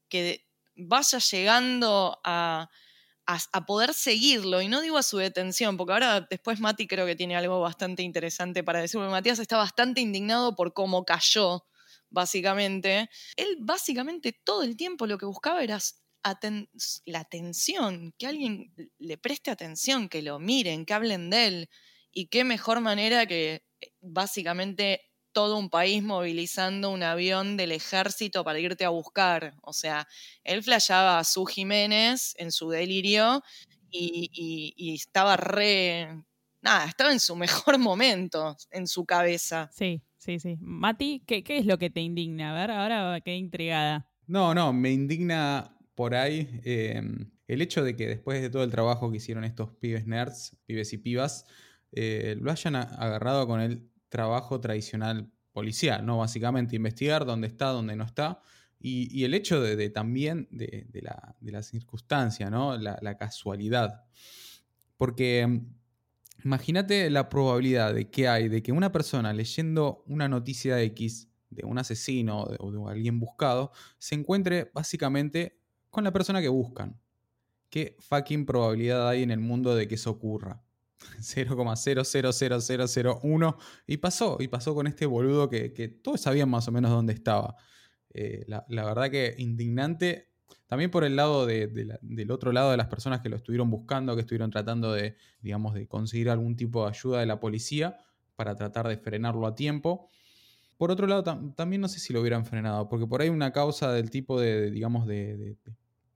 que 0.08 0.46
vaya 0.76 1.18
llegando 1.18 2.20
a, 2.24 2.70
a, 3.28 3.66
poder 3.66 3.92
seguirlo, 3.92 4.62
y 4.62 4.68
no 4.68 4.80
digo 4.80 4.96
a 4.96 5.02
su 5.02 5.18
detención, 5.18 5.76
porque 5.76 5.92
ahora 5.92 6.26
después 6.30 6.60
Mati 6.60 6.86
creo 6.86 7.04
que 7.04 7.14
tiene 7.14 7.36
algo 7.36 7.60
bastante 7.60 8.02
interesante 8.02 8.64
para 8.64 8.80
decir, 8.80 8.98
porque 8.98 9.10
Matías 9.10 9.38
está 9.38 9.58
bastante 9.58 10.00
indignado 10.00 10.56
por 10.56 10.72
cómo 10.72 11.04
cayó, 11.04 11.66
básicamente. 12.08 13.10
Él 13.36 13.58
básicamente 13.60 14.32
todo 14.32 14.62
el 14.62 14.76
tiempo 14.78 15.06
lo 15.06 15.18
que 15.18 15.26
buscaba 15.26 15.62
era 15.62 15.78
la 17.04 17.20
atención, 17.20 18.14
que 18.18 18.26
alguien 18.26 18.72
le 18.98 19.18
preste 19.18 19.50
atención, 19.50 20.08
que 20.08 20.22
lo 20.22 20.38
miren, 20.38 20.86
que 20.86 20.94
hablen 20.94 21.28
de 21.28 21.46
él, 21.46 21.70
y 22.10 22.28
qué 22.28 22.44
mejor 22.44 22.80
manera 22.80 23.26
que 23.26 23.62
eh, 23.80 23.92
básicamente 24.00 25.07
todo 25.32 25.58
un 25.58 25.70
país 25.70 26.02
movilizando 26.02 26.90
un 26.90 27.02
avión 27.02 27.56
del 27.56 27.72
ejército 27.72 28.44
para 28.44 28.58
irte 28.58 28.84
a 28.84 28.88
buscar. 28.88 29.54
O 29.62 29.72
sea, 29.72 30.06
él 30.44 30.62
flayaba 30.62 31.18
a 31.18 31.24
su 31.24 31.44
Jiménez 31.44 32.34
en 32.38 32.52
su 32.52 32.70
delirio 32.70 33.42
y, 33.90 34.94
estaba 34.94 35.36
re. 35.36 36.22
Nada, 36.60 36.86
estaba 36.86 37.12
en 37.12 37.20
su 37.20 37.36
mejor 37.66 37.78
momento, 37.78 38.56
en 38.70 38.86
su 38.86 39.04
cabeza. 39.04 39.70
Sí, 39.72 40.02
sí, 40.18 40.38
sí. 40.38 40.56
Mati, 40.60 41.22
¿qué, 41.26 41.42
qué 41.42 41.58
es 41.58 41.66
lo 41.66 41.78
que 41.78 41.90
te 41.90 42.00
indigna? 42.00 42.52
A 42.52 42.60
ver, 42.60 42.70
ahora 42.70 43.20
quedé 43.20 43.36
intrigada. 43.36 44.08
No, 44.26 44.54
no, 44.54 44.72
me 44.72 44.90
indigna 44.90 45.74
por 45.94 46.14
ahí 46.14 46.60
eh, 46.64 47.02
el 47.48 47.62
hecho 47.62 47.82
de 47.82 47.96
que 47.96 48.06
después 48.06 48.40
de 48.40 48.50
todo 48.50 48.62
el 48.62 48.70
trabajo 48.70 49.10
que 49.10 49.16
hicieron 49.16 49.44
estos 49.44 49.70
pibes 49.72 50.06
nerds, 50.06 50.56
pibes 50.66 50.92
y 50.92 50.98
pibas, 50.98 51.46
eh, 51.92 52.36
lo 52.38 52.52
hayan 52.52 52.76
agarrado 52.76 53.46
con 53.46 53.60
el 53.60 53.90
trabajo 54.08 54.60
tradicional 54.60 55.30
policial, 55.52 56.04
¿no? 56.04 56.18
Básicamente 56.18 56.76
investigar 56.76 57.24
dónde 57.24 57.48
está, 57.48 57.68
dónde 57.68 57.96
no 57.96 58.04
está. 58.04 58.40
Y, 58.80 59.24
el 59.24 59.34
hecho 59.34 59.60
de, 59.60 59.90
también 59.90 60.46
de, 60.52 60.86
la, 61.02 61.34
de, 61.40 61.62
circunstancia, 61.62 62.48
¿no? 62.48 62.76
La, 62.76 63.16
casualidad. 63.18 64.04
Porque 64.96 65.46
mm, 65.46 65.74
imagínate 66.44 67.10
la 67.10 67.28
probabilidad 67.28 67.92
de 67.92 68.08
que 68.08 68.28
hay 68.28 68.48
de 68.48 68.62
que 68.62 68.70
una 68.70 68.92
persona 68.92 69.32
leyendo 69.32 70.04
una 70.06 70.28
noticia 70.28 70.80
X 70.82 71.28
de 71.50 71.64
un 71.64 71.78
asesino 71.78 72.42
o 72.42 72.70
de, 72.70 72.90
alguien 72.90 73.18
buscado 73.18 73.72
se 73.98 74.14
encuentre 74.14 74.70
básicamente 74.72 75.58
con 75.90 76.04
la 76.04 76.12
persona 76.12 76.40
que 76.40 76.48
buscan. 76.48 77.00
¿qué 77.70 77.96
fucking 78.00 78.46
probabilidad 78.46 79.08
hay 79.08 79.22
en 79.22 79.30
el 79.30 79.40
mundo 79.40 79.74
de 79.74 79.88
que 79.88 79.96
eso 79.96 80.10
ocurra? 80.10 80.62
0,000001 81.20 83.56
y 83.86 83.98
pasó, 83.98 84.38
y 84.40 84.48
pasó 84.48 84.74
con 84.74 84.86
este 84.86 85.06
boludo 85.06 85.48
que, 85.48 86.00
todos 86.02 86.20
sabían 86.20 86.50
más 86.50 86.68
o 86.68 86.72
menos 86.72 86.90
dónde 86.90 87.12
estaba. 87.12 87.56
Eh, 88.10 88.44
la, 88.46 88.64
verdad 88.68 89.10
que 89.10 89.34
indignante, 89.38 90.30
también 90.66 90.90
por 90.90 91.04
el 91.04 91.16
lado 91.16 91.46
del 91.46 92.30
otro 92.30 92.52
lado 92.52 92.70
de 92.70 92.76
las 92.76 92.88
personas 92.88 93.20
que 93.20 93.28
lo 93.28 93.36
estuvieron 93.36 93.70
buscando, 93.70 94.14
que 94.14 94.22
estuvieron 94.22 94.50
tratando 94.50 94.92
de, 94.92 95.16
digamos, 95.40 95.74
de 95.74 95.86
conseguir 95.86 96.30
algún 96.30 96.56
tipo 96.56 96.84
de 96.84 96.90
ayuda 96.90 97.20
de 97.20 97.26
la 97.26 97.40
policía 97.40 97.98
para 98.36 98.54
tratar 98.54 98.88
de 98.88 98.96
frenarlo 98.96 99.46
a 99.46 99.54
tiempo. 99.54 100.08
Por 100.76 100.90
otro 100.90 101.06
lado, 101.06 101.24
también 101.54 101.80
no 101.80 101.88
sé 101.88 101.98
si 101.98 102.12
lo 102.12 102.20
hubieran 102.20 102.44
frenado, 102.44 102.88
porque 102.88 103.06
por 103.06 103.20
ahí 103.20 103.30
una 103.30 103.52
causa 103.52 103.92
del 103.92 104.10
tipo 104.10 104.40
de, 104.40 104.70
digamos, 104.70 105.08
de, 105.08 105.56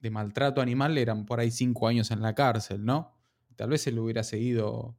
de 0.00 0.10
maltrato 0.10 0.60
animal 0.60 0.96
eran 0.98 1.26
por 1.26 1.40
ahí 1.40 1.50
cinco 1.50 1.88
años 1.88 2.12
en 2.12 2.22
la 2.22 2.34
cárcel, 2.34 2.84
¿no? 2.84 3.12
Tal 3.56 3.70
vez 3.70 3.86
él 3.86 3.98
hubiera 3.98 4.22
seguido 4.22 4.96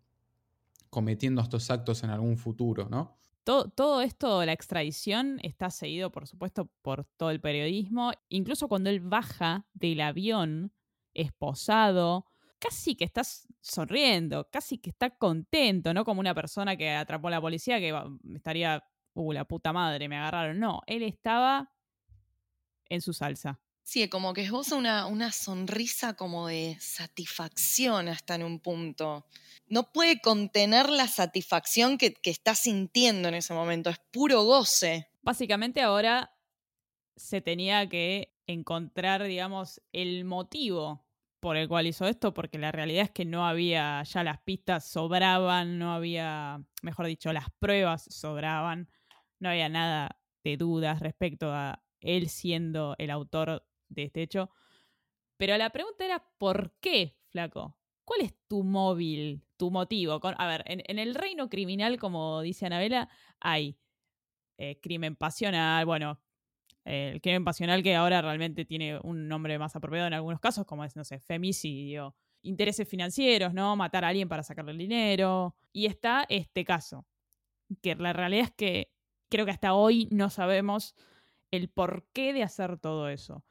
cometiendo 0.90 1.42
estos 1.42 1.70
actos 1.72 2.04
en 2.04 2.12
algún 2.12 2.38
futuro, 2.38 2.88
¿no? 2.90 3.18
Todo, 3.44 4.02
esto, 4.02 4.46
la 4.46 4.54
extradición, 4.54 5.40
está 5.44 5.70
seguido, 5.70 6.12
por 6.12 6.28
supuesto, 6.28 6.72
por 6.82 7.04
todo 7.18 7.30
el 7.30 7.42
periodismo. 7.42 8.12
Incluso 8.30 8.70
cuando 8.70 8.90
él 8.90 9.02
baja 9.02 9.68
del 9.74 10.00
avión, 10.00 10.72
esposado, 11.14 12.26
casi 12.58 12.96
que 12.96 13.04
está 13.04 13.24
sonriendo, 13.60 14.50
casi 14.50 14.78
que 14.78 14.92
está 14.92 15.10
contento, 15.10 15.94
no 15.94 16.06
como 16.06 16.22
una 16.22 16.34
persona 16.34 16.78
que 16.78 16.92
atrapó 16.92 17.28
a 17.28 17.32
la 17.32 17.42
policía 17.42 17.80
que 17.80 17.94
estaría, 18.34 18.82
uh, 19.14 19.34
la 19.34 19.44
puta 19.46 19.74
madre, 19.74 20.08
me 20.08 20.16
agarraron. 20.16 20.60
No, 20.60 20.80
él 20.88 21.04
estaba 21.04 21.70
en 22.88 23.02
su 23.02 23.12
salsa. 23.12 23.60
Sí, 23.84 24.08
como 24.08 24.34
que 24.34 24.44
esboza 24.44 24.78
una, 24.78 25.06
una 25.08 25.32
sonrisa 25.32 26.14
como 26.14 26.48
de 26.48 26.78
satisfacción 26.80 28.08
hasta 28.08 28.36
en 28.36 28.44
un 28.44 28.60
punto. 28.60 29.28
No 29.68 29.92
puede 29.92 30.22
contener 30.22 30.90
la 30.90 31.08
satisfacción 31.08 31.98
que, 31.98 32.14
que 32.14 32.30
está 32.30 32.56
sintiendo 32.56 33.28
en 33.28 33.36
ese 33.36 33.54
momento, 33.54 33.90
es 33.90 34.00
puro 34.12 34.44
goce. 34.44 35.10
Básicamente 35.22 35.82
ahora 35.82 36.34
se 37.16 37.42
tenía 37.42 37.88
que 37.90 38.34
encontrar, 38.48 39.24
digamos, 39.24 39.82
el 39.92 40.26
motivo 40.26 41.06
por 41.44 41.58
el 41.58 41.68
cual 41.68 41.88
hizo 41.88 42.08
esto, 42.08 42.34
porque 42.34 42.58
la 42.58 42.72
realidad 42.72 43.04
es 43.04 43.12
que 43.12 43.26
no 43.26 43.46
había, 43.46 44.02
ya 44.04 44.24
las 44.24 44.40
pistas 44.40 44.88
sobraban, 44.88 45.78
no 45.78 45.94
había, 45.94 46.64
mejor 46.82 47.06
dicho, 47.06 47.34
las 47.34 47.48
pruebas 47.60 48.06
sobraban, 48.10 48.90
no 49.40 49.50
había 49.50 49.68
nada 49.68 50.22
de 50.46 50.56
dudas 50.56 51.02
respecto 51.02 51.52
a 51.52 51.84
él 52.00 52.30
siendo 52.30 52.96
el 52.98 53.12
autor 53.12 53.66
de 53.94 54.04
este 54.04 54.22
hecho. 54.22 54.50
Pero 55.38 55.58
la 55.58 55.70
pregunta 55.72 56.06
era, 56.06 56.24
¿por 56.38 56.74
qué, 56.80 57.18
flaco? 57.28 57.78
¿Cuál 58.06 58.22
es 58.22 58.34
tu 58.48 58.64
móvil, 58.64 59.44
tu 59.58 59.72
motivo? 59.72 60.20
a 60.24 60.48
ver, 60.48 60.64
en, 60.68 61.00
el 61.00 61.16
reino 61.16 61.50
criminal, 61.50 61.98
como 61.98 62.42
dice 62.42 62.66
Anabela, 62.66 63.10
hay 63.40 63.78
eh, 64.58 64.80
crimen 64.82 65.16
pasional, 65.16 65.86
bueno, 65.86 66.20
el 66.86 67.22
crimen 67.22 67.46
pasional 67.46 67.82
que 67.82 67.96
ahora 67.96 68.22
realmente 68.22 68.66
tiene 68.66 69.00
un 69.04 69.28
nombre 69.28 69.58
más 69.58 69.76
apropiado 69.76 70.08
en 70.08 70.14
algunos 70.14 70.40
casos, 70.40 70.66
como 70.66 70.84
es, 70.84 70.96
no 70.96 71.04
sé, 71.06 71.20
femicidio, 71.20 72.16
intereses 72.42 72.88
financieros, 72.88 73.54
¿no? 73.54 73.76
Matar 73.76 74.04
a 74.04 74.10
alguien 74.10 74.28
para 74.28 74.44
sacarle 74.44 74.72
el 74.74 74.78
dinero. 74.78 75.56
Y 75.72 75.86
está 75.86 76.26
este 76.30 76.66
caso, 76.66 77.06
que 77.82 77.96
la 77.96 78.14
realidad 78.14 78.46
es 78.46 78.52
que 78.52 78.92
creo 79.30 79.46
que 79.46 79.52
hasta 79.52 79.74
hoy 79.74 80.08
no 80.12 80.30
sabemos 80.30 80.96
el 81.52 81.70
porqué 81.70 82.34
de 82.34 82.44
hacer 82.44 82.78
todo 82.78 83.10
eso. 83.10 83.44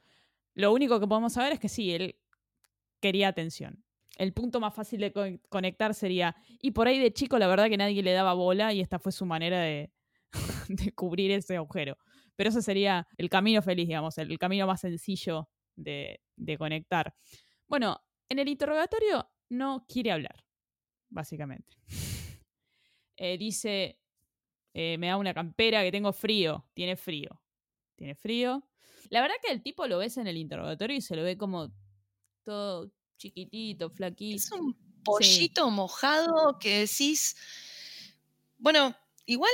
Lo 0.55 0.73
único 0.73 1.01
que 1.01 1.07
podemos 1.07 1.33
saber 1.33 1.53
es 1.53 1.61
que 1.61 1.69
sí, 1.69 1.93
él 1.93 2.17
quería 3.01 3.29
atención. 3.29 3.85
El 4.19 4.33
punto 4.33 4.61
más 4.61 4.75
fácil 4.75 5.01
de 5.01 5.41
conectar 5.49 5.95
sería, 5.95 6.37
y 6.61 6.73
por 6.73 6.87
ahí 6.87 6.99
de 6.99 7.13
chico 7.13 7.39
la 7.39 7.47
verdad 7.47 7.69
que 7.69 7.77
nadie 7.77 8.03
le 8.03 8.13
daba 8.13 8.35
bola 8.35 8.73
y 8.73 8.81
esta 8.81 8.99
fue 8.99 9.11
su 9.11 9.25
manera 9.25 9.61
de, 9.61 9.91
cubrir 10.95 11.31
ese 11.31 11.57
agujero. 11.57 11.97
Pero 12.37 12.51
ese 12.51 12.63
sería 12.63 13.07
el 13.17 13.29
camino 13.29 13.63
feliz, 13.63 13.87
digamos, 13.87 14.19
el, 14.19 14.39
camino 14.39 14.67
más 14.67 14.81
sencillo 14.81 15.49
de, 15.77 16.21
conectar. 16.59 17.15
Bueno, 17.67 18.01
en 18.29 18.39
el 18.39 18.49
interrogatorio 18.49 19.29
no 19.49 19.85
quiere 19.89 20.13
hablar, 20.13 20.45
básicamente. 21.11 21.77
Eh, 23.19 23.39
dice, 23.39 24.01
eh, 24.75 24.97
me 24.99 25.07
da 25.07 25.17
una 25.17 25.33
campera 25.33 25.83
que 25.83 25.93
tengo 25.93 26.13
frío, 26.13 26.67
tiene 26.75 26.97
frío, 26.97 27.41
tiene 27.95 28.17
frío. 28.17 28.67
La 29.13 29.21
verdad 29.21 29.35
que 29.43 29.53
el 29.53 29.63
tipo 29.63 29.87
lo 29.87 29.99
ves 29.99 30.17
en 30.17 30.27
el 30.27 30.39
interrogatorio 30.39 30.97
y 30.97 31.03
se 31.03 31.15
lo 31.17 31.23
ve 31.23 31.37
como 31.37 31.71
todo 32.45 32.91
chiquitito, 33.19 33.91
flaquito. 33.91 34.37
Es 34.37 34.51
un 34.51 34.75
pollito 35.05 35.71
mojado 35.71 36.59
que 36.59 36.79
decís, 36.79 37.37
bueno, 38.57 38.97
igual 39.27 39.53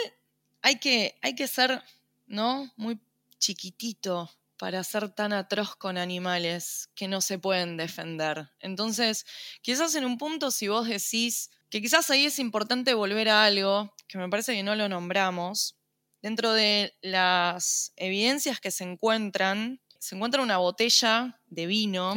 hay 0.62 0.78
que, 0.78 1.18
hay 1.22 1.34
que 1.34 1.48
ser, 1.48 1.82
¿no? 2.28 2.72
Muy 2.76 3.00
chiquitito 3.40 4.30
para 4.58 4.84
ser 4.84 5.08
tan 5.10 5.32
atroz 5.32 5.74
con 5.74 5.98
animales 5.98 6.88
que 6.94 7.08
no 7.08 7.20
se 7.20 7.40
pueden 7.40 7.76
defender. 7.76 8.52
Entonces, 8.60 9.26
quizás 9.60 9.96
en 9.96 10.04
un 10.04 10.18
punto 10.18 10.52
si 10.52 10.68
vos 10.68 10.86
decís 10.86 11.50
que 11.68 11.82
quizás 11.82 12.10
ahí 12.10 12.26
es 12.26 12.38
importante 12.38 12.94
volver 12.94 13.28
a 13.28 13.42
algo, 13.42 13.92
que 14.06 14.18
me 14.18 14.28
parece 14.28 14.54
que 14.54 14.62
no 14.62 14.76
lo 14.76 14.88
nombramos, 14.88 15.77
Dentro 16.20 16.52
de 16.52 16.94
las 17.00 17.92
evidencias 17.96 18.60
que 18.60 18.70
se 18.70 18.84
encuentran, 18.84 19.80
se 19.98 20.14
encuentra 20.14 20.42
una 20.42 20.58
botella 20.58 21.40
de 21.46 21.66
vino 21.66 22.14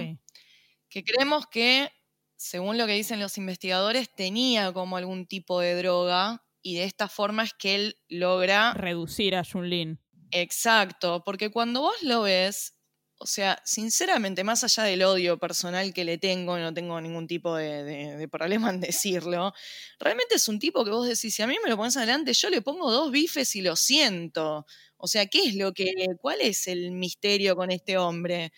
que 0.89 1.03
creemos 1.03 1.47
que, 1.47 1.89
según 2.35 2.77
lo 2.77 2.85
que 2.85 2.93
dicen 2.93 3.19
los 3.19 3.37
investigadores, 3.37 4.13
tenía 4.13 4.73
como 4.73 4.97
algún 4.97 5.25
tipo 5.25 5.59
de 5.61 5.75
droga 5.75 6.43
y 6.61 6.75
de 6.75 6.83
esta 6.83 7.07
forma 7.07 7.43
es 7.43 7.53
que 7.53 7.75
él 7.75 7.97
logra... 8.09 8.73
Reducir 8.73 9.35
a 9.35 9.43
Junlin. 9.43 9.99
Exacto, 10.31 11.23
porque 11.23 11.49
cuando 11.49 11.81
vos 11.81 12.01
lo 12.03 12.23
ves, 12.23 12.75
o 13.21 13.27
sea, 13.27 13.61
sinceramente, 13.63 14.43
más 14.43 14.63
allá 14.63 14.81
del 14.81 15.03
odio 15.03 15.37
personal 15.37 15.93
que 15.93 16.03
le 16.03 16.17
tengo, 16.17 16.57
no 16.57 16.73
tengo 16.73 16.99
ningún 16.99 17.27
tipo 17.27 17.55
de, 17.55 18.27
problema 18.31 18.71
en 18.71 18.81
decirlo, 18.81 19.53
realmente 19.99 20.35
es 20.35 20.47
un 20.47 20.57
tipo 20.57 20.83
que 20.83 20.89
vos 20.89 21.07
decís, 21.07 21.35
si 21.35 21.43
a 21.43 21.47
mí 21.47 21.55
me 21.63 21.69
lo 21.69 21.77
pones 21.77 21.95
adelante, 21.97 22.33
yo 22.33 22.49
le 22.49 22.63
pongo 22.63 22.91
dos 22.91 23.11
bifes 23.11 23.55
y 23.55 23.61
lo 23.61 23.75
siento. 23.75 24.65
O 24.97 25.07
sea, 25.07 25.27
¿qué 25.27 25.43
es 25.43 25.53
lo 25.53 25.71
que, 25.71 25.93
cuál 26.19 26.41
es 26.41 26.67
el 26.67 26.89
misterio 26.93 27.55
con 27.55 27.69
este 27.69 27.99
hombre? 27.99 28.53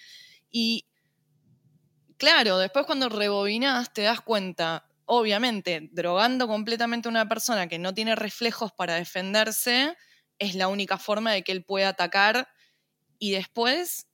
Y 0.50 0.86
claro, 2.16 2.58
después 2.58 2.86
cuando 2.86 3.10
rebobinas 3.10 3.92
te 3.92 4.04
das 4.04 4.22
cuenta, 4.22 4.88
obviamente, 5.04 5.90
drogando 5.92 6.48
completamente 6.48 7.10
a 7.10 7.12
una 7.12 7.28
persona 7.28 7.68
que 7.68 7.80
no 7.80 7.94
tiene 7.94 8.16
reflejos 8.16 8.72
para 8.72 8.96
defenderse, 8.96 9.98
es 10.40 10.56
la 10.56 10.70
única 10.70 10.98
forma 10.98 11.34
de 11.34 11.44
que 11.44 11.52
él 11.52 11.66
pueda 11.66 11.90
atacar 11.90 12.48
y 13.20 13.32
después 13.32 14.08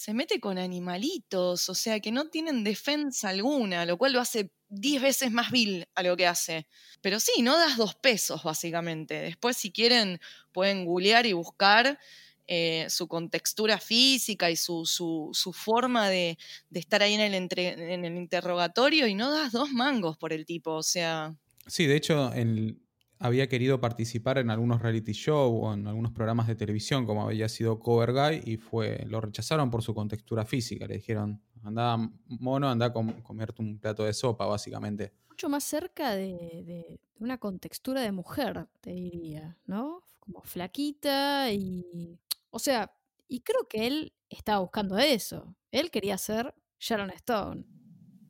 se 0.00 0.14
mete 0.14 0.40
con 0.40 0.56
animalitos, 0.56 1.68
o 1.68 1.74
sea, 1.74 2.00
que 2.00 2.10
no 2.10 2.30
tienen 2.30 2.64
defensa 2.64 3.28
alguna, 3.28 3.84
lo 3.84 3.98
cual 3.98 4.14
lo 4.14 4.20
hace 4.20 4.50
diez 4.70 5.02
veces 5.02 5.30
más 5.30 5.50
vil 5.50 5.86
a 5.94 6.02
lo 6.02 6.16
que 6.16 6.26
hace. 6.26 6.66
Pero 7.02 7.20
sí, 7.20 7.42
no 7.42 7.58
das 7.58 7.76
dos 7.76 7.96
pesos, 7.96 8.42
básicamente. 8.42 9.20
Después, 9.20 9.58
si 9.58 9.70
quieren, 9.70 10.18
pueden 10.52 10.86
googlear 10.86 11.26
y 11.26 11.34
buscar 11.34 11.98
eh, 12.46 12.86
su 12.88 13.08
contextura 13.08 13.76
física 13.76 14.50
y 14.50 14.56
su, 14.56 14.86
su, 14.86 15.52
forma 15.52 16.08
de, 16.08 16.38
estar 16.72 17.02
ahí 17.02 17.12
en 17.12 17.20
el, 17.20 17.34
en 17.34 18.04
el 18.06 18.16
interrogatorio 18.16 19.06
y 19.06 19.14
no 19.14 19.30
das 19.30 19.52
dos 19.52 19.70
mangos 19.70 20.16
por 20.16 20.32
el 20.32 20.46
tipo, 20.46 20.76
o 20.76 20.82
sea... 20.82 21.36
Sí, 21.66 21.84
de 21.84 21.96
hecho, 21.96 22.32
en, 22.32 22.80
había 23.20 23.48
querido 23.48 23.80
participar 23.80 24.38
en 24.38 24.50
algunos 24.50 24.80
reality 24.80 25.12
shows 25.12 25.60
o 25.62 25.74
en 25.74 25.86
algunos 25.86 26.10
programas 26.12 26.46
de 26.46 26.56
televisión, 26.56 27.04
como 27.04 27.22
había 27.22 27.50
sido 27.50 27.78
Cover 27.78 28.12
Guy, 28.12 28.42
y 28.50 28.56
fue, 28.56 29.04
lo 29.06 29.20
rechazaron 29.20 29.70
por 29.70 29.82
su 29.82 29.94
contextura 29.94 30.46
física. 30.46 30.86
Le 30.86 30.94
dijeron, 30.94 31.40
anda 31.62 31.98
mono, 32.26 32.70
anda 32.70 32.86
a 32.86 32.92
comerte 32.92 33.60
un 33.60 33.78
plato 33.78 34.04
de 34.04 34.14
sopa, 34.14 34.46
básicamente. 34.46 35.12
Mucho 35.28 35.50
más 35.50 35.64
cerca 35.64 36.14
de, 36.14 36.98
una 37.18 37.36
contextura 37.36 38.00
de 38.00 38.10
mujer, 38.10 38.66
te 38.80 38.90
diría, 38.90 39.58
¿no? 39.66 40.02
Como 40.18 40.42
flaquita 40.42 41.52
y... 41.52 42.18
O 42.48 42.58
sea, 42.58 42.90
y 43.28 43.40
creo 43.40 43.68
que 43.68 43.86
él 43.86 44.14
estaba 44.30 44.60
buscando 44.60 44.96
eso. 44.96 45.54
Él 45.70 45.90
quería 45.90 46.16
ser 46.16 46.54
Sharon 46.78 47.10
Stone, 47.10 47.66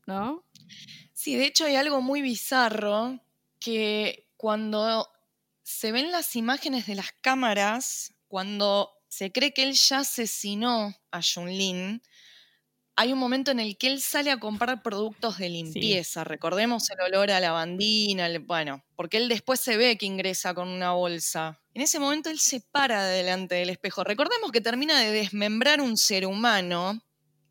¿no? 0.09 0.45
Sí, 1.13 1.37
de 1.37 1.47
hecho 1.47 1.65
hay 1.65 1.77
algo 1.77 2.03
muy 2.03 2.23
bizarro 2.23 3.21
que 3.61 4.30
cuando 4.41 5.07
se 5.63 5.93
ven 5.93 6.11
las 6.13 6.35
imágenes 6.35 6.87
de 6.87 6.95
las 6.95 7.13
cámaras, 7.21 8.15
cuando 8.27 8.91
se 9.07 9.33
cree 9.33 9.53
que 9.53 9.65
él 9.65 9.75
ya 9.75 9.99
asesinó 9.99 10.97
a 11.11 11.21
Junlin, 11.23 12.01
hay 12.97 13.13
un 13.13 13.19
momento 13.19 13.51
en 13.51 13.61
el 13.61 13.77
que 13.77 13.89
él 13.89 14.01
sale 14.01 14.31
a 14.31 14.41
comprar 14.41 14.83
productos 14.83 15.37
de 15.37 15.51
limpieza. 15.51 16.25
Recordemos 16.25 16.89
el 16.89 17.03
olor 17.03 17.31
a 17.31 17.39
lavandina, 17.39 18.31
bueno, 18.47 18.83
porque 18.97 19.19
él 19.19 19.29
después 19.29 19.61
se 19.61 19.77
ve 19.77 19.99
que 19.99 20.07
ingresa 20.07 20.55
con 20.55 20.69
una 20.69 20.93
bolsa. 20.93 21.61
En 21.75 21.83
ese 21.83 21.99
momento 21.99 22.31
él 22.31 22.39
se 22.39 22.61
para 22.61 23.05
delante 23.05 23.57
del 23.57 23.69
espejo. 23.69 24.05
Recordemos 24.05 24.53
que 24.53 24.63
termina 24.63 24.99
de 25.01 25.13
desmembrar 25.13 25.83
un 25.83 25.99
ser 25.99 26.25
humano 26.25 26.99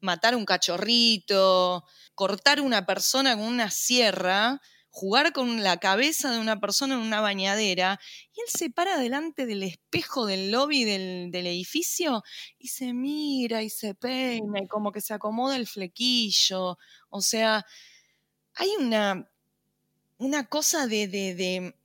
matar 0.01 0.35
un 0.35 0.45
cachorrito, 0.45 1.85
cortar 2.15 2.61
una 2.61 2.85
persona 2.85 3.35
con 3.35 3.45
una 3.45 3.69
sierra, 3.69 4.61
jugar 4.99 5.31
con 5.31 5.63
la 5.63 5.77
cabeza 5.77 6.29
de 6.31 6.39
una 6.39 6.59
persona 6.59 6.95
en 6.95 6.99
una 7.01 7.21
bañadera, 7.21 7.99
y 8.35 8.41
él 8.41 8.47
se 8.49 8.69
para 8.69 8.97
delante 8.99 9.45
del 9.45 9.63
espejo 9.63 10.25
del 10.25 10.51
lobby 10.51 10.83
del, 10.83 11.31
del 11.31 11.47
edificio 11.47 12.21
y 12.57 12.67
se 12.67 12.91
mira 12.93 13.63
y 13.63 13.69
se 13.69 13.95
peina 13.95 14.59
y 14.61 14.67
como 14.67 14.91
que 14.91 14.99
se 15.01 15.13
acomoda 15.13 15.55
el 15.55 15.67
flequillo. 15.67 16.77
O 17.09 17.21
sea, 17.21 17.65
hay 18.55 18.69
una, 18.77 19.29
una 20.17 20.47
cosa 20.49 20.85
de, 20.87 21.07
de, 21.07 21.33
de- 21.35 21.75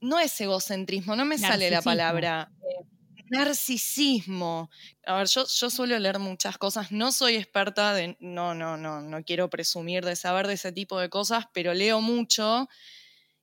no 0.00 0.18
es 0.18 0.40
egocentrismo, 0.40 1.14
no 1.14 1.24
me 1.24 1.36
sale 1.50 1.70
la 1.70 1.82
palabra. 1.82 2.50
eh, 2.62 2.84
narcisismo. 3.30 4.70
A 5.06 5.16
ver, 5.16 5.28
yo, 5.28 5.46
yo 5.46 5.70
suelo 5.70 5.98
leer 5.98 6.18
muchas 6.18 6.58
cosas, 6.58 6.92
no 6.92 7.12
soy 7.12 7.36
experta 7.36 7.94
de, 7.94 8.16
no, 8.20 8.54
no, 8.54 8.76
no, 8.76 9.00
no 9.00 9.24
quiero 9.24 9.48
presumir 9.48 10.04
de 10.04 10.16
saber 10.16 10.46
de 10.46 10.54
ese 10.54 10.72
tipo 10.72 10.98
de 11.00 11.08
cosas, 11.08 11.46
pero 11.54 11.72
leo 11.72 12.00
mucho. 12.00 12.68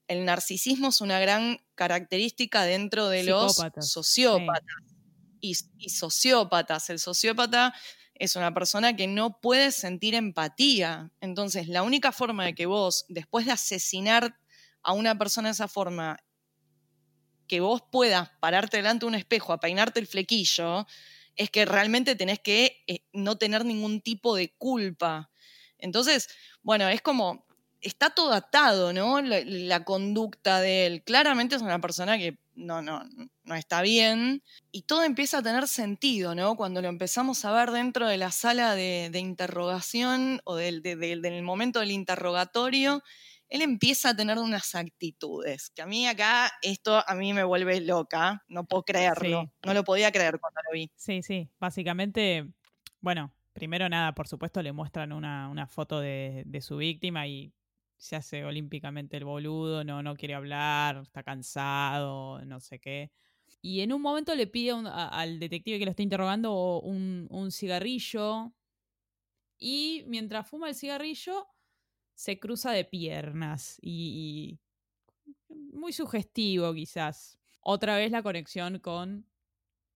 El 0.07 0.25
narcisismo 0.25 0.89
es 0.89 1.01
una 1.01 1.19
gran 1.19 1.59
característica 1.75 2.63
dentro 2.63 3.09
de 3.09 3.23
Psicópatas, 3.23 3.75
los 3.75 3.91
sociópatas 3.91 4.75
y, 5.41 5.57
y 5.77 5.89
sociópatas. 5.89 6.89
El 6.89 6.99
sociópata 6.99 7.73
es 8.15 8.35
una 8.35 8.53
persona 8.53 8.95
que 8.95 9.07
no 9.07 9.39
puede 9.39 9.71
sentir 9.71 10.15
empatía. 10.15 11.11
Entonces, 11.21 11.67
la 11.67 11.83
única 11.83 12.11
forma 12.11 12.45
de 12.45 12.55
que 12.55 12.65
vos, 12.65 13.05
después 13.09 13.45
de 13.45 13.51
asesinar 13.51 14.37
a 14.81 14.93
una 14.93 15.17
persona 15.17 15.49
de 15.49 15.53
esa 15.53 15.67
forma, 15.67 16.17
que 17.47 17.59
vos 17.59 17.81
puedas 17.91 18.29
pararte 18.39 18.77
delante 18.77 19.05
de 19.05 19.07
un 19.09 19.15
espejo 19.15 19.53
a 19.53 19.59
peinarte 19.59 19.99
el 19.99 20.07
flequillo, 20.07 20.85
es 21.35 21.49
que 21.49 21.65
realmente 21.65 22.15
tenés 22.15 22.39
que 22.39 22.83
eh, 22.87 23.01
no 23.13 23.37
tener 23.37 23.63
ningún 23.65 24.01
tipo 24.01 24.35
de 24.35 24.53
culpa. 24.57 25.29
Entonces, 25.77 26.29
bueno, 26.63 26.87
es 26.89 27.01
como, 27.01 27.45
está 27.81 28.09
todo 28.09 28.33
atado, 28.33 28.93
¿no? 28.93 29.21
La, 29.21 29.83
conducta 29.83 30.59
de 30.61 30.85
él. 30.87 31.03
Claramente 31.03 31.55
es 31.55 31.61
una 31.61 31.79
persona 31.79 32.17
que 32.17 32.37
no, 32.55 32.81
no, 32.81 33.03
no 33.43 33.55
está 33.55 33.81
bien. 33.81 34.43
Y 34.71 34.83
todo 34.83 35.03
empieza 35.03 35.39
a 35.39 35.43
tener 35.43 35.67
sentido, 35.67 36.35
¿no? 36.35 36.55
Cuando 36.55 36.81
lo 36.81 36.87
empezamos 36.87 37.45
a 37.45 37.51
ver 37.51 37.71
dentro 37.71 38.07
de 38.07 38.17
la 38.17 38.31
sala 38.31 38.75
de, 38.75 39.11
interrogación 39.13 40.41
o 40.43 40.55
del, 40.55 40.81
de- 40.81 40.95
de- 40.95 41.17
del 41.17 41.43
momento 41.43 41.79
del 41.79 41.91
interrogatorio, 41.91 43.03
él 43.49 43.61
empieza 43.61 44.09
a 44.09 44.15
tener 44.15 44.37
unas 44.37 44.75
actitudes, 44.75 45.69
que 45.75 45.81
a 45.81 45.85
mí 45.85 46.05
acá 46.07 46.51
esto 46.61 47.01
a 47.07 47.15
mí 47.15 47.33
me 47.33 47.43
vuelve 47.43 47.79
loca, 47.81 48.43
no 48.47 48.65
puedo 48.65 48.83
creerlo, 48.83 49.41
Sí. 49.43 49.49
no 49.65 49.73
lo 49.73 49.83
podía 49.83 50.11
creer 50.11 50.39
cuando 50.39 50.59
lo 50.67 50.73
vi. 50.73 50.91
Sí, 50.95 51.21
sí. 51.21 51.49
Básicamente, 51.59 52.45
bueno, 52.99 53.33
primero 53.53 53.87
nada, 53.89 54.13
por 54.13 54.27
supuesto, 54.27 54.61
le 54.61 54.71
muestran 54.73 55.11
una, 55.13 55.49
una 55.49 55.67
foto 55.67 55.99
de, 55.99 56.43
de 56.45 56.61
su 56.61 56.77
víctima 56.77 57.25
y 57.27 57.53
se 57.97 58.15
hace 58.15 58.45
olímpicamente 58.45 59.17
el 59.17 59.25
boludo, 59.25 59.83
no, 59.83 60.03
no 60.03 60.15
quiere 60.15 60.35
hablar, 60.35 60.97
está 61.03 61.23
cansado, 61.23 62.43
no 62.45 62.59
sé 62.59 62.79
qué. 62.79 63.11
Y 63.61 63.79
en 63.81 63.91
un 63.91 64.01
momento 64.03 64.35
le 64.35 64.45
pide 64.45 64.69
a 64.71 64.75
un- 64.75 64.85
a- 64.87 65.07
al 65.07 65.39
detective 65.39 65.79
que 65.79 65.85
lo 65.85 65.91
está 65.91 66.03
interrogando 66.03 66.79
un, 66.81 67.27
un 67.31 67.51
cigarrillo. 67.51 68.53
Y 69.57 70.03
mientras 70.07 70.47
fuma 70.47 70.69
el 70.69 70.75
cigarrillo, 70.75 71.47
se 72.17 72.39
cruza 72.39 72.71
de 72.71 72.83
piernas. 72.83 73.77
Y, 73.81 74.59
y 75.49 75.53
muy 75.73 75.93
sugestivo, 75.93 76.73
quizás. 76.73 77.37
Otra 77.61 77.95
vez 77.97 78.11
la 78.11 78.23
conexión 78.23 78.79
con 78.79 79.27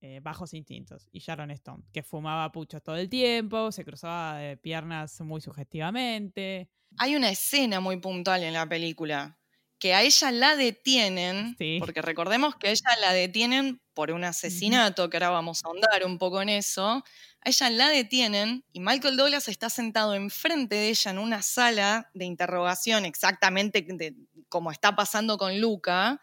eh, 0.01 0.19
Bajos 0.21 0.53
Instintos 0.53 1.09
y 1.11 1.19
Sharon 1.19 1.51
Stone, 1.51 1.83
que 1.91 2.03
fumaba 2.03 2.51
puchos 2.51 2.83
todo 2.83 2.95
el 2.97 3.09
tiempo, 3.09 3.71
se 3.71 3.85
cruzaba 3.85 4.37
de 4.37 4.57
piernas 4.57 5.19
muy 5.21 5.41
sugestivamente. 5.41 6.69
Hay 6.99 7.15
una 7.15 7.29
escena 7.31 7.79
muy 7.79 7.97
puntual 7.99 8.43
en 8.43 8.53
la 8.53 8.67
película 8.69 9.39
que 9.79 9.93
a 9.95 10.03
ella 10.03 10.31
la 10.31 10.55
detienen, 10.55 11.55
Sí. 11.57 11.77
porque 11.79 12.01
recordemos 12.03 12.55
que 12.55 12.67
a 12.67 12.71
ella 12.71 12.95
la 13.01 13.13
detienen 13.13 13.80
por 14.01 14.09
un 14.09 14.23
asesinato, 14.23 15.11
que 15.11 15.17
ahora 15.17 15.29
vamos 15.29 15.63
a 15.63 15.67
ahondar 15.67 16.03
un 16.07 16.17
poco 16.17 16.41
en 16.41 16.49
eso. 16.49 17.03
A 17.41 17.49
ella 17.49 17.69
la 17.69 17.89
detienen 17.89 18.65
y 18.73 18.79
Michael 18.79 19.15
Douglas 19.15 19.47
está 19.47 19.69
sentado 19.69 20.15
enfrente 20.15 20.73
de 20.73 20.89
ella 20.89 21.11
en 21.11 21.19
una 21.19 21.43
sala 21.43 22.09
de 22.15 22.25
interrogación, 22.25 23.05
exactamente 23.05 23.85
de- 23.87 24.15
como 24.49 24.71
está 24.71 24.95
pasando 24.95 25.37
con 25.37 25.61
Luca, 25.61 26.19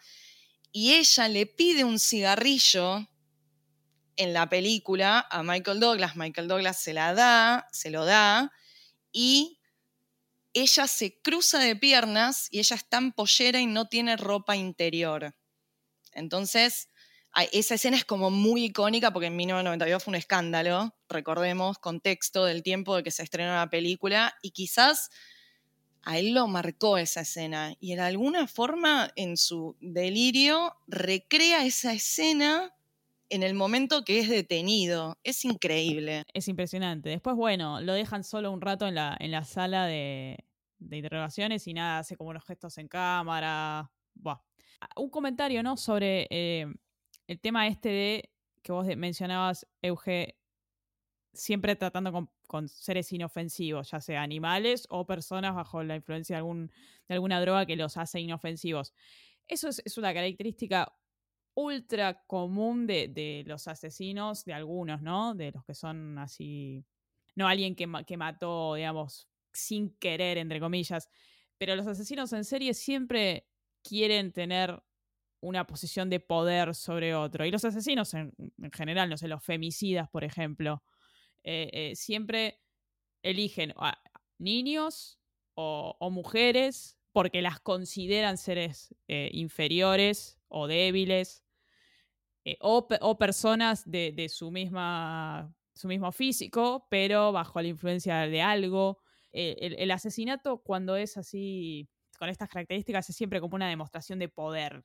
y 0.72 0.94
ella 0.94 1.28
le 1.28 1.46
pide 1.46 1.84
un 1.84 2.00
cigarrillo 2.00 3.06
en 4.16 4.32
la 4.32 4.48
película 4.48 5.24
a 5.30 5.44
Michael 5.44 5.78
Douglas. 5.78 6.16
Michael 6.16 6.48
Douglas 6.48 6.82
se 6.82 6.92
la 6.94 7.14
da, 7.14 7.68
se 7.70 7.90
lo 7.90 8.04
da, 8.04 8.50
y 9.12 9.60
ella 10.52 10.88
se 10.88 11.20
cruza 11.22 11.60
de 11.60 11.76
piernas 11.76 12.48
y 12.50 12.58
ella 12.58 12.74
está 12.74 12.96
en 12.98 13.12
pollera 13.12 13.60
y 13.60 13.66
no 13.66 13.86
tiene 13.86 14.16
ropa 14.16 14.56
interior. 14.56 15.36
Entonces, 16.12 16.88
esa 17.52 17.74
escena 17.74 17.96
es 17.96 18.04
como 18.04 18.30
muy 18.30 18.64
icónica 18.64 19.12
porque 19.12 19.26
en 19.26 19.36
1992 19.36 20.02
fue 20.02 20.10
un 20.12 20.16
escándalo, 20.16 20.94
recordemos, 21.08 21.78
contexto 21.78 22.44
del 22.44 22.62
tiempo 22.62 22.96
de 22.96 23.02
que 23.02 23.10
se 23.10 23.22
estrenó 23.22 23.54
la 23.54 23.70
película, 23.70 24.34
y 24.42 24.50
quizás 24.50 25.10
a 26.02 26.18
él 26.18 26.32
lo 26.32 26.46
marcó 26.48 26.96
esa 26.98 27.20
escena 27.20 27.74
y 27.80 27.92
en 27.92 28.00
alguna 28.00 28.46
forma 28.46 29.10
en 29.16 29.36
su 29.36 29.76
delirio 29.80 30.76
recrea 30.86 31.64
esa 31.64 31.92
escena 31.92 32.74
en 33.30 33.42
el 33.42 33.54
momento 33.54 34.04
que 34.04 34.20
es 34.20 34.28
detenido. 34.28 35.18
Es 35.22 35.44
increíble. 35.44 36.24
Es 36.32 36.48
impresionante. 36.48 37.10
Después, 37.10 37.36
bueno, 37.36 37.80
lo 37.80 37.92
dejan 37.92 38.24
solo 38.24 38.50
un 38.50 38.60
rato 38.60 38.86
en 38.86 38.94
la, 38.94 39.16
en 39.20 39.30
la 39.30 39.44
sala 39.44 39.86
de, 39.86 40.44
de 40.78 40.96
interrogaciones 40.96 41.66
y 41.66 41.74
nada, 41.74 41.98
hace 41.98 42.16
como 42.16 42.30
unos 42.30 42.44
gestos 42.44 42.78
en 42.78 42.88
cámara. 42.88 43.90
Buah. 44.14 44.40
Ah, 44.80 44.88
Un 44.96 45.10
comentario, 45.10 45.62
¿no? 45.62 45.76
Sobre 45.76 46.26
eh, 46.30 46.66
el 47.28 47.40
tema 47.40 47.68
este 47.68 47.88
de 47.90 48.30
que 48.62 48.72
vos 48.72 48.86
mencionabas, 48.96 49.66
Euge, 49.82 50.36
siempre 51.32 51.76
tratando 51.76 52.10
con, 52.10 52.30
con 52.46 52.68
seres 52.68 53.12
inofensivos, 53.12 53.90
ya 53.90 54.00
sea 54.00 54.22
animales 54.22 54.86
o 54.90 55.06
personas 55.06 55.54
bajo 55.54 55.82
la 55.84 55.96
influencia 55.96 56.34
de, 56.34 56.38
algún, 56.38 56.72
de 57.06 57.14
alguna 57.14 57.40
droga 57.40 57.66
que 57.66 57.76
los 57.76 57.96
hace 57.96 58.18
inofensivos. 58.20 58.92
Eso 59.46 59.68
es, 59.68 59.80
es 59.84 59.96
una 59.98 60.12
característica 60.12 60.92
ultra 61.54 62.24
común 62.26 62.86
de, 62.86 63.08
de 63.08 63.44
los 63.46 63.68
asesinos, 63.68 64.44
de 64.44 64.54
algunos, 64.54 65.02
¿no? 65.02 65.34
De 65.34 65.52
los 65.52 65.64
que 65.64 65.74
son 65.74 66.18
así. 66.18 66.84
No 67.34 67.46
alguien 67.46 67.74
que, 67.74 67.86
que 68.06 68.16
mató, 68.16 68.74
digamos, 68.74 69.28
sin 69.52 69.90
querer, 69.96 70.38
entre 70.38 70.60
comillas. 70.60 71.08
Pero 71.58 71.76
los 71.76 71.86
asesinos 71.86 72.32
en 72.32 72.44
serie 72.44 72.74
siempre 72.74 73.48
quieren 73.82 74.32
tener 74.32 74.82
una 75.40 75.66
posición 75.66 76.10
de 76.10 76.20
poder 76.20 76.74
sobre 76.74 77.14
otro. 77.14 77.44
Y 77.44 77.50
los 77.50 77.64
asesinos 77.64 78.14
en, 78.14 78.32
en 78.38 78.72
general, 78.72 79.08
no 79.08 79.16
sé, 79.16 79.28
los 79.28 79.42
femicidas, 79.42 80.08
por 80.08 80.24
ejemplo, 80.24 80.82
eh, 81.44 81.70
eh, 81.72 81.96
siempre 81.96 82.60
eligen 83.22 83.72
a 83.76 83.98
niños 84.38 85.18
o, 85.54 85.96
mujeres 86.10 86.96
porque 87.12 87.42
las 87.42 87.58
consideran 87.60 88.36
seres 88.38 88.94
eh, 89.08 89.30
inferiores 89.32 90.38
o 90.48 90.66
débiles 90.66 91.44
o, 92.60 92.86
pe- 92.86 92.98
o 93.00 93.18
personas 93.18 93.82
de, 93.90 94.28
su, 94.28 94.50
misma, 94.50 95.52
su 95.74 95.88
mismo 95.88 96.12
físico, 96.12 96.86
pero 96.90 97.32
bajo 97.32 97.60
la 97.60 97.68
influencia 97.68 98.26
de 98.26 98.40
algo. 98.40 98.98
El 99.32 99.90
asesinato, 99.90 100.58
cuando 100.62 100.96
es 100.96 101.16
así, 101.16 101.88
con 102.18 102.28
estas 102.28 102.48
características, 102.48 103.10
es 103.10 103.16
siempre 103.16 103.40
como 103.40 103.56
una 103.56 103.68
demostración 103.68 104.18
de 104.18 104.28
poder. 104.28 104.84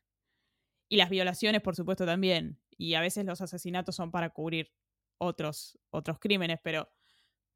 Y 0.93 0.97
las 0.97 1.09
violaciones, 1.09 1.63
por 1.63 1.75
supuesto, 1.75 2.05
también. 2.05 2.59
Y 2.77 2.93
a 2.93 3.01
veces 3.01 3.25
los 3.25 3.41
asesinatos 3.41 3.95
son 3.95 4.11
para 4.11 4.29
cubrir 4.29 4.71
otros, 5.17 5.75
otros 5.89 6.19
crímenes, 6.19 6.59
pero 6.63 6.87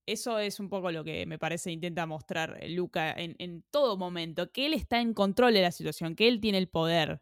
eso 0.07 0.39
es 0.39 0.59
un 0.59 0.69
poco 0.69 0.91
lo 0.91 1.03
que 1.03 1.23
me 1.27 1.37
parece 1.37 1.71
intenta 1.71 2.07
mostrar 2.07 2.59
Luca 2.67 3.11
en, 3.11 3.35
en 3.37 3.63
todo 3.69 3.95
momento, 3.95 4.51
que 4.51 4.65
él 4.65 4.73
está 4.73 5.01
en 5.01 5.13
control 5.13 5.53
de 5.53 5.61
la 5.61 5.71
situación, 5.71 6.15
que 6.15 6.27
él 6.27 6.41
tiene 6.41 6.57
el 6.57 6.67
poder, 6.67 7.21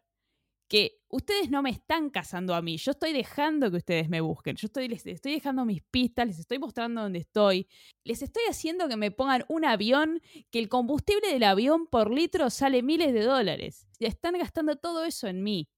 que 0.68 1.02
ustedes 1.10 1.50
no 1.50 1.60
me 1.60 1.68
están 1.68 2.08
cazando 2.08 2.54
a 2.54 2.62
mí, 2.62 2.78
yo 2.78 2.92
estoy 2.92 3.12
dejando 3.12 3.70
que 3.70 3.76
ustedes 3.76 4.08
me 4.08 4.22
busquen, 4.22 4.56
yo 4.56 4.68
estoy, 4.68 4.88
les 4.88 5.04
estoy 5.04 5.32
dejando 5.32 5.66
mis 5.66 5.82
pistas, 5.82 6.26
les 6.26 6.38
estoy 6.38 6.58
mostrando 6.58 7.02
dónde 7.02 7.18
estoy, 7.18 7.68
les 8.04 8.22
estoy 8.22 8.44
haciendo 8.48 8.88
que 8.88 8.96
me 8.96 9.10
pongan 9.10 9.44
un 9.48 9.66
avión, 9.66 10.22
que 10.50 10.60
el 10.60 10.70
combustible 10.70 11.30
del 11.30 11.42
avión 11.42 11.86
por 11.86 12.10
litro 12.10 12.48
sale 12.48 12.82
miles 12.82 13.12
de 13.12 13.22
dólares. 13.22 13.86
Y 13.98 14.06
están 14.06 14.38
gastando 14.38 14.76
todo 14.76 15.04
eso 15.04 15.28
en 15.28 15.42
mí. 15.42 15.68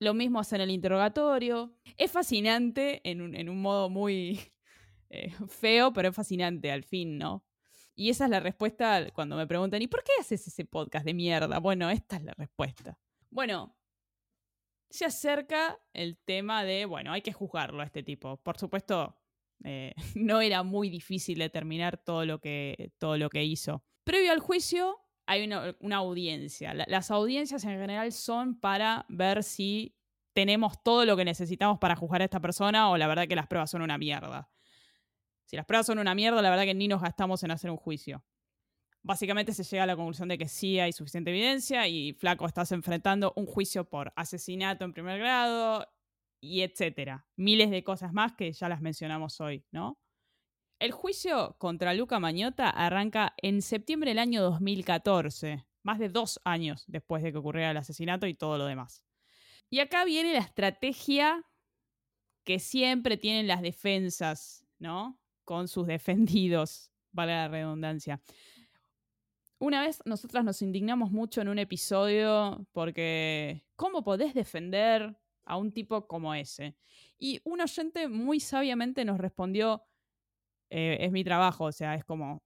Lo 0.00 0.14
mismo 0.14 0.40
hacen 0.40 0.60
el 0.60 0.70
interrogatorio. 0.70 1.74
Es 1.96 2.10
fascinante 2.10 3.00
en 3.08 3.20
un, 3.22 3.34
en 3.34 3.48
un 3.48 3.62
modo 3.62 3.88
muy 3.90 4.40
eh, 5.10 5.32
feo, 5.48 5.92
pero 5.92 6.08
es 6.08 6.14
fascinante 6.16 6.70
al 6.70 6.84
fin, 6.84 7.18
¿no? 7.18 7.44
Y 7.96 8.10
esa 8.10 8.24
es 8.24 8.30
la 8.30 8.40
respuesta 8.40 9.08
cuando 9.12 9.36
me 9.36 9.46
preguntan, 9.46 9.80
¿y 9.80 9.86
por 9.86 10.02
qué 10.02 10.12
haces 10.18 10.46
ese 10.48 10.64
podcast 10.64 11.06
de 11.06 11.14
mierda? 11.14 11.60
Bueno, 11.60 11.90
esta 11.90 12.16
es 12.16 12.24
la 12.24 12.34
respuesta. 12.34 12.98
Bueno, 13.30 13.76
se 14.90 15.04
acerca 15.04 15.80
el 15.92 16.18
tema 16.18 16.64
de, 16.64 16.86
bueno, 16.86 17.12
hay 17.12 17.22
que 17.22 17.32
juzgarlo 17.32 17.82
a 17.82 17.84
este 17.84 18.02
tipo. 18.02 18.36
Por 18.38 18.58
supuesto, 18.58 19.16
Eh, 19.64 19.94
no 20.16 20.40
era 20.40 20.62
muy 20.64 20.90
difícil 20.90 21.38
determinar 21.38 21.96
todo 21.96 22.24
lo 22.26 22.40
que, 22.40 22.92
todo 22.98 23.16
lo 23.16 23.30
que 23.30 23.44
hizo. 23.44 23.84
Previo 24.04 24.32
al 24.32 24.40
juicio 24.40 24.98
hay 25.26 25.44
una, 25.44 25.96
audiencia. 25.96 26.74
La- 26.74 26.84
las 26.88 27.10
audiencias 27.10 27.64
en 27.64 27.70
general 27.70 28.12
son 28.12 28.58
para 28.58 29.06
ver 29.08 29.42
si 29.42 29.96
tenemos 30.32 30.82
todo 30.82 31.04
lo 31.04 31.16
que 31.16 31.24
necesitamos 31.24 31.78
para 31.78 31.96
juzgar 31.96 32.22
a 32.22 32.24
esta 32.24 32.40
persona 32.40 32.90
o 32.90 32.96
la 32.96 33.06
verdad 33.06 33.28
que 33.28 33.36
las 33.36 33.46
pruebas 33.46 33.70
son 33.70 33.82
una 33.82 33.98
mierda. 33.98 34.50
Si 35.46 35.56
las 35.56 35.66
pruebas 35.66 35.86
son 35.86 35.98
una 35.98 36.14
mierda, 36.14 36.42
la 36.42 36.50
verdad 36.50 36.64
que 36.64 36.74
ni 36.74 36.88
nos 36.88 37.02
gastamos 37.02 37.42
en 37.42 37.50
hacer 37.50 37.70
un 37.70 37.76
juicio. 37.76 38.24
Básicamente 39.02 39.52
se 39.52 39.64
llega 39.64 39.82
a 39.82 39.86
la 39.86 39.96
conclusión 39.96 40.28
de 40.28 40.38
que 40.38 40.48
sí 40.48 40.80
hay 40.80 40.92
suficiente 40.92 41.30
evidencia 41.30 41.86
y 41.86 42.14
flaco 42.14 42.46
estás 42.46 42.72
enfrentando 42.72 43.32
un 43.36 43.46
juicio 43.46 43.88
por 43.88 44.12
asesinato 44.16 44.84
en 44.84 44.94
primer 44.94 45.18
grado 45.18 45.86
y 46.40 46.62
etcétera. 46.62 47.26
Miles 47.36 47.70
de 47.70 47.84
cosas 47.84 48.12
más 48.12 48.32
que 48.32 48.50
ya 48.52 48.68
las 48.68 48.80
mencionamos 48.80 49.40
hoy, 49.40 49.64
¿no? 49.70 49.98
El 50.84 50.92
juicio 50.92 51.56
contra 51.56 51.94
Luca 51.94 52.20
Mañota 52.20 52.68
arranca 52.68 53.32
en 53.38 53.62
septiembre 53.62 54.10
del 54.10 54.18
año 54.18 54.42
2014, 54.42 55.64
más 55.82 55.98
de 55.98 56.10
dos 56.10 56.42
años 56.44 56.84
después 56.88 57.22
de 57.22 57.32
que 57.32 57.38
ocurriera 57.38 57.70
el 57.70 57.78
asesinato 57.78 58.26
y 58.26 58.34
todo 58.34 58.58
lo 58.58 58.66
demás. 58.66 59.02
Y 59.70 59.78
acá 59.78 60.04
viene 60.04 60.34
la 60.34 60.40
estrategia 60.40 61.42
que 62.44 62.58
siempre 62.58 63.16
tienen 63.16 63.46
las 63.46 63.62
defensas, 63.62 64.66
¿no? 64.78 65.18
Con 65.46 65.68
sus 65.68 65.86
defendidos, 65.86 66.90
vale 67.12 67.32
la 67.32 67.48
redundancia. 67.48 68.20
Una 69.58 69.80
vez 69.80 70.02
nosotras 70.04 70.44
nos 70.44 70.60
indignamos 70.60 71.10
mucho 71.10 71.40
en 71.40 71.48
un 71.48 71.58
episodio 71.58 72.66
porque 72.72 73.64
¿cómo 73.74 74.04
podés 74.04 74.34
defender 74.34 75.16
a 75.46 75.56
un 75.56 75.72
tipo 75.72 76.06
como 76.06 76.34
ese? 76.34 76.76
Y 77.18 77.40
un 77.44 77.62
oyente 77.62 78.06
muy 78.06 78.38
sabiamente 78.38 79.06
nos 79.06 79.16
respondió, 79.16 79.82
eh, 80.70 80.98
es 81.00 81.12
mi 81.12 81.24
trabajo, 81.24 81.64
o 81.66 81.72
sea, 81.72 81.94
es 81.94 82.04
como 82.04 82.42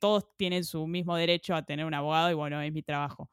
todos 0.00 0.26
tienen 0.36 0.64
su 0.64 0.86
mismo 0.88 1.16
derecho 1.16 1.54
a 1.56 1.64
tener 1.64 1.86
un 1.86 1.94
abogado 1.94 2.30
y 2.30 2.34
bueno, 2.34 2.60
es 2.62 2.72
mi 2.72 2.82
trabajo. 2.82 3.30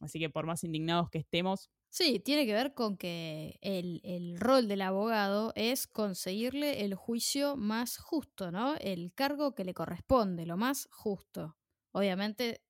Así 0.00 0.18
que 0.20 0.30
por 0.30 0.46
más 0.46 0.64
indignados 0.64 1.10
que 1.10 1.18
estemos, 1.18 1.70
Sí, 1.90 2.20
tiene 2.20 2.44
que 2.44 2.52
ver 2.52 2.74
con 2.74 2.96
que 2.98 3.58
el, 3.62 4.00
el 4.04 4.38
rol 4.38 4.68
del 4.68 4.82
abogado 4.82 5.52
es 5.56 5.86
conseguirle 5.86 6.84
el 6.84 6.94
juicio 6.94 7.56
más 7.56 7.96
justo, 7.98 8.50
¿no? 8.50 8.74
El 8.76 9.14
cargo 9.14 9.54
que 9.54 9.64
le 9.64 9.72
corresponde, 9.72 10.44
lo 10.44 10.56
más 10.58 10.88
justo. 10.90 11.56
Obviamente, 11.92 12.62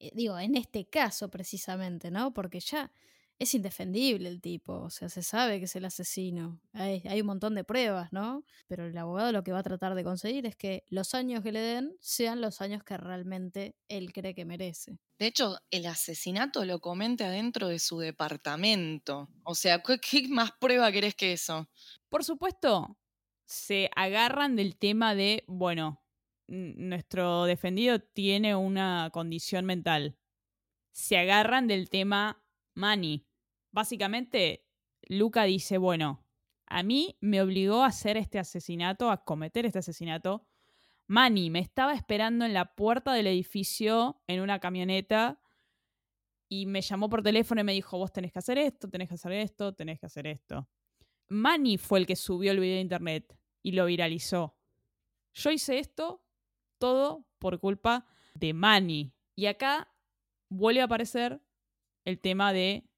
eh, 0.00 0.10
digo, 0.14 0.38
en 0.38 0.56
este 0.56 0.88
caso 0.90 1.30
precisamente, 1.30 2.10
¿no? 2.10 2.34
Porque 2.34 2.60
ya 2.60 2.92
es 3.38 3.54
indefendible 3.54 4.28
el 4.28 4.40
tipo, 4.40 4.74
o 4.80 4.90
sea, 4.90 5.08
se 5.08 5.22
sabe 5.22 5.58
que 5.58 5.66
es 5.66 5.76
el 5.76 5.84
asesino. 5.84 6.60
Hay, 6.72 7.02
hay 7.06 7.20
un 7.20 7.26
montón 7.26 7.54
de 7.54 7.64
pruebas, 7.64 8.12
¿no? 8.12 8.44
Pero 8.66 8.86
el 8.86 8.96
abogado 8.96 9.30
lo 9.32 9.44
que 9.44 9.52
va 9.52 9.58
a 9.58 9.62
tratar 9.62 9.94
de 9.94 10.04
conseguir 10.04 10.46
es 10.46 10.56
que 10.56 10.84
los 10.88 11.14
años 11.14 11.42
que 11.42 11.52
le 11.52 11.60
den 11.60 11.94
sean 12.00 12.40
los 12.40 12.60
años 12.62 12.82
que 12.82 12.96
realmente 12.96 13.76
él 13.88 14.12
cree 14.12 14.34
que 14.34 14.46
merece. 14.46 14.98
De 15.18 15.26
hecho, 15.26 15.58
el 15.70 15.86
asesinato 15.86 16.64
lo 16.64 16.80
comenta 16.80 17.28
dentro 17.28 17.68
de 17.68 17.78
su 17.78 17.98
departamento. 17.98 19.28
O 19.44 19.54
sea, 19.54 19.82
¿qué, 19.82 19.98
qué 19.98 20.28
más 20.28 20.52
prueba 20.58 20.90
querés 20.90 21.14
que 21.14 21.34
eso? 21.34 21.68
Por 22.08 22.24
supuesto, 22.24 22.96
se 23.44 23.90
agarran 23.94 24.56
del 24.56 24.76
tema 24.76 25.14
de, 25.14 25.44
bueno, 25.46 26.02
nuestro 26.48 27.44
defendido 27.44 28.00
tiene 28.00 28.56
una 28.56 29.10
condición 29.12 29.66
mental. 29.66 30.16
Se 30.92 31.18
agarran 31.18 31.66
del 31.66 31.90
tema 31.90 32.42
money. 32.76 33.26
Básicamente, 33.72 34.66
Luca 35.02 35.44
dice, 35.44 35.78
bueno, 35.78 36.24
a 36.66 36.82
mí 36.82 37.16
me 37.20 37.40
obligó 37.42 37.82
a 37.82 37.88
hacer 37.88 38.16
este 38.16 38.38
asesinato, 38.38 39.10
a 39.10 39.24
cometer 39.24 39.66
este 39.66 39.78
asesinato. 39.78 40.46
Manny 41.06 41.50
me 41.50 41.60
estaba 41.60 41.94
esperando 41.94 42.44
en 42.44 42.52
la 42.52 42.74
puerta 42.74 43.12
del 43.12 43.28
edificio 43.28 44.20
en 44.26 44.40
una 44.40 44.58
camioneta 44.58 45.40
y 46.48 46.66
me 46.66 46.80
llamó 46.80 47.08
por 47.08 47.22
teléfono 47.22 47.60
y 47.60 47.64
me 47.64 47.72
dijo, 47.72 47.98
vos 47.98 48.12
tenés 48.12 48.32
que 48.32 48.38
hacer 48.38 48.58
esto, 48.58 48.88
tenés 48.88 49.08
que 49.08 49.14
hacer 49.14 49.32
esto, 49.32 49.74
tenés 49.74 50.00
que 50.00 50.06
hacer 50.06 50.26
esto. 50.26 50.68
Manny 51.28 51.78
fue 51.78 52.00
el 52.00 52.06
que 52.06 52.16
subió 52.16 52.52
el 52.52 52.60
video 52.60 52.78
a 52.78 52.82
internet 52.82 53.36
y 53.62 53.72
lo 53.72 53.86
viralizó. 53.86 54.56
Yo 55.34 55.50
hice 55.50 55.78
esto 55.78 56.24
todo 56.78 57.26
por 57.38 57.58
culpa 57.60 58.06
de 58.34 58.52
Manny. 58.54 59.12
Y 59.34 59.46
acá 59.46 59.92
vuelve 60.48 60.80
a 60.80 60.84
aparecer 60.84 61.40
el 62.06 62.18
tema 62.18 62.54
de 62.54 62.88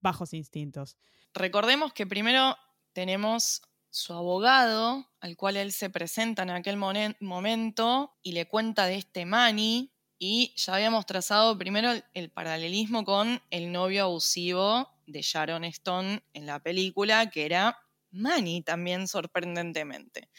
bajos 0.00 0.32
instintos. 0.32 0.96
Recordemos 1.34 1.92
que 1.92 2.06
primero 2.06 2.56
tenemos 2.94 3.60
su 3.90 4.14
abogado, 4.14 5.06
al 5.20 5.36
cual 5.36 5.56
él 5.56 5.72
se 5.72 5.90
presenta 5.90 6.44
en 6.44 6.50
aquel 6.50 6.76
momento 6.76 8.16
y 8.22 8.32
le 8.32 8.46
cuenta 8.46 8.86
de 8.86 8.96
este 8.96 9.26
Manny. 9.26 9.92
Y 10.18 10.54
ya 10.56 10.74
habíamos 10.74 11.06
trazado 11.06 11.56
primero 11.58 11.92
el, 11.92 12.04
el 12.14 12.30
paralelismo 12.30 13.04
con 13.04 13.42
el 13.50 13.72
novio 13.72 14.04
abusivo 14.04 14.88
de 15.06 15.22
Sharon 15.22 15.64
Stone 15.64 16.22
en 16.32 16.46
la 16.46 16.60
película, 16.60 17.30
que 17.30 17.46
era 17.46 17.78
Manny 18.10 18.62
también 18.62 19.08
sorprendentemente. 19.08 20.30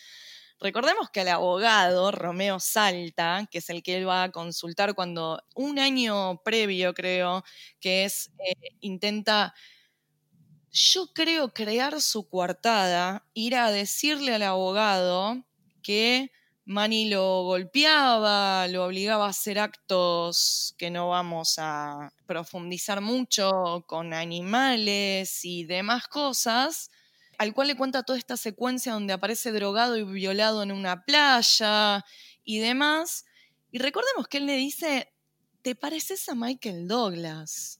Recordemos 0.61 1.09
que 1.09 1.21
al 1.21 1.29
abogado, 1.29 2.11
Romeo 2.11 2.59
Salta, 2.59 3.47
que 3.49 3.57
es 3.57 3.69
el 3.71 3.81
que 3.81 3.97
él 3.97 4.07
va 4.07 4.23
a 4.23 4.31
consultar 4.31 4.93
cuando 4.93 5.41
un 5.55 5.79
año 5.79 6.39
previo, 6.43 6.93
creo, 6.93 7.43
que 7.79 8.05
es, 8.05 8.29
eh, 8.37 8.53
intenta 8.79 9.55
yo 10.71 11.07
creo 11.13 11.53
crear 11.53 11.99
su 12.01 12.29
coartada, 12.29 13.25
ir 13.33 13.55
a 13.55 13.71
decirle 13.71 14.35
al 14.35 14.43
abogado 14.43 15.43
que 15.83 16.31
Manny 16.65 17.09
lo 17.09 17.43
golpeaba, 17.43 18.67
lo 18.67 18.85
obligaba 18.85 19.25
a 19.25 19.29
hacer 19.29 19.59
actos 19.59 20.73
que 20.77 20.89
no 20.89 21.09
vamos 21.09 21.55
a 21.57 22.13
profundizar 22.25 23.01
mucho 23.01 23.83
con 23.87 24.13
animales 24.13 25.43
y 25.43 25.65
demás 25.65 26.07
cosas, 26.07 26.89
al 27.41 27.53
cual 27.53 27.67
le 27.67 27.75
cuenta 27.75 28.03
toda 28.03 28.19
esta 28.19 28.37
secuencia 28.37 28.93
donde 28.93 29.13
aparece 29.13 29.51
drogado 29.51 29.97
y 29.97 30.03
violado 30.03 30.63
en 30.63 30.71
una 30.71 31.03
playa 31.05 32.05
y 32.43 32.59
demás. 32.59 33.25
Y 33.71 33.79
recordemos 33.79 34.27
que 34.27 34.37
él 34.37 34.45
le 34.45 34.55
dice, 34.57 35.13
¿te 35.61 35.75
pareces 35.75 36.27
a 36.29 36.35
Michael 36.35 36.87
Douglas? 36.87 37.79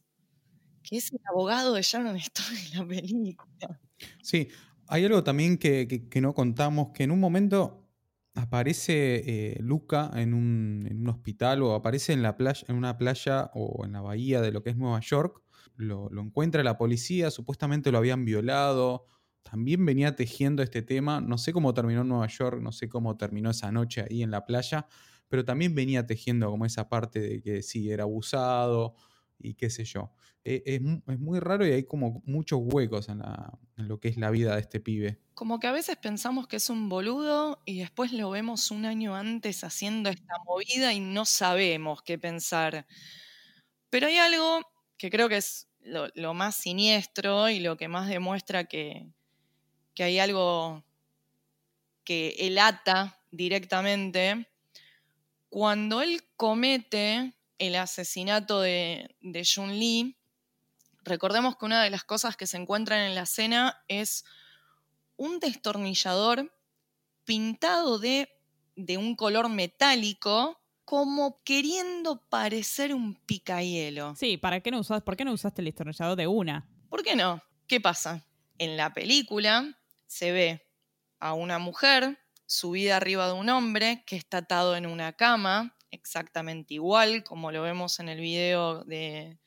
que 0.84 0.98
es 0.98 1.12
el 1.14 1.20
abogado 1.30 1.74
de 1.74 1.82
Sharon 1.84 2.16
Stone 2.18 2.60
en 2.74 2.80
la 2.80 2.88
película. 2.88 3.82
Sí, 4.22 4.50
hay 4.88 5.06
algo 5.06 5.24
también 5.24 5.58
que, 5.58 5.88
que- 6.10 6.22
no 6.22 6.34
contamos, 6.34 6.90
que 6.94 7.04
en 7.04 7.12
un 7.12 7.20
momento 7.20 7.88
aparece 8.36 9.54
eh, 9.54 9.58
Luca 9.62 10.10
en 10.16 10.34
un, 10.34 10.88
en 10.90 11.02
un 11.02 11.10
hospital 11.10 11.62
o 11.64 11.74
aparece 11.76 12.14
en, 12.14 12.22
la 12.24 12.38
playa, 12.38 12.66
en 12.70 12.76
una 12.76 12.98
playa 12.98 13.52
o 13.54 13.86
en 13.86 13.92
la 13.94 14.02
bahía 14.02 14.42
de 14.42 14.52
lo 14.52 14.64
que 14.64 14.72
es 14.72 14.78
Nueva 14.78 15.00
York. 15.02 15.44
Lo 15.76 16.10
encuentra 16.22 16.64
la 16.64 16.78
policía, 16.78 17.32
supuestamente 17.32 17.92
lo 17.92 17.98
habían 17.98 18.24
violado. 18.26 19.08
También 19.44 19.86
venía 19.86 20.16
tejiendo 20.16 20.64
este 20.64 20.82
tema. 20.82 21.20
No 21.20 21.38
sé 21.38 21.54
cómo 21.54 21.74
terminó 21.74 22.02
en 22.02 22.08
Nueva 22.08 22.28
York, 22.28 22.62
no 22.62 22.72
sé 22.72 22.90
cómo 22.90 23.18
terminó 23.18 23.50
esa 23.50 23.72
noche 23.72 24.06
ahí 24.10 24.24
en 24.24 24.32
la 24.32 24.46
playa, 24.46 24.88
pero 25.28 25.44
también 25.44 25.76
venía 25.76 26.06
tejiendo 26.06 26.50
como 26.50 26.66
esa 26.66 26.90
parte 26.90 27.20
de 27.20 27.42
que 27.42 27.62
sí, 27.62 27.92
era 27.92 28.04
abusado 28.04 28.96
y 29.40 29.56
qué 29.56 29.70
sé 29.70 29.84
yo. 29.84 30.14
Eh, 30.44 30.64
es, 30.66 30.82
es 31.08 31.20
muy 31.20 31.40
raro 31.40 31.66
y 31.66 31.72
hay 31.72 31.84
como 31.84 32.22
muchos 32.26 32.60
huecos 32.64 33.10
en, 33.10 33.22
lo 33.76 34.00
que 34.00 34.08
es 34.08 34.18
la 34.18 34.32
vida 34.32 34.56
de 34.56 34.62
este 34.62 34.80
pibe. 34.80 35.20
Como 35.34 35.60
que 35.60 35.68
a 35.68 35.72
veces 35.72 35.98
pensamos 35.98 36.48
que 36.48 36.58
es 36.58 36.70
un 36.70 36.90
boludo 36.90 37.62
y 37.66 37.80
después 37.80 38.14
lo 38.14 38.30
vemos 38.30 38.72
un 38.72 38.86
año 38.86 39.16
antes 39.16 39.64
haciendo 39.64 40.10
esta 40.10 40.36
movida 40.46 40.94
y 40.94 41.00
no 41.00 41.26
sabemos 41.26 42.02
qué 42.04 42.18
pensar. 42.18 42.86
Pero 43.90 44.08
hay 44.08 44.18
algo 44.18 44.62
que 44.98 45.10
creo 45.10 45.30
que 45.30 45.38
es 45.38 45.68
lo 45.84 46.34
más 46.34 46.56
siniestro 46.56 47.50
y 47.50 47.60
lo 47.60 47.76
que 47.76 47.88
más 47.88 48.08
demuestra 48.08 48.66
que, 48.66 49.12
que 49.94 50.04
hay 50.04 50.20
algo 50.20 50.84
que 52.04 52.36
él 52.40 52.58
ata 52.58 53.20
directamente. 53.32 54.48
Cuando 55.50 56.02
él 56.02 56.24
comete 56.36 57.34
el 57.58 57.76
asesinato 57.76 58.62
de, 58.62 59.16
de 59.22 59.44
Jun 59.46 59.78
Lee, 59.78 60.18
recordemos 61.04 61.58
que 61.58 61.66
una 61.66 61.84
de 61.84 61.90
las 61.90 62.04
cosas 62.04 62.38
que 62.38 62.48
se 62.48 62.58
encuentran 62.58 63.02
en 63.02 63.16
la 63.16 63.24
escena 63.24 63.84
es 63.88 64.26
un 65.18 65.40
destornillador 65.40 66.52
pintado 67.26 68.00
de, 68.00 68.30
de 68.76 68.98
un 68.98 69.16
color 69.16 69.50
metálico, 69.50 70.60
como 70.86 71.42
queriendo 71.44 72.22
parecer 72.28 72.94
un 72.94 73.16
picahielo. 73.16 74.16
Sí, 74.16 74.38
¿para 74.38 74.62
qué 74.62 74.72
no 74.72 74.80
usas, 74.80 75.02
¿por 75.04 75.16
qué 75.16 75.24
no 75.24 75.32
usaste 75.32 75.62
el 75.62 75.66
destornillador 75.66 76.18
de 76.18 76.28
una? 76.28 76.68
¿Por 76.90 77.04
qué 77.04 77.16
no? 77.16 77.42
¿Qué 77.68 77.80
pasa? 77.80 78.26
En 78.58 78.76
la 78.76 78.94
película 78.94 79.78
se 80.12 80.34
ve 80.34 80.68
a 81.20 81.34
una 81.34 81.58
mujer 81.58 82.20
subida 82.46 82.98
arriba 82.98 83.28
de 83.28 83.32
un 83.32 83.48
hombre 83.48 84.04
que 84.06 84.18
está 84.18 84.40
atado 84.40 84.76
en 84.76 84.86
una 84.86 85.14
cama, 85.14 85.78
exactamente 85.90 86.74
igual 86.74 87.24
como 87.24 87.50
lo 87.54 87.62
vemos 87.62 87.98
en 88.02 88.10
el 88.10 88.20
video 88.20 88.84
de, 88.84 89.40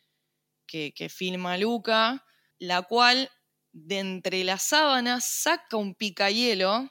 que, 0.67 1.09
filma 1.11 1.59
Luca, 1.59 2.25
la 2.59 2.81
cual 2.81 3.31
de 3.73 3.99
entre 3.99 4.43
las 4.43 4.63
sábanas 4.63 5.27
saca 5.27 5.77
un 5.77 5.95
picahielo 5.95 6.91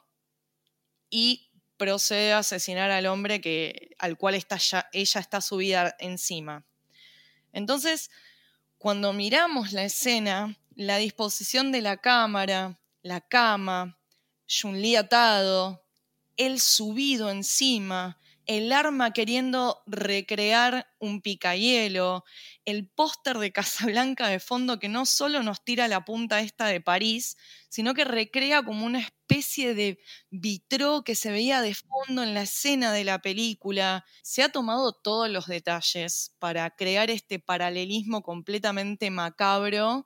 y 1.10 1.50
procede 1.76 2.34
a 2.34 2.40
asesinar 2.40 2.92
al 2.92 3.08
hombre 3.08 3.42
que, 3.42 3.96
al 3.98 4.20
cual 4.20 4.36
está 4.36 4.60
ella 4.94 5.20
está 5.20 5.42
subida 5.42 5.96
encima. 5.98 6.64
Entonces, 7.52 8.12
cuando 8.78 9.14
miramos 9.14 9.74
la 9.74 9.84
escena, 9.84 10.60
la 10.76 10.98
disposición 10.98 11.72
de 11.72 11.82
la 11.82 11.98
cámara, 11.98 12.80
la 13.04 13.22
cama, 13.22 14.00
Junli 14.48 14.96
atado, 14.96 15.86
él 16.38 16.60
subido 16.60 17.30
encima, 17.30 18.20
el 18.46 18.74
arma 18.74 19.12
queriendo 19.14 19.84
recrear 19.86 20.88
un 21.00 21.22
picahielo, 21.22 22.24
el 22.66 22.90
póster 22.90 23.38
de 23.38 23.52
Casablanca 23.54 24.28
de 24.28 24.40
fondo 24.40 24.80
que 24.80 24.90
no 24.90 25.06
solo 25.06 25.44
nos 25.44 25.64
tira 25.64 25.88
la 25.88 26.04
punta 26.06 26.42
esta 26.42 26.68
de 26.68 26.82
París, 26.82 27.38
sino 27.70 27.94
que 27.94 28.04
recrea 28.04 28.64
como 28.64 28.86
una 28.86 29.00
especie 29.00 29.74
de 29.76 30.00
vitró 30.30 31.04
que 31.04 31.16
se 31.16 31.32
veía 31.32 31.62
de 31.62 31.74
fondo 31.74 32.24
en 32.24 32.34
la 32.34 32.44
escena 32.44 32.92
de 32.92 33.04
la 33.06 33.20
película. 33.22 34.06
Se 34.22 34.44
ha 34.44 34.50
tomado 34.50 34.94
todos 34.94 35.30
los 35.30 35.48
detalles 35.48 36.36
para 36.40 36.70
crear 36.72 37.10
este 37.10 37.40
paralelismo 37.40 38.24
completamente 38.24 39.10
macabro 39.10 40.06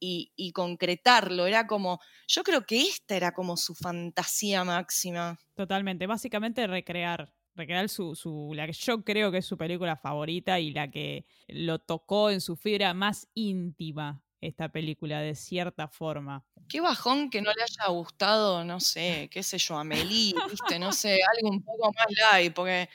y, 0.00 0.32
y 0.36 0.52
concretarlo. 0.52 1.46
Era 1.46 1.66
como, 1.66 2.00
yo 2.26 2.42
creo 2.42 2.66
que 2.66 2.82
esta 2.82 3.16
era 3.16 3.32
como 3.32 3.56
su 3.56 3.74
fantasía 3.74 4.64
máxima. 4.64 5.38
Totalmente, 5.54 6.06
básicamente 6.06 6.66
recrear 6.66 7.32
recrear 7.58 7.88
su, 7.88 8.14
su, 8.14 8.52
la 8.54 8.66
que 8.66 8.72
yo 8.72 9.02
creo 9.04 9.30
que 9.30 9.38
es 9.38 9.46
su 9.46 9.58
película 9.58 9.96
favorita 9.96 10.58
y 10.60 10.70
la 10.70 10.90
que 10.90 11.26
lo 11.48 11.80
tocó 11.80 12.30
en 12.30 12.40
su 12.40 12.56
fibra 12.56 12.94
más 12.94 13.26
íntima 13.34 14.22
esta 14.40 14.68
película, 14.68 15.20
de 15.20 15.34
cierta 15.34 15.88
forma. 15.88 16.44
Qué 16.68 16.80
bajón 16.80 17.28
que 17.30 17.42
no 17.42 17.50
le 17.52 17.62
haya 17.62 17.90
gustado, 17.90 18.64
no 18.64 18.78
sé, 18.78 19.28
qué 19.30 19.42
sé 19.42 19.58
yo, 19.58 19.76
Amelie, 19.76 20.34
viste, 20.48 20.78
no 20.78 20.92
sé, 20.92 21.18
algo 21.36 21.50
un 21.50 21.62
poco 21.62 21.92
más 21.92 22.06
light, 22.32 22.54
porque... 22.54 22.88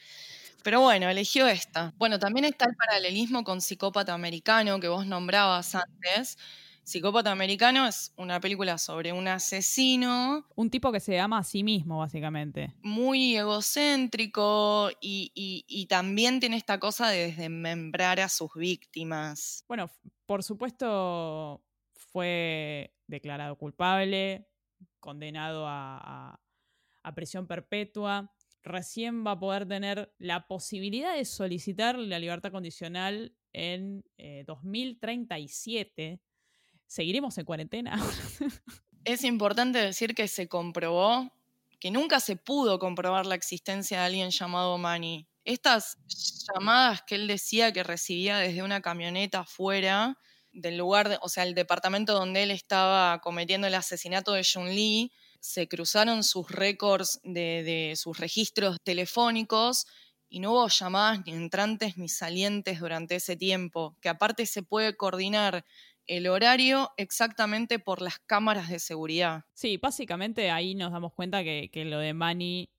Pero 0.63 0.79
bueno, 0.79 1.09
eligió 1.09 1.45
esta. 1.45 1.93
Bueno, 1.97 2.19
también 2.19 2.45
está 2.45 2.63
el 2.63 2.75
paralelismo 2.77 3.43
con 3.43 3.59
Psicópata 3.59 4.13
Americano 4.13 4.79
que 4.79 4.87
vos 4.87 5.05
nombrabas 5.05 5.75
antes, 5.75 6.37
Psicópata 6.83 7.31
Americano 7.31 7.87
es 7.87 8.13
una 8.17 8.41
película 8.41 8.77
sobre 8.77 9.13
un 9.13 9.25
asesino. 9.29 10.45
Un 10.55 10.69
tipo 10.69 10.91
que 10.91 10.99
se 10.99 11.17
ama 11.17 11.37
a 11.37 11.43
sí 11.43 11.63
mismo, 11.63 11.99
básicamente. 11.99 12.73
Muy 12.81 13.37
egocéntrico 13.37 14.89
y, 14.99 15.87
también 15.89 16.41
tiene 16.41 16.57
esta 16.57 16.79
cosa 16.79 17.09
de 17.09 17.27
desmembrar 17.27 18.19
a 18.19 18.27
sus 18.27 18.53
víctimas. 18.55 19.63
Bueno, 19.67 19.89
por 20.25 20.43
supuesto 20.43 21.63
fue 21.93 22.93
declarado 23.07 23.57
culpable, 23.57 24.49
condenado 24.99 25.65
a, 25.67 26.39
prisión 27.15 27.47
perpetua. 27.47 28.33
Recién 28.61 29.25
va 29.25 29.31
a 29.31 29.39
poder 29.39 29.67
tener 29.67 30.13
la 30.17 30.47
posibilidad 30.47 31.15
de 31.15 31.23
solicitar 31.23 31.97
la 31.97 32.19
libertad 32.19 32.51
condicional 32.51 33.35
en 33.53 34.03
2037 34.45 36.03
eh, 36.03 36.19
¿Seguiremos 36.87 37.37
en 37.37 37.45
cuarentena? 37.45 37.95
es 39.05 39.23
importante 39.23 39.79
decir 39.79 40.15
que 40.15 40.27
se 40.27 40.47
comprobó 40.47 41.31
que 41.79 41.91
nunca 41.91 42.21
se 42.21 42.37
pudo 42.37 42.79
comprobar 42.79 43.25
la 43.25 43.35
existencia 43.35 43.99
de 43.99 44.05
alguien 44.05 44.29
llamado 44.29 44.77
Manny. 44.77 45.27
Estas 45.43 45.97
llamadas 46.47 47.01
que 47.05 47.15
él 47.15 47.27
decía 47.27 47.73
que 47.73 47.83
recibía 47.83 48.37
desde 48.37 48.63
una 48.63 48.79
camioneta 48.81 49.39
afuera 49.39 50.17
del 50.53 50.77
lugar, 50.77 51.19
o 51.21 51.27
sea, 51.27 51.43
el 51.43 51.55
departamento 51.55 52.13
donde 52.13 52.43
él 52.43 52.51
estaba 52.51 53.19
cometiendo 53.19 53.67
el 53.67 53.75
asesinato 53.75 54.31
de 54.31 54.45
Jun 54.45 54.69
Lee, 54.69 55.11
se 55.41 55.67
cruzaron 55.67 56.23
sus 56.23 56.49
récords 56.49 57.19
de, 57.23 57.63
de 57.63 57.95
sus 57.97 58.17
registros 58.17 58.77
telefónicos 58.81 59.85
y 60.29 60.39
no 60.39 60.53
hubo 60.53 60.69
llamadas 60.69 61.19
ni 61.25 61.33
entrantes 61.33 61.97
ni 61.97 62.07
salientes 62.07 62.79
durante 62.79 63.15
ese 63.15 63.35
tiempo, 63.35 63.97
que 63.99 64.07
aparte 64.07 64.45
se 64.45 64.63
puede 64.63 64.95
coordinar 64.95 65.65
el 66.07 66.27
horario 66.27 66.91
exactamente 66.97 67.79
por 67.79 68.01
las 68.01 68.19
cámaras 68.19 68.69
de 68.69 68.79
seguridad. 68.79 69.45
Sí, 69.53 69.77
básicamente 69.77 70.51
ahí 70.51 70.75
nos 70.75 70.91
damos 70.91 71.13
cuenta 71.13 71.43
que, 71.43 71.69
lo 71.85 71.99
de 71.99 72.13
Manny 72.13 72.69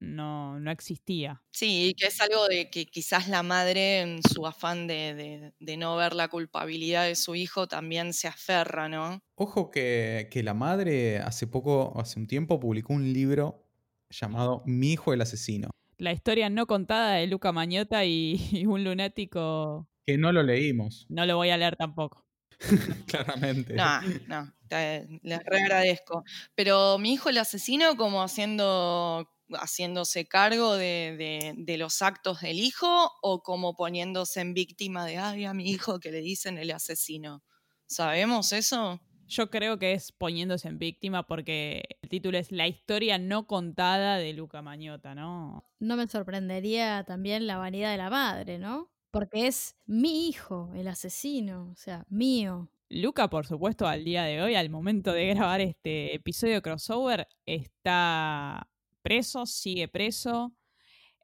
no, 0.00 0.58
no, 0.58 0.70
existía. 0.70 1.42
Sí, 1.52 1.94
que 1.96 2.06
es 2.06 2.20
algo 2.20 2.48
de 2.48 2.70
que 2.70 2.86
quizás 2.86 3.28
la 3.28 3.42
madre, 3.42 4.00
en 4.00 4.20
su 4.22 4.46
afán 4.46 4.86
de, 4.86 5.52
no 5.78 5.96
ver 5.96 6.14
la 6.14 6.28
culpabilidad 6.28 7.06
de 7.06 7.14
su 7.14 7.34
hijo, 7.34 7.68
también 7.68 8.12
se 8.12 8.28
aferra, 8.28 8.88
¿no? 8.88 9.22
Ojo 9.36 9.70
que, 9.70 10.28
la 10.42 10.54
madre 10.54 11.18
hace 11.18 11.46
poco, 11.46 11.98
hace 12.00 12.18
un 12.18 12.26
tiempo, 12.26 12.58
publicó 12.58 12.92
un 12.92 13.12
libro 13.12 13.64
llamado 14.10 14.62
Mi 14.66 14.92
hijo 14.92 15.12
el 15.12 15.20
asesino. 15.20 15.70
La 15.98 16.12
historia 16.12 16.50
no 16.50 16.66
contada 16.66 17.14
de 17.14 17.26
Luca 17.28 17.52
Mañota 17.52 18.04
y 18.04 18.36
un 18.66 18.82
lunático. 18.82 19.88
Que 20.04 20.18
no 20.18 20.32
lo 20.32 20.42
leímos. 20.42 21.06
No 21.08 21.24
lo 21.26 21.36
voy 21.36 21.50
a 21.50 21.56
leer 21.56 21.76
tampoco. 21.76 22.26
Claramente. 23.06 23.74
No, 23.74 24.00
no, 24.26 24.52
les 25.22 25.44
re 25.44 25.62
agradezco. 25.62 26.24
Pero 26.54 26.98
mi 26.98 27.12
hijo 27.12 27.28
el 27.28 27.38
asesino 27.38 27.96
como 27.96 28.22
haciendo 28.22 29.28
haciéndose 29.54 30.26
cargo 30.26 30.76
de, 30.76 31.76
los 31.78 32.02
actos 32.02 32.40
del 32.40 32.58
hijo 32.58 33.10
o 33.22 33.42
como 33.42 33.74
poniéndose 33.74 34.40
en 34.40 34.54
víctima 34.54 35.04
de, 35.04 35.18
ay, 35.18 35.44
a 35.44 35.54
mi 35.54 35.68
hijo 35.70 36.00
que 36.00 36.10
le 36.10 36.20
dicen 36.20 36.58
el 36.58 36.70
asesino. 36.70 37.42
¿Sabemos 37.86 38.52
eso? 38.52 39.00
Yo 39.28 39.50
creo 39.50 39.78
que 39.78 39.92
es 39.92 40.12
poniéndose 40.12 40.68
en 40.68 40.78
víctima 40.78 41.26
porque 41.26 41.82
el 42.02 42.08
título 42.08 42.38
es 42.38 42.52
La 42.52 42.66
historia 42.66 43.18
no 43.18 43.46
contada 43.46 44.16
de 44.16 44.32
Luca 44.32 44.60
Mañota, 44.62 45.14
¿no? 45.14 45.66
No 45.78 45.96
me 45.96 46.06
sorprendería 46.06 47.04
también 47.04 47.46
la 47.46 47.56
vanidad 47.56 47.92
de 47.92 47.98
la 47.98 48.10
madre, 48.10 48.58
¿no? 48.58 48.91
Porque 49.12 49.46
es 49.46 49.76
mi 49.86 50.26
hijo, 50.26 50.72
el 50.74 50.88
asesino, 50.88 51.70
o 51.70 51.76
sea, 51.76 52.04
mío. 52.08 52.68
Luca, 52.88 53.28
por 53.28 53.46
supuesto, 53.46 53.86
al 53.86 54.04
día 54.04 54.24
de 54.24 54.42
hoy, 54.42 54.54
al 54.54 54.70
momento 54.70 55.12
de 55.12 55.26
grabar 55.34 55.60
este 55.60 56.14
episodio 56.14 56.62
crossover, 56.62 57.28
está 57.46 58.68
preso, 59.02 59.46
sigue 59.46 59.86
preso. 59.86 60.52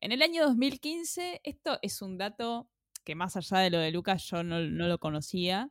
En 0.01 0.12
el 0.12 0.23
año 0.23 0.44
2015, 0.44 1.40
esto 1.43 1.78
es 1.82 2.01
un 2.02 2.19
dato 2.19 2.70
que 3.05 3.15
más 3.15 3.36
allá 3.36 3.59
de 3.59 3.70
lo 3.70 3.78
de 3.78 3.90
Luca 3.90 4.16
yo 4.16 4.43
no, 4.44 4.60
lo 4.60 4.98
conocía. 4.98 5.70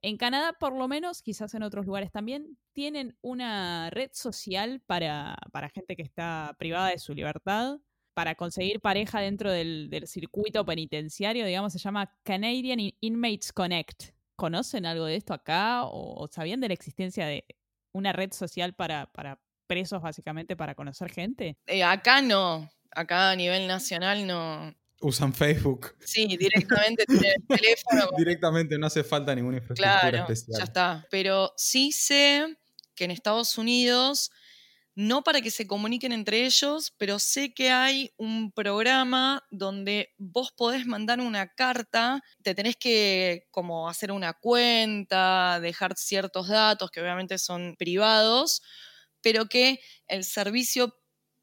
En 0.00 0.16
Canadá, 0.16 0.54
por 0.58 0.74
lo 0.74 0.88
menos, 0.88 1.22
quizás 1.22 1.54
en 1.54 1.62
otros 1.62 1.86
lugares 1.86 2.10
también, 2.10 2.58
tienen 2.72 3.16
una 3.20 3.90
red 3.90 4.10
social 4.12 4.80
para, 4.86 5.36
para 5.52 5.68
gente 5.68 5.96
que 5.96 6.02
está 6.02 6.56
privada 6.58 6.88
de 6.88 6.98
su 6.98 7.14
libertad 7.14 7.78
para 8.14 8.36
conseguir 8.36 8.80
pareja 8.80 9.20
dentro 9.20 9.50
del, 9.50 9.90
circuito 10.06 10.64
penitenciario, 10.64 11.44
digamos, 11.44 11.72
se 11.72 11.78
llama 11.78 12.16
Canadian 12.22 12.78
Inmates 13.00 13.52
Connect. 13.52 14.14
¿Conocen 14.36 14.86
algo 14.86 15.04
de 15.04 15.16
esto 15.16 15.34
acá 15.34 15.82
o, 15.84 16.28
sabían 16.30 16.60
de 16.60 16.68
la 16.68 16.74
existencia 16.74 17.26
de 17.26 17.44
una 17.92 18.12
red 18.12 18.32
social 18.32 18.74
para, 18.74 19.06
para 19.12 19.40
presos, 19.66 20.00
básicamente, 20.00 20.56
para 20.56 20.74
conocer 20.74 21.10
gente? 21.10 21.56
Eh, 21.66 21.82
acá 21.84 22.22
no, 22.22 22.70
acá 22.92 23.30
a 23.30 23.36
nivel 23.36 23.66
nacional 23.66 24.26
no. 24.26 24.74
Usan 25.00 25.34
Facebook. 25.34 25.94
Sí, 26.00 26.26
directamente 26.36 27.04
tienen 27.04 27.32
el 27.36 27.46
teléfono. 27.60 28.08
directamente, 28.16 28.78
no 28.78 28.86
hace 28.86 29.04
falta 29.04 29.34
ninguna 29.34 29.58
infraestructura 29.58 30.10
claro, 30.10 30.32
especial. 30.32 30.58
Ya 30.58 30.64
está. 30.64 31.06
Pero 31.10 31.52
sí 31.56 31.92
sé 31.92 32.56
que 32.94 33.04
en 33.04 33.10
Estados 33.10 33.58
Unidos 33.58 34.30
no 34.94 35.22
para 35.22 35.40
que 35.40 35.50
se 35.50 35.66
comuniquen 35.66 36.12
entre 36.12 36.44
ellos, 36.44 36.94
pero 36.98 37.18
sé 37.18 37.52
que 37.52 37.70
hay 37.70 38.12
un 38.16 38.52
programa 38.52 39.44
donde 39.50 40.14
vos 40.18 40.52
podés 40.52 40.86
mandar 40.86 41.20
una 41.20 41.48
carta, 41.48 42.22
te 42.42 42.54
tenés 42.54 42.76
que 42.76 43.46
como 43.50 43.88
hacer 43.88 44.12
una 44.12 44.34
cuenta, 44.34 45.58
dejar 45.60 45.96
ciertos 45.96 46.48
datos 46.48 46.90
que 46.90 47.00
obviamente 47.00 47.38
son 47.38 47.74
privados, 47.76 48.62
pero 49.20 49.46
que 49.46 49.80
el 50.06 50.24
servicio 50.24 50.94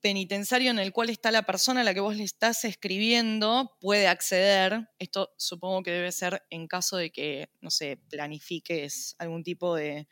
penitenciario 0.01 0.71
en 0.71 0.79
el 0.79 0.91
cual 0.91 1.09
está 1.09 1.31
la 1.31 1.43
persona 1.43 1.81
a 1.81 1.83
la 1.83 1.93
que 1.93 1.99
vos 1.99 2.15
le 2.15 2.23
estás 2.23 2.65
escribiendo 2.65 3.77
puede 3.79 4.07
acceder. 4.07 4.89
Esto 4.99 5.31
supongo 5.37 5.83
que 5.83 5.91
debe 5.91 6.11
ser 6.11 6.43
en 6.49 6.67
caso 6.67 6.97
de 6.97 7.11
que, 7.11 7.49
no 7.61 7.69
sé, 7.69 7.97
planifiques 8.09 9.15
algún 9.19 9.43
tipo 9.43 9.75
de 9.75 10.07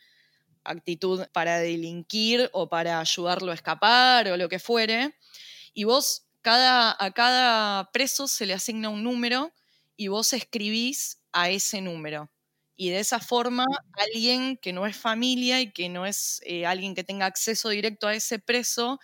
actitud 0.70 1.26
para 1.34 1.60
delinquir 1.60 2.50
o 2.54 2.70
para 2.70 3.00
ayudarlo 3.00 3.52
a 3.52 3.56
escapar 3.56 4.28
o 4.30 4.38
lo 4.38 4.50
que 4.50 4.60
fuere. 4.60 5.16
Y 5.74 5.84
vos, 5.84 6.28
cada, 6.42 6.96
a 7.04 7.12
cada 7.12 7.92
preso 7.92 8.28
se 8.28 8.46
le 8.46 8.54
asigna 8.54 8.90
un 8.90 9.04
número 9.04 9.52
y 9.96 10.08
vos 10.08 10.34
escribís 10.34 11.22
a 11.32 11.50
ese 11.50 11.82
número. 11.82 12.32
Y 12.76 12.92
de 12.92 13.00
esa 13.00 13.20
forma, 13.20 13.66
alguien 13.94 14.58
que 14.58 14.72
no 14.72 14.86
es 14.86 14.96
familia 14.96 15.60
y 15.60 15.74
que 15.74 15.90
no 15.90 16.06
es 16.06 16.42
eh, 16.46 16.66
alguien 16.66 16.96
que 16.96 17.04
tenga 17.04 17.26
acceso 17.26 17.70
directo 17.70 18.08
a 18.08 18.16
ese 18.16 18.40
preso, 18.40 19.00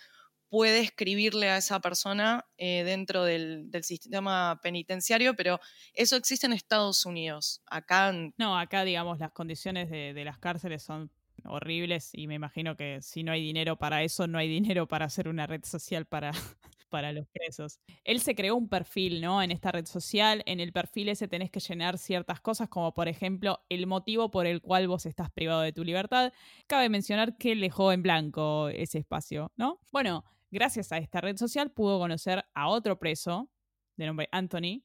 puede 0.48 0.80
escribirle 0.80 1.50
a 1.50 1.58
esa 1.58 1.80
persona 1.80 2.46
eh, 2.56 2.84
dentro 2.84 3.24
del, 3.24 3.68
sistema 3.82 4.58
penitenciario, 4.62 5.36
pero 5.36 5.60
eso 5.92 6.16
existe 6.16 6.46
en 6.46 6.54
Estados 6.54 7.04
Unidos. 7.04 7.60
Acá. 7.66 8.12
No, 8.38 8.58
acá, 8.58 8.84
digamos, 8.84 9.18
las 9.18 9.32
condiciones 9.32 9.90
de, 9.90 10.14
de 10.14 10.24
las 10.24 10.38
cárceles 10.38 10.82
son 10.82 11.10
horribles 11.48 12.10
y 12.12 12.26
me 12.26 12.34
imagino 12.34 12.76
que 12.76 13.00
si 13.02 13.22
no 13.22 13.32
hay 13.32 13.42
dinero 13.42 13.76
para 13.76 14.02
eso, 14.02 14.26
no 14.26 14.38
hay 14.38 14.48
dinero 14.76 14.86
para 14.88 15.06
hacer 15.06 15.28
una 15.28 15.46
red 15.46 15.64
social 15.64 16.06
para, 16.06 16.32
para 16.90 17.12
los 17.12 17.26
presos. 17.28 17.80
Él 18.04 18.20
se 18.20 18.34
creó 18.34 18.56
un 18.56 18.68
perfil, 18.68 19.20
¿no? 19.20 19.42
En 19.42 19.50
esta 19.50 19.72
red 19.72 19.86
social. 19.86 20.42
En 20.46 20.60
el 20.60 20.72
perfil 20.72 21.08
ese 21.08 21.28
tenés 21.28 21.50
que 21.50 21.60
llenar 21.60 21.98
ciertas 21.98 22.40
cosas, 22.40 22.68
como 22.68 22.94
por 22.94 23.08
ejemplo 23.08 23.60
el 23.68 23.86
motivo 23.86 24.30
por 24.30 24.46
el 24.46 24.60
cual 24.60 24.88
vos 24.88 25.06
estás 25.06 25.30
privado 25.30 25.60
de 25.60 25.72
tu 25.72 25.84
libertad. 25.84 26.32
Cabe 26.66 26.88
mencionar 26.88 27.36
que 27.36 27.52
él 27.52 27.60
dejó 27.60 27.92
en 27.92 28.02
blanco 28.02 28.68
ese 28.68 28.98
espacio, 28.98 29.52
¿no? 29.56 29.80
Bueno, 29.92 30.24
gracias 30.50 30.92
a 30.92 30.98
esta 30.98 31.20
red 31.20 31.36
social 31.36 31.70
pudo 31.70 31.98
conocer 31.98 32.44
a 32.54 32.68
otro 32.68 32.98
preso 32.98 33.50
de 33.96 34.06
nombre 34.06 34.28
Anthony. 34.32 34.84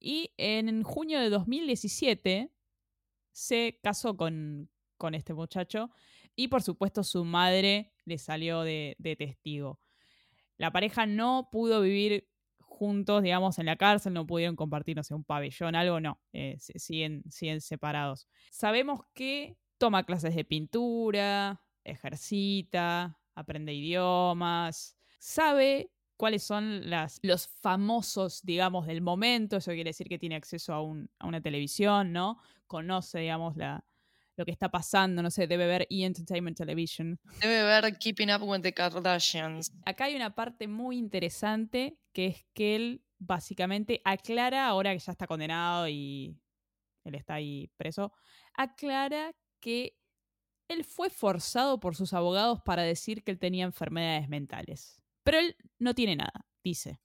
Y 0.00 0.32
en 0.36 0.82
junio 0.82 1.20
de 1.20 1.30
2017 1.30 2.50
se 3.30 3.78
casó 3.82 4.16
con, 4.16 4.68
con 5.02 5.16
este 5.16 5.34
muchacho 5.34 5.90
y 6.36 6.46
por 6.46 6.62
supuesto 6.62 7.02
su 7.02 7.24
madre 7.24 7.92
le 8.04 8.18
salió 8.18 8.60
de, 8.62 8.96
testigo. 9.18 9.80
La 10.58 10.70
pareja 10.70 11.06
no 11.06 11.48
pudo 11.50 11.80
vivir 11.80 12.28
juntos, 12.60 13.24
digamos, 13.24 13.58
en 13.58 13.66
la 13.66 13.74
cárcel, 13.74 14.12
no 14.12 14.28
pudieron 14.28 14.54
compartir, 14.54 14.96
no 14.96 15.02
sé, 15.02 15.12
un 15.14 15.24
pabellón, 15.24 15.74
algo, 15.74 15.98
no, 15.98 16.20
eh, 16.32 16.56
siguen, 16.60 17.24
siguen 17.28 17.60
separados. 17.60 18.28
Sabemos 18.52 19.00
que 19.12 19.56
toma 19.76 20.04
clases 20.04 20.36
de 20.36 20.44
pintura, 20.44 21.60
ejercita, 21.82 23.18
aprende 23.34 23.74
idiomas, 23.74 24.96
sabe 25.18 25.90
cuáles 26.16 26.44
son 26.44 26.88
las, 26.88 27.18
los 27.24 27.48
famosos, 27.48 28.40
digamos, 28.44 28.86
del 28.86 29.00
momento, 29.00 29.56
eso 29.56 29.72
quiere 29.72 29.90
decir 29.90 30.06
que 30.08 30.20
tiene 30.20 30.36
acceso 30.36 30.72
a, 30.74 30.76
a 30.76 31.26
una 31.26 31.40
televisión, 31.40 32.12
¿no? 32.12 32.38
Conoce, 32.68 33.18
digamos, 33.18 33.56
la, 33.56 33.84
lo 34.36 34.44
que 34.44 34.50
está 34.50 34.70
pasando, 34.70 35.22
no 35.22 35.30
sé, 35.30 35.46
debe 35.46 35.66
ver 35.66 35.86
E! 35.90 36.04
Entertainment 36.04 36.56
Television. 36.56 37.18
Debe 37.40 37.62
ver 37.64 37.96
Keeping 37.98 38.30
Up 38.30 38.42
with 38.42 38.62
the 38.62 38.72
Kardashians. 38.72 39.72
Acá 39.84 40.04
hay 40.04 40.16
una 40.16 40.34
parte 40.34 40.68
muy 40.68 40.96
interesante 40.96 41.98
que 42.12 42.26
es 42.26 42.46
que 42.54 42.76
él 42.76 43.04
básicamente 43.18 44.00
aclara, 44.04 44.66
ahora 44.66 44.92
que 44.92 44.98
ya 44.98 45.12
está 45.12 45.26
condenado 45.26 45.88
y 45.88 46.38
él 47.04 47.14
está 47.14 47.34
ahí 47.34 47.70
preso, 47.76 48.12
aclara 48.54 49.32
que 49.60 49.98
él 50.68 50.84
fue 50.84 51.10
forzado 51.10 51.78
por 51.80 51.96
sus 51.96 52.12
abogados 52.12 52.60
para 52.64 52.82
decir 52.82 53.22
que 53.22 53.30
él 53.30 53.38
tenía 53.38 53.64
enfermedades 53.64 54.28
mentales. 54.28 55.02
Pero 55.22 55.38
él 55.38 55.56
no 55.78 55.94
tiene 55.94 56.16
nada, 56.16 56.46
dice. 56.64 57.00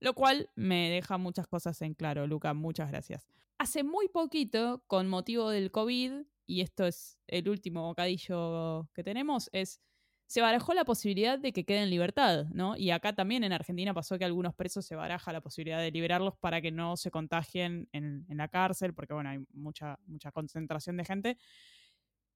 Lo 0.00 0.14
cual 0.14 0.50
me 0.54 0.90
deja 0.90 1.18
muchas 1.18 1.46
cosas 1.46 1.80
en 1.82 1.94
claro, 1.94 2.26
Luca, 2.26 2.54
muchas 2.54 2.90
gracias. 2.90 3.26
Hace 3.58 3.82
muy 3.82 4.08
poquito, 4.08 4.84
con 4.86 5.08
motivo 5.08 5.50
del 5.50 5.70
COVID, 5.70 6.22
y 6.48 6.62
esto 6.62 6.86
es 6.86 7.20
el 7.28 7.48
último 7.48 7.82
bocadillo 7.82 8.88
que 8.94 9.04
tenemos, 9.04 9.50
es 9.52 9.80
se 10.26 10.42
barajó 10.42 10.74
la 10.74 10.84
posibilidad 10.84 11.38
de 11.38 11.52
que 11.52 11.64
quede 11.64 11.82
en 11.82 11.90
libertad, 11.90 12.46
¿no? 12.52 12.76
Y 12.76 12.90
acá 12.90 13.14
también 13.14 13.44
en 13.44 13.52
Argentina 13.52 13.94
pasó 13.94 14.18
que 14.18 14.26
algunos 14.26 14.54
presos 14.54 14.84
se 14.84 14.94
baraja 14.94 15.32
la 15.32 15.40
posibilidad 15.40 15.80
de 15.80 15.90
liberarlos 15.90 16.36
para 16.36 16.60
que 16.60 16.70
no 16.70 16.96
se 16.98 17.10
contagien 17.10 17.88
en, 17.92 18.26
en 18.28 18.36
la 18.36 18.48
cárcel, 18.48 18.94
porque 18.94 19.14
bueno, 19.14 19.30
hay 19.30 19.38
mucha, 19.52 19.98
mucha 20.06 20.30
concentración 20.32 20.98
de 20.98 21.04
gente. 21.06 21.38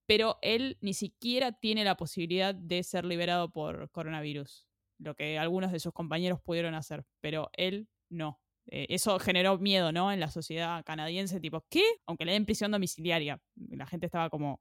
Pero 0.07 0.39
él 0.43 0.79
ni 0.81 0.95
siquiera 0.95 1.53
tiene 1.53 1.85
la 1.85 1.97
posibilidad 1.97 2.55
de 2.55 2.83
ser 2.83 3.05
liberado 3.05 3.51
por 3.51 3.91
coronavirus, 3.91 4.67
lo 4.99 5.15
que 5.15 5.39
algunos 5.39 5.73
de 5.73 5.81
sus 5.81 5.93
compañeros 5.93 6.41
pudieron 6.41 6.75
hacer, 6.75 7.05
pero 7.21 7.51
él 7.55 7.89
no. 8.11 8.42
Eh, 8.67 8.87
eso 8.91 9.19
generó 9.19 9.59
miedo, 9.59 9.93
¿no? 9.93 10.13
En 10.13 10.21
la 10.21 10.31
sociedad 10.31 10.85
canadiense, 10.85 11.41
tipo, 11.41 11.65
¿qué? 11.69 11.83
Aunque 12.07 12.25
le 12.25 12.33
den 12.33 12.47
prisión 12.47 12.71
domiciliaria. 12.71 13.41
La 13.71 13.87
gente 13.87 14.07
estaba 14.07 14.31
como 14.31 14.61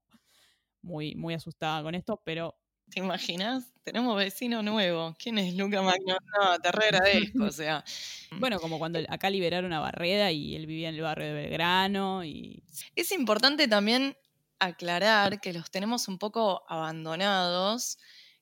muy, 0.82 1.16
muy 1.16 1.34
asustada 1.34 1.84
con 1.84 1.96
esto, 1.96 2.22
pero 2.26 2.58
¿Te 2.92 3.00
imaginas? 3.00 3.72
Tenemos 3.84 4.18
vecino 4.18 4.62
nuevo. 4.62 5.16
¿Quién 5.18 5.38
es 5.38 5.56
Luca 5.56 5.82
Magno? 5.82 6.18
No, 6.40 6.60
te 6.60 6.72
re 6.74 6.86
agradezco, 6.88 7.46
o 7.46 7.52
sea. 7.52 7.84
Bueno, 8.54 8.60
como 8.60 8.80
cuando 8.80 9.00
acá 9.08 9.30
liberaron 9.30 9.72
a 9.72 9.80
Barreda 9.80 10.32
y 10.32 10.56
él 10.56 10.66
vivía 10.66 10.90
en 10.90 10.96
el 10.96 11.02
barrio 11.02 11.28
de 11.28 11.34
Belgrano 11.34 12.24
y... 12.26 12.64
Es 12.96 13.12
importante 13.14 13.68
también 13.68 14.18
aclarar 14.60 15.40
que 15.40 15.54
los 15.54 15.72
tenemos 15.72 16.08
un 16.10 16.18
poco 16.18 16.64
abandonados. 16.68 17.98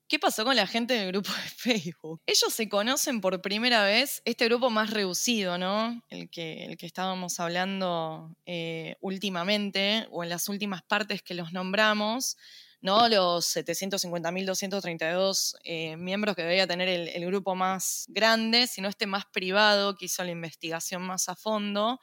¿Qué 0.10 0.18
pasó 0.18 0.44
con 0.44 0.56
la 0.56 0.66
gente 0.66 0.96
del 0.96 1.10
grupo 1.10 1.32
de 1.32 1.50
Facebook? 1.56 2.24
Ellos 2.26 2.52
se 2.52 2.68
conocen 2.68 3.22
por 3.22 3.44
primera 3.44 3.84
vez, 3.84 4.24
este 4.26 4.46
grupo 4.46 4.72
más 4.72 4.90
reducido, 4.90 5.60
¿no? 5.60 6.04
El 6.10 6.32
que, 6.32 6.66
el 6.66 6.78
que 6.78 6.88
estábamos 6.88 7.40
hablando 7.40 8.36
eh, 8.48 8.96
últimamente, 9.02 10.08
o 10.10 10.24
en 10.24 10.30
las 10.30 10.50
últimas 10.50 10.82
partes 10.82 11.22
que 11.22 11.36
los 11.36 11.54
nombramos, 11.54 12.38
¿no? 12.82 13.08
Los 13.08 13.56
750.232 13.56 15.58
eh, 15.64 15.96
miembros 15.96 16.36
que 16.36 16.42
debería 16.42 16.66
tener 16.66 16.90
el, 16.90 17.10
el, 17.10 17.26
grupo 17.28 17.54
más 17.54 18.06
grande, 18.08 18.66
sino 18.66 18.90
este 18.90 19.06
más 19.06 19.28
privado 19.28 19.96
que 19.96 20.06
hizo 20.06 20.24
la 20.24 20.32
investigación 20.32 21.04
más 21.04 21.30
a 21.30 21.36
fondo. 21.36 22.00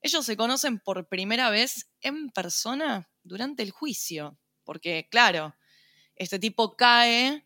Ellos 0.00 0.24
se 0.24 0.38
conocen 0.38 0.78
por 0.78 1.06
primera 1.06 1.50
vez 1.50 1.90
en 2.00 2.30
persona 2.30 3.10
durante 3.22 3.62
el 3.62 3.72
juicio, 3.72 4.38
porque 4.64 5.06
claro, 5.10 5.54
este 6.16 6.38
tipo 6.38 6.76
cae 6.76 7.44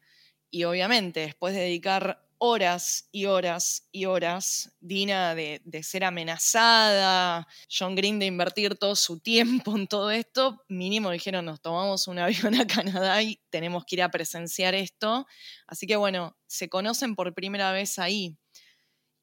y 0.51 0.65
obviamente 0.65 1.21
después 1.21 1.55
de 1.55 1.61
dedicar 1.61 2.27
horas 2.43 3.09
y 3.13 3.27
horas 3.27 3.87
y 3.93 4.07
horas, 4.07 4.73
Dina 4.81 5.35
de, 5.35 5.61
de, 5.65 5.83
ser 5.83 6.05
amenazada, 6.05 7.47
John 7.71 7.95
Green 7.95 8.19
de 8.19 8.25
invertir 8.25 8.77
todo 8.77 8.97
su 8.97 9.21
tiempo 9.21 9.77
en 9.77 9.87
todo 9.87 10.11
esto, 10.11 10.65
mínimo 10.67 11.11
dijeron, 11.11 11.45
nos 11.45 11.61
tomamos 11.61 12.09
un 12.09 12.19
avión 12.19 12.55
a 12.55 12.67
Canadá 12.67 13.23
y 13.23 13.39
tenemos 13.51 13.85
que 13.85 13.97
ir 13.97 14.03
a 14.03 14.11
presenciar 14.11 14.75
esto. 14.75 15.27
Así 15.67 15.87
que 15.87 15.97
bueno, 15.97 16.35
se 16.47 16.71
conocen 16.71 17.15
por 17.15 17.35
primera 17.35 17.73
vez 17.73 17.99
ahí. 17.99 18.39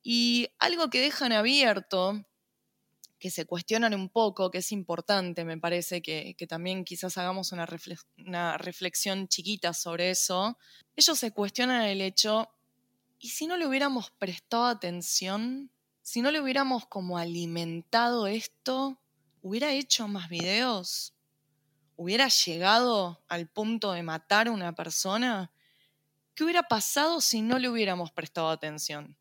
Y 0.03 0.49
algo 0.59 0.89
que 0.91 1.01
dejan 1.01 1.33
abierto, 1.33 2.23
que 3.19 3.31
se 3.31 3.45
cuestionan 3.45 3.93
un 3.93 4.09
poco, 4.09 4.51
que 4.51 4.59
es 4.59 4.71
importante, 4.71 5.43
me 5.45 5.57
parece 5.57 6.01
que, 6.01 6.35
que 6.37 6.47
también 6.47 6.85
quizás 6.85 7.17
hagamos 7.17 7.51
una, 7.51 7.67
una 8.17 8.57
reflexión 8.57 9.27
chiquita 9.27 9.73
sobre 9.73 10.11
eso, 10.11 10.57
ellos 10.95 11.17
se 11.17 11.31
cuestionan 11.31 11.83
el 11.83 12.01
hecho 12.01 12.49
¿Y 13.19 13.29
si 13.29 13.47
no 13.47 13.57
le 13.57 13.65
hubiéramos 13.65 14.11
prestado 14.11 14.65
atención? 14.65 15.71
Si 16.01 16.21
no 16.21 16.31
le 16.31 16.39
hubiéramos 16.39 16.85
como 16.85 17.17
alimentado 17.17 18.27
esto, 18.27 19.01
¿hubiera 19.41 19.71
hecho 19.73 20.07
más 20.07 20.29
videos? 20.29 21.15
¿Hubiera 21.95 22.27
llegado 22.27 23.23
al 23.27 23.49
punto 23.49 23.91
de 23.91 24.03
matar 24.03 24.47
a 24.47 24.51
una 24.51 24.75
persona? 24.75 25.51
¿Qué 26.35 26.43
hubiera 26.43 26.63
pasado 26.63 27.19
si 27.19 27.41
no 27.41 27.57
le 27.57 27.69
hubiéramos 27.69 28.11
prestado 28.11 28.49
atención? 28.49 29.17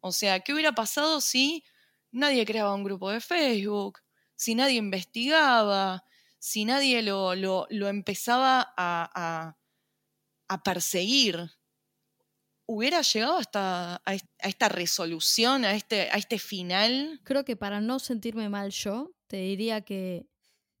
O 0.00 0.12
sea, 0.12 0.40
¿qué 0.40 0.52
hubiera 0.52 0.72
pasado 0.72 1.22
si 1.22 1.64
nadie 2.12 2.44
creaba 2.46 2.74
un 2.74 2.84
grupo 2.84 3.10
de 3.10 3.20
Facebook? 3.20 4.00
Si 4.36 4.54
nadie 4.54 4.76
investigaba, 4.76 6.04
si 6.38 6.64
nadie 6.64 7.02
lo, 7.02 7.34
lo, 7.34 7.88
empezaba 7.88 8.60
a, 8.76 9.10
a, 9.14 9.58
a 10.48 10.62
perseguir, 10.62 11.50
hubiera 12.66 13.02
llegado 13.02 13.36
hasta 13.36 13.96
a, 14.06 14.14
esta 14.38 14.68
resolución, 14.68 15.64
a 15.64 15.74
este, 15.74 16.02
a 16.10 16.14
este 16.14 16.38
final? 16.38 17.20
Creo 17.24 17.44
que 17.44 17.56
para 17.56 17.80
no 17.80 17.98
sentirme 17.98 18.48
mal 18.48 18.70
yo, 18.70 19.10
te 19.26 19.38
diría 19.38 19.80
que 19.82 20.28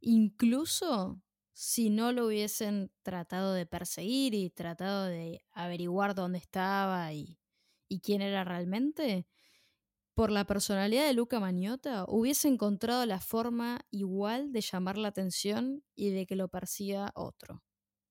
incluso 0.00 1.20
si 1.52 1.90
no 1.90 2.12
lo 2.12 2.26
hubiesen 2.26 2.92
tratado 3.02 3.52
de 3.54 3.66
perseguir 3.66 4.34
y 4.34 4.50
tratado 4.50 5.06
de 5.06 5.44
averiguar 5.52 6.14
dónde 6.14 6.38
estaba 6.38 7.12
y 7.12 7.36
quién 8.02 8.22
era 8.22 8.44
realmente, 8.44 9.26
por 10.20 10.30
la 10.30 10.44
personalidad 10.44 11.06
de 11.06 11.14
Luca 11.14 11.40
Magnotta, 11.40 12.04
hubiese 12.06 12.46
encontrado 12.46 13.06
la 13.06 13.20
forma 13.20 13.86
igual 13.90 14.52
de 14.52 14.60
llamar 14.60 14.98
la 14.98 15.08
atención 15.08 15.82
y 15.94 16.10
de 16.10 16.26
que 16.26 16.36
lo 16.36 16.48
persiga 16.48 17.10
otro, 17.14 17.62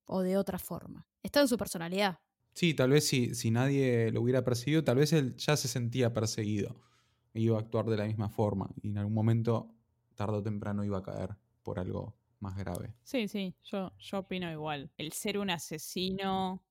o 0.06 0.22
de 0.22 0.36
otra 0.36 0.58
forma. 0.58 1.08
Está 1.22 1.42
en 1.42 1.48
su 1.48 1.56
personalidad. 1.56 2.18
Sí, 2.56 2.74
tal 2.74 2.90
vez 2.90 3.06
si, 3.06 3.36
si 3.36 3.52
nadie 3.52 4.12
lo 4.12 4.24
hubiera 4.24 4.44
perseguido, 4.44 4.84
tal 4.84 4.98
vez 4.98 5.14
él 5.14 5.36
ya 5.36 5.56
se 5.56 5.68
sentía 5.68 6.12
perseguido. 6.12 6.82
Iba 7.36 7.58
a 7.58 7.60
actuar 7.60 7.86
de 7.86 7.98
la 7.98 8.06
misma 8.06 8.30
forma. 8.30 8.72
Y 8.82 8.88
en 8.88 8.98
algún 8.98 9.14
momento, 9.14 9.76
tarde 10.16 10.38
o 10.38 10.42
temprano, 10.42 10.84
iba 10.84 10.98
a 10.98 11.04
caer 11.04 11.38
por 11.62 11.78
algo 11.78 12.18
más 12.40 12.58
grave. 12.58 12.96
Sí, 13.04 13.28
sí, 13.28 13.54
yo, 13.66 13.94
yo 14.00 14.18
opino 14.18 14.52
igual. 14.52 14.90
El 14.98 15.12
ser 15.12 15.38
un 15.38 15.52
asesino 15.52 16.64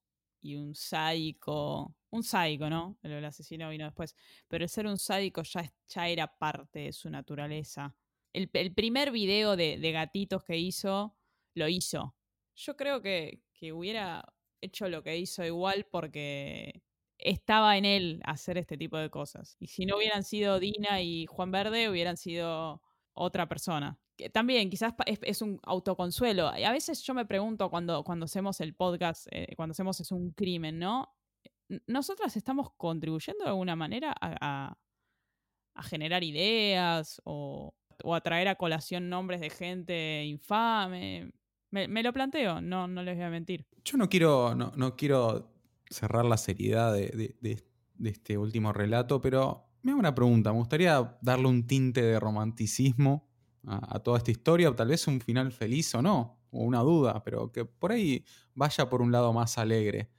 y 0.49 0.57
un 0.57 0.75
sádico. 0.75 1.95
Un 2.11 2.23
sádico, 2.23 2.71
¿no? 2.71 2.99
El, 3.03 3.25
asesino 3.25 3.69
vino 3.69 3.85
después. 3.85 4.17
Pero 4.49 4.65
el 4.65 4.71
ser 4.71 4.87
un 4.87 4.97
sádico 4.97 5.43
ya, 5.43 6.09
era 6.09 6.27
parte 6.39 6.81
de 6.81 6.93
su 6.93 7.11
naturaleza. 7.11 7.95
El, 8.33 8.49
el 8.55 8.75
primer 8.75 9.11
video 9.11 9.57
de, 9.57 9.79
de, 9.79 9.93
gatitos 9.93 10.43
que 10.45 10.57
hizo, 10.57 11.17
lo 11.55 11.69
hizo. 11.69 12.17
Yo 12.55 12.77
creo 12.77 13.03
que, 13.03 13.43
que 13.53 13.73
hubiera 13.73 14.25
hecho 14.61 14.89
lo 14.89 15.03
que 15.03 15.19
hizo 15.19 15.45
igual 15.45 15.87
porque 15.91 16.83
estaba 17.19 17.77
en 17.77 17.85
él 17.85 18.21
hacer 18.25 18.57
este 18.57 18.79
tipo 18.79 18.97
de 18.97 19.11
cosas. 19.11 19.57
Y 19.61 19.67
si 19.67 19.85
no 19.85 19.99
hubieran 19.99 20.25
sido 20.25 20.59
Dina 20.59 21.03
y 21.03 21.27
Juan 21.27 21.51
Verde, 21.51 21.91
hubieran 21.91 22.17
sido 22.17 22.81
otra 23.13 23.49
persona. 23.49 23.99
También 24.33 24.71
quizás 24.71 24.95
es, 25.07 25.43
un 25.43 25.61
autoconsuelo. 25.63 26.51
Y 26.57 26.65
a 26.65 26.73
veces 26.73 27.03
yo 27.03 27.15
me 27.15 27.27
pregunto 27.27 27.71
cuando, 27.71 28.03
cuando 28.05 28.25
hacemos 28.25 28.61
el 28.61 28.75
podcast, 28.75 29.27
eh, 29.31 29.55
cuando 29.57 29.73
hacemos 29.73 30.01
es 30.01 30.11
un 30.11 30.33
crimen, 30.33 30.79
¿no? 30.79 31.15
¿Nosotras 31.87 32.37
estamos 32.37 32.71
contribuyendo 32.77 33.45
de 33.45 33.51
alguna 33.51 33.77
manera 33.77 34.15
a, 34.21 34.77
generar 35.83 36.25
ideas 36.25 37.21
o, 37.25 37.75
a 38.13 38.21
traer 38.21 38.49
a 38.49 38.57
colación 38.57 39.09
nombres 39.09 39.41
de 39.41 39.51
gente 39.51 40.25
infame? 40.25 41.31
Me, 41.71 42.03
lo 42.03 42.13
planteo, 42.13 42.61
no, 42.61 42.89
no 42.89 43.03
les 43.03 43.17
voy 43.17 43.25
a 43.25 43.31
mentir. 43.31 43.67
Yo 43.85 43.99
no 43.99 44.09
quiero, 44.09 44.55
no, 44.55 44.97
quiero 44.97 45.53
cerrar 45.91 46.25
la 46.25 46.39
seriedad 46.39 46.95
de- 46.95 47.37
de 47.41 48.11
este 48.11 48.39
último 48.39 48.73
relato, 48.73 49.21
pero 49.21 49.67
me 49.83 49.93
hago 49.93 50.01
una 50.01 50.15
pregunta. 50.15 50.53
Me 50.53 50.59
gustaría 50.59 51.19
darle 51.21 51.49
un 51.49 51.67
tinte 51.67 52.03
de 52.03 52.19
romanticismo 52.19 53.28
a, 53.67 53.97
a 53.97 53.99
toda 54.01 54.19
esta 54.19 54.31
historia, 54.31 54.71
o 54.71 54.75
tal 54.75 54.89
vez 54.89 55.07
un 55.07 55.21
final 55.21 55.53
feliz 55.53 55.95
o 55.95 56.03
no, 56.03 56.41
o 56.51 56.63
una 56.65 56.81
duda, 56.81 57.23
pero 57.25 57.51
que 57.53 57.65
por 57.65 57.93
ahí 57.93 58.25
vaya 58.55 58.89
por 58.89 59.03
un 59.03 59.13
lado 59.13 59.33
más 59.33 59.59
alegre. 59.59 60.11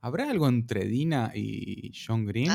¿Habrá 0.00 0.30
algo 0.30 0.48
entre 0.48 0.84
Dina 0.86 1.32
y 1.34 1.92
John 1.92 2.24
Green? 2.24 2.50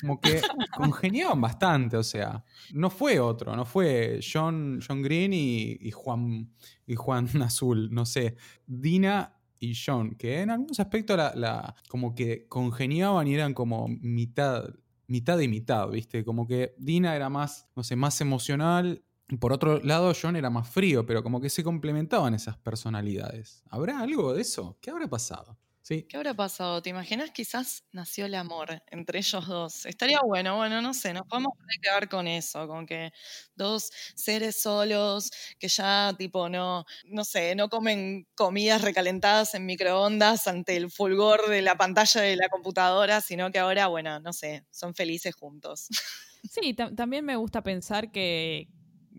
Como 0.00 0.20
que 0.20 0.40
congeniaban 0.76 1.40
bastante, 1.40 1.96
o 1.96 2.02
sea, 2.02 2.44
no 2.74 2.90
fue 2.90 3.20
otro, 3.20 3.54
no 3.54 3.64
fue 3.64 4.18
John, 4.20 4.80
John 4.86 5.02
Green 5.02 5.32
y, 5.32 5.76
y 5.80 5.90
Juan, 5.92 6.52
y 6.86 6.96
Juan 6.96 7.28
Azul, 7.42 7.88
no 7.92 8.04
sé, 8.04 8.36
Dina 8.66 9.34
y 9.60 9.74
John, 9.74 10.16
que 10.16 10.40
en 10.40 10.50
algunos 10.50 10.80
aspectos 10.80 11.16
la, 11.16 11.32
la- 11.36 11.74
como 11.88 12.14
que 12.14 12.46
congeniaban 12.48 13.26
y 13.28 13.34
eran 13.34 13.54
como 13.54 13.86
mitad, 13.88 14.68
mitad 15.06 15.38
y 15.40 15.48
mitad, 15.48 15.88
¿viste? 15.90 16.24
Como 16.24 16.46
que 16.46 16.74
Dina 16.78 17.14
era 17.14 17.28
más, 17.28 17.68
no 17.76 17.82
sé, 17.84 17.94
más 17.96 18.20
emocional. 18.20 19.04
Por 19.40 19.52
otro 19.52 19.78
lado, 19.80 20.12
John 20.20 20.36
era 20.36 20.50
más 20.50 20.68
frío, 20.68 21.04
pero 21.06 21.22
como 21.22 21.40
que 21.40 21.50
se 21.50 21.62
complementaban 21.64 22.34
esas 22.34 22.56
personalidades. 22.58 23.62
¿Habrá 23.70 24.00
algo 24.00 24.32
de 24.34 24.40
eso? 24.42 24.78
¿Qué 24.80 24.90
habrá 24.90 25.06
pasado? 25.08 25.58
Sí, 25.82 26.06
¿Qué 26.08 26.16
habrá 26.16 26.32
pasado? 26.34 26.80
¿Te 26.82 26.88
imaginas? 26.90 27.30
Quizás 27.32 27.84
nació 27.92 28.24
el 28.26 28.34
amor 28.34 28.82
entre 28.90 29.18
ellos 29.18 29.46
dos. 29.46 29.84
Estaría 29.86 30.20
bueno, 30.24 30.56
bueno, 30.56 30.80
no 30.80 30.94
sé, 30.94 31.12
nos 31.12 31.26
podemos 31.26 31.52
quedar 31.82 32.08
con 32.08 32.26
eso, 32.26 32.66
con 32.66 32.86
que 32.86 33.10
dos 33.54 33.90
seres 34.14 34.60
solos 34.60 35.30
que 35.58 35.68
ya 35.68 36.14
tipo 36.18 36.48
no, 36.48 36.84
no 37.04 37.24
sé, 37.24 37.54
no 37.54 37.68
comen 37.68 38.26
comidas 38.34 38.82
recalentadas 38.82 39.54
en 39.54 39.66
microondas 39.66 40.46
ante 40.46 40.76
el 40.76 40.90
fulgor 40.90 41.46
de 41.48 41.60
la 41.62 41.76
pantalla 41.76 42.22
de 42.22 42.36
la 42.36 42.48
computadora, 42.48 43.20
sino 43.20 43.50
que 43.50 43.58
ahora, 43.58 43.86
bueno, 43.88 44.18
no 44.20 44.32
sé, 44.32 44.64
son 44.70 44.94
felices 44.94 45.34
juntos. 45.34 45.88
Sí, 46.44 46.72
tam- 46.74 46.94
también 46.94 47.24
me 47.24 47.36
gusta 47.36 47.62
pensar 47.62 48.10
que 48.12 48.68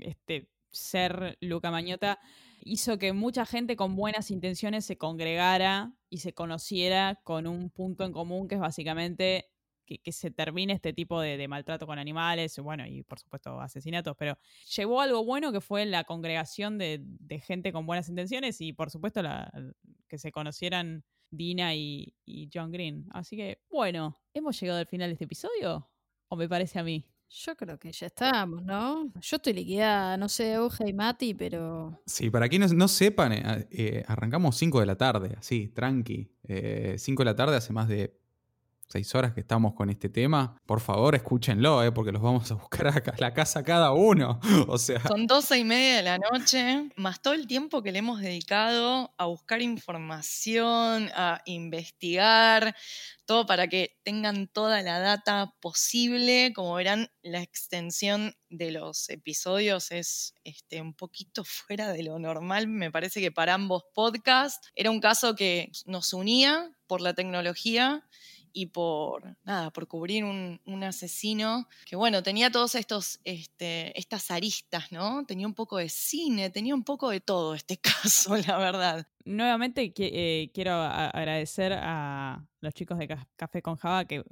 este 0.01 0.49
ser 0.71 1.37
Luca 1.41 1.71
Mañota 1.71 2.19
hizo 2.61 2.97
que 2.97 3.13
mucha 3.13 3.45
gente 3.45 3.75
con 3.75 3.95
buenas 3.95 4.31
intenciones 4.31 4.85
se 4.85 4.97
congregara 4.97 5.93
y 6.09 6.19
se 6.19 6.33
conociera 6.33 7.19
con 7.23 7.47
un 7.47 7.69
punto 7.69 8.03
en 8.03 8.11
común 8.11 8.47
que 8.47 8.55
es 8.55 8.61
básicamente 8.61 9.49
que, 9.85 10.11
se 10.11 10.29
termine 10.29 10.73
este 10.73 10.93
tipo 10.93 11.19
de, 11.19 11.47
maltrato 11.47 11.87
con 11.87 11.97
animales, 11.97 12.59
bueno, 12.59 12.85
y 12.85 13.01
por 13.03 13.19
supuesto 13.19 13.59
asesinatos, 13.59 14.15
pero 14.17 14.37
llevó 14.75 15.01
algo 15.01 15.25
bueno 15.25 15.51
que 15.51 15.61
fue 15.61 15.85
la 15.85 16.03
congregación 16.03 16.77
de, 16.77 17.03
gente 17.43 17.71
con 17.71 17.87
buenas 17.87 18.07
intenciones 18.09 18.61
y 18.61 18.73
por 18.73 18.91
supuesto 18.91 19.21
que 20.07 20.17
se 20.19 20.31
conocieran 20.31 21.03
Dina 21.31 21.73
y 21.75 22.13
John 22.53 22.71
Green. 22.71 23.07
Así 23.11 23.35
que, 23.35 23.61
bueno, 23.69 24.19
¿hemos 24.33 24.59
llegado 24.59 24.79
al 24.79 24.87
final 24.87 25.09
de 25.09 25.13
este 25.13 25.25
episodio? 25.25 25.89
¿O 26.27 26.35
me 26.35 26.47
parece 26.47 26.79
a 26.79 26.83
mí? 26.83 27.05
Yo 27.31 27.55
creo 27.55 27.77
que 27.77 27.91
ya 27.91 28.07
estamos, 28.07 28.63
¿no? 28.63 29.11
Yo 29.21 29.35
estoy 29.37 29.53
liquidada, 29.53 30.17
no 30.17 30.27
sé, 30.27 30.57
Oja 30.57 30.87
y 30.87 30.93
Mati, 30.93 31.35
pero 31.35 32.01
Sí, 32.07 32.29
para 32.31 32.49
quienes 32.49 32.73
no 32.73 32.87
sepan, 32.87 33.33
eh, 33.33 33.67
eh, 33.69 34.03
arrancamos 34.07 34.57
5 34.57 34.79
de 34.79 34.87
la 34.87 34.95
tarde, 34.97 35.35
así, 35.37 35.67
tranqui. 35.69 36.31
5 36.97 37.21
de 37.21 37.25
la 37.25 37.35
tarde, 37.35 37.55
hace 37.55 37.71
más 37.71 37.87
de 37.87 38.18
6 38.89 39.15
horas 39.15 39.33
que 39.33 39.41
estamos 39.41 39.73
con 39.73 39.89
este 39.91 40.09
tema. 40.09 40.59
Por 40.65 40.79
favor, 40.81 41.13
escúchenlo, 41.13 41.83
eh, 41.83 41.91
porque 41.91 42.11
los 42.11 42.21
vamos 42.21 42.49
a 42.49 42.55
buscar 42.55 42.87
a 42.87 43.03
la 43.19 43.33
casa 43.33 43.63
cada 43.63 43.91
uno. 43.91 44.39
O 44.67 44.77
sea, 44.77 45.01
Son 45.07 45.25
doce 45.25 45.57
y 45.57 45.63
media 45.63 45.97
de 45.97 46.03
la 46.03 46.17
noche, 46.17 46.89
más 46.95 47.21
todo 47.21 47.33
el 47.33 47.47
tiempo 47.47 47.81
que 47.81 47.91
le 47.91 47.99
hemos 47.99 48.19
dedicado 48.19 49.13
a 49.17 49.25
buscar 49.25 49.61
información, 49.61 51.09
a 51.15 51.41
investigar, 51.45 52.75
todo 53.25 53.45
para 53.45 53.67
que 53.67 53.99
tengan 54.03 54.47
toda 54.47 54.81
la 54.81 54.99
data 54.99 55.53
posible. 55.59 56.51
Como 56.53 56.73
verán, 56.75 57.09
la 57.21 57.41
extensión 57.41 58.35
de 58.49 58.71
los 58.71 59.09
episodios 59.09 59.91
es 59.91 60.33
este, 60.43 60.81
un 60.81 60.93
poquito 60.93 61.43
fuera 61.43 61.91
de 61.91 62.03
lo 62.03 62.19
normal, 62.19 62.67
me 62.67 62.91
parece 62.91 63.21
que 63.21 63.31
para 63.31 63.53
ambos 63.53 63.83
podcasts. 63.93 64.69
Era 64.75 64.91
un 64.91 64.99
caso 64.99 65.35
que 65.35 65.71
nos 65.85 66.13
unía 66.13 66.71
por 66.87 67.01
la 67.01 67.13
tecnología 67.13 68.03
y 68.53 68.67
por 68.67 69.37
nada, 69.43 69.71
por 69.71 69.87
cubrir 69.87 70.23
un, 70.23 70.61
un 70.65 70.83
asesino 70.83 71.67
que 71.85 71.95
bueno, 71.95 72.23
tenía 72.23 72.51
todos 72.51 72.75
estos, 72.75 73.19
este, 73.23 73.97
estas 73.99 74.31
aristas, 74.31 74.91
¿no? 74.91 75.25
Tenía 75.25 75.47
un 75.47 75.53
poco 75.55 75.77
de 75.77 75.89
cine, 75.89 76.49
tenía 76.49 76.75
un 76.75 76.83
poco 76.83 77.09
de 77.09 77.21
todo 77.21 77.53
este 77.55 77.77
caso, 78.03 78.35
la 78.37 78.57
verdad. 78.57 79.07
Nuevamente 79.25 79.93
eh, 79.97 80.51
quiero 80.53 80.73
agradecer 80.73 81.73
a 81.73 82.47
los 82.61 82.73
chicos 82.73 82.97
de 82.97 83.07
Ca- 83.07 83.27
Café 83.35 83.61
con 83.61 83.75
Java 83.75 84.05
que 84.05 84.23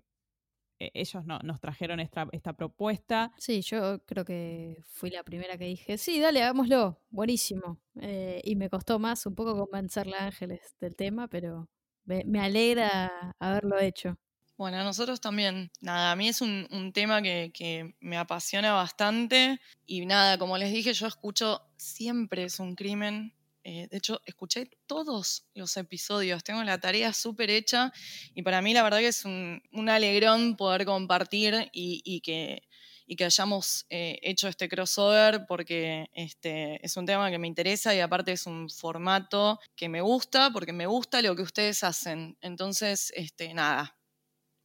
eh, 0.79 0.91
ellos 0.93 1.25
no- 1.25 1.39
nos 1.43 1.59
trajeron 1.59 1.99
esta, 1.99 2.27
esta 2.31 2.53
propuesta. 2.53 3.33
sí, 3.37 3.61
yo 3.61 4.03
creo 4.05 4.25
que 4.25 4.77
fui 4.85 5.09
la 5.09 5.23
primera 5.23 5.57
que 5.57 5.65
dije, 5.65 5.97
sí, 5.97 6.19
dale, 6.19 6.41
hagámoslo, 6.43 7.01
buenísimo. 7.09 7.79
Eh, 7.99 8.41
y 8.43 8.55
me 8.55 8.69
costó 8.69 8.99
más 8.99 9.25
un 9.25 9.35
poco 9.35 9.57
convencerle 9.57 10.15
a 10.17 10.25
Ángeles 10.27 10.75
del 10.79 10.95
tema, 10.95 11.27
pero 11.27 11.69
me, 12.07 12.39
alegra 12.39 13.35
haberlo 13.39 13.79
hecho. 13.79 14.17
Bueno, 14.57 14.83
nosotros 14.83 15.21
también. 15.21 15.69
Nada, 15.81 16.11
a 16.11 16.15
mí 16.15 16.29
es 16.29 16.41
un, 16.41 16.91
tema 16.93 17.21
que, 17.21 17.93
me 17.99 18.17
apasiona 18.17 18.73
bastante 18.73 19.59
y 19.85 20.05
nada, 20.05 20.37
como 20.37 20.57
les 20.57 20.73
dije, 20.73 20.93
yo 20.93 21.07
escucho 21.07 21.61
siempre 21.77 22.43
es 22.45 22.59
un 22.59 22.75
crimen. 22.75 23.33
Eh, 23.63 23.87
de 23.91 23.97
hecho, 23.97 24.21
escuché 24.25 24.69
todos 24.87 25.45
los 25.53 25.75
episodios, 25.75 26.43
tengo 26.43 26.63
la 26.63 26.79
tarea 26.79 27.11
súper 27.11 27.49
hecha 27.49 27.91
y 28.33 28.41
para 28.41 28.61
mí 28.61 28.73
la 28.73 28.81
verdad 28.81 28.99
que 28.99 29.09
es 29.09 29.25
un, 29.25 29.61
alegrón 29.89 30.55
poder 30.55 30.85
compartir 30.85 31.69
y 31.73 32.21
que, 32.21 32.66
y 33.07 33.15
que 33.15 33.25
hayamos 33.25 33.85
eh, 33.89 34.19
hecho 34.21 34.47
este 34.49 34.67
crossover 34.69 35.45
porque 35.47 36.07
este, 36.13 36.85
es 36.85 36.97
un 36.97 37.05
tema 37.05 37.31
que 37.31 37.39
me 37.39 37.47
interesa 37.47 37.95
y 37.95 37.99
aparte 38.01 38.33
es 38.33 38.45
un 38.45 38.69
formato 38.69 39.59
que 39.75 39.89
me 39.89 40.01
gusta 40.01 40.51
porque 40.51 40.73
me 40.73 40.85
gusta 40.87 41.21
lo 41.21 41.35
que 41.35 41.41
ustedes 41.43 41.83
hacen. 41.83 42.37
Entonces, 42.41 43.11
este, 43.15 43.53
nada, 43.53 43.97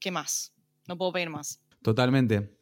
¿qué 0.00 0.10
más? 0.10 0.52
No 0.88 0.98
puedo 0.98 1.12
pedir 1.12 1.30
más. 1.30 1.60
totalmente. 1.82 2.58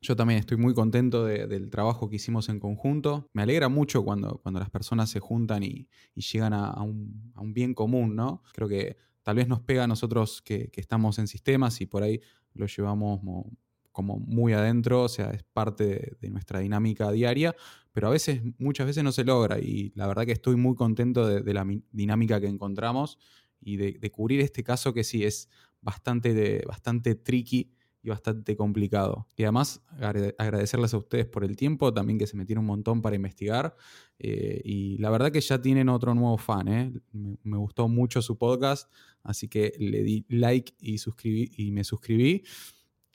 Yo 0.00 0.16
también 0.16 0.40
estoy 0.40 0.56
muy 0.56 0.74
contento 0.74 1.24
de- 1.24 1.46
del 1.46 1.70
trabajo 1.70 2.08
que 2.08 2.16
hicimos 2.16 2.48
en 2.48 2.58
conjunto. 2.58 3.28
Me 3.32 3.42
alegra 3.42 3.68
mucho 3.68 4.02
cuando, 4.04 4.38
cuando 4.42 4.58
las 4.58 4.68
personas 4.70 5.10
se 5.10 5.20
juntan 5.20 5.62
y, 5.62 5.88
y 6.14 6.20
llegan 6.22 6.52
a, 6.52 6.72
un, 6.82 7.32
a 7.36 7.40
un 7.40 7.54
bien 7.54 7.72
común, 7.72 8.16
¿no? 8.16 8.42
Creo 8.52 8.68
que 8.68 8.96
tal 9.22 9.36
vez 9.36 9.46
nos 9.46 9.60
pega 9.60 9.84
a 9.84 9.86
nosotros 9.86 10.42
que, 10.42 10.70
que 10.72 10.80
estamos 10.80 11.20
en 11.20 11.28
sistemas 11.28 11.80
y 11.80 11.86
por 11.86 12.02
ahí 12.02 12.20
lo 12.54 12.66
llevamos 12.66 13.22
mo- 13.22 13.48
como 13.92 14.18
muy 14.18 14.52
adentro, 14.54 15.02
o 15.04 15.08
sea, 15.08 15.30
es 15.30 15.42
parte 15.44 15.84
de, 15.84 16.16
de 16.20 16.30
nuestra 16.30 16.60
dinámica 16.60 17.10
diaria, 17.12 17.54
pero 17.92 18.08
a 18.08 18.10
veces, 18.10 18.40
muchas 18.58 18.86
veces 18.86 19.04
no 19.04 19.12
se 19.12 19.24
logra 19.24 19.58
y 19.60 19.92
la 19.94 20.06
verdad 20.06 20.24
que 20.26 20.32
estoy 20.32 20.56
muy 20.56 20.74
contento 20.74 21.26
de, 21.26 21.42
de 21.42 21.54
la 21.54 21.64
mi- 21.64 21.84
dinámica 21.92 22.40
que 22.40 22.46
encontramos 22.48 23.18
y 23.60 23.76
de, 23.76 23.92
de 24.00 24.10
cubrir 24.10 24.40
este 24.40 24.64
caso 24.64 24.92
que 24.92 25.04
sí 25.04 25.24
es 25.24 25.48
bastante, 25.80 26.62
bastante 26.66 27.14
tricky 27.14 27.70
y 28.04 28.08
bastante 28.08 28.56
complicado. 28.56 29.28
Y 29.36 29.44
además 29.44 29.80
agrade- 29.90 30.34
agradecerles 30.38 30.92
a 30.94 30.98
ustedes 30.98 31.26
por 31.26 31.44
el 31.44 31.54
tiempo, 31.54 31.92
también 31.94 32.18
que 32.18 32.26
se 32.26 32.36
metieron 32.36 32.62
un 32.62 32.68
montón 32.68 33.00
para 33.02 33.14
investigar. 33.14 33.76
eh, 34.18 34.60
y 34.64 34.98
la 34.98 35.10
verdad 35.10 35.30
que 35.30 35.40
ya 35.40 35.60
tienen 35.60 35.88
otro 35.88 36.14
nuevo 36.14 36.38
fan, 36.38 36.68
¿eh? 36.68 36.92
me, 37.12 37.36
me 37.42 37.56
gustó 37.58 37.88
mucho 37.88 38.22
su 38.22 38.38
podcast, 38.38 38.90
así 39.22 39.48
que 39.48 39.72
le 39.78 40.02
di 40.02 40.24
like 40.28 40.74
y, 40.80 40.98
suscribí, 40.98 41.50
y 41.56 41.70
me 41.72 41.84
suscribí. 41.84 42.42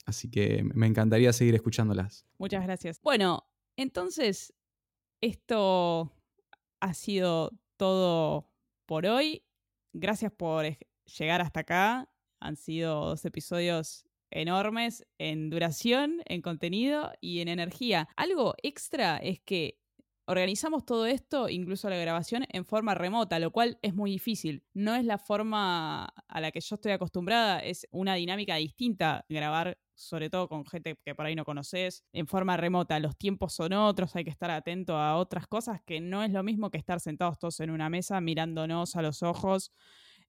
Así 0.07 0.31
que 0.31 0.63
me 0.63 0.87
encantaría 0.87 1.33
seguir 1.33 1.53
escuchándolas. 1.53 2.25
Muchas 2.37 2.63
gracias. 2.63 3.01
Bueno, 3.01 3.45
entonces, 3.75 4.53
esto 5.21 6.13
ha 6.79 6.93
sido 6.93 7.51
todo 7.75 8.49
por 8.85 9.05
hoy. 9.05 9.43
Gracias 9.91 10.31
por 10.31 10.65
llegar 11.19 11.41
hasta 11.41 11.59
acá. 11.59 12.09
Han 12.39 12.55
sido 12.55 13.09
dos 13.09 13.25
episodios 13.25 14.05
enormes 14.31 15.05
en 15.17 15.49
duración, 15.49 16.21
en 16.25 16.41
contenido 16.41 17.11
y 17.19 17.41
en 17.41 17.49
energía. 17.49 18.07
Algo 18.15 18.55
extra 18.63 19.17
es 19.17 19.41
que 19.41 19.77
organizamos 20.25 20.85
todo 20.85 21.05
esto, 21.05 21.49
incluso 21.49 21.89
la 21.89 21.97
grabación, 21.97 22.45
en 22.49 22.63
forma 22.63 22.93
remota, 22.95 23.39
lo 23.39 23.51
cual 23.51 23.77
es 23.81 23.93
muy 23.93 24.11
difícil. 24.11 24.63
No 24.73 24.95
es 24.95 25.03
la 25.03 25.17
forma 25.17 26.05
a 26.05 26.41
la 26.41 26.51
que 26.51 26.61
yo 26.61 26.75
estoy 26.75 26.93
acostumbrada, 26.93 27.59
es 27.59 27.87
una 27.91 28.15
dinámica 28.15 28.55
distinta 28.55 29.25
grabar 29.27 29.77
sobre 29.97 30.29
todo 30.29 30.47
con 30.47 30.65
gente 30.65 30.97
que 31.03 31.15
por 31.15 31.25
ahí 31.25 31.35
no 31.35 31.43
conoces, 31.43 32.03
en 32.13 32.27
forma 32.27 32.55
remota. 32.55 32.99
Los 32.99 33.17
tiempos 33.17 33.53
son 33.53 33.73
otros, 33.73 34.15
hay 34.15 34.23
que 34.23 34.29
estar 34.29 34.51
atento 34.51 34.97
a 34.97 35.17
otras 35.17 35.47
cosas 35.47 35.81
que 35.85 35.99
no 35.99 36.23
es 36.23 36.31
lo 36.31 36.43
mismo 36.43 36.71
que 36.71 36.77
estar 36.77 36.99
sentados 36.99 37.39
todos 37.39 37.59
en 37.59 37.71
una 37.71 37.89
mesa 37.89 38.21
mirándonos 38.21 38.95
a 38.95 39.01
los 39.01 39.23
ojos, 39.23 39.71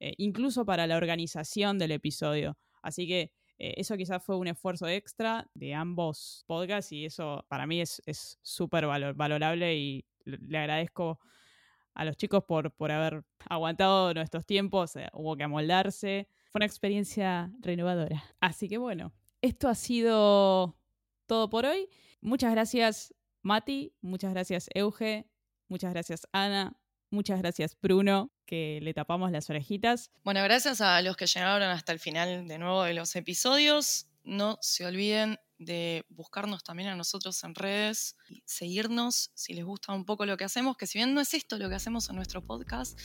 eh, 0.00 0.14
incluso 0.18 0.64
para 0.64 0.86
la 0.86 0.96
organización 0.96 1.78
del 1.78 1.92
episodio. 1.92 2.58
Así 2.82 3.06
que 3.06 3.32
eh, 3.58 3.74
eso 3.76 3.96
quizás 3.96 4.24
fue 4.24 4.36
un 4.36 4.48
esfuerzo 4.48 4.88
extra 4.88 5.50
de 5.54 5.74
ambos 5.74 6.44
podcasts 6.46 6.92
y 6.92 7.04
eso 7.04 7.44
para 7.48 7.66
mí 7.66 7.80
es 7.80 8.38
súper 8.42 8.86
valorable 8.86 9.76
y 9.76 10.04
le 10.24 10.58
agradezco 10.58 11.20
a 11.98 12.04
los 12.04 12.16
chicos 12.16 12.44
por, 12.44 12.70
por 12.70 12.92
haber 12.92 13.24
aguantado 13.50 14.14
nuestros 14.14 14.46
tiempos, 14.46 14.94
eh, 14.94 15.08
hubo 15.12 15.36
que 15.36 15.42
amoldarse. 15.42 16.28
Fue 16.50 16.60
una 16.60 16.66
experiencia 16.66 17.52
renovadora. 17.60 18.22
Así 18.40 18.68
que 18.68 18.78
bueno, 18.78 19.12
esto 19.42 19.68
ha 19.68 19.74
sido 19.74 20.76
todo 21.26 21.50
por 21.50 21.66
hoy. 21.66 21.88
Muchas 22.20 22.52
gracias 22.52 23.14
Mati, 23.42 23.94
muchas 24.00 24.32
gracias 24.32 24.68
Euge, 24.74 25.30
muchas 25.68 25.92
gracias 25.92 26.26
Ana, 26.32 26.76
muchas 27.10 27.40
gracias 27.40 27.76
Bruno, 27.80 28.32
que 28.44 28.80
le 28.82 28.92
tapamos 28.94 29.30
las 29.30 29.48
orejitas. 29.50 30.10
Bueno, 30.24 30.42
gracias 30.42 30.80
a 30.80 31.00
los 31.02 31.16
que 31.16 31.26
llegaron 31.26 31.68
hasta 31.68 31.92
el 31.92 32.00
final 32.00 32.48
de 32.48 32.58
nuevo 32.58 32.82
de 32.82 32.94
los 32.94 33.14
episodios. 33.16 34.08
No 34.24 34.58
se 34.60 34.84
olviden 34.84 35.38
de 35.58 36.04
buscarnos 36.08 36.62
también 36.62 36.88
a 36.88 36.96
nosotros 36.96 37.42
en 37.44 37.54
redes, 37.54 38.16
y 38.28 38.42
seguirnos 38.46 39.30
si 39.34 39.54
les 39.54 39.64
gusta 39.64 39.92
un 39.92 40.04
poco 40.04 40.26
lo 40.26 40.36
que 40.36 40.44
hacemos, 40.44 40.76
que 40.76 40.86
si 40.86 40.98
bien 40.98 41.14
no 41.14 41.20
es 41.20 41.34
esto 41.34 41.58
lo 41.58 41.68
que 41.68 41.74
hacemos 41.74 42.08
en 42.08 42.16
nuestro 42.16 42.44
podcast, 42.44 42.98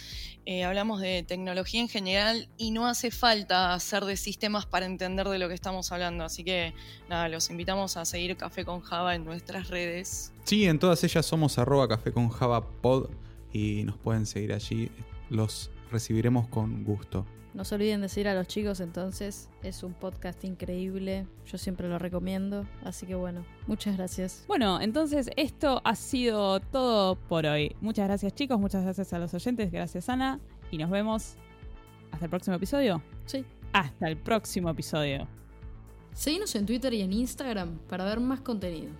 eh, 0.45 0.63
hablamos 0.63 1.01
de 1.01 1.23
tecnología 1.23 1.81
en 1.81 1.89
general 1.89 2.49
y 2.57 2.71
no 2.71 2.87
hace 2.87 3.11
falta 3.11 3.73
hacer 3.73 4.05
de 4.05 4.17
sistemas 4.17 4.65
para 4.65 4.85
entender 4.85 5.27
de 5.27 5.39
lo 5.39 5.47
que 5.47 5.55
estamos 5.55 5.91
hablando. 5.91 6.23
Así 6.23 6.43
que 6.43 6.73
nada, 7.09 7.29
los 7.29 7.49
invitamos 7.49 7.97
a 7.97 8.05
seguir 8.05 8.37
Café 8.37 8.65
con 8.65 8.81
Java 8.81 9.15
en 9.15 9.25
nuestras 9.25 9.69
redes. 9.69 10.31
Sí, 10.43 10.65
en 10.65 10.79
todas 10.79 11.03
ellas 11.03 11.25
somos 11.25 11.57
arroba 11.57 11.87
café 11.87 12.11
con 12.11 12.29
Java 12.29 12.69
pod 12.81 13.09
y 13.51 13.83
nos 13.83 13.97
pueden 13.97 14.25
seguir 14.25 14.53
allí. 14.53 14.91
Los 15.29 15.71
recibiremos 15.91 16.47
con 16.47 16.83
gusto. 16.83 17.25
No 17.53 17.63
se 17.65 17.75
olviden 17.75 18.01
de 18.01 18.09
seguir 18.09 18.29
a 18.29 18.33
los 18.33 18.47
chicos 18.47 18.79
entonces. 18.79 19.49
Es 19.61 19.83
un 19.83 19.93
podcast 19.93 20.43
increíble. 20.43 21.27
Yo 21.45 21.57
siempre 21.57 21.87
lo 21.87 21.99
recomiendo. 21.99 22.65
Así 22.83 23.05
que 23.05 23.13
bueno, 23.13 23.45
muchas 23.67 23.95
gracias. 23.95 24.43
Bueno, 24.47 24.81
entonces 24.81 25.29
esto 25.35 25.81
ha 25.83 25.95
sido 25.95 26.59
todo 26.59 27.15
por 27.15 27.45
hoy. 27.45 27.75
Muchas 27.79 28.07
gracias 28.07 28.33
chicos, 28.33 28.59
muchas 28.59 28.83
gracias 28.83 29.13
a 29.13 29.19
los 29.19 29.33
oyentes, 29.33 29.71
gracias 29.71 30.09
Ana. 30.09 30.39
Y 30.71 30.77
nos 30.79 30.89
vemos 30.89 31.35
hasta 32.11 32.25
el 32.25 32.29
próximo 32.29 32.55
episodio. 32.55 33.03
Sí. 33.25 33.45
Hasta 33.71 34.07
el 34.07 34.17
próximo 34.17 34.69
episodio. 34.69 35.27
Seguinos 36.13 36.55
en 36.55 36.65
Twitter 36.65 36.93
y 36.93 37.01
en 37.01 37.13
Instagram 37.13 37.77
para 37.87 38.05
ver 38.05 38.19
más 38.19 38.41
contenido. 38.41 38.91